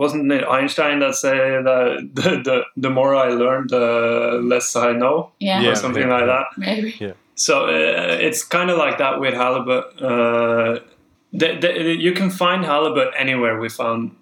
wasn't 0.01 0.33
it 0.33 0.45
Einstein 0.45 1.01
that 1.01 1.14
said 1.16 1.64
that 1.66 2.09
the, 2.14 2.31
the 2.43 2.62
the 2.76 2.89
more 2.91 3.14
I 3.16 3.29
learn, 3.31 3.66
the 3.68 4.41
less 4.43 4.74
I 4.76 4.93
know, 4.93 5.33
Yeah, 5.41 5.61
Yeah. 5.61 5.70
or 5.72 5.74
something 5.74 6.09
like 6.09 6.24
that. 6.26 6.47
maybe. 6.57 6.93
So 7.39 7.66
uh, 7.66 8.18
it's 8.20 8.43
kind 8.43 8.68
of 8.68 8.78
like 8.78 8.99
that 8.99 9.20
with 9.20 9.32
halibut. 9.32 10.03
Uh, 10.03 10.80
the, 11.32 11.57
the, 11.61 11.97
you 11.97 12.12
can 12.12 12.30
find 12.30 12.64
halibut 12.64 13.14
anywhere. 13.16 13.61
We 13.61 13.68
found 13.68 14.16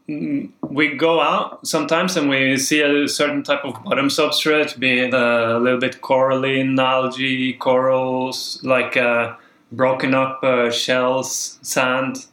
we 0.61 0.95
go 0.97 1.23
out 1.23 1.67
sometimes 1.67 2.17
and 2.19 2.29
we 2.29 2.59
see 2.59 2.83
a 2.83 3.09
certain 3.09 3.43
type 3.43 3.65
of 3.65 3.83
bottom 3.85 4.09
substrate, 4.09 4.79
be 4.79 5.01
it 5.01 5.15
a 5.15 5.59
little 5.59 5.81
bit 5.81 6.03
coralline, 6.03 6.79
algae, 6.79 7.55
corals, 7.55 8.61
like 8.63 8.99
uh, 8.99 9.35
broken 9.73 10.13
up 10.13 10.45
uh, 10.45 10.71
shells, 10.71 11.59
sand. 11.63 12.27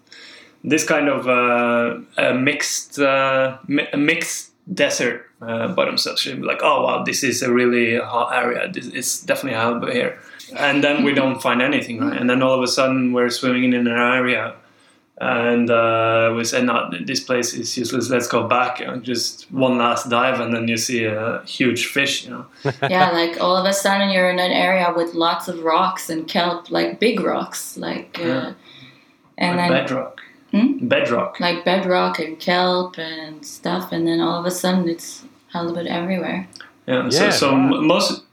This 0.65 0.85
kind 0.85 1.07
of 1.07 1.29
uh, 1.29 1.99
a 2.17 2.33
mixed 2.33 2.99
uh, 2.99 3.57
mi- 3.67 3.87
a 3.93 3.97
mixed 3.97 4.51
desert 4.73 5.29
bottom 5.39 5.95
substrate. 5.95 6.43
Like, 6.43 6.59
oh 6.61 6.83
wow, 6.83 7.03
this 7.03 7.23
is 7.23 7.41
a 7.41 7.53
really 7.53 7.97
hot 7.99 8.35
area. 8.35 8.69
This, 8.69 8.87
it's 8.87 9.21
definitely 9.21 9.57
halibut 9.57 9.93
here 9.93 10.19
and 10.57 10.83
then 10.83 11.03
we 11.03 11.13
don't 11.13 11.41
find 11.41 11.61
anything, 11.61 11.99
right? 11.99 12.19
And 12.19 12.29
then 12.29 12.41
all 12.43 12.53
of 12.53 12.61
a 12.63 12.67
sudden 12.67 13.13
we're 13.13 13.29
swimming 13.29 13.63
in 13.73 13.73
an 13.73 13.87
area, 13.87 14.55
and 15.19 15.69
uh, 15.69 16.33
we 16.35 16.43
say, 16.43 16.61
"No, 16.63 16.89
this 17.05 17.19
place 17.23 17.53
is 17.53 17.77
useless. 17.77 18.09
Let's 18.09 18.27
go 18.27 18.47
back." 18.47 18.79
And 18.81 19.03
just 19.03 19.51
one 19.51 19.77
last 19.77 20.09
dive, 20.09 20.39
and 20.39 20.53
then 20.53 20.67
you 20.67 20.77
see 20.77 21.05
a 21.05 21.41
huge 21.45 21.87
fish. 21.87 22.25
You 22.25 22.31
know, 22.31 22.45
yeah, 22.89 23.11
like 23.11 23.39
all 23.39 23.55
of 23.55 23.65
a 23.65 23.73
sudden 23.73 24.09
you're 24.09 24.29
in 24.29 24.39
an 24.39 24.51
area 24.51 24.91
with 24.95 25.13
lots 25.13 25.47
of 25.47 25.63
rocks 25.63 26.09
and 26.09 26.27
kelp, 26.27 26.69
like 26.71 26.99
big 26.99 27.19
rocks, 27.19 27.77
like 27.77 28.17
uh, 28.19 28.23
Yeah. 28.27 28.53
and 29.37 29.57
like 29.57 29.69
then 29.69 29.81
bedrock, 29.83 30.21
Hmm? 30.51 30.87
bedrock. 30.87 31.39
like 31.39 31.63
bedrock 31.65 32.19
and 32.19 32.39
kelp 32.39 32.97
and 32.97 33.45
stuff, 33.45 33.91
and 33.91 34.07
then 34.07 34.19
all 34.19 34.39
of 34.39 34.45
a 34.45 34.51
sudden 34.51 34.89
it's 34.89 35.23
halibut 35.53 35.87
everywhere. 35.87 36.47
Yeah. 36.87 37.09
So, 37.09 37.23
Yeah, 37.23 37.29
so 37.31 37.51
right. 37.51 37.73
m- 37.73 37.87
most 37.87 38.23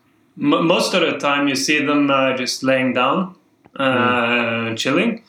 m- 0.40 0.66
most 0.66 0.94
of 0.94 1.00
the 1.02 1.18
time 1.18 1.48
you 1.48 1.56
see 1.56 1.84
them 1.84 2.10
uh, 2.10 2.36
just 2.36 2.62
laying 2.62 2.92
down, 2.94 3.34
uh, 3.76 4.74
chilling. 4.74 5.22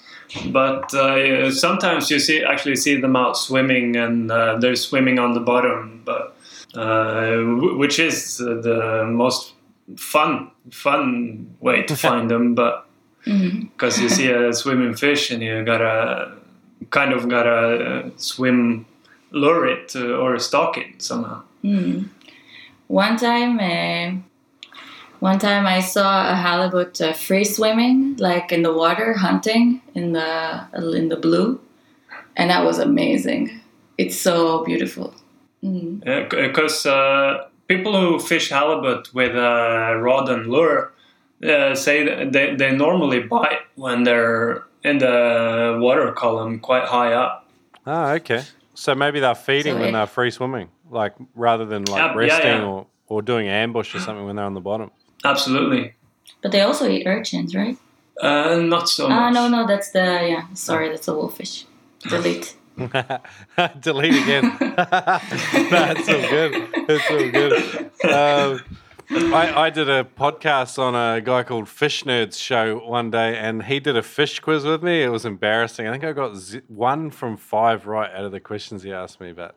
But 0.48 0.94
uh, 0.94 1.52
sometimes 1.52 2.10
you 2.10 2.20
see 2.20 2.42
actually 2.44 2.78
see 2.78 2.96
them 3.00 3.16
out 3.16 3.36
swimming, 3.38 3.98
and 3.98 4.32
uh, 4.32 4.58
they're 4.58 4.76
swimming 4.78 5.20
on 5.20 5.34
the 5.34 5.42
bottom. 5.42 6.02
But 6.06 6.38
uh, 6.74 7.32
w- 7.32 7.78
which 7.78 8.00
is 8.00 8.40
uh, 8.42 8.62
the 8.62 9.06
most 9.06 9.54
fun 9.98 10.50
fun 10.72 11.56
way 11.60 11.84
to 11.84 11.96
find 12.08 12.32
them. 12.32 12.56
But 12.56 12.86
because 13.26 14.00
you 14.02 14.10
see 14.10 14.32
a 14.32 14.54
swimming 14.54 14.96
fish, 14.96 15.32
and 15.32 15.44
you 15.44 15.64
gotta 15.66 16.32
kind 16.90 17.12
of 17.14 17.28
gotta 17.28 18.06
uh, 18.06 18.10
swim, 18.16 18.86
lure 19.32 19.68
it 19.68 19.96
or 19.96 20.40
stalk 20.40 20.78
it 20.78 21.02
somehow. 21.02 21.44
Mm. 21.64 22.08
One 22.88 23.18
time, 23.18 23.60
uh, 23.60 24.22
one 25.22 25.38
time 25.38 25.68
I 25.68 25.80
saw 25.82 26.32
a 26.32 26.36
halibut 26.36 27.00
uh, 27.00 27.14
free 27.14 27.46
swimming, 27.46 28.18
like 28.18 28.52
in 28.52 28.64
the 28.64 28.74
water, 28.74 29.14
hunting 29.14 29.82
in 29.94 30.14
the 30.14 30.68
in 30.74 31.10
the 31.10 31.16
blue, 31.16 31.62
and 32.36 32.50
that 32.50 32.66
was 32.66 32.80
amazing. 32.80 33.62
It's 33.98 34.18
so 34.18 34.66
beautiful. 34.66 35.14
Mm. 35.64 36.28
because 36.30 36.88
uh, 36.88 37.46
people 37.68 37.94
who 38.00 38.20
fish 38.20 38.50
halibut 38.50 39.14
with 39.14 39.36
a 39.36 39.96
rod 40.02 40.28
and 40.28 40.48
lure 40.48 40.92
uh, 41.48 41.76
say 41.76 42.04
that 42.04 42.32
they, 42.32 42.56
they 42.56 42.72
normally 42.76 43.20
bite 43.20 43.62
when 43.76 44.02
they're 44.04 44.64
in 44.84 44.98
the 44.98 45.78
water 45.80 46.12
column 46.14 46.60
quite 46.60 46.86
high 46.86 47.14
up. 47.14 47.48
Oh, 47.86 48.14
okay. 48.14 48.42
So 48.74 48.96
maybe 48.96 49.20
they're 49.20 49.36
feeding 49.36 49.76
So 49.76 49.82
when 49.82 49.94
they're 49.94 50.08
free 50.08 50.32
swimming, 50.32 50.70
like 50.90 51.14
rather 51.36 51.66
than 51.66 51.86
like 51.86 52.00
Yeah, 52.00 52.08
yeah, 52.08 52.18
resting 52.18 52.62
yeah. 52.62 52.66
or 52.66 52.88
or 53.08 53.22
doing 53.22 53.48
ambush 53.48 53.94
or 53.94 54.00
something 54.00 54.26
when 54.26 54.36
they're 54.38 54.46
on 54.46 54.54
the 54.56 54.62
bottom. 54.62 54.90
Absolutely. 55.24 55.94
But 56.42 56.52
they 56.52 56.62
also 56.62 56.88
eat 56.90 57.06
urchins, 57.06 57.56
right? 57.56 57.78
Uh, 58.22 58.56
not 58.58 58.90
so 58.90 59.06
Ah, 59.08 59.30
much. 59.30 59.34
no, 59.34 59.48
no, 59.48 59.68
that's 59.68 59.92
the 59.92 60.00
yeah. 60.00 60.46
Sorry, 60.54 60.90
that's 60.90 61.08
a 61.08 61.14
wolffish. 61.16 61.66
Delete. 62.10 62.56
Delete 63.80 64.24
again. 64.24 64.58
That's 64.60 66.06
so 66.06 66.20
good. 66.30 66.68
That's 66.88 67.08
so 67.08 67.30
good. 67.32 67.92
Um, 68.12 68.62
I, 69.14 69.64
I 69.66 69.70
did 69.70 69.90
a 69.90 70.04
podcast 70.06 70.80
on 70.80 70.96
a 70.96 71.20
guy 71.22 71.44
called 71.44 71.68
Fish 71.68 72.04
Nerds 72.04 72.40
show 72.40 72.78
one 72.80 73.12
day, 73.12 73.38
and 73.38 73.64
he 73.64 73.80
did 73.80 73.98
a 73.98 74.02
fish 74.04 74.40
quiz 74.40 74.64
with 74.64 74.82
me. 74.84 75.04
It 75.04 75.10
was 75.10 75.26
embarrassing. 75.26 75.86
I 75.88 75.92
think 75.92 76.04
I 76.06 76.14
got 76.14 76.36
z- 76.38 76.62
one 76.68 77.10
from 77.12 77.36
five 77.36 77.88
right 77.88 78.10
out 78.12 78.24
of 78.24 78.32
the 78.32 78.40
questions 78.40 78.84
he 78.84 78.94
asked 78.94 79.20
me. 79.20 79.34
But 79.34 79.56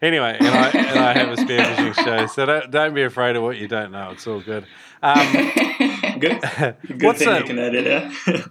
anyway, 0.00 0.36
and 0.38 0.48
I, 0.48 0.68
and 0.70 0.98
I 1.00 1.12
have 1.14 1.30
a 1.30 1.36
spearfishing 1.36 1.94
show, 2.04 2.26
so 2.26 2.46
don't, 2.46 2.70
don't 2.70 2.94
be 2.94 3.02
afraid 3.02 3.34
of 3.34 3.42
what 3.42 3.56
you 3.56 3.66
don't 3.66 3.90
know. 3.90 4.10
It's 4.10 4.26
all 4.26 4.40
good. 4.40 4.64
Um, 5.02 5.52
Good, 6.18 6.40
good 6.40 7.02
What's 7.02 7.18
thing 7.18 7.36
you 7.36 7.44
can 7.44 7.58
edit 7.58 7.86
it. 7.86 8.42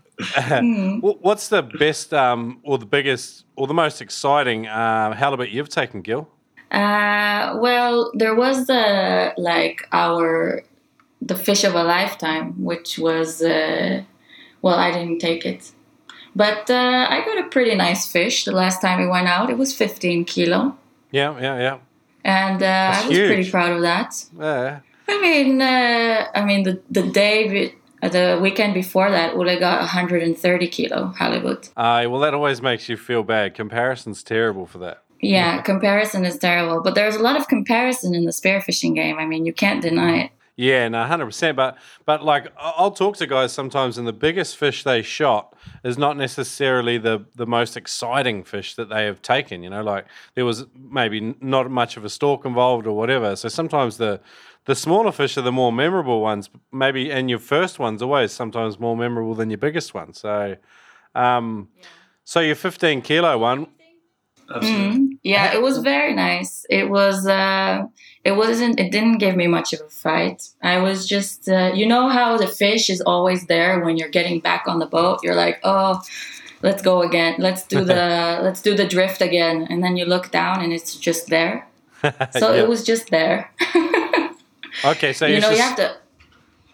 wh- 1.01 1.19
what's 1.23 1.47
the 1.47 1.63
best, 1.63 2.13
um, 2.13 2.59
or 2.63 2.77
the 2.77 2.85
biggest, 2.85 3.45
or 3.55 3.65
the 3.65 3.73
most 3.73 4.03
exciting 4.03 4.67
uh, 4.67 5.13
halibut 5.13 5.49
you've 5.49 5.69
taken, 5.69 6.03
Gil? 6.03 6.29
Uh, 6.71 7.57
well, 7.59 8.11
there 8.15 8.35
was 8.35 8.69
uh, 8.69 9.31
like 9.37 9.87
our 9.91 10.63
the 11.21 11.35
fish 11.35 11.63
of 11.63 11.75
a 11.75 11.83
lifetime, 11.83 12.53
which 12.63 12.97
was 12.99 13.41
uh, 13.41 14.03
well, 14.61 14.75
I 14.75 14.91
didn't 14.91 15.19
take 15.19 15.45
it, 15.45 15.71
but 16.35 16.69
uh, 16.69 17.07
I 17.09 17.23
got 17.25 17.45
a 17.45 17.49
pretty 17.49 17.75
nice 17.75 18.11
fish 18.11 18.45
the 18.45 18.51
last 18.51 18.81
time 18.81 18.99
we 18.99 19.07
went 19.07 19.27
out. 19.27 19.49
It 19.49 19.57
was 19.57 19.73
15 19.73 20.25
kilo, 20.25 20.75
Yeah, 21.11 21.39
yeah, 21.39 21.57
yeah. 21.59 21.77
and 22.23 22.61
uh, 22.61 22.91
I 23.03 23.07
was 23.07 23.17
pretty 23.17 23.49
proud 23.49 23.71
of 23.75 23.81
that. 23.81 24.25
Yeah. 24.37 24.79
I 25.07 25.21
mean, 25.21 25.61
uh, 25.61 26.27
I 26.33 26.43
mean 26.43 26.63
the 26.63 26.81
the 26.89 27.03
day. 27.03 27.47
Be- 27.47 27.75
the 28.01 28.37
weekend 28.39 28.75
before 28.75 29.09
that, 29.09 29.33
Ole 29.33 29.57
got 29.59 29.79
130 29.79 30.67
kilo 30.67 31.07
halibut. 31.17 31.69
Uh, 31.75 32.05
well, 32.07 32.19
that 32.19 32.35
always 32.35 32.61
makes 32.61 32.87
you 32.87 32.97
feel 32.97 33.23
bad. 33.23 33.55
Comparison's 33.55 34.21
terrible 34.21 34.67
for 34.67 34.77
that. 34.79 35.04
Yeah, 35.29 35.61
comparison 35.61 36.23
is 36.25 36.37
terrible, 36.37 36.81
but 36.83 36.93
there's 36.95 37.15
a 37.15 37.19
lot 37.21 37.35
of 37.39 37.47
comparison 37.47 38.13
in 38.13 38.25
the 38.25 38.31
spearfishing 38.31 38.95
game. 38.95 39.17
I 39.17 39.25
mean, 39.25 39.45
you 39.45 39.53
can't 39.53 39.81
deny 39.81 40.17
it. 40.25 40.31
Yeah, 40.57 40.87
no, 40.87 41.03
hundred 41.03 41.25
percent. 41.25 41.57
But 41.57 41.77
but 42.05 42.23
like 42.23 42.47
I- 42.57 42.73
I'll 42.77 42.91
talk 42.91 43.17
to 43.17 43.27
guys 43.27 43.51
sometimes, 43.51 43.97
and 43.97 44.07
the 44.07 44.13
biggest 44.13 44.55
fish 44.55 44.83
they 44.85 45.01
shot 45.01 45.53
is 45.83 45.97
not 45.97 46.15
necessarily 46.15 46.97
the 46.97 47.25
the 47.35 47.45
most 47.45 47.75
exciting 47.75 48.43
fish 48.43 48.75
that 48.75 48.87
they 48.89 49.03
have 49.05 49.21
taken. 49.21 49.63
You 49.63 49.69
know, 49.69 49.83
like 49.83 50.05
there 50.35 50.45
was 50.45 50.65
maybe 50.77 51.35
not 51.41 51.69
much 51.69 51.97
of 51.97 52.05
a 52.05 52.09
stalk 52.09 52.45
involved 52.45 52.87
or 52.87 52.95
whatever. 52.95 53.35
So 53.35 53.49
sometimes 53.49 53.97
the 53.97 54.21
the 54.65 54.75
smaller 54.75 55.11
fish 55.11 55.37
are 55.37 55.41
the 55.43 55.51
more 55.51 55.73
memorable 55.73 56.21
ones. 56.21 56.49
Maybe 56.71 57.11
and 57.11 57.29
your 57.29 57.39
first 57.39 57.77
one's 57.79 58.01
always 58.01 58.31
sometimes 58.31 58.79
more 58.79 58.95
memorable 58.95 59.35
than 59.35 59.49
your 59.49 59.57
biggest 59.57 59.93
one. 59.93 60.13
So, 60.13 60.55
um, 61.15 61.67
so 62.23 62.39
your 62.39 62.55
fifteen 62.55 63.01
kilo 63.01 63.37
one. 63.37 63.67
Absolutely. 64.53 64.99
Mhm. 64.99 65.04
Yeah, 65.25 65.53
it 65.55 65.61
was 65.67 65.79
very 65.79 66.13
nice. 66.13 66.65
It 66.69 66.87
was. 66.97 67.25
Uh, 67.25 67.87
it 68.23 68.33
wasn't. 68.43 68.79
It 68.79 68.91
didn't 68.91 69.17
give 69.17 69.35
me 69.35 69.47
much 69.47 69.73
of 69.73 69.81
a 69.81 69.89
fight. 69.89 70.39
I 70.61 70.77
was 70.77 71.07
just. 71.07 71.49
Uh, 71.49 71.71
you 71.73 71.85
know 71.93 72.09
how 72.09 72.37
the 72.37 72.47
fish 72.47 72.89
is 72.91 73.01
always 73.01 73.47
there 73.47 73.83
when 73.83 73.97
you're 73.97 74.13
getting 74.19 74.39
back 74.39 74.63
on 74.67 74.77
the 74.77 74.85
boat. 74.85 75.19
You're 75.23 75.39
like, 75.45 75.57
oh, 75.63 76.01
let's 76.61 76.81
go 76.83 77.01
again. 77.01 77.35
Let's 77.39 77.63
do 77.65 77.83
the. 77.83 78.39
let's 78.45 78.61
do 78.61 78.75
the 78.75 78.87
drift 78.87 79.21
again. 79.21 79.65
And 79.69 79.83
then 79.83 79.97
you 79.97 80.05
look 80.05 80.29
down 80.31 80.61
and 80.63 80.71
it's 80.71 80.95
just 81.07 81.27
there. 81.27 81.67
So 82.39 82.53
Yeah. 82.53 82.61
it 82.61 82.67
was 82.69 82.83
just 82.85 83.09
there. 83.09 83.49
okay. 84.85 85.11
So 85.13 85.25
you 85.25 85.35
you 85.35 85.41
know, 85.41 85.49
you 85.49 85.57
have 85.57 85.75
to. 85.77 85.97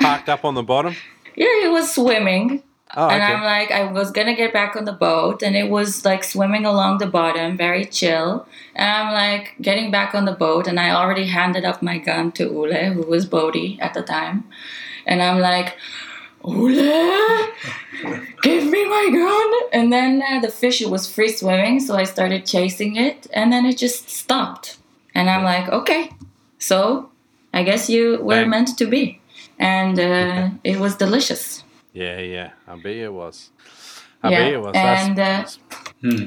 parked 0.01 0.27
up 0.27 0.43
on 0.43 0.55
the 0.55 0.63
bottom. 0.63 0.93
Yeah, 1.35 1.65
it 1.67 1.71
was 1.71 1.95
swimming. 1.95 2.63
Oh, 2.95 3.05
okay. 3.05 3.15
And 3.15 3.23
I'm 3.23 3.43
like, 3.43 3.71
I 3.71 3.91
was 3.91 4.11
gonna 4.11 4.35
get 4.35 4.51
back 4.51 4.75
on 4.75 4.85
the 4.85 4.91
boat, 4.91 5.41
and 5.41 5.55
it 5.55 5.69
was 5.69 6.03
like 6.03 6.23
swimming 6.23 6.65
along 6.65 6.97
the 6.97 7.07
bottom, 7.07 7.55
very 7.55 7.85
chill. 7.85 8.45
And 8.75 8.89
I'm 8.89 9.13
like 9.13 9.55
getting 9.61 9.91
back 9.91 10.13
on 10.13 10.25
the 10.25 10.33
boat, 10.33 10.67
and 10.67 10.79
I 10.79 10.91
already 10.91 11.27
handed 11.27 11.63
up 11.63 11.81
my 11.81 11.97
gun 11.97 12.31
to 12.33 12.49
Ole, 12.49 12.93
who 12.93 13.03
was 13.03 13.25
Bodhi 13.25 13.79
at 13.79 13.93
the 13.93 14.01
time. 14.01 14.43
And 15.05 15.21
I'm 15.21 15.39
like, 15.39 15.77
Ole, 16.43 17.47
give 18.41 18.65
me 18.65 18.85
my 18.89 19.09
gun. 19.11 19.69
And 19.71 19.93
then 19.93 20.21
uh, 20.21 20.39
the 20.39 20.51
fish 20.51 20.81
was 20.85 21.11
free 21.11 21.29
swimming, 21.29 21.79
so 21.79 21.95
I 21.95 22.03
started 22.03 22.45
chasing 22.45 22.95
it, 22.97 23.27
and 23.31 23.53
then 23.53 23.65
it 23.65 23.77
just 23.77 24.09
stopped. 24.09 24.77
And 25.15 25.29
I'm 25.29 25.43
like, 25.43 25.69
okay, 25.69 26.11
so 26.59 27.09
I 27.53 27.63
guess 27.63 27.89
you 27.89 28.19
were 28.21 28.45
meant 28.45 28.77
to 28.77 28.85
be. 28.85 29.21
And 29.59 29.99
uh, 29.99 30.49
it 30.63 30.79
was 30.79 30.95
delicious. 30.95 31.63
Yeah, 31.93 32.19
yeah. 32.19 32.51
I 32.67 32.75
bet 32.75 32.95
it 32.95 33.13
was. 33.13 33.49
I 34.23 34.29
Yeah, 34.31 34.39
bet 34.39 34.53
it 34.53 34.61
was. 34.61 34.73
That's- 34.73 35.07
and, 35.07 35.19
uh, 35.19 35.23
that's- 35.23 35.57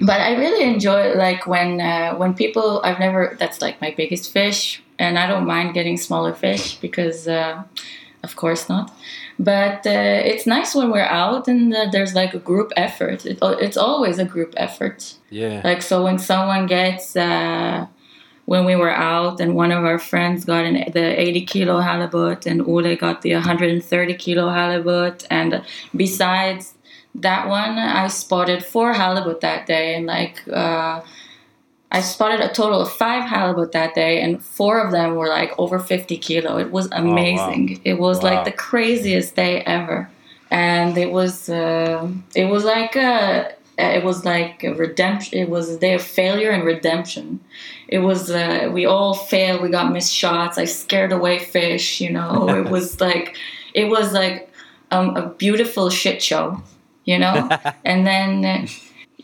but 0.06 0.20
I 0.20 0.36
really 0.36 0.64
enjoy 0.64 1.14
like 1.14 1.46
when 1.46 1.80
uh, 1.80 2.14
when 2.16 2.34
people 2.34 2.80
I've 2.84 2.98
never 3.00 3.36
that's 3.38 3.60
like 3.60 3.80
my 3.80 3.92
biggest 3.96 4.32
fish, 4.32 4.82
and 4.98 5.18
I 5.18 5.26
don't 5.26 5.46
mind 5.46 5.74
getting 5.74 5.96
smaller 5.96 6.32
fish 6.34 6.76
because 6.76 7.26
uh, 7.28 7.62
of 8.22 8.36
course 8.36 8.68
not. 8.68 8.92
But 9.38 9.84
uh, 9.86 10.22
it's 10.32 10.46
nice 10.46 10.74
when 10.76 10.90
we're 10.92 11.10
out 11.24 11.48
and 11.48 11.74
uh, 11.74 11.86
there's 11.90 12.14
like 12.14 12.34
a 12.34 12.38
group 12.38 12.70
effort. 12.76 13.26
It, 13.26 13.38
it's 13.42 13.76
always 13.76 14.18
a 14.20 14.24
group 14.24 14.54
effort. 14.56 15.14
yeah. 15.30 15.60
Like 15.64 15.82
so 15.82 16.04
when 16.04 16.18
someone 16.18 16.66
gets. 16.66 17.16
Uh, 18.46 18.50
when 18.52 18.64
we 18.64 18.76
were 18.76 18.90
out 18.90 19.40
and 19.40 19.54
one 19.54 19.72
of 19.72 19.84
our 19.84 19.98
friends 19.98 20.44
got 20.44 20.64
an, 20.64 20.92
the 20.92 21.20
80 21.20 21.46
kilo 21.46 21.80
halibut 21.80 22.46
and 22.46 22.60
Ole 22.60 22.96
got 22.96 23.22
the 23.22 23.32
130 23.34 24.14
kilo 24.14 24.50
halibut. 24.50 25.26
And 25.30 25.62
besides 25.96 26.74
that 27.14 27.48
one 27.48 27.78
I 27.78 28.08
spotted 28.08 28.64
four 28.64 28.92
halibut 28.92 29.40
that 29.40 29.66
day 29.66 29.94
and 29.94 30.06
like 30.06 30.42
uh, 30.52 31.00
I 31.92 32.00
spotted 32.00 32.40
a 32.40 32.52
total 32.52 32.80
of 32.80 32.92
five 32.92 33.24
halibut 33.24 33.72
that 33.72 33.94
day 33.94 34.20
and 34.20 34.42
four 34.44 34.80
of 34.84 34.92
them 34.92 35.14
were 35.14 35.28
like 35.28 35.52
over 35.58 35.78
50 35.78 36.16
kilo. 36.18 36.58
It 36.58 36.70
was 36.70 36.88
amazing. 36.92 37.80
It 37.84 37.98
was 37.98 38.22
Wow. 38.22 38.34
like 38.34 38.44
the 38.44 38.52
craziest 38.52 39.36
day 39.36 39.60
ever. 39.62 40.10
And 40.50 40.98
it 40.98 41.10
was 41.12 41.48
uh, 41.48 42.08
it 42.34 42.44
was 42.46 42.64
like 42.64 42.94
a 42.96 43.52
it 43.78 44.04
was 44.04 44.24
like 44.24 44.62
a 44.64 44.74
redemption 44.74 45.38
it 45.38 45.48
was 45.48 45.68
a 45.68 45.78
day 45.78 45.94
of 45.94 46.02
failure 46.02 46.50
and 46.50 46.64
redemption. 46.64 47.40
It 47.88 47.98
was 47.98 48.30
uh, 48.30 48.70
we 48.72 48.86
all 48.86 49.14
failed 49.14 49.62
we 49.62 49.68
got 49.68 49.92
missed 49.92 50.14
shots 50.14 50.58
i 50.58 50.64
scared 50.64 51.12
away 51.12 51.38
fish 51.38 52.00
you 52.00 52.10
know. 52.10 52.48
It 52.64 52.70
was 52.70 53.00
like 53.00 53.36
it 53.74 53.88
was 53.88 54.12
like 54.12 54.50
um, 54.90 55.16
a 55.16 55.28
beautiful 55.28 55.90
shit 55.90 56.22
show 56.22 56.62
you 57.04 57.18
know? 57.18 57.48
And 57.84 58.06
then 58.06 58.44
uh, 58.44 58.66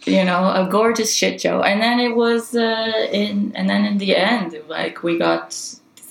you 0.07 0.25
know 0.25 0.51
a 0.53 0.69
gorgeous 0.71 1.15
shit 1.15 1.41
show. 1.41 1.63
And 1.63 1.81
then 1.81 2.01
it 2.01 2.17
was 2.17 2.55
uh, 2.55 3.09
in 3.13 3.53
and 3.55 3.69
then 3.69 3.85
in 3.85 3.99
the 3.99 4.17
end 4.17 4.61
like 4.69 5.03
we 5.03 5.19
got 5.19 5.57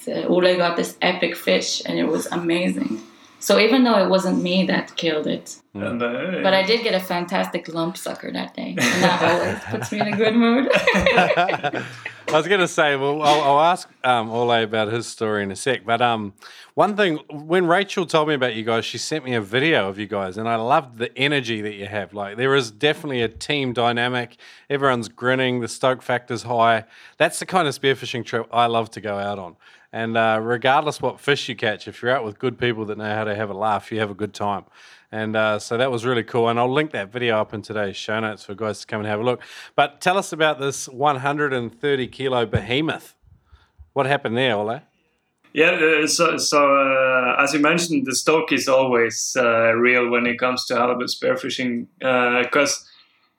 uh, 0.08 0.34
Ole 0.34 0.56
got 0.58 0.78
this 0.78 0.98
epic 1.02 1.36
fish 1.36 1.82
and 1.86 2.00
it 2.00 2.08
was 2.08 2.26
amazing 2.28 3.02
so 3.40 3.60
even 3.60 3.84
though 3.84 4.04
it 4.04 4.10
wasn't 4.10 4.42
me 4.42 4.66
that 4.66 4.96
killed 4.96 5.28
it 5.28 5.58
And, 5.74 6.02
uh, 6.02 6.40
but 6.44 6.54
I 6.54 6.64
did 6.64 6.84
get 6.84 6.94
a 6.96 7.00
fantastic 7.00 7.68
lump 7.68 7.96
sucker 7.96 8.32
that 8.32 8.56
day, 8.56 8.70
and 8.70 8.80
that 8.80 9.22
always 9.24 9.60
puts 9.72 9.92
me 9.92 10.00
in 10.02 10.14
a 10.14 10.18
good 10.18 10.36
mood. 10.36 10.70
I 12.30 12.38
was 12.38 12.48
going 12.48 12.60
to 12.60 12.68
say, 12.68 12.96
well, 12.96 13.22
I'll, 13.24 13.42
I'll 13.42 13.60
ask 13.60 13.90
um, 14.04 14.30
Ole 14.30 14.64
about 14.64 14.92
his 14.92 15.08
story 15.08 15.42
in 15.42 15.52
a 15.52 15.56
sec. 15.56 15.84
But 15.84 16.02
um, 16.02 16.34
one 16.76 16.96
thing, 16.96 17.20
when 17.30 17.66
Rachel 17.66 18.06
told 18.06 18.28
me 18.28 18.36
about 18.36 18.56
you 18.56 18.64
guys, 18.64 18.86
she 18.86 18.98
sent 19.00 19.26
me 19.26 19.34
a 19.34 19.42
video 19.42 19.90
of 19.90 19.98
you 19.98 20.06
guys, 20.06 20.38
and 20.38 20.48
I 20.48 20.56
loved 20.56 21.00
the 21.00 21.16
energy 21.18 21.62
that 21.62 21.74
you 21.74 21.88
have. 21.88 22.14
Like, 22.14 22.38
there 22.38 22.56
is 22.56 22.70
definitely 22.70 23.22
a 23.22 23.30
team 23.30 23.74
dynamic. 23.74 24.38
Everyone's 24.70 25.10
grinning. 25.10 25.62
The 25.62 25.68
stoke 25.68 26.02
factor's 26.04 26.44
high. 26.44 26.86
That's 27.18 27.40
the 27.40 27.46
kind 27.46 27.68
of 27.68 27.80
spearfishing 27.80 28.26
trip 28.26 28.48
I 28.52 28.68
love 28.68 28.92
to 28.92 29.02
go 29.02 29.18
out 29.18 29.40
on. 29.40 29.56
And 29.92 30.18
uh, 30.18 30.40
regardless 30.42 31.02
what 31.02 31.20
fish 31.20 31.50
you 31.50 31.56
catch, 31.56 31.88
if 31.88 32.02
you're 32.02 32.12
out 32.12 32.24
with 32.24 32.38
good 32.38 32.60
people 32.60 32.86
that 32.86 32.98
know 32.98 33.16
how 33.16 33.24
to 33.24 33.36
have 33.36 33.50
a 33.50 33.54
laugh, 33.54 33.92
you 33.92 34.00
have 34.00 34.12
a 34.12 34.16
good 34.16 34.34
time. 34.34 34.66
And 35.12 35.36
uh, 35.36 35.58
so 35.58 35.78
that 35.78 35.90
was 35.90 36.06
really 36.06 36.24
cool. 36.24 36.48
And 36.48 36.60
I'll 36.60 36.72
link 36.72 36.92
that 36.92 37.12
video 37.12 37.40
up 37.40 37.54
in 37.54 37.64
today's 37.64 37.98
show 37.98 38.20
notes 38.20 38.44
for 38.44 38.54
guys 38.54 38.82
to 38.82 38.88
come 38.88 39.00
and 39.00 39.10
have 39.10 39.20
a 39.20 39.24
look. 39.24 39.42
But 39.76 40.00
tell 40.02 40.18
us 40.18 40.32
about 40.32 40.60
this 40.60 40.88
130 40.88 42.08
kilo 42.08 42.46
behemoth. 42.46 43.16
What 43.94 44.06
happened 44.06 44.38
there, 44.38 44.56
Ole? 44.56 44.82
Yeah, 45.52 45.72
uh, 45.72 46.06
so, 46.06 46.38
so 46.38 46.78
uh, 46.78 47.42
as 47.42 47.54
you 47.54 47.60
mentioned, 47.60 48.06
the 48.06 48.16
stoke 48.16 48.52
is 48.52 48.68
always 48.68 49.36
uh, 49.36 49.74
real 49.74 50.08
when 50.10 50.28
it 50.28 50.38
comes 50.38 50.66
to 50.68 50.76
halibut 50.76 51.08
spearfishing 51.08 51.88
because, 51.98 52.88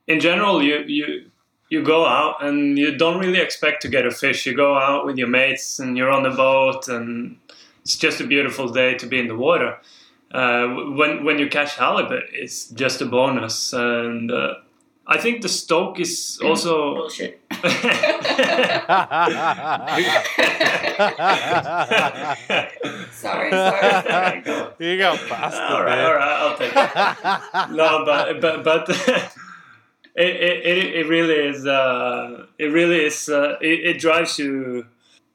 in 0.08 0.18
general, 0.18 0.60
you 0.60 0.82
you 0.88 1.30
you 1.70 1.82
go 1.82 2.04
out 2.04 2.44
and 2.44 2.76
you 2.76 2.96
don't 2.96 3.18
really 3.18 3.38
expect 3.38 3.80
to 3.82 3.88
get 3.88 4.04
a 4.04 4.10
fish. 4.10 4.44
You 4.44 4.54
go 4.54 4.76
out 4.76 5.06
with 5.06 5.16
your 5.16 5.28
mates 5.28 5.78
and 5.78 5.96
you're 5.96 6.10
on 6.10 6.24
the 6.24 6.30
boat, 6.30 6.88
and 6.88 7.38
it's 7.82 7.96
just 7.96 8.20
a 8.20 8.26
beautiful 8.26 8.68
day 8.68 8.94
to 8.96 9.06
be 9.06 9.18
in 9.18 9.28
the 9.28 9.36
water. 9.36 9.78
Uh, 10.32 10.66
when 10.96 11.24
when 11.24 11.38
you 11.38 11.48
catch 11.48 11.76
halibut, 11.76 12.24
it's 12.32 12.66
just 12.66 13.00
a 13.00 13.06
bonus, 13.06 13.72
and 13.72 14.30
uh, 14.30 14.54
I 15.06 15.18
think 15.18 15.42
the 15.42 15.48
stoke 15.48 15.98
is 15.98 16.38
also. 16.44 16.94
Bullshit. 17.00 17.40
Sorry, 23.12 23.50
sorry, 23.50 23.80
sorry. 23.80 24.40
Go. 24.40 24.72
you 24.78 24.98
got 24.98 25.18
busted 25.28 25.60
all 25.60 25.82
right, 25.82 25.96
there. 25.96 26.06
all 26.06 26.14
right, 26.14 26.38
I'll 26.40 26.56
take 26.56 26.72
it. 26.74 27.70
no, 27.76 28.04
but 28.04 28.40
but 28.40 28.64
but 28.64 29.36
it, 30.14 30.26
it, 30.26 30.94
it, 30.94 31.08
really 31.08 31.34
is 31.34 31.66
uh, 31.66 32.46
it 32.58 32.66
really 32.66 33.04
is 33.04 33.28
uh, 33.28 33.56
it, 33.60 33.80
it 33.80 33.98
drives 34.00 34.38
you 34.38 34.86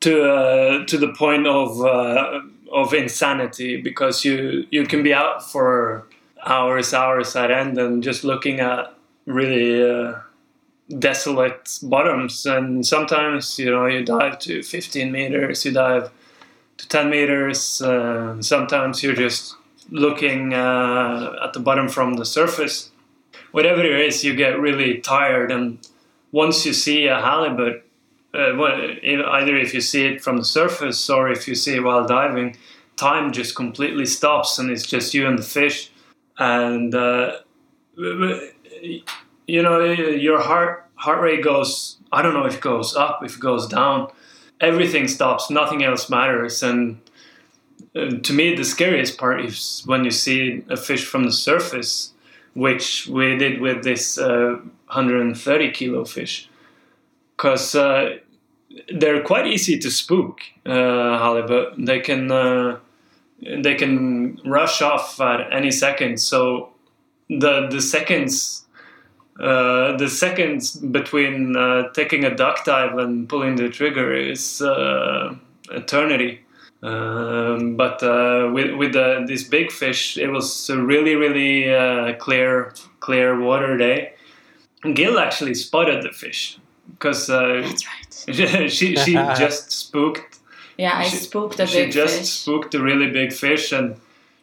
to 0.02 0.24
uh, 0.24 0.86
to 0.86 0.98
the 0.98 1.14
point 1.14 1.48
of 1.48 1.82
uh, 1.82 2.42
of 2.72 2.94
insanity 2.94 3.82
because 3.82 4.26
you 4.26 4.68
you 4.72 4.86
can 4.86 5.02
be 5.04 5.14
out 5.14 5.50
for 5.50 6.08
hours 6.46 6.94
hours 6.94 7.36
at 7.36 7.52
end 7.52 7.78
and 7.78 8.04
just 8.04 8.24
looking 8.24 8.60
at 8.60 8.94
really 9.26 9.82
uh, 9.82 10.20
desolate 11.00 11.80
bottoms. 11.82 12.46
And 12.46 12.86
sometimes 12.86 13.58
you 13.58 13.72
know 13.72 13.86
you 13.86 14.04
dive 14.04 14.40
to 14.40 14.62
15 14.62 15.12
meters 15.12 15.66
you 15.66 15.72
dive 15.72 16.12
to 16.78 16.88
10 16.90 17.10
meters 17.10 17.82
uh, 17.82 18.42
sometimes 18.42 19.02
you're 19.02 19.16
just 19.16 19.56
looking 19.90 20.54
at 20.54 21.54
the 21.54 21.60
bottom 21.60 21.88
from 21.88 22.16
the 22.16 22.26
surface 22.26 22.92
whatever 23.56 23.86
it 23.86 24.02
is 24.02 24.22
you 24.22 24.36
get 24.36 24.60
really 24.60 24.98
tired. 24.98 25.50
And 25.50 25.80
once 26.34 26.66
you 26.66 26.74
see 26.74 27.08
a 27.08 27.22
halibut 27.22 27.90
uh, 28.34 28.52
well, 28.58 28.78
either 29.02 29.56
if 29.56 29.74
you 29.74 29.80
see 29.80 30.06
it 30.08 30.22
from 30.22 30.36
the 30.36 30.44
surface 30.44 31.10
or 31.10 31.32
if 31.32 31.48
you 31.48 31.56
see 31.56 31.76
it 31.76 31.84
while 31.86 32.06
diving 32.06 32.58
time 32.98 33.32
just 33.32 33.56
completely 33.56 34.06
stops 34.06 34.60
and 34.60 34.70
it's 34.70 34.86
just 34.86 35.14
you 35.14 35.26
and 35.26 35.40
the 35.40 35.44
fish. 35.44 35.90
And 36.38 36.94
uh, 36.94 37.38
you 37.96 39.64
know 39.64 39.80
your 39.80 40.42
heart 40.42 40.86
heart 40.96 41.22
rate 41.22 41.44
goes 41.44 41.98
i 42.12 42.22
don't 42.22 42.34
know 42.34 42.46
if 42.46 42.56
it 42.56 42.62
goes 42.62 42.94
up 42.94 43.24
if 43.24 43.36
it 43.36 43.40
goes 43.40 43.68
down. 43.68 44.12
Everything 44.60 45.08
stops 45.08 45.50
nothing 45.50 45.82
else 45.82 46.10
matters. 46.10 46.62
And 46.62 47.00
uh, 47.96 48.18
to 48.22 48.34
me 48.34 48.54
the 48.54 48.66
scariest 48.66 49.18
part 49.18 49.40
is 49.46 49.82
when 49.86 50.04
you 50.04 50.12
see 50.12 50.66
a 50.70 50.76
fish 50.76 51.06
from 51.06 51.24
the 51.24 51.32
surface 51.32 52.12
which 52.56 53.08
we 53.08 53.38
did 53.38 53.62
with 53.62 53.84
this 53.84 54.18
uh, 54.18 54.58
130 54.88 55.72
kilo 55.72 56.06
fish 56.06 56.50
because 57.36 57.76
uh, 57.76 58.18
they're 58.94 59.22
quite 59.22 59.46
easy 59.46 59.78
to 59.78 59.92
spook 59.92 60.40
uh, 60.66 61.18
halibut 61.20 61.74
they 61.78 62.00
can 62.00 62.32
uh, 62.32 62.78
they 63.62 63.76
can 63.76 64.40
rush 64.46 64.82
off 64.82 65.20
at 65.22 65.52
any 65.54 65.72
second 65.72 66.20
so 66.20 66.70
the 67.30 67.68
the 67.68 67.82
seconds 67.82 68.66
uh, 69.40 69.98
the 69.98 70.08
seconds 70.08 70.78
between 70.78 71.58
uh, 71.58 71.90
taking 71.90 72.24
a 72.24 72.34
duck 72.34 72.64
dive 72.64 72.98
and 72.98 73.28
pulling 73.28 73.58
the 73.58 73.70
trigger 73.70 74.14
is 74.14 74.62
uh, 74.62 75.36
eternity. 75.72 76.45
Um, 76.86 77.76
but 77.76 78.04
uh, 78.04 78.52
with 78.54 78.76
with 78.76 78.94
the, 78.94 79.26
this 79.28 79.44
big 79.44 79.72
fish, 79.72 80.18
it 80.18 80.28
was 80.28 80.70
a 80.70 80.78
really 80.78 81.16
really 81.16 81.74
uh, 81.74 82.14
clear 82.18 82.74
clear 83.00 83.40
water 83.40 83.78
day. 83.78 84.14
Gil 84.94 85.18
actually 85.18 85.56
spotted 85.56 86.04
the 86.04 86.12
fish 86.12 86.60
because 86.92 87.28
That's 87.28 87.86
right. 87.88 88.70
she 88.72 88.96
she 88.96 89.14
just 89.44 89.72
spooked. 89.72 90.40
Yeah, 90.78 90.98
I 90.98 91.04
She- 91.10 91.18
spooked 91.18 91.60
a 91.60 91.66
she 91.66 91.90
just 91.90 92.42
spooked 92.42 92.76
a 92.76 92.82
really 92.84 93.10
big 93.10 93.34
fish 93.34 93.72
and 93.72 93.96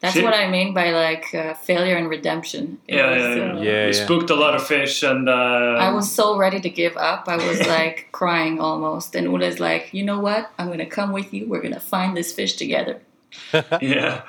That's 0.03 0.13
she- 0.15 0.23
what 0.23 0.35
I 0.35 0.47
mean 0.51 0.73
by 0.75 0.91
like 0.91 1.33
uh, 1.33 1.55
failure 1.55 1.95
and 1.95 2.07
redemption. 2.09 2.77
It 2.87 2.95
yeah, 2.97 3.09
was, 3.09 3.17
yeah, 3.19 3.35
yeah. 3.35 3.41
uh, 3.41 3.61
Yeah, 3.61 3.85
we 3.87 3.95
yeah. 3.97 4.03
spooked 4.05 4.29
a 4.29 4.35
lot 4.35 4.53
of 4.53 4.63
fish 4.67 5.01
and 5.01 5.27
uh, 5.27 5.77
I 5.79 5.91
was 5.91 6.11
so 6.11 6.37
ready 6.37 6.59
to 6.59 6.69
give 6.69 6.95
up. 6.97 7.27
I 7.27 7.37
was 7.37 7.65
like 7.77 8.09
crying 8.11 8.59
almost. 8.59 9.15
And 9.15 9.27
Ole's 9.27 9.59
like, 9.59 9.93
you 9.93 10.03
know 10.03 10.19
what? 10.19 10.51
I'm 10.59 10.67
going 10.67 10.79
to 10.79 10.85
come 10.85 11.11
with 11.11 11.33
you. 11.33 11.47
We're 11.47 11.61
going 11.61 11.73
to 11.73 11.79
find 11.79 12.15
this 12.15 12.31
fish 12.31 12.53
together. 12.53 13.01
yeah 13.81 14.21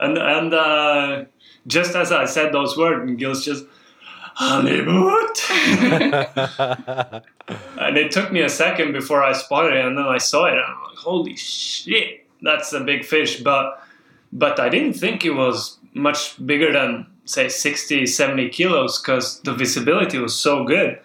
and 0.00 0.18
and 0.18 0.54
uh, 0.54 1.24
just 1.66 1.94
as 1.94 2.12
I 2.12 2.24
said 2.24 2.52
those 2.52 2.76
words, 2.76 3.10
Gil's 3.16 3.44
just 3.44 3.64
Hollywood. 4.34 5.36
and 7.78 7.96
it 7.96 8.10
took 8.12 8.32
me 8.32 8.42
a 8.42 8.48
second 8.48 8.92
before 8.92 9.22
I 9.22 9.32
spotted 9.32 9.74
it, 9.74 9.84
and 9.84 9.98
then 9.98 10.06
I 10.06 10.18
saw 10.18 10.46
it, 10.46 10.52
and 10.52 10.60
I'm 10.62 10.82
like, 10.88 10.96
"Holy 10.98 11.36
shit, 11.36 12.26
that's 12.42 12.72
a 12.72 12.80
big 12.80 13.04
fish!" 13.04 13.40
But 13.40 13.82
but 14.32 14.60
I 14.60 14.68
didn't 14.68 14.94
think 14.94 15.24
it 15.24 15.32
was 15.32 15.78
much 15.94 16.44
bigger 16.44 16.72
than 16.72 17.06
say 17.24 17.48
60, 17.48 18.06
70 18.06 18.48
kilos 18.50 19.00
because 19.00 19.40
the 19.40 19.52
visibility 19.52 20.18
was 20.18 20.34
so 20.34 20.64
good, 20.64 20.98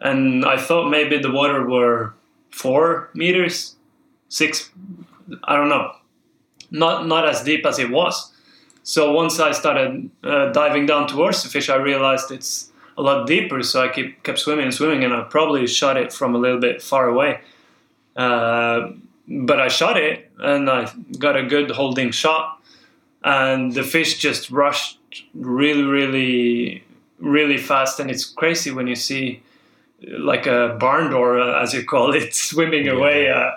and 0.00 0.44
I 0.44 0.56
thought 0.56 0.90
maybe 0.90 1.18
the 1.18 1.30
water 1.30 1.66
were 1.66 2.14
four 2.50 3.10
meters, 3.14 3.76
six, 4.28 4.70
I 5.44 5.56
don't 5.56 5.68
know, 5.68 5.92
not 6.70 7.06
not 7.06 7.28
as 7.28 7.42
deep 7.42 7.66
as 7.66 7.78
it 7.78 7.90
was. 7.90 8.32
So 8.82 9.12
once 9.12 9.38
I 9.38 9.52
started 9.52 10.10
uh, 10.24 10.46
diving 10.52 10.86
down 10.86 11.06
towards 11.06 11.42
the 11.42 11.48
fish, 11.48 11.68
I 11.68 11.76
realized 11.76 12.30
it's 12.30 12.72
a 12.96 13.02
lot 13.02 13.26
deeper. 13.26 13.62
So 13.62 13.82
I 13.82 13.88
keep 13.88 14.22
kept 14.22 14.38
swimming 14.38 14.64
and 14.64 14.74
swimming, 14.74 15.04
and 15.04 15.12
I 15.12 15.22
probably 15.22 15.66
shot 15.66 15.96
it 15.96 16.12
from 16.12 16.34
a 16.34 16.38
little 16.38 16.60
bit 16.60 16.82
far 16.82 17.08
away. 17.08 17.40
Uh, 18.16 18.90
but 19.28 19.60
I 19.60 19.68
shot 19.68 19.96
it, 19.96 20.29
and 20.40 20.70
I 20.70 20.92
got 21.18 21.36
a 21.36 21.42
good 21.42 21.70
holding 21.70 22.10
shot, 22.10 22.60
and 23.24 23.72
the 23.72 23.82
fish 23.82 24.18
just 24.18 24.50
rushed 24.50 24.98
really, 25.34 25.82
really, 25.82 26.84
really 27.18 27.58
fast. 27.58 28.00
And 28.00 28.10
it's 28.10 28.24
crazy 28.24 28.70
when 28.70 28.86
you 28.86 28.96
see 28.96 29.42
like 30.02 30.46
a 30.46 30.76
barn 30.78 31.10
door, 31.10 31.40
uh, 31.40 31.62
as 31.62 31.74
you 31.74 31.84
call 31.84 32.14
it, 32.14 32.34
swimming 32.48 32.88
away 32.88 33.30
uh, 33.30 33.50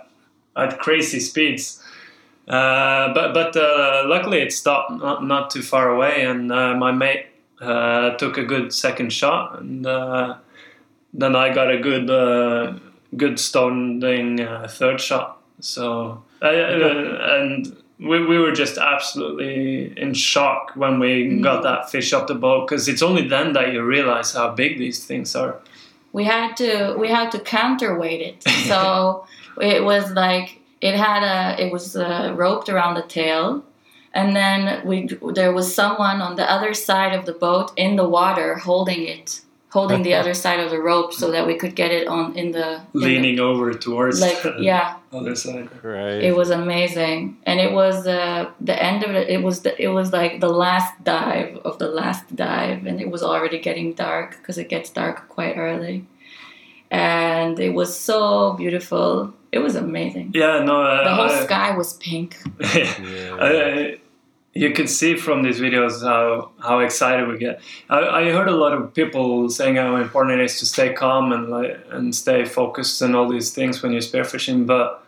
at 0.55 0.79
crazy 0.79 1.19
speeds. 1.19 1.81
Uh, 2.47 3.13
but 3.13 3.33
but 3.33 3.55
uh, 3.55 4.03
luckily 4.05 4.41
it 4.41 4.51
stopped 4.51 4.91
not, 4.91 5.23
not 5.23 5.49
too 5.49 5.61
far 5.61 5.89
away, 5.89 6.25
and 6.25 6.51
uh, 6.51 6.75
my 6.75 6.91
mate 6.91 7.27
uh, 7.61 8.11
took 8.17 8.37
a 8.37 8.43
good 8.43 8.73
second 8.73 9.13
shot, 9.13 9.59
and 9.59 9.87
uh, 9.87 10.35
then 11.13 11.35
I 11.35 11.53
got 11.53 11.71
a 11.71 11.79
good 11.79 12.09
uh, 12.09 12.73
good 13.15 13.39
stoning 13.39 14.41
uh, 14.41 14.67
third 14.69 14.99
shot. 14.99 15.41
So 15.63 16.21
uh, 16.41 16.47
and 16.47 17.75
we, 17.99 18.25
we 18.25 18.37
were 18.37 18.51
just 18.51 18.77
absolutely 18.77 19.97
in 19.97 20.13
shock 20.13 20.71
when 20.75 20.99
we 20.99 21.39
got 21.41 21.63
that 21.63 21.89
fish 21.89 22.11
up 22.11 22.27
the 22.27 22.35
boat 22.35 22.67
because 22.67 22.87
it's 22.87 23.01
only 23.01 23.27
then 23.27 23.53
that 23.53 23.71
you 23.71 23.81
realize 23.81 24.33
how 24.33 24.49
big 24.53 24.77
these 24.77 25.05
things 25.05 25.35
are. 25.35 25.55
we 26.11 26.23
had 26.25 26.55
to 26.57 26.95
we 26.99 27.07
had 27.07 27.31
to 27.31 27.39
counterweight 27.39 28.21
it. 28.29 28.43
So 28.71 29.25
it 29.61 29.83
was 29.83 30.11
like 30.11 30.47
it 30.81 30.95
had 30.95 31.21
a 31.23 31.61
it 31.63 31.71
was 31.71 31.95
uh, 31.95 32.33
roped 32.35 32.67
around 32.69 32.95
the 32.95 33.03
tail 33.19 33.63
and 34.13 34.35
then 34.35 34.85
we 34.85 34.95
there 35.33 35.53
was 35.53 35.73
someone 35.81 36.21
on 36.27 36.35
the 36.35 36.47
other 36.55 36.73
side 36.73 37.13
of 37.19 37.23
the 37.25 37.33
boat 37.45 37.71
in 37.77 37.95
the 37.95 38.07
water 38.19 38.49
holding 38.69 39.03
it 39.07 39.41
holding 39.69 40.03
the 40.03 40.13
other 40.21 40.33
side 40.33 40.59
of 40.59 40.69
the 40.73 40.79
rope 40.91 41.11
so 41.13 41.31
that 41.31 41.47
we 41.47 41.55
could 41.61 41.75
get 41.75 41.91
it 41.99 42.05
on 42.07 42.35
in 42.41 42.51
the 42.51 42.67
in 42.93 42.99
the- 42.99 43.07
Leaning 43.07 43.39
over 43.39 43.73
towards 43.73 44.19
like 44.21 44.41
the 44.43 44.51
yeah 44.71 44.87
other 45.13 45.35
side. 45.35 45.69
Great. 45.81 46.23
it 46.23 46.35
was 46.35 46.49
amazing 46.49 47.37
and 47.45 47.59
it 47.59 47.71
was 47.73 48.07
uh, 48.07 48.49
the 48.59 48.81
end 48.81 49.03
of 49.03 49.11
it 49.11 49.29
it 49.29 49.41
was 49.43 49.61
the, 49.61 49.71
it 49.81 49.89
was 49.89 50.11
like 50.11 50.39
the 50.39 50.49
last 50.49 50.91
dive 51.03 51.57
of 51.65 51.77
the 51.79 51.87
last 51.87 52.35
dive 52.35 52.85
and 52.85 52.99
it 53.01 53.09
was 53.09 53.21
already 53.23 53.59
getting 53.59 53.93
dark 53.93 54.37
because 54.37 54.57
it 54.57 54.69
gets 54.69 54.89
dark 54.89 55.27
quite 55.29 55.55
early 55.57 56.05
and 56.91 57.59
it 57.59 57.71
was 57.73 57.97
so 57.97 58.53
beautiful 58.53 59.33
it 59.51 59.59
was 59.59 59.75
amazing 59.75 60.31
Yeah, 60.33 60.63
no. 60.63 60.81
Uh, 60.83 61.03
the 61.03 61.15
whole 61.15 61.29
I- 61.29 61.43
sky 61.43 61.77
was 61.77 61.93
pink 61.93 62.37
Yeah. 62.59 63.37
I, 63.39 63.97
you 64.55 64.71
can 64.71 64.85
see 64.85 65.15
from 65.17 65.41
these 65.41 65.59
videos 65.59 66.03
how, 66.03 66.51
how 66.61 66.77
excited 66.79 67.27
we 67.27 67.39
get. 67.39 67.59
I, 67.89 67.99
I 68.01 68.31
heard 68.31 68.47
a 68.47 68.55
lot 68.55 68.71
of 68.73 68.93
people 68.93 69.49
saying 69.49 69.77
how 69.77 69.95
important 69.95 70.39
it 70.39 70.45
is 70.45 70.59
to 70.59 70.67
stay 70.67 70.93
calm 70.93 71.31
and 71.31 71.49
like, 71.49 71.83
and 71.89 72.13
stay 72.13 72.45
focused 72.45 73.01
and 73.01 73.15
all 73.15 73.27
these 73.27 73.49
things 73.51 73.81
when 73.81 73.91
you're 73.93 74.01
spearfishing. 74.01 74.67
But 74.67 75.02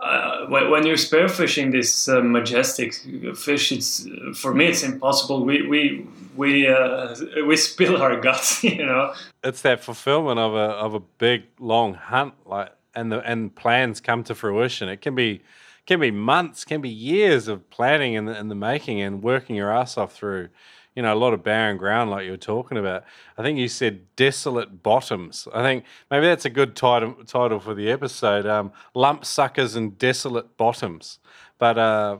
uh, 0.00 0.46
when, 0.46 0.86
you're 0.86 0.96
spearfishing 0.96 1.72
this 1.72 2.08
uh, 2.08 2.22
majestic 2.22 2.94
fish, 3.36 3.70
it's 3.70 4.06
for 4.34 4.54
me 4.54 4.66
it's 4.66 4.82
impossible. 4.82 5.44
We 5.44 5.66
we 5.66 6.06
we 6.36 6.66
uh, 6.66 7.14
we 7.46 7.56
spill 7.56 8.00
our 8.00 8.18
guts, 8.18 8.64
you 8.64 8.86
know. 8.86 9.12
it's 9.44 9.62
that 9.62 9.84
fulfillment 9.84 10.38
of 10.38 10.54
a 10.54 10.74
of 10.84 10.94
a 10.94 11.00
big 11.00 11.44
long 11.58 11.94
hunt 11.94 12.34
like 12.46 12.72
and 12.94 13.12
the 13.12 13.20
and 13.20 13.54
plans 13.54 14.00
come 14.00 14.24
to 14.24 14.34
fruition 14.34 14.88
it 14.88 15.00
can 15.00 15.14
be 15.14 15.40
can 15.86 16.00
be 16.00 16.10
months 16.10 16.64
can 16.64 16.80
be 16.80 16.88
years 16.88 17.48
of 17.48 17.68
planning 17.70 18.16
and 18.16 18.28
the, 18.28 18.32
and 18.36 18.50
the 18.50 18.54
making 18.54 19.00
and 19.00 19.22
working 19.22 19.56
your 19.56 19.72
ass 19.72 19.96
off 19.96 20.12
through 20.12 20.48
you 20.94 21.02
know 21.02 21.12
a 21.12 21.16
lot 21.16 21.32
of 21.32 21.42
barren 21.42 21.76
ground 21.76 22.10
like 22.10 22.24
you 22.24 22.30
were 22.30 22.36
talking 22.36 22.78
about 22.78 23.04
i 23.38 23.42
think 23.42 23.58
you 23.58 23.68
said 23.68 24.00
desolate 24.16 24.82
bottoms 24.82 25.46
i 25.54 25.62
think 25.62 25.84
maybe 26.10 26.26
that's 26.26 26.44
a 26.44 26.50
good 26.50 26.74
title 26.76 27.14
title 27.26 27.60
for 27.60 27.74
the 27.74 27.90
episode 27.90 28.46
um, 28.46 28.72
lump 28.94 29.24
suckers 29.24 29.76
and 29.76 29.98
desolate 29.98 30.56
bottoms 30.56 31.18
but 31.58 31.78
uh 31.78 32.18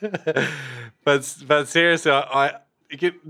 but 1.04 1.36
but 1.46 1.68
seriously 1.68 2.10
i, 2.12 2.20
I 2.46 2.60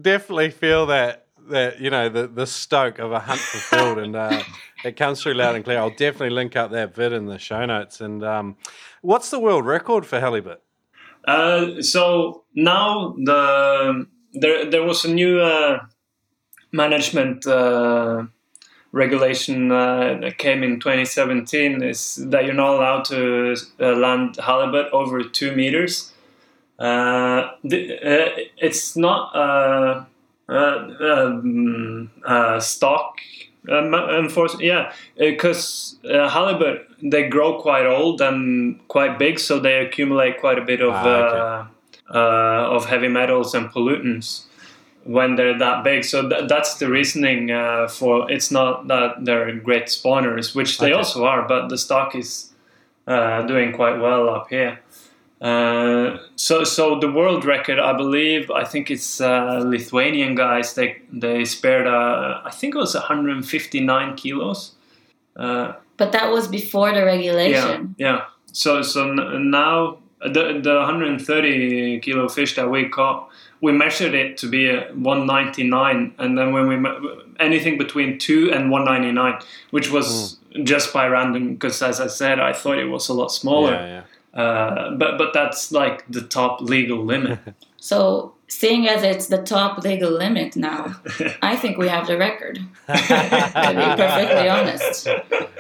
definitely 0.01 0.51
feel 0.51 0.87
that 0.87 1.27
that 1.49 1.81
you 1.81 1.91
know 1.91 2.09
the 2.09 2.27
the 2.27 2.47
stoke 2.47 2.99
of 2.99 3.13
a 3.13 3.21
hunt 3.21 3.41
fulfilled, 3.41 3.99
and 3.99 4.17
uh, 4.17 4.43
it 4.85 4.97
comes 4.97 5.23
through 5.23 5.35
loud 5.35 5.55
and 5.55 5.65
clear. 5.65 5.79
I'll 5.79 5.91
definitely 5.91 6.31
link 6.31 6.57
up 6.57 6.71
that 6.73 6.95
vid 6.95 7.13
in 7.13 7.27
the 7.27 7.39
show 7.39 7.65
notes. 7.67 8.01
And 8.01 8.25
um, 8.25 8.57
what's 9.03 9.31
the 9.31 9.39
world 9.39 9.67
record 9.67 10.07
for 10.07 10.21
halibut? 10.21 10.63
Uh, 11.27 11.83
so 11.83 12.45
now 12.55 13.15
the 13.25 14.07
there 14.33 14.71
there 14.71 14.83
was 14.83 15.05
a 15.05 15.13
new 15.13 15.41
uh, 15.41 15.81
management 16.73 17.47
uh, 17.47 18.25
regulation 18.93 19.71
uh, 19.71 20.19
that 20.21 20.39
came 20.39 20.63
in 20.63 20.81
2017 20.81 21.83
is 21.83 22.17
that 22.31 22.45
you're 22.45 22.55
not 22.55 22.75
allowed 22.75 23.05
to 23.05 23.57
uh, 23.81 23.93
land 23.93 24.37
halibut 24.37 24.93
over 24.93 25.23
two 25.23 25.55
meters. 25.55 26.13
Uh, 26.79 27.51
the, 27.63 27.95
uh, 27.99 28.31
it's 28.57 28.97
not 28.97 29.35
uh, 29.37 30.05
uh, 30.49 30.89
um, 31.01 32.11
uh, 32.25 32.59
stock 32.59 33.19
um, 33.69 33.95
enforcement, 33.95 34.65
yeah, 34.65 34.93
because 35.19 35.97
uh, 36.11 36.29
halibut 36.29 36.89
they 37.03 37.29
grow 37.29 37.61
quite 37.61 37.87
old 37.87 38.21
and 38.21 38.81
quite 38.89 39.19
big, 39.19 39.39
so 39.39 39.61
they 39.61 39.79
accumulate 39.85 40.41
quite 40.41 40.59
a 40.59 40.65
bit 40.65 40.81
of 40.81 40.93
Ah, 40.95 41.61
okay. 41.63 41.71
Uh, 42.15 42.75
of 42.77 42.87
heavy 42.87 43.09
metals 43.09 43.55
and 43.55 43.71
pollutants 43.71 44.45
when 45.05 45.37
they're 45.37 45.59
that 45.59 45.83
big. 45.85 46.05
So 46.05 46.29
th- 46.29 46.49
that's 46.49 46.75
the 46.79 46.89
reasoning 46.89 47.51
uh, 47.51 47.89
for 47.89 48.31
it's 48.31 48.51
not 48.51 48.89
that 48.89 49.25
they're 49.25 49.53
great 49.57 49.87
spawners, 49.87 50.55
which 50.55 50.79
they 50.79 50.87
Okay. 50.93 50.95
also 50.95 51.25
are, 51.25 51.47
but 51.49 51.69
the 51.69 51.79
stock 51.79 52.15
is 52.15 52.53
uh, 53.07 53.43
doing 53.43 53.73
quite 53.73 53.99
well 53.99 54.29
up 54.29 54.49
here. 54.51 54.79
Uh, 55.41 56.19
so, 56.37 56.65
so 56.65 56.99
the 57.01 57.11
world 57.11 57.47
record, 57.47 57.79
I 57.79 57.95
believe, 57.97 58.51
I 58.51 58.63
think 58.65 58.91
it's 58.91 59.23
uh, 59.23 59.63
Lithuanian 59.65 60.35
guys. 60.35 60.75
They 60.75 61.01
they 61.11 61.47
spared, 61.47 61.87
uh, 61.87 62.43
I 62.45 62.51
think 62.51 62.75
it 62.75 62.79
was 62.79 62.95
159 62.95 64.17
kilos. 64.17 64.73
Uh, 65.37 65.73
But 65.97 66.13
that 66.13 66.31
was 66.31 66.47
before 66.49 66.91
the 66.93 67.01
yeah, 67.01 67.05
regulation. 67.07 67.95
yeah. 67.99 68.25
So, 68.53 68.83
so 68.83 69.09
n- 69.13 69.51
now 69.51 70.00
the 70.23 70.61
the 70.63 70.75
130 70.75 72.01
kilo 72.01 72.29
fish 72.29 72.55
that 72.57 72.71
we 72.71 72.89
caught, 72.89 73.31
we 73.61 73.73
measured 73.73 74.15
it 74.15 74.37
to 74.39 74.49
be 74.49 74.69
a 74.69 74.93
199, 74.93 76.15
and 76.19 76.39
then 76.39 76.53
when 76.53 76.67
we 76.69 76.91
anything 77.39 77.79
between 77.79 78.19
two 78.19 78.53
and 78.53 78.71
199, 78.71 79.41
which 79.71 79.91
was 79.91 80.39
just 80.63 80.93
by 80.93 81.07
random, 81.07 81.55
because 81.55 81.83
as 81.83 82.01
I 82.01 82.07
said, 82.07 82.39
I 82.41 82.53
thought 82.53 82.79
it 82.79 82.87
was 82.87 83.09
a 83.09 83.15
lot 83.15 83.33
smaller. 83.33 83.73
Yeah, 83.73 84.03
yeah. 84.35 84.41
Uh, 84.41 84.91
but 84.93 85.19
but 85.19 85.33
that's 85.33 85.73
like 85.73 86.05
the 86.09 86.23
top 86.23 86.61
legal 86.61 87.05
limit. 87.05 87.39
So, 87.83 88.35
seeing 88.47 88.87
as 88.89 89.03
it's 89.03 89.29
the 89.29 89.43
top 89.43 89.83
legal 89.83 90.11
limit 90.11 90.55
now, 90.55 91.01
I 91.43 91.57
think 91.57 91.79
we 91.79 91.89
have 91.89 92.07
the 92.07 92.19
record. 92.19 92.57
to 92.57 92.63
be 92.93 92.99
perfectly 92.99 94.51
honest, 94.51 95.09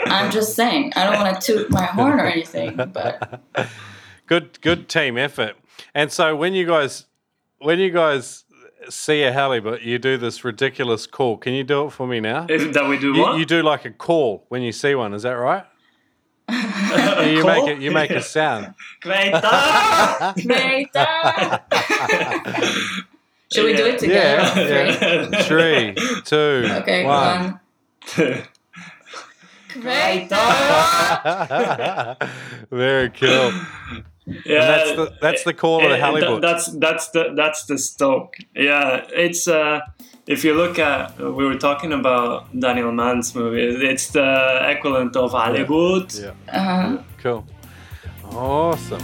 I'm 0.05 0.31
just 0.31 0.55
saying. 0.55 0.93
I 0.97 1.05
don't 1.05 1.19
want 1.19 1.41
to 1.41 1.53
toot 1.55 1.70
my 1.70 1.87
horn 1.87 2.20
or 2.20 2.27
anything, 2.27 2.77
but 2.77 3.41
Good, 4.31 4.61
good 4.61 4.89
team 4.89 5.19
effort. 5.19 5.57
And 5.93 6.12
so 6.12 6.36
when 6.36 6.55
you 6.55 6.65
guys, 6.65 7.07
when 7.59 7.81
you 7.81 7.90
guys 7.90 8.44
see 8.89 9.24
a 9.24 9.32
halibut, 9.32 9.82
you 9.82 9.98
do 9.98 10.16
this 10.16 10.44
ridiculous 10.44 11.05
call. 11.09 11.36
Can 11.36 11.52
you 11.52 11.65
do 11.65 11.86
it 11.86 11.90
for 11.90 12.07
me 12.07 12.20
now? 12.20 12.47
If, 12.48 12.73
that 12.74 12.89
we 12.89 12.97
do 12.97 13.12
You, 13.12 13.23
what? 13.23 13.39
you 13.40 13.44
do 13.44 13.61
like 13.65 13.85
a 13.86 13.90
call 13.90 14.44
when 14.48 14.62
you 14.62 14.70
see 14.70 14.94
one. 14.94 15.15
Is 15.15 15.24
that 15.24 15.32
right? 15.32 15.65
you 16.48 17.43
Call? 17.43 17.66
make 17.66 17.77
it. 17.77 17.82
You 17.82 17.90
make 17.90 18.11
a 18.12 18.23
sound. 18.23 18.73
Kveita! 19.02 20.47
Greta! 20.93 21.62
Should 23.52 23.65
we 23.65 23.73
do 23.74 23.86
it 23.86 23.98
together? 23.98 24.61
Yeah, 24.61 25.27
on 25.27 25.32
Three, 25.43 25.93
three? 25.94 26.23
two, 26.24 26.66
Okay, 26.82 27.05
one. 27.05 27.59
one. 28.16 28.16
Greta! 29.81 30.36
Very 32.70 33.11
cool. 33.11 33.52
Yeah, 34.44 34.61
And 34.61 34.69
that's 34.69 34.90
the 34.97 35.12
that's 35.20 35.44
the 35.44 35.55
call 35.55 35.82
of 35.82 35.89
the 35.90 35.97
Eh, 35.97 36.01
halibut. 36.01 36.40
that's 36.43 36.66
that's 36.78 37.09
the 37.11 37.32
that's 37.36 37.65
the 37.66 37.77
stoke. 37.78 38.35
Yeah, 38.55 39.07
it's 39.12 39.47
uh, 39.48 39.81
if 40.27 40.44
you 40.44 40.55
look 40.55 40.78
at 40.78 41.19
we 41.19 41.44
were 41.44 41.59
talking 41.59 41.93
about 41.93 42.48
Daniel 42.59 42.93
Mann's 42.93 43.35
movie. 43.35 43.86
It's 43.90 44.09
the 44.11 44.61
equivalent 44.69 45.16
of 45.16 45.32
Hollywood. 45.32 46.12
Yeah. 46.15 46.32
Uh-huh. 46.48 46.98
Cool. 47.23 47.44
Awesome. 48.32 49.02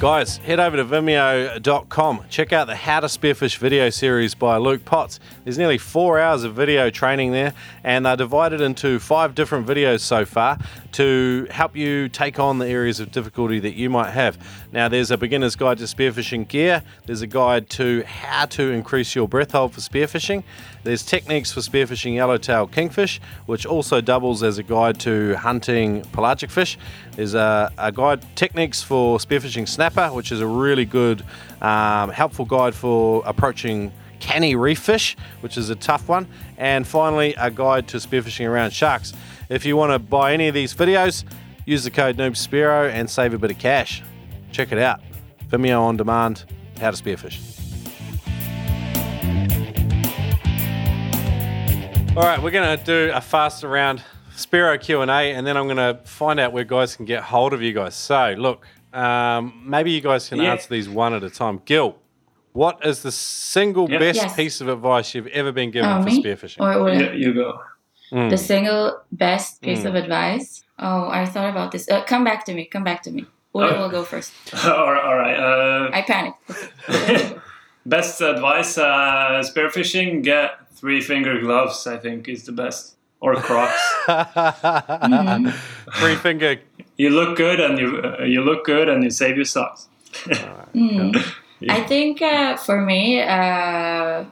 Guys, 0.00 0.36
head 0.36 0.60
over 0.60 0.76
to 0.76 0.84
vimeo.com. 0.84 2.24
Check 2.30 2.52
out 2.52 2.68
the 2.68 2.76
How 2.76 3.00
to 3.00 3.08
Spearfish 3.08 3.58
video 3.58 3.90
series 3.90 4.32
by 4.32 4.56
Luke 4.56 4.84
Potts. 4.84 5.18
There's 5.42 5.58
nearly 5.58 5.76
four 5.76 6.20
hours 6.20 6.44
of 6.44 6.54
video 6.54 6.88
training 6.88 7.32
there, 7.32 7.52
and 7.82 8.06
they're 8.06 8.14
divided 8.14 8.60
into 8.60 9.00
five 9.00 9.34
different 9.34 9.66
videos 9.66 9.98
so 9.98 10.24
far 10.24 10.56
to 10.92 11.48
help 11.50 11.74
you 11.74 12.08
take 12.08 12.38
on 12.38 12.58
the 12.58 12.68
areas 12.68 13.00
of 13.00 13.10
difficulty 13.10 13.58
that 13.58 13.74
you 13.74 13.90
might 13.90 14.10
have. 14.10 14.38
Now, 14.70 14.88
there's 14.88 15.10
a 15.10 15.16
beginner's 15.16 15.56
guide 15.56 15.78
to 15.78 15.84
spearfishing 15.84 16.46
gear, 16.46 16.82
there's 17.06 17.22
a 17.22 17.26
guide 17.26 17.70
to 17.70 18.02
how 18.02 18.44
to 18.46 18.70
increase 18.70 19.14
your 19.14 19.26
breath 19.26 19.52
hold 19.52 19.72
for 19.72 19.80
spearfishing, 19.80 20.44
there's 20.82 21.02
techniques 21.02 21.50
for 21.50 21.60
spearfishing 21.60 22.14
yellowtail 22.14 22.66
kingfish, 22.66 23.18
which 23.46 23.64
also 23.64 24.02
doubles 24.02 24.42
as 24.42 24.58
a 24.58 24.62
guide 24.62 25.00
to 25.00 25.36
hunting 25.36 26.02
pelagic 26.12 26.50
fish. 26.50 26.76
There's 27.16 27.32
a, 27.32 27.72
a 27.78 27.90
guide 27.90 28.24
techniques 28.36 28.82
for 28.82 29.18
spearfishing 29.18 29.66
snapper, 29.66 30.08
which 30.08 30.30
is 30.32 30.40
a 30.42 30.46
really 30.46 30.84
good, 30.84 31.24
um, 31.62 32.10
helpful 32.10 32.44
guide 32.44 32.74
for 32.74 33.22
approaching 33.24 33.90
canny 34.20 34.54
reef 34.54 34.80
fish, 34.80 35.16
which 35.40 35.56
is 35.56 35.70
a 35.70 35.76
tough 35.76 36.08
one. 36.08 36.26
And 36.58 36.86
finally, 36.86 37.34
a 37.38 37.50
guide 37.50 37.88
to 37.88 37.96
spearfishing 37.98 38.46
around 38.46 38.72
sharks. 38.72 39.14
If 39.48 39.64
you 39.64 39.76
want 39.76 39.92
to 39.92 39.98
buy 39.98 40.34
any 40.34 40.48
of 40.48 40.54
these 40.54 40.74
videos, 40.74 41.24
use 41.64 41.84
the 41.84 41.90
code 41.90 42.18
NoobSpearo 42.18 42.90
and 42.90 43.08
save 43.08 43.32
a 43.32 43.38
bit 43.38 43.50
of 43.50 43.58
cash. 43.58 44.02
Check 44.52 44.72
it 44.72 44.78
out. 44.78 45.00
Vimeo 45.48 45.80
on 45.82 45.96
demand, 45.96 46.44
how 46.80 46.90
to 46.90 46.96
spearfish. 47.02 47.38
All 52.16 52.24
right, 52.24 52.42
we're 52.42 52.50
going 52.50 52.76
to 52.76 52.84
do 52.84 53.12
a 53.14 53.20
fast 53.20 53.62
round 53.62 54.02
Spearo 54.34 54.80
Q&A 54.80 55.06
and 55.06 55.46
then 55.46 55.56
I'm 55.56 55.66
going 55.66 55.76
to 55.76 56.00
find 56.04 56.40
out 56.40 56.52
where 56.52 56.64
guys 56.64 56.96
can 56.96 57.04
get 57.04 57.22
hold 57.22 57.52
of 57.52 57.62
you 57.62 57.72
guys. 57.72 57.94
So, 57.94 58.34
look, 58.36 58.66
um, 58.92 59.62
maybe 59.64 59.92
you 59.92 60.00
guys 60.00 60.28
can 60.28 60.38
Yeah. 60.40 60.52
answer 60.52 60.68
these 60.68 60.88
one 60.88 61.14
at 61.14 61.22
a 61.22 61.30
time. 61.30 61.60
Gil, 61.64 61.96
what 62.54 62.84
is 62.84 63.02
the 63.02 63.12
single 63.12 63.88
Yeah. 63.88 63.98
best 64.00 64.16
Yes. 64.16 64.34
piece 64.36 64.60
of 64.60 64.68
advice 64.68 65.14
you've 65.14 65.28
ever 65.28 65.52
been 65.52 65.70
given 65.70 65.88
Oh, 65.90 66.02
for 66.02 66.08
me? 66.08 66.22
spearfishing? 66.22 66.60
Or 66.60 66.82
will 66.82 67.00
Yeah, 67.00 67.12
you 67.12 67.32
go. 67.34 67.60
Mm. 68.10 68.30
the 68.30 68.38
single 68.38 69.00
best 69.12 69.60
piece 69.62 69.82
Mm. 69.82 69.86
of 69.86 69.94
advice? 69.94 70.64
Oh, 70.78 71.08
I 71.10 71.24
thought 71.24 71.50
about 71.50 71.70
this. 71.70 71.88
Uh, 71.88 72.02
come 72.02 72.24
back 72.24 72.44
to 72.46 72.54
me. 72.54 72.64
Come 72.64 72.82
back 72.84 73.02
to 73.02 73.10
me. 73.12 73.26
Ole 73.58 73.64
Okay. 73.64 73.78
will 73.78 73.88
go 73.90 74.04
first. 74.04 74.32
all 74.64 74.92
right. 74.92 75.04
All 75.04 75.16
right. 75.16 75.38
Uh, 75.38 75.90
I 75.92 76.02
panicked. 76.02 76.38
best 77.86 78.20
advice: 78.20 78.78
uh, 78.78 79.42
spearfishing. 79.44 80.22
Get 80.22 80.50
three 80.72 81.00
finger 81.00 81.40
gloves. 81.40 81.86
I 81.86 81.96
think 81.98 82.28
is 82.28 82.44
the 82.44 82.52
best. 82.52 82.94
Or 83.20 83.34
Crocs. 83.34 83.82
Mhm. 84.06 85.52
Three 85.98 86.14
finger. 86.16 86.56
you 86.96 87.10
look 87.10 87.36
good 87.36 87.58
and 87.60 87.78
you 87.78 87.88
uh, 88.02 88.22
you 88.24 88.42
look 88.42 88.64
good 88.64 88.88
and 88.88 89.02
you 89.04 89.10
save 89.10 89.34
your 89.36 89.44
socks. 89.44 89.88
Mm. 90.74 91.14
Yeah. 91.60 91.74
I 91.74 91.82
think 91.82 92.22
uh, 92.22 92.56
for 92.56 92.80
me, 92.80 93.20
uh, 93.20 94.24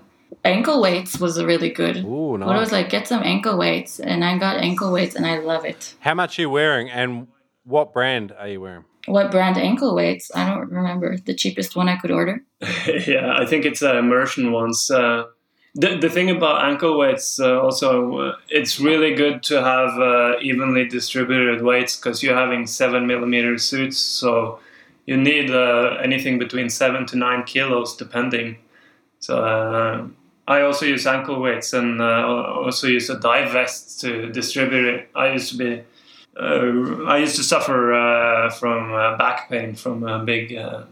ankle 0.45 0.81
weights 0.81 1.19
was 1.19 1.43
really 1.43 1.71
good. 1.71 1.97
Ooh, 1.97 2.39
What 2.39 2.43
I 2.57 2.61
was 2.61 2.71
like, 2.71 2.89
get 2.89 3.09
some 3.09 3.23
ankle 3.25 3.59
weights, 3.59 3.99
and 3.99 4.25
I 4.25 4.39
got 4.39 4.59
ankle 4.63 4.93
weights, 4.93 5.17
and 5.17 5.27
I 5.27 5.39
love 5.39 5.65
it. 5.65 5.95
How 6.01 6.15
much 6.15 6.39
are 6.39 6.43
you 6.43 6.51
wearing 6.51 6.89
and 6.91 7.27
what 7.65 7.93
brand 7.93 8.33
are 8.39 8.47
you 8.49 8.61
wearing? 8.61 8.85
What 9.07 9.31
brand 9.31 9.57
ankle 9.57 9.95
weights? 9.95 10.31
I 10.35 10.49
don't 10.49 10.71
remember 10.71 11.17
the 11.17 11.35
cheapest 11.35 11.77
one 11.77 11.89
I 11.89 11.97
could 11.97 12.11
order. 12.11 12.43
yeah, 13.07 13.37
I 13.37 13.47
think 13.47 13.65
it's 13.65 13.83
uh, 13.83 13.97
immersion 13.97 14.53
ones. 14.53 14.91
Uh, 14.91 15.25
the, 15.75 15.99
the 15.99 16.09
thing 16.09 16.31
about 16.31 16.65
ankle 16.65 16.99
weights 16.99 17.39
uh, 17.39 17.61
also, 17.61 18.19
uh, 18.19 18.37
it's 18.49 18.81
really 18.81 19.15
good 19.15 19.43
to 19.45 19.63
have 19.63 19.99
uh, 19.99 20.39
evenly 20.41 20.89
distributed 20.89 21.63
weights 21.63 21.97
because 21.97 22.23
you're 22.23 22.35
having 22.37 22.67
seven 22.67 23.07
millimeter 23.07 23.59
suits, 23.59 23.99
so 23.99 24.59
you 25.05 25.17
need 25.17 25.51
uh, 25.51 25.99
anything 26.03 26.39
between 26.39 26.71
seven 26.71 27.07
to 27.07 27.17
nine 27.17 27.45
kilos 27.45 27.95
depending. 27.95 28.57
So 29.21 30.11
I 30.49 30.63
also 30.63 30.87
use 30.87 31.07
ankle 31.07 31.41
weights 31.41 31.73
and 31.73 32.01
also 32.01 32.87
use 32.87 33.11
a 33.11 33.19
dive 33.19 33.53
vest 33.53 34.01
to 34.01 34.31
distribute 34.31 34.85
it. 34.87 35.11
I 35.15 35.33
used 35.33 35.53
to 35.53 35.59
be. 35.59 35.85
Uh, 36.39 37.05
I 37.07 37.19
used 37.19 37.37
to 37.37 37.43
suffer 37.43 37.93
uh, 37.95 38.51
from 38.51 38.93
uh, 38.93 39.17
back 39.17 39.49
pain 39.49 39.75
from 39.75 40.05
a 40.07 40.19
big, 40.25 40.55
uh, 40.55 40.83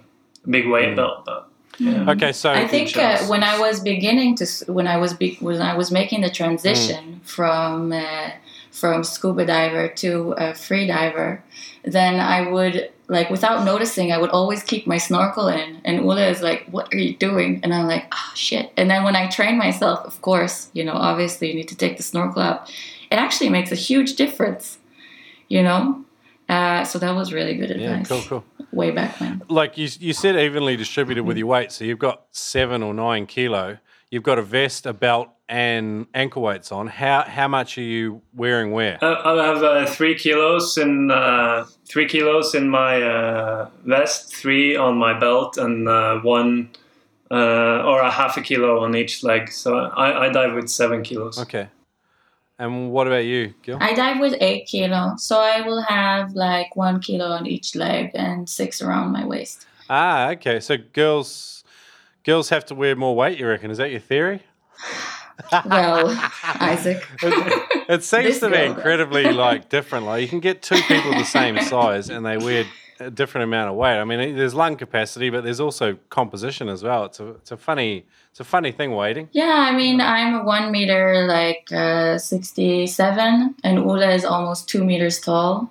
big 0.48 0.66
weight 0.68 0.90
Mm. 0.92 0.96
belt, 0.96 1.24
but 1.26 1.48
yeah. 1.78 2.10
Okay, 2.12 2.32
so 2.32 2.50
I 2.50 2.66
think 2.66 2.96
uh, 2.96 3.18
when 3.26 3.42
I 3.42 3.58
was 3.58 3.80
beginning 3.80 4.36
to, 4.36 4.46
when 4.72 4.86
I 4.86 4.96
was 4.96 5.12
be, 5.12 5.36
when 5.40 5.60
I 5.60 5.76
was 5.76 5.90
making 5.90 6.20
the 6.22 6.30
transition 6.30 7.20
from 7.24 7.92
uh, 7.92 8.30
from 8.70 9.04
scuba 9.04 9.44
diver 9.44 9.88
to 9.88 10.34
a 10.38 10.54
free 10.54 10.86
diver, 10.86 11.42
then 11.84 12.20
I 12.20 12.48
would 12.50 12.90
like 13.08 13.28
without 13.28 13.64
noticing, 13.64 14.12
I 14.12 14.18
would 14.18 14.30
always 14.30 14.62
keep 14.62 14.86
my 14.86 14.98
snorkel 14.98 15.48
in, 15.48 15.80
and 15.84 16.00
Ole 16.00 16.18
is 16.18 16.40
like, 16.42 16.64
"What 16.70 16.92
are 16.94 16.98
you 16.98 17.14
doing?" 17.16 17.60
And 17.62 17.74
I'm 17.74 17.86
like, 17.86 18.06
"Ah, 18.12 18.32
shit!" 18.34 18.72
And 18.78 18.88
then 18.90 19.04
when 19.04 19.16
I 19.16 19.28
train 19.28 19.58
myself, 19.58 20.06
of 20.06 20.22
course, 20.22 20.70
you 20.72 20.84
know, 20.84 20.94
obviously 20.94 21.48
you 21.48 21.54
need 21.54 21.68
to 21.68 21.76
take 21.76 21.96
the 21.98 22.02
snorkel 22.02 22.40
out. 22.40 22.70
It 23.10 23.16
actually 23.16 23.50
makes 23.50 23.70
a 23.72 23.76
huge 23.76 24.14
difference, 24.16 24.78
you 25.54 25.62
know. 25.62 26.04
Uh, 26.48 26.84
so 26.84 26.98
that 26.98 27.14
was 27.14 27.32
really 27.32 27.54
good 27.54 27.70
advice. 27.70 27.82
yeah, 27.82 28.00
advice. 28.00 28.26
cool, 28.28 28.42
cool. 28.58 28.66
way 28.72 28.90
back 28.90 29.18
when. 29.20 29.40
Like 29.48 29.78
you, 29.78 29.88
you 30.00 30.12
said, 30.12 30.36
evenly 30.36 30.76
distributed 30.76 31.22
with 31.24 31.38
your 31.38 31.46
weight. 31.46 31.72
So 31.72 31.84
you've 31.84 32.00
got 32.00 32.24
seven 32.32 32.82
or 32.82 32.92
nine 32.92 33.26
kilo. 33.26 33.78
You've 34.10 34.24
got 34.24 34.38
a 34.38 34.42
vest, 34.42 34.84
a 34.84 34.92
belt, 34.92 35.28
and 35.48 36.06
ankle 36.12 36.42
weights 36.42 36.72
on. 36.72 36.88
How 36.88 37.22
how 37.22 37.48
much 37.48 37.78
are 37.78 37.82
you 37.82 38.20
wearing 38.34 38.72
where? 38.72 38.98
Uh, 39.02 39.22
I 39.24 39.46
have 39.46 39.62
uh, 39.62 39.86
three 39.86 40.16
kilos 40.16 40.76
in 40.76 41.10
uh, 41.10 41.66
three 41.86 42.06
kilos 42.06 42.54
in 42.54 42.68
my 42.68 43.00
uh, 43.02 43.70
vest, 43.84 44.34
three 44.34 44.76
on 44.76 44.96
my 44.96 45.18
belt, 45.18 45.56
and 45.56 45.88
uh, 45.88 46.18
one 46.18 46.70
uh, 47.30 47.82
or 47.84 48.00
a 48.00 48.10
half 48.10 48.36
a 48.36 48.42
kilo 48.42 48.80
on 48.80 48.94
each 48.94 49.22
leg. 49.22 49.50
So 49.50 49.76
I, 49.76 50.26
I 50.26 50.28
dive 50.30 50.54
with 50.54 50.68
seven 50.68 51.02
kilos. 51.02 51.38
Okay. 51.38 51.68
And 52.58 52.92
what 52.92 53.06
about 53.06 53.24
you, 53.24 53.52
Gil? 53.62 53.78
I 53.80 53.94
dive 53.94 54.20
with 54.20 54.34
eight 54.40 54.66
kilo, 54.66 55.14
so 55.16 55.40
I 55.40 55.62
will 55.62 55.82
have 55.82 56.34
like 56.34 56.76
one 56.76 57.00
kilo 57.00 57.26
on 57.26 57.46
each 57.46 57.74
leg 57.74 58.12
and 58.14 58.48
six 58.48 58.80
around 58.80 59.12
my 59.12 59.26
waist. 59.26 59.66
Ah, 59.90 60.30
okay. 60.30 60.60
So 60.60 60.76
girls 60.76 61.64
girls 62.24 62.50
have 62.50 62.64
to 62.66 62.74
wear 62.74 62.94
more 62.94 63.16
weight. 63.16 63.38
You 63.38 63.48
reckon? 63.48 63.70
Is 63.70 63.78
that 63.78 63.90
your 63.90 64.00
theory? 64.00 64.42
Well, 65.66 66.16
Isaac. 66.60 67.06
It 67.86 68.02
seems 68.02 68.38
to 68.38 68.48
be 68.48 68.56
incredibly 68.56 69.32
like 69.32 69.68
different. 69.68 70.06
Like 70.06 70.22
you 70.22 70.28
can 70.28 70.40
get 70.40 70.62
two 70.62 70.80
people 70.82 71.10
the 71.10 71.24
same 71.24 71.60
size 71.60 72.08
and 72.08 72.24
they 72.24 72.38
wear 72.38 72.64
a 73.04 73.10
different 73.10 73.44
amount 73.44 73.70
of 73.70 73.76
weight. 73.76 73.98
I 73.98 74.04
mean, 74.04 74.36
there's 74.36 74.54
lung 74.54 74.76
capacity, 74.76 75.30
but 75.30 75.44
there's 75.44 75.60
also 75.60 75.98
composition 76.10 76.68
as 76.68 76.82
well. 76.82 77.04
It's 77.04 77.20
a 77.20 77.28
it's 77.30 77.52
a 77.52 77.56
funny 77.56 78.06
it's 78.30 78.40
a 78.40 78.44
funny 78.44 78.72
thing 78.72 78.92
weighting. 78.92 79.28
Yeah, 79.32 79.68
I 79.70 79.76
mean, 79.76 80.00
I'm 80.00 80.44
one 80.44 80.72
meter 80.72 81.26
like 81.28 81.70
uh, 81.72 82.18
67, 82.18 83.54
and 83.62 83.78
Ole 83.78 84.02
is 84.02 84.24
almost 84.24 84.68
two 84.68 84.84
meters 84.84 85.20
tall, 85.20 85.70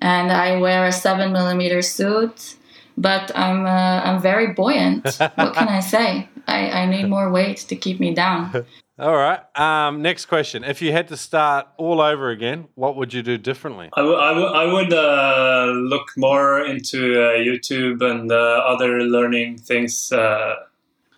and 0.00 0.32
I 0.32 0.56
wear 0.56 0.86
a 0.86 0.92
seven 0.92 1.32
millimeter 1.32 1.82
suit. 1.82 2.56
But 2.96 3.32
I'm 3.36 3.66
uh, 3.66 4.02
I'm 4.04 4.20
very 4.20 4.48
buoyant. 4.52 5.04
what 5.34 5.54
can 5.54 5.68
I 5.68 5.80
say? 5.80 6.28
I, 6.46 6.70
I 6.70 6.86
need 6.86 7.08
more 7.08 7.30
weight 7.30 7.58
to 7.68 7.76
keep 7.76 7.98
me 8.00 8.14
down. 8.14 8.64
All 8.96 9.16
right. 9.16 9.40
Um, 9.58 10.02
next 10.02 10.26
question. 10.26 10.62
If 10.62 10.80
you 10.80 10.92
had 10.92 11.08
to 11.08 11.16
start 11.16 11.66
all 11.78 12.00
over 12.00 12.30
again, 12.30 12.68
what 12.76 12.94
would 12.96 13.12
you 13.12 13.22
do 13.22 13.36
differently? 13.36 13.88
I 13.94 14.02
would- 14.02 14.14
I 14.20 14.64
would- 14.72 14.92
uh, 14.92 15.72
look 15.74 16.08
more 16.16 16.64
into 16.64 17.20
uh, 17.20 17.32
YouTube 17.32 18.02
and 18.08 18.30
uh, 18.30 18.36
other 18.36 19.00
learning 19.02 19.58
things. 19.58 20.12
Uh, 20.12 20.54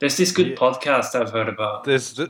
there's 0.00 0.16
this 0.16 0.32
good 0.32 0.46
Yeah. 0.48 0.56
podcast 0.56 1.14
I've 1.14 1.30
heard 1.32 1.48
about. 1.48 1.84
There's. 1.84 2.18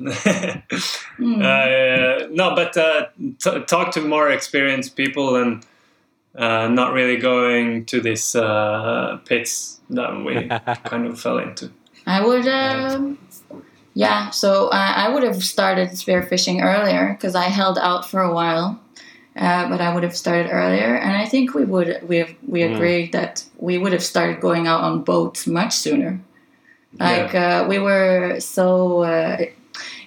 Uh, 1.19 2.27
no, 2.31 2.55
but 2.55 2.77
uh, 2.77 3.07
t- 3.39 3.61
talk 3.67 3.91
to 3.93 4.01
more 4.03 4.29
experienced 4.31 4.97
people 4.97 5.37
and 5.37 5.65
uh, 6.37 6.69
not 6.69 6.93
really 6.93 7.17
going 7.17 7.87
to 7.87 8.01
these 8.03 8.35
uh, 8.37 9.19
pits 9.25 9.81
that 9.91 10.13
we 10.25 10.47
kind 10.85 11.07
of 11.07 11.19
fell 11.19 11.39
into. 11.39 11.71
I 12.07 12.21
would, 12.25 12.47
um, 12.47 13.19
yeah. 13.97 14.31
So 14.31 14.69
I, 14.71 15.07
I 15.07 15.09
would 15.13 15.25
have 15.25 15.43
started 15.43 15.89
spearfishing 16.03 16.63
earlier 16.63 17.15
because 17.15 17.35
I 17.35 17.47
held 17.61 17.79
out 17.79 18.03
for 18.11 18.21
a 18.21 18.33
while, 18.33 18.79
uh, 19.37 19.69
but 19.71 19.81
I 19.81 19.95
would 19.95 20.03
have 20.05 20.17
started 20.17 20.51
earlier, 20.51 20.97
and 21.05 21.17
I 21.17 21.27
think 21.27 21.55
we 21.55 21.65
would 21.65 21.91
we 22.09 22.17
have, 22.23 22.33
we 22.47 22.61
Mm. 22.61 22.73
agreed 22.75 23.13
that 23.13 23.45
we 23.59 23.79
would 23.79 23.93
have 23.93 24.05
started 24.13 24.41
going 24.41 24.67
out 24.67 24.83
on 24.89 25.03
boats 25.05 25.47
much 25.47 25.73
sooner. 25.75 26.21
Like 26.99 27.35
uh, 27.35 27.67
we 27.69 27.79
were 27.79 28.41
so. 28.41 29.03
Uh, 29.03 29.37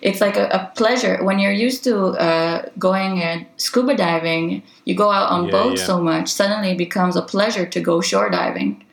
it's 0.02 0.22
like 0.22 0.38
a, 0.38 0.48
a 0.50 0.72
pleasure 0.76 1.24
when 1.24 1.38
you're 1.40 1.52
used 1.68 1.84
to 1.84 1.96
uh, 2.30 2.66
going 2.80 3.22
and 3.22 3.46
scuba 3.58 3.96
diving. 3.96 4.64
You 4.86 4.96
go 4.96 5.12
out 5.12 5.30
on 5.32 5.46
Yeah, 5.46 5.52
boats 5.52 5.82
yeah. 5.82 5.86
so 5.88 6.02
much, 6.02 6.28
suddenly 6.30 6.72
it 6.72 6.78
becomes 6.78 7.16
a 7.16 7.22
pleasure 7.22 7.66
to 7.66 7.80
go 7.82 8.02
shore 8.02 8.30
diving. 8.30 8.84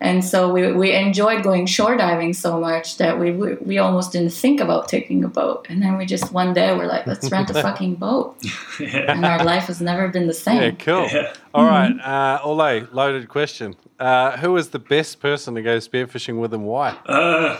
And 0.00 0.24
so 0.24 0.52
we, 0.52 0.72
we 0.72 0.92
enjoyed 0.92 1.42
going 1.42 1.66
shore 1.66 1.96
diving 1.96 2.34
so 2.34 2.60
much 2.60 2.98
that 2.98 3.18
we, 3.18 3.30
we 3.30 3.54
we 3.54 3.78
almost 3.78 4.12
didn't 4.12 4.32
think 4.32 4.60
about 4.60 4.88
taking 4.88 5.24
a 5.24 5.28
boat. 5.28 5.66
And 5.70 5.82
then 5.82 5.96
we 5.96 6.04
just 6.04 6.32
one 6.32 6.52
day 6.52 6.76
we're 6.76 6.86
like, 6.86 7.06
let's 7.06 7.30
rent 7.30 7.50
a 7.50 7.54
fucking 7.62 7.94
boat. 7.94 8.36
yeah. 8.78 9.12
And 9.12 9.24
our 9.24 9.42
life 9.42 9.64
has 9.64 9.80
never 9.80 10.08
been 10.08 10.26
the 10.26 10.34
same. 10.34 10.62
yeah, 10.62 10.70
cool. 10.72 11.08
Yeah. 11.08 11.32
All 11.54 11.64
right. 11.64 11.98
Uh, 12.00 12.38
Ole, 12.44 12.86
loaded 12.92 13.28
question. 13.28 13.74
Uh, 13.98 14.36
who 14.36 14.54
is 14.58 14.68
the 14.68 14.78
best 14.78 15.20
person 15.20 15.54
to 15.54 15.62
go 15.62 15.78
spearfishing 15.78 16.38
with 16.38 16.52
and 16.52 16.66
why? 16.66 16.90
Uh, 17.06 17.56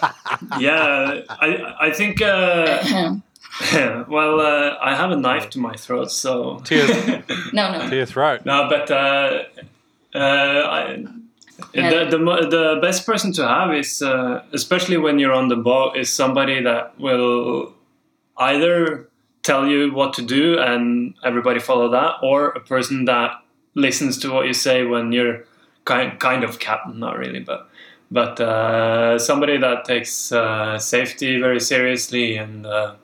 yeah, 0.59 1.23
I 1.31 1.75
I 1.81 1.91
think. 1.93 2.21
Uh, 2.21 3.17
well, 4.09 4.41
uh, 4.41 4.77
I 4.83 4.95
have 4.95 5.11
a 5.11 5.17
knife 5.17 5.49
to 5.51 5.59
my 5.59 5.75
throat, 5.75 6.11
so. 6.11 6.59
To 6.59 6.75
your, 6.77 6.87
no, 7.55 7.73
no. 7.73 7.89
to 7.89 7.97
your 7.97 8.07
throat. 8.07 8.45
No, 8.45 8.69
but 8.69 8.91
uh, 8.91 9.45
uh, 10.15 10.19
I, 10.19 11.05
Yeah. 11.75 12.05
the, 12.05 12.19
the 12.19 12.49
the 12.51 12.79
best 12.83 13.07
person 13.07 13.33
to 13.35 13.47
have 13.47 13.75
is, 13.75 14.03
uh, 14.03 14.43
especially 14.53 14.99
when 14.99 15.19
you're 15.19 15.33
on 15.33 15.49
the 15.49 15.57
boat, 15.57 15.97
is 15.97 16.13
somebody 16.13 16.63
that 16.63 16.99
will 16.99 17.73
either 18.37 19.09
tell 19.43 19.67
you 19.67 19.93
what 19.93 20.13
to 20.15 20.23
do 20.23 20.59
and 20.59 21.15
everybody 21.25 21.61
follow 21.61 21.89
that, 21.91 22.17
or 22.23 22.51
a 22.51 22.61
person 22.61 23.07
that 23.07 23.43
listens 23.75 24.19
to 24.19 24.33
what 24.33 24.47
you 24.47 24.53
say 24.53 24.85
when 24.85 25.13
you're 25.13 25.45
kind 25.85 26.19
kind 26.21 26.45
of 26.45 26.59
captain, 26.59 26.99
not 26.99 27.19
really, 27.19 27.41
but 27.41 27.69
but 28.11 28.41
uh, 28.41 29.19
somebody 29.19 29.57
that 29.57 29.85
takes 29.85 30.33
uh, 30.33 30.79
safety 30.79 31.41
very 31.41 31.61
seriously 31.61 32.37
and. 32.37 32.67
Uh, 32.67 32.95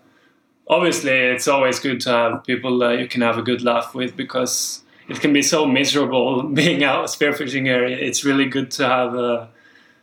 obviously 0.69 1.11
it's 1.11 1.49
always 1.49 1.81
good 1.81 2.01
to 2.01 2.09
have 2.09 2.45
people 2.45 2.79
that 2.79 2.99
you 2.99 3.07
can 3.07 3.21
have 3.21 3.37
a 3.37 3.43
good 3.43 3.63
laugh 3.63 3.95
with 3.95 4.17
because 4.17 4.82
it 5.09 5.21
can 5.21 5.33
be 5.33 5.43
so 5.43 5.67
miserable 5.67 6.43
being 6.55 6.85
out 6.85 7.05
a 7.05 7.09
spearfishing 7.09 7.69
area 7.69 7.97
it's 7.97 8.25
really 8.25 8.47
good 8.47 8.71
to 8.71 8.87
have 8.87 9.15
uh, 9.15 9.47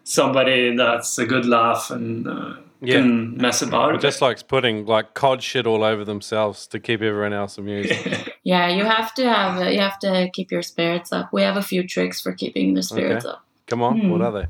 somebody 0.04 0.76
that's 0.76 1.18
a 1.18 1.26
good 1.26 1.46
laugh 1.46 1.92
and 1.92 2.28
uh, 2.28 2.54
Yeah. 2.82 3.02
can 3.02 3.36
mess 3.38 3.62
about 3.62 3.96
it. 3.96 4.02
Just 4.02 4.22
likes 4.22 4.42
putting 4.44 4.86
like 4.86 5.14
cod 5.14 5.44
shit 5.44 5.68
all 5.68 5.84
over 5.84 6.06
themselves 6.06 6.66
to 6.68 6.80
keep 6.80 7.02
everyone 7.02 7.34
else 7.34 7.58
amused. 7.58 7.94
Yeah, 8.44 8.70
you 8.70 8.86
have 8.86 9.14
to 9.16 9.24
have 9.30 9.72
you 9.74 9.80
have 9.82 10.00
to 10.00 10.30
keep 10.34 10.50
your 10.50 10.64
spirits 10.64 11.12
up. 11.12 11.32
We 11.34 11.44
have 11.44 11.58
a 11.58 11.62
few 11.62 11.84
tricks 11.86 12.22
for 12.22 12.34
keeping 12.34 12.74
the 12.74 12.82
spirits 12.82 13.26
up. 13.26 13.44
Come 13.68 13.84
on, 13.84 14.00
Hmm. 14.00 14.10
what 14.10 14.22
are 14.22 14.32
they? 14.32 14.48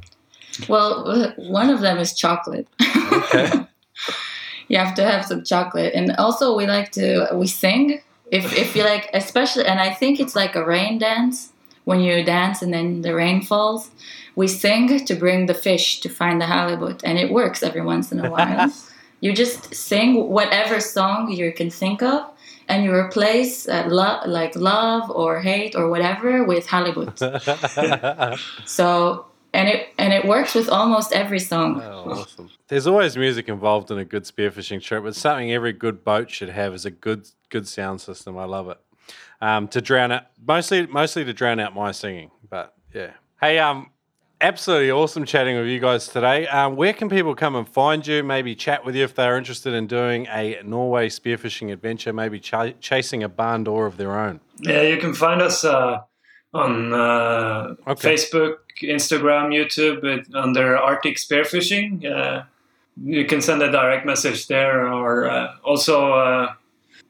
Well, 0.70 1.34
one 1.38 1.70
of 1.70 1.82
them 1.82 1.98
is 1.98 2.14
chocolate. 2.14 2.68
Okay. 3.12 3.66
you 4.70 4.78
have 4.78 4.94
to 4.96 5.04
have 5.04 5.26
some 5.26 5.44
chocolate, 5.44 5.94
and 5.96 6.16
also 6.18 6.56
we 6.56 6.66
like 6.68 6.92
to 6.92 7.28
we 7.34 7.48
sing. 7.48 8.00
If 8.32 8.54
if 8.58 8.76
you 8.76 8.84
like, 8.84 9.10
especially, 9.14 9.66
and 9.66 9.80
I 9.80 9.94
think 9.94 10.20
it's 10.20 10.36
like 10.36 10.56
a 10.56 10.66
rain 10.66 11.00
dance 11.00 11.52
when 11.86 12.00
you 12.00 12.24
dance 12.24 12.62
and 12.62 12.74
then 12.74 13.02
the 13.02 13.16
rain 13.16 13.42
falls. 13.42 13.90
We 14.36 14.48
sing 14.48 15.06
to 15.06 15.16
bring 15.16 15.48
the 15.48 15.54
fish 15.54 16.00
to 16.02 16.10
find 16.10 16.40
the 16.40 16.46
halibut, 16.46 17.04
and 17.04 17.18
it 17.18 17.32
works 17.32 17.64
every 17.64 17.82
once 17.82 18.12
in 18.12 18.24
a 18.24 18.30
while. 18.30 18.72
you 19.22 19.34
just 19.34 19.74
sing 19.74 20.30
whatever 20.30 20.80
song 20.80 21.32
you 21.32 21.52
can 21.52 21.70
think 21.70 22.02
of, 22.02 22.24
and 22.68 22.84
you 22.84 22.94
replace 22.94 23.68
uh, 23.68 23.86
lo- 23.88 24.22
like 24.26 24.56
love 24.56 25.10
or 25.10 25.40
hate 25.42 25.76
or 25.76 25.90
whatever 25.90 26.44
with 26.44 26.68
halibut. 26.68 27.20
So 28.66 29.26
and 29.54 29.68
it 29.68 29.90
and 29.98 30.14
it 30.14 30.26
works 30.26 30.56
with 30.56 30.70
almost 30.70 31.12
every 31.12 31.40
song. 31.40 31.82
Oh, 31.82 32.12
awesome. 32.12 32.50
There's 32.68 32.88
always 32.88 33.18
music 33.18 33.50
involved 33.50 33.92
in 33.92 33.98
a 33.98 34.06
good 34.06 34.24
spearfishing 34.24 34.82
trip. 34.82 35.06
It's 35.06 35.20
something 35.20 35.52
every 35.52 35.74
good 35.74 36.04
boat 36.04 36.30
should 36.30 36.50
have 36.50 36.74
is 36.74 36.86
a 36.86 36.92
good 36.92 37.28
good 37.50 37.68
sound 37.68 38.02
system. 38.02 38.38
I 38.38 38.46
love 38.46 38.70
it. 38.70 38.78
Um, 39.42 39.68
to 39.70 39.82
drown 39.82 40.12
out 40.12 40.26
mostly 40.46 40.86
mostly 40.88 41.26
to 41.26 41.34
drown 41.34 41.60
out 41.60 41.74
my 41.74 41.92
singing. 41.92 42.32
But 42.50 42.74
yeah. 42.94 43.12
Hey, 43.42 43.58
um, 43.58 43.92
absolutely 44.42 44.92
awesome 44.92 45.26
chatting 45.26 45.58
with 45.58 45.68
you 45.68 45.80
guys 45.80 46.08
today. 46.08 46.48
Um, 46.48 46.76
where 46.76 46.94
can 46.94 47.10
people 47.10 47.36
come 47.36 47.56
and 47.56 47.68
find 47.68 48.06
you? 48.06 48.24
Maybe 48.24 48.56
chat 48.56 48.86
with 48.86 48.96
you 48.96 49.04
if 49.04 49.16
they're 49.16 49.38
interested 49.38 49.74
in 49.74 49.88
doing 49.88 50.28
a 50.28 50.62
Norway 50.64 51.10
spearfishing 51.10 51.72
adventure, 51.72 52.14
maybe 52.14 52.40
ch- 52.40 52.80
chasing 52.80 53.24
a 53.24 53.30
barn 53.30 53.64
door 53.64 53.86
of 53.86 53.98
their 53.98 54.18
own. 54.20 54.42
Yeah, 54.60 54.82
you 54.82 54.98
can 54.98 55.14
find 55.14 55.42
us 55.42 55.64
uh, 55.64 56.00
on 56.54 56.94
uh, 56.94 57.76
Okay. 57.88 58.14
Facebook, 58.16 58.58
Instagram, 58.82 59.54
YouTube 59.54 60.04
it, 60.04 60.28
under 60.34 60.78
Arctic 60.78 61.18
Spearfishing. 61.18 62.06
Uh, 62.06 62.44
you 63.04 63.26
can 63.26 63.42
send 63.42 63.62
a 63.62 63.72
direct 63.72 64.06
message 64.06 64.48
there, 64.48 64.92
or 64.92 65.30
uh, 65.30 65.56
also 65.64 66.14
uh, 66.14 66.54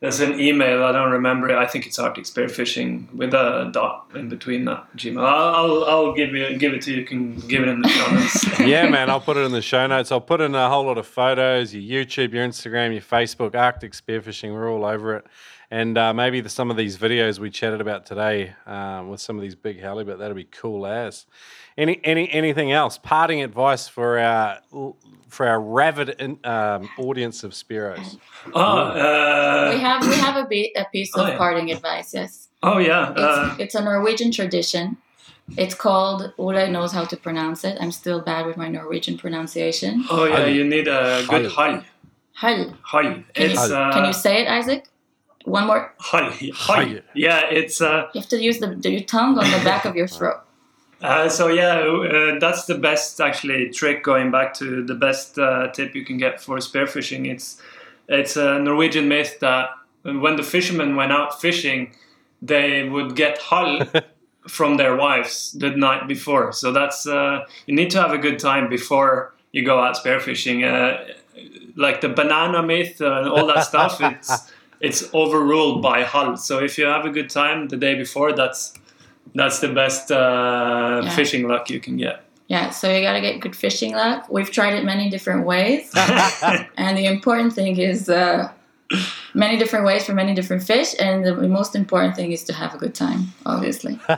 there's 0.01 0.19
an 0.19 0.39
email. 0.39 0.83
I 0.83 0.91
don't 0.91 1.11
remember. 1.11 1.49
it. 1.49 1.57
I 1.57 1.65
think 1.65 1.85
it's 1.87 1.97
Arctic 1.97 2.25
Spearfishing 2.25 3.11
with 3.13 3.33
a 3.33 3.69
dot 3.73 4.11
in 4.13 4.29
between 4.29 4.65
that 4.65 4.85
Gmail. 4.95 5.19
I'll, 5.25 5.55
I'll, 5.55 5.83
I'll 5.85 6.13
give 6.13 6.33
you 6.33 6.57
give 6.57 6.73
it 6.73 6.81
to 6.83 6.91
you. 6.91 6.97
You 6.99 7.05
can 7.05 7.35
give 7.47 7.63
it 7.63 7.69
in 7.69 7.81
the 7.81 7.89
show 7.89 8.11
notes. 8.11 8.59
yeah, 8.59 8.87
man, 8.87 9.09
I'll 9.09 9.19
put 9.19 9.35
it 9.37 9.41
in 9.41 9.51
the 9.51 9.61
show 9.61 9.87
notes. 9.87 10.11
I'll 10.11 10.21
put 10.21 10.41
in 10.41 10.53
a 10.53 10.69
whole 10.69 10.85
lot 10.85 10.97
of 10.97 11.07
photos, 11.07 11.73
your 11.73 12.05
YouTube, 12.05 12.33
your 12.33 12.47
Instagram, 12.47 12.91
your 12.93 13.01
Facebook, 13.01 13.55
Arctic 13.55 13.93
Spearfishing. 13.93 14.53
We're 14.53 14.71
all 14.71 14.85
over 14.85 15.15
it. 15.17 15.25
And 15.71 15.97
uh, 15.99 16.13
maybe 16.15 16.41
the, 16.41 16.49
some 16.49 16.71
of 16.71 16.77
these 16.77 16.97
videos 16.97 17.37
we 17.37 17.51
chatted 17.51 17.79
about 17.79 18.05
today 18.05 18.53
um, 18.65 19.09
with 19.09 19.21
some 19.21 19.35
of 19.35 19.43
these 19.43 19.53
big 19.53 19.79
halibut, 19.79 20.17
that'll 20.17 20.33
be 20.35 20.45
cool 20.45 20.87
as. 20.87 21.27
Any, 21.77 22.01
any, 22.03 22.27
anything 22.31 22.71
else? 22.71 22.97
Parting 22.97 23.43
advice 23.43 23.87
for 23.87 24.17
our 24.19 24.59
for 25.29 25.45
our 25.47 25.59
ravid 25.59 26.15
in, 26.19 26.39
um, 26.43 26.89
audience 26.97 27.43
of 27.43 27.51
Spearos. 27.51 28.17
oh, 28.55 28.59
uh, 28.61 29.71
We 29.75 29.79
have 29.79 30.01
we 30.07 30.15
have 30.15 30.43
a, 30.43 30.47
be- 30.47 30.73
a 30.75 30.85
piece 30.91 31.15
of 31.15 31.27
Oh, 31.27 31.29
yeah. 31.29 31.37
parting 31.37 31.71
advice. 31.71 32.15
Yes, 32.15 32.49
oh 32.63 32.79
yeah. 32.79 33.11
it's, 33.11 33.19
Uh, 33.19 33.55
it's 33.59 33.75
a 33.75 33.83
Norwegian 33.83 34.31
tradition 34.31 34.97
It's 35.55 35.75
called. 35.75 36.33
Ole 36.39 36.67
knows 36.71 36.91
how 36.93 37.05
to 37.05 37.15
pronounce 37.15 37.63
it. 37.63 37.77
I'm 37.79 37.91
still 37.91 38.21
bad 38.21 38.47
with 38.47 38.57
my 38.57 38.67
Norwegian 38.69 39.17
pronunciation. 39.19 40.03
Oh 40.09 40.25
yeah, 40.25 40.35
Hull. 40.37 40.49
you 40.49 40.63
need 40.63 40.87
a 40.87 41.23
good 41.29 41.45
Hull. 41.51 41.71
hull. 41.73 41.83
Hull. 42.33 42.73
Hull. 42.81 43.23
Can, 43.35 43.51
you, 43.51 43.57
uh, 43.59 43.93
can 43.93 44.05
you 44.05 44.13
say 44.13 44.41
it, 44.41 44.47
Isaac? 44.47 44.85
One 45.45 45.67
more. 45.67 45.93
hull. 45.99 46.31
Hull. 46.31 46.51
Hull. 46.53 46.99
Yeah, 47.13 47.45
it's 47.49 47.81
uh, 47.81 48.09
You 48.13 48.21
have 48.21 48.29
to 48.29 48.41
use 48.41 48.59
the, 48.59 48.67
the 48.75 48.91
your 48.91 49.01
tongue 49.01 49.37
on 49.37 49.49
the 49.51 49.63
back 49.63 49.85
of 49.85 49.95
your 49.95 50.07
throat. 50.15 50.41
Uh, 51.01 51.29
so 51.29 51.47
yeah, 51.47 51.79
uh, 51.79 52.39
that's 52.39 52.65
the 52.65 52.75
best 52.75 53.21
actually 53.21 53.69
trick. 53.69 54.03
Going 54.03 54.31
back 54.31 54.53
to 54.55 54.83
the 54.83 54.95
best 54.95 55.39
uh, 55.39 55.69
tip 55.71 55.95
you 55.95 56.03
can 56.03 56.17
get 56.17 56.41
for 56.41 56.57
spearfishing, 56.57 57.25
it's 57.31 57.61
it's 58.07 58.35
a 58.35 58.59
Norwegian 58.59 59.07
myth 59.07 59.39
that 59.39 59.69
when 60.03 60.35
the 60.35 60.43
fishermen 60.43 60.95
went 60.95 61.11
out 61.11 61.39
fishing, 61.39 61.93
they 62.41 62.87
would 62.87 63.15
get 63.15 63.37
hull 63.37 63.81
from 64.47 64.77
their 64.77 64.95
wives 64.95 65.53
the 65.53 65.69
night 65.69 66.07
before. 66.07 66.51
So 66.51 66.71
that's 66.73 67.07
uh, 67.07 67.45
you 67.65 67.75
need 67.75 67.91
to 67.91 68.01
have 68.01 68.11
a 68.11 68.17
good 68.17 68.39
time 68.39 68.69
before 68.69 69.33
you 69.53 69.63
go 69.63 69.79
out 69.79 69.95
spearfishing. 69.95 70.63
Uh, 70.65 71.13
like 71.75 72.01
the 72.01 72.09
banana 72.09 72.61
myth 72.61 72.99
and 72.99 73.29
all 73.29 73.47
that 73.47 73.63
stuff, 73.63 74.01
it's 74.01 74.51
it's 74.81 75.13
overruled 75.13 75.81
by 75.81 76.03
hull. 76.03 76.37
So 76.37 76.59
if 76.59 76.77
you 76.77 76.85
have 76.85 77.05
a 77.05 77.09
good 77.09 77.29
time 77.29 77.67
the 77.67 77.77
day 77.77 77.95
before, 77.95 78.33
that's 78.33 78.73
that's 79.35 79.59
the 79.59 79.69
best 79.73 80.11
uh, 80.11 81.01
Yeah. 81.03 81.09
fishing 81.15 81.47
luck 81.47 81.69
you 81.69 81.79
can 81.79 81.97
get. 81.97 82.23
Yeah, 82.47 82.71
so 82.71 82.91
you 82.91 83.01
gotta 83.01 83.21
get 83.21 83.39
good 83.41 83.55
fishing 83.55 83.93
luck. 83.93 84.25
We've 84.29 84.49
tried 84.49 84.73
it 84.73 84.83
many 84.83 85.09
different 85.11 85.45
ways, 85.45 85.91
and 86.77 86.97
the 86.97 87.05
important 87.05 87.53
thing 87.53 87.77
is 87.77 88.09
uh, 88.09 88.49
many 89.35 89.57
different 89.57 89.85
ways 89.85 90.03
for 90.05 90.13
many 90.13 90.33
different 90.33 90.63
fish, 90.63 90.95
and 90.99 91.23
the 91.23 91.35
most 91.35 91.75
important 91.75 92.15
thing 92.15 92.31
is 92.31 92.43
to 92.45 92.53
have 92.53 92.73
a 92.73 92.77
good 92.79 92.95
time, 92.95 93.27
obviously. 93.45 93.99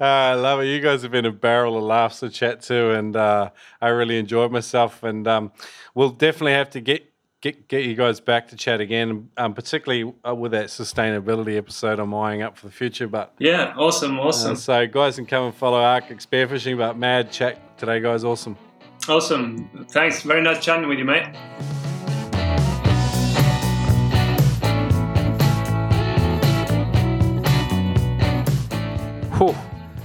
I 0.00 0.34
love 0.34 0.60
it. 0.60 0.66
You 0.66 0.80
guys 0.80 1.02
have 1.02 1.12
been 1.12 1.24
a 1.26 1.30
barrel 1.32 1.76
of 1.76 1.84
laughs 1.84 2.18
to 2.20 2.30
chat 2.30 2.62
to, 2.62 2.90
and 2.94 3.14
uh, 3.14 3.50
I 3.80 3.88
really 3.88 4.18
enjoyed 4.18 4.50
myself. 4.50 5.02
And 5.04 5.28
um, 5.28 5.52
we'll 5.94 6.10
definitely 6.10 6.52
have 6.54 6.70
to 6.70 6.80
get 6.80 7.11
get 7.42 7.68
get 7.68 7.84
you 7.84 7.94
guys 7.94 8.20
back 8.20 8.48
to 8.48 8.56
chat 8.56 8.80
again, 8.80 9.28
um, 9.36 9.52
particularly 9.52 10.14
uh, 10.26 10.34
with 10.34 10.52
that 10.52 10.66
sustainability 10.66 11.58
episode 11.58 11.98
I'm 11.98 12.14
eyeing 12.14 12.40
up 12.40 12.56
for 12.56 12.66
the 12.66 12.72
future. 12.72 13.06
But 13.06 13.34
yeah, 13.38 13.74
awesome, 13.76 14.18
awesome, 14.18 14.52
uh, 14.52 14.54
so, 14.54 14.86
guys 14.86 15.16
can 15.16 15.26
come 15.26 15.46
and 15.46 15.54
follow 15.54 15.78
Arctic 15.78 16.18
Spearfishing. 16.18 16.78
But 16.78 16.96
mad 16.96 17.30
chat 17.30 17.76
today, 17.76 18.00
guys. 18.00 18.24
Awesome. 18.24 18.56
awesome. 19.08 19.86
Thanks, 19.90 20.22
very 20.22 20.40
nice 20.40 20.64
chatting 20.64 20.88
with 20.88 20.98
you, 20.98 21.04
mate. 21.04 21.36
Whew. 29.38 29.54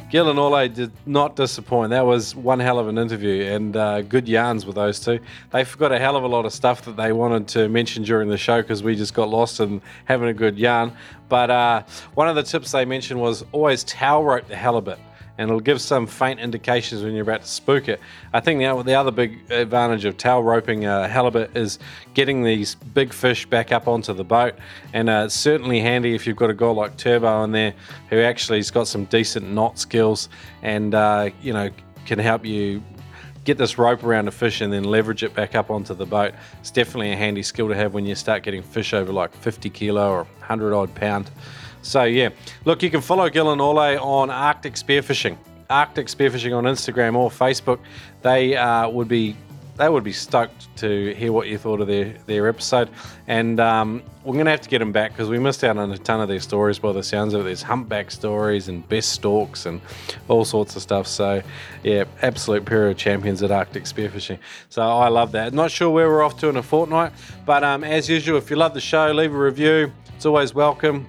Gil 0.09 0.29
and 0.29 0.39
Ole 0.39 0.69
did 0.69 0.93
not 1.05 1.35
disappoint. 1.35 1.89
That 1.89 2.05
was 2.05 2.33
one 2.33 2.61
hell 2.61 2.79
of 2.79 2.87
an 2.87 2.97
interview 2.97 3.43
and 3.43 3.75
uh, 3.75 4.01
good 4.03 4.25
yarns 4.25 4.65
with 4.65 4.75
those 4.75 5.01
two. 5.01 5.19
They 5.51 5.65
forgot 5.65 5.91
a 5.91 5.99
hell 5.99 6.15
of 6.15 6.23
a 6.23 6.27
lot 6.27 6.45
of 6.45 6.53
stuff 6.53 6.85
that 6.85 6.95
they 6.95 7.11
wanted 7.11 7.49
to 7.49 7.67
mention 7.67 8.03
during 8.03 8.29
the 8.29 8.37
show 8.37 8.61
because 8.61 8.81
we 8.81 8.95
just 8.95 9.13
got 9.13 9.27
lost 9.27 9.59
in 9.59 9.81
having 10.05 10.29
a 10.29 10.33
good 10.33 10.57
yarn. 10.57 10.93
But 11.27 11.51
uh, 11.51 11.83
one 12.13 12.29
of 12.29 12.37
the 12.37 12.43
tips 12.43 12.71
they 12.71 12.85
mentioned 12.85 13.19
was 13.19 13.43
always 13.51 13.83
towel 13.83 14.23
rope 14.23 14.47
the 14.47 14.55
halibut 14.55 14.97
and 15.37 15.49
it'll 15.49 15.59
give 15.59 15.81
some 15.81 16.07
faint 16.07 16.39
indications 16.39 17.03
when 17.03 17.13
you're 17.13 17.23
about 17.23 17.41
to 17.41 17.47
spook 17.47 17.87
it. 17.87 17.99
I 18.33 18.39
think 18.39 18.59
the, 18.59 18.83
the 18.83 18.95
other 18.95 19.11
big 19.11 19.51
advantage 19.51 20.05
of 20.05 20.17
tail 20.17 20.41
roping 20.41 20.85
a 20.85 21.07
halibut 21.07 21.55
is 21.55 21.79
getting 22.13 22.43
these 22.43 22.75
big 22.75 23.13
fish 23.13 23.45
back 23.45 23.71
up 23.71 23.87
onto 23.87 24.13
the 24.13 24.23
boat, 24.23 24.55
and 24.93 25.09
uh, 25.09 25.23
it's 25.25 25.35
certainly 25.35 25.79
handy 25.79 26.15
if 26.15 26.25
you've 26.25 26.37
got 26.37 26.49
a 26.49 26.53
guy 26.53 26.69
like 26.69 26.97
Turbo 26.97 27.43
in 27.43 27.51
there 27.51 27.73
who 28.09 28.19
actually 28.19 28.59
has 28.59 28.71
got 28.71 28.87
some 28.87 29.05
decent 29.05 29.49
knot 29.49 29.77
skills 29.79 30.29
and 30.61 30.95
uh, 30.95 31.29
you 31.41 31.53
know 31.53 31.69
can 32.05 32.19
help 32.19 32.45
you 32.45 32.81
get 33.47 33.57
this 33.57 33.77
rope 33.77 34.03
around 34.03 34.27
a 34.27 34.31
fish 34.31 34.59
and 34.59 34.73
then 34.73 34.83
leverage 34.83 35.23
it 35.23 35.33
back 35.33 35.55
up 35.55 35.71
onto 35.71 35.93
the 35.93 36.05
boat. 36.05 36.33
It's 36.59 36.69
definitely 36.69 37.13
a 37.13 37.15
handy 37.15 37.41
skill 37.41 37.69
to 37.69 37.75
have 37.75 37.93
when 37.93 38.05
you 38.05 38.13
start 38.13 38.43
getting 38.43 38.61
fish 38.61 38.93
over 38.93 39.13
like 39.13 39.33
50 39.33 39.69
kilo 39.69 40.09
or 40.09 40.23
100 40.39 40.73
odd 40.73 40.93
pound. 40.95 41.31
So 41.87 42.03
yeah, 42.03 42.29
look, 42.65 42.83
you 42.83 42.89
can 42.89 43.01
follow 43.01 43.29
Gil 43.29 43.51
and 43.51 43.61
Ole 43.61 43.97
on 43.97 44.29
Arctic 44.29 44.73
Spearfishing, 44.73 45.37
Arctic 45.69 46.07
Spearfishing 46.07 46.55
on 46.55 46.65
Instagram 46.65 47.15
or 47.15 47.29
Facebook. 47.29 47.79
They 48.21 48.57
uh, 48.57 48.89
would 48.89 49.07
be 49.07 49.37
they 49.77 49.87
would 49.87 50.03
be 50.03 50.11
stoked 50.11 50.75
to 50.77 51.13
hear 51.13 51.31
what 51.31 51.47
you 51.47 51.57
thought 51.57 51.79
of 51.79 51.87
their 51.87 52.13
their 52.25 52.49
episode, 52.49 52.89
and 53.27 53.61
um, 53.61 54.03
we're 54.25 54.35
gonna 54.35 54.49
have 54.49 54.61
to 54.61 54.69
get 54.69 54.79
them 54.79 54.91
back 54.91 55.11
because 55.11 55.29
we 55.29 55.39
missed 55.39 55.63
out 55.63 55.77
on 55.77 55.89
a 55.91 55.97
ton 55.97 56.19
of 56.19 56.27
their 56.27 56.41
stories. 56.41 56.77
By 56.77 56.91
the 56.91 57.03
sounds 57.03 57.33
of 57.33 57.41
it, 57.41 57.43
there's 57.45 57.61
humpback 57.61 58.11
stories 58.11 58.67
and 58.67 58.87
best 58.89 59.13
stalks 59.13 59.65
and 59.65 59.79
all 60.27 60.43
sorts 60.43 60.75
of 60.75 60.81
stuff. 60.81 61.07
So 61.07 61.41
yeah, 61.83 62.03
absolute 62.21 62.65
pair 62.65 62.89
of 62.89 62.97
champions 62.97 63.43
at 63.43 63.51
Arctic 63.51 63.83
Spearfishing. 63.83 64.39
So 64.67 64.81
I 64.81 65.07
love 65.07 65.31
that. 65.31 65.53
Not 65.53 65.71
sure 65.71 65.89
where 65.89 66.09
we're 66.09 66.23
off 66.23 66.37
to 66.39 66.49
in 66.49 66.57
a 66.57 66.63
fortnight, 66.63 67.13
but 67.45 67.63
um, 67.63 67.85
as 67.85 68.09
usual, 68.09 68.37
if 68.37 68.49
you 68.49 68.57
love 68.57 68.73
the 68.73 68.81
show, 68.81 69.11
leave 69.13 69.33
a 69.33 69.37
review. 69.37 69.93
It's 70.15 70.25
always 70.25 70.53
welcome. 70.53 71.07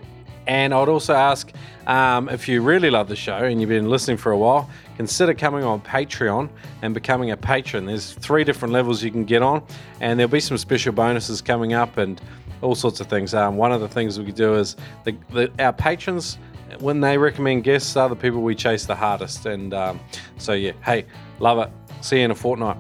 And 0.49 0.73
I'd 0.73 0.89
also 0.89 1.15
ask 1.15 1.53
um, 1.87 2.29
if 2.31 2.49
you 2.49 2.63
really 2.63 2.91
love 2.91 3.09
the 3.09 3.17
show 3.17 3.37
and 3.37 3.61
you've 3.61 3.69
been 3.69 3.91
listening 3.91 4.17
for 4.17 4.33
a 4.33 4.39
while, 4.39 4.69
consider 4.97 5.35
coming 5.35 5.63
on 5.63 5.81
Patreon 5.83 6.49
and 6.83 6.95
becoming 6.95 7.31
a 7.31 7.37
patron. 7.37 7.85
There's 7.85 8.15
three 8.15 8.45
different 8.45 8.73
levels 8.73 9.03
you 9.03 9.11
can 9.11 9.25
get 9.25 9.43
on, 9.43 9.63
and 10.01 10.19
there'll 10.19 10.31
be 10.31 10.41
some 10.41 10.57
special 10.57 10.93
bonuses 10.93 11.43
coming 11.43 11.75
up 11.75 11.99
and 11.99 12.21
all 12.63 12.75
sorts 12.75 13.01
of 13.01 13.09
things. 13.09 13.35
Um, 13.35 13.57
one 13.57 13.73
of 13.73 13.83
the 13.83 13.89
things 13.89 14.19
we 14.19 14.33
do 14.33 14.55
is 14.55 14.75
the, 15.05 15.15
the, 15.31 15.53
our 15.59 15.73
patrons, 15.73 16.39
when 16.81 17.01
they 17.01 17.19
recommend 17.19 17.65
guests, 17.65 17.95
are 17.97 18.09
the 18.09 18.17
people 18.17 18.41
we 18.41 18.55
chase 18.55 18.87
the 18.87 18.97
hardest. 18.97 19.47
And 19.47 19.75
um, 19.75 20.01
so, 20.39 20.55
yeah, 20.55 20.73
hey, 20.83 21.05
love 21.41 21.59
it. 21.59 21.71
See 22.01 22.19
you 22.19 22.25
in 22.25 22.31
a 22.31 22.35
fortnight. 22.35 22.79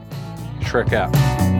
Shrek 0.60 0.92
out. 0.94 1.57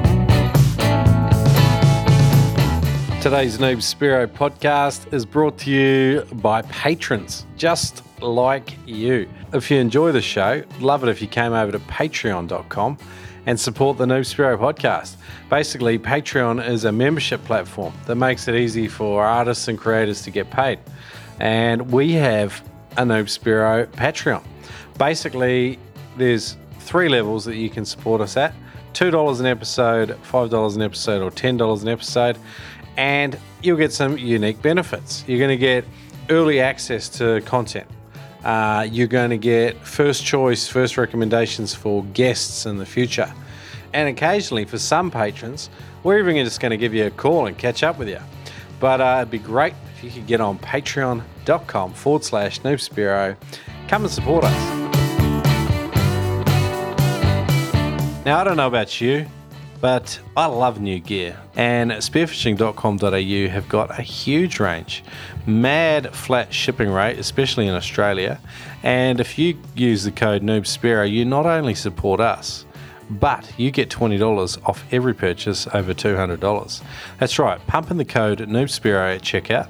Today's 3.29 3.59
Noob 3.59 3.77
Spearo 3.83 4.27
podcast 4.27 5.13
is 5.13 5.27
brought 5.27 5.59
to 5.59 5.71
you 5.71 6.23
by 6.37 6.63
patrons 6.63 7.45
just 7.59 8.03
like 8.23 8.75
you. 8.87 9.29
If 9.53 9.71
you 9.71 9.77
enjoy 9.77 10.13
the 10.13 10.23
show, 10.23 10.63
love 10.81 11.05
it 11.05 11.11
if 11.11 11.21
you 11.21 11.29
came 11.29 11.53
over 11.53 11.71
to 11.71 11.79
patreon.com 11.79 12.97
and 13.45 13.61
support 13.61 13.99
the 13.99 14.07
Noob 14.07 14.21
Spearo 14.21 14.59
podcast. 14.59 15.17
Basically, 15.51 15.99
Patreon 15.99 16.67
is 16.67 16.87
a 16.87 16.91
membership 16.91 17.45
platform 17.45 17.93
that 18.07 18.15
makes 18.15 18.49
it 18.49 18.55
easy 18.55 18.89
for 18.89 19.23
artists 19.23 19.69
and 19.69 19.79
creators 19.79 20.23
to 20.23 20.31
get 20.31 20.51
paid. 20.51 20.79
And 21.39 21.93
we 21.93 22.13
have 22.13 22.67
a 22.97 23.03
Noob 23.03 23.25
Spearo 23.25 23.89
Patreon. 23.89 24.43
Basically, 24.97 25.79
there's 26.17 26.57
three 26.79 27.11
levels 27.11 27.45
that 27.45 27.57
you 27.57 27.69
can 27.69 27.85
support 27.85 28.23
us 28.23 28.39
at 28.39 28.55
$2 28.95 29.39
an 29.39 29.47
episode, 29.47 30.19
$5 30.25 30.75
an 30.75 30.83
episode, 30.83 31.23
or 31.23 31.31
$10 31.31 31.83
an 31.83 31.89
episode 31.89 32.39
and 32.99 33.39
you'll 33.63 33.79
get 33.79 33.93
some 33.93 34.19
unique 34.19 34.61
benefits. 34.61 35.25
You're 35.27 35.39
going 35.39 35.57
to 35.57 35.57
get 35.57 35.85
early 36.31 36.61
access 36.61 37.09
to 37.11 37.41
content. 37.43 37.87
Uh, 38.45 38.87
you're 38.91 39.07
going 39.07 39.31
to 39.31 39.39
get 39.39 39.77
first 39.87 40.25
choice, 40.25 40.69
first 40.69 40.99
recommendations 40.99 41.73
for 41.73 42.05
guests 42.13 42.67
in 42.67 42.77
the 42.77 42.85
future. 42.85 43.33
And 43.95 44.09
occasionally, 44.09 44.65
for 44.65 44.79
some 44.79 45.11
patrons, 45.11 45.71
we're 46.03 46.19
even 46.19 46.45
just 46.45 46.61
going 46.61 46.71
to 46.71 46.77
give 46.77 46.93
you 46.93 47.07
a 47.07 47.11
call 47.11 47.47
and 47.47 47.57
catch 47.57 47.83
up 47.83 47.99
with 47.99 48.09
you. 48.09 48.19
But 48.81 49.01
uh, 49.01 49.19
it'd 49.21 49.31
be 49.31 49.39
great 49.39 49.75
if 49.97 50.05
you 50.05 50.11
could 50.11 50.27
get 50.27 50.41
on 50.41 50.59
patreon.com 50.59 51.93
forward 51.95 52.25
slash 52.25 52.61
noobspearo. 52.61 53.37
Come 53.87 54.03
and 54.03 54.13
support 54.13 54.45
us. 54.45 54.79
Now, 58.25 58.41
I 58.41 58.45
don't 58.45 58.57
know 58.57 58.67
about 58.67 59.01
you, 59.01 59.27
but 59.81 60.19
I 60.37 60.47
love 60.47 60.81
new 60.81 60.99
gear. 60.99 61.39
And 61.57 61.91
spearfishing.com.au 61.93 63.53
have 63.53 63.69
got 63.69 63.99
a 63.99 64.03
huge 64.03 64.61
range, 64.61 65.05
mad 65.47 66.15
flat 66.15 66.53
shipping 66.53 66.91
rate, 66.91 67.19
especially 67.19 67.67
in 67.67 67.75
Australia. 67.75 68.41
And 68.83 69.21
if 69.21 69.39
you 69.39 69.59
use 69.75 70.05
the 70.05 70.13
code 70.13 70.43
NoobSpearo, 70.43 71.11
you 71.11 71.25
not 71.25 71.47
only 71.47 71.75
support 71.75 72.21
us, 72.21 72.65
but 73.11 73.51
you 73.59 73.71
get 73.71 73.89
$20 73.89 74.69
off 74.69 74.85
every 74.93 75.15
purchase 75.15 75.67
over 75.73 75.95
$200. 75.95 76.83
That's 77.19 77.39
right, 77.39 77.65
pump 77.67 77.91
in 77.91 77.97
the 77.97 78.05
code 78.05 78.41
NoobSpearo 78.41 79.17
at 79.17 79.23
checkout, 79.23 79.69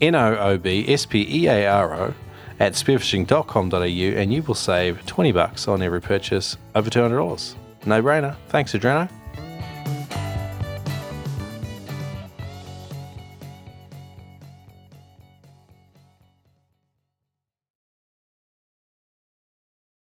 N 0.00 0.14
O 0.14 0.36
O 0.36 0.58
B 0.58 0.84
S 0.88 1.06
P 1.06 1.26
E 1.28 1.46
A 1.48 1.66
R 1.66 1.94
O, 1.94 2.14
at 2.58 2.72
spearfishing.com.au, 2.72 3.76
and 3.76 4.32
you 4.32 4.42
will 4.42 4.54
save 4.54 5.04
20 5.06 5.32
bucks 5.32 5.68
on 5.68 5.82
every 5.82 6.00
purchase 6.00 6.56
over 6.74 6.90
$200. 6.90 7.54
No 7.86 8.02
brainer. 8.02 8.36
Thanks, 8.48 8.74
Adreno. 8.74 9.08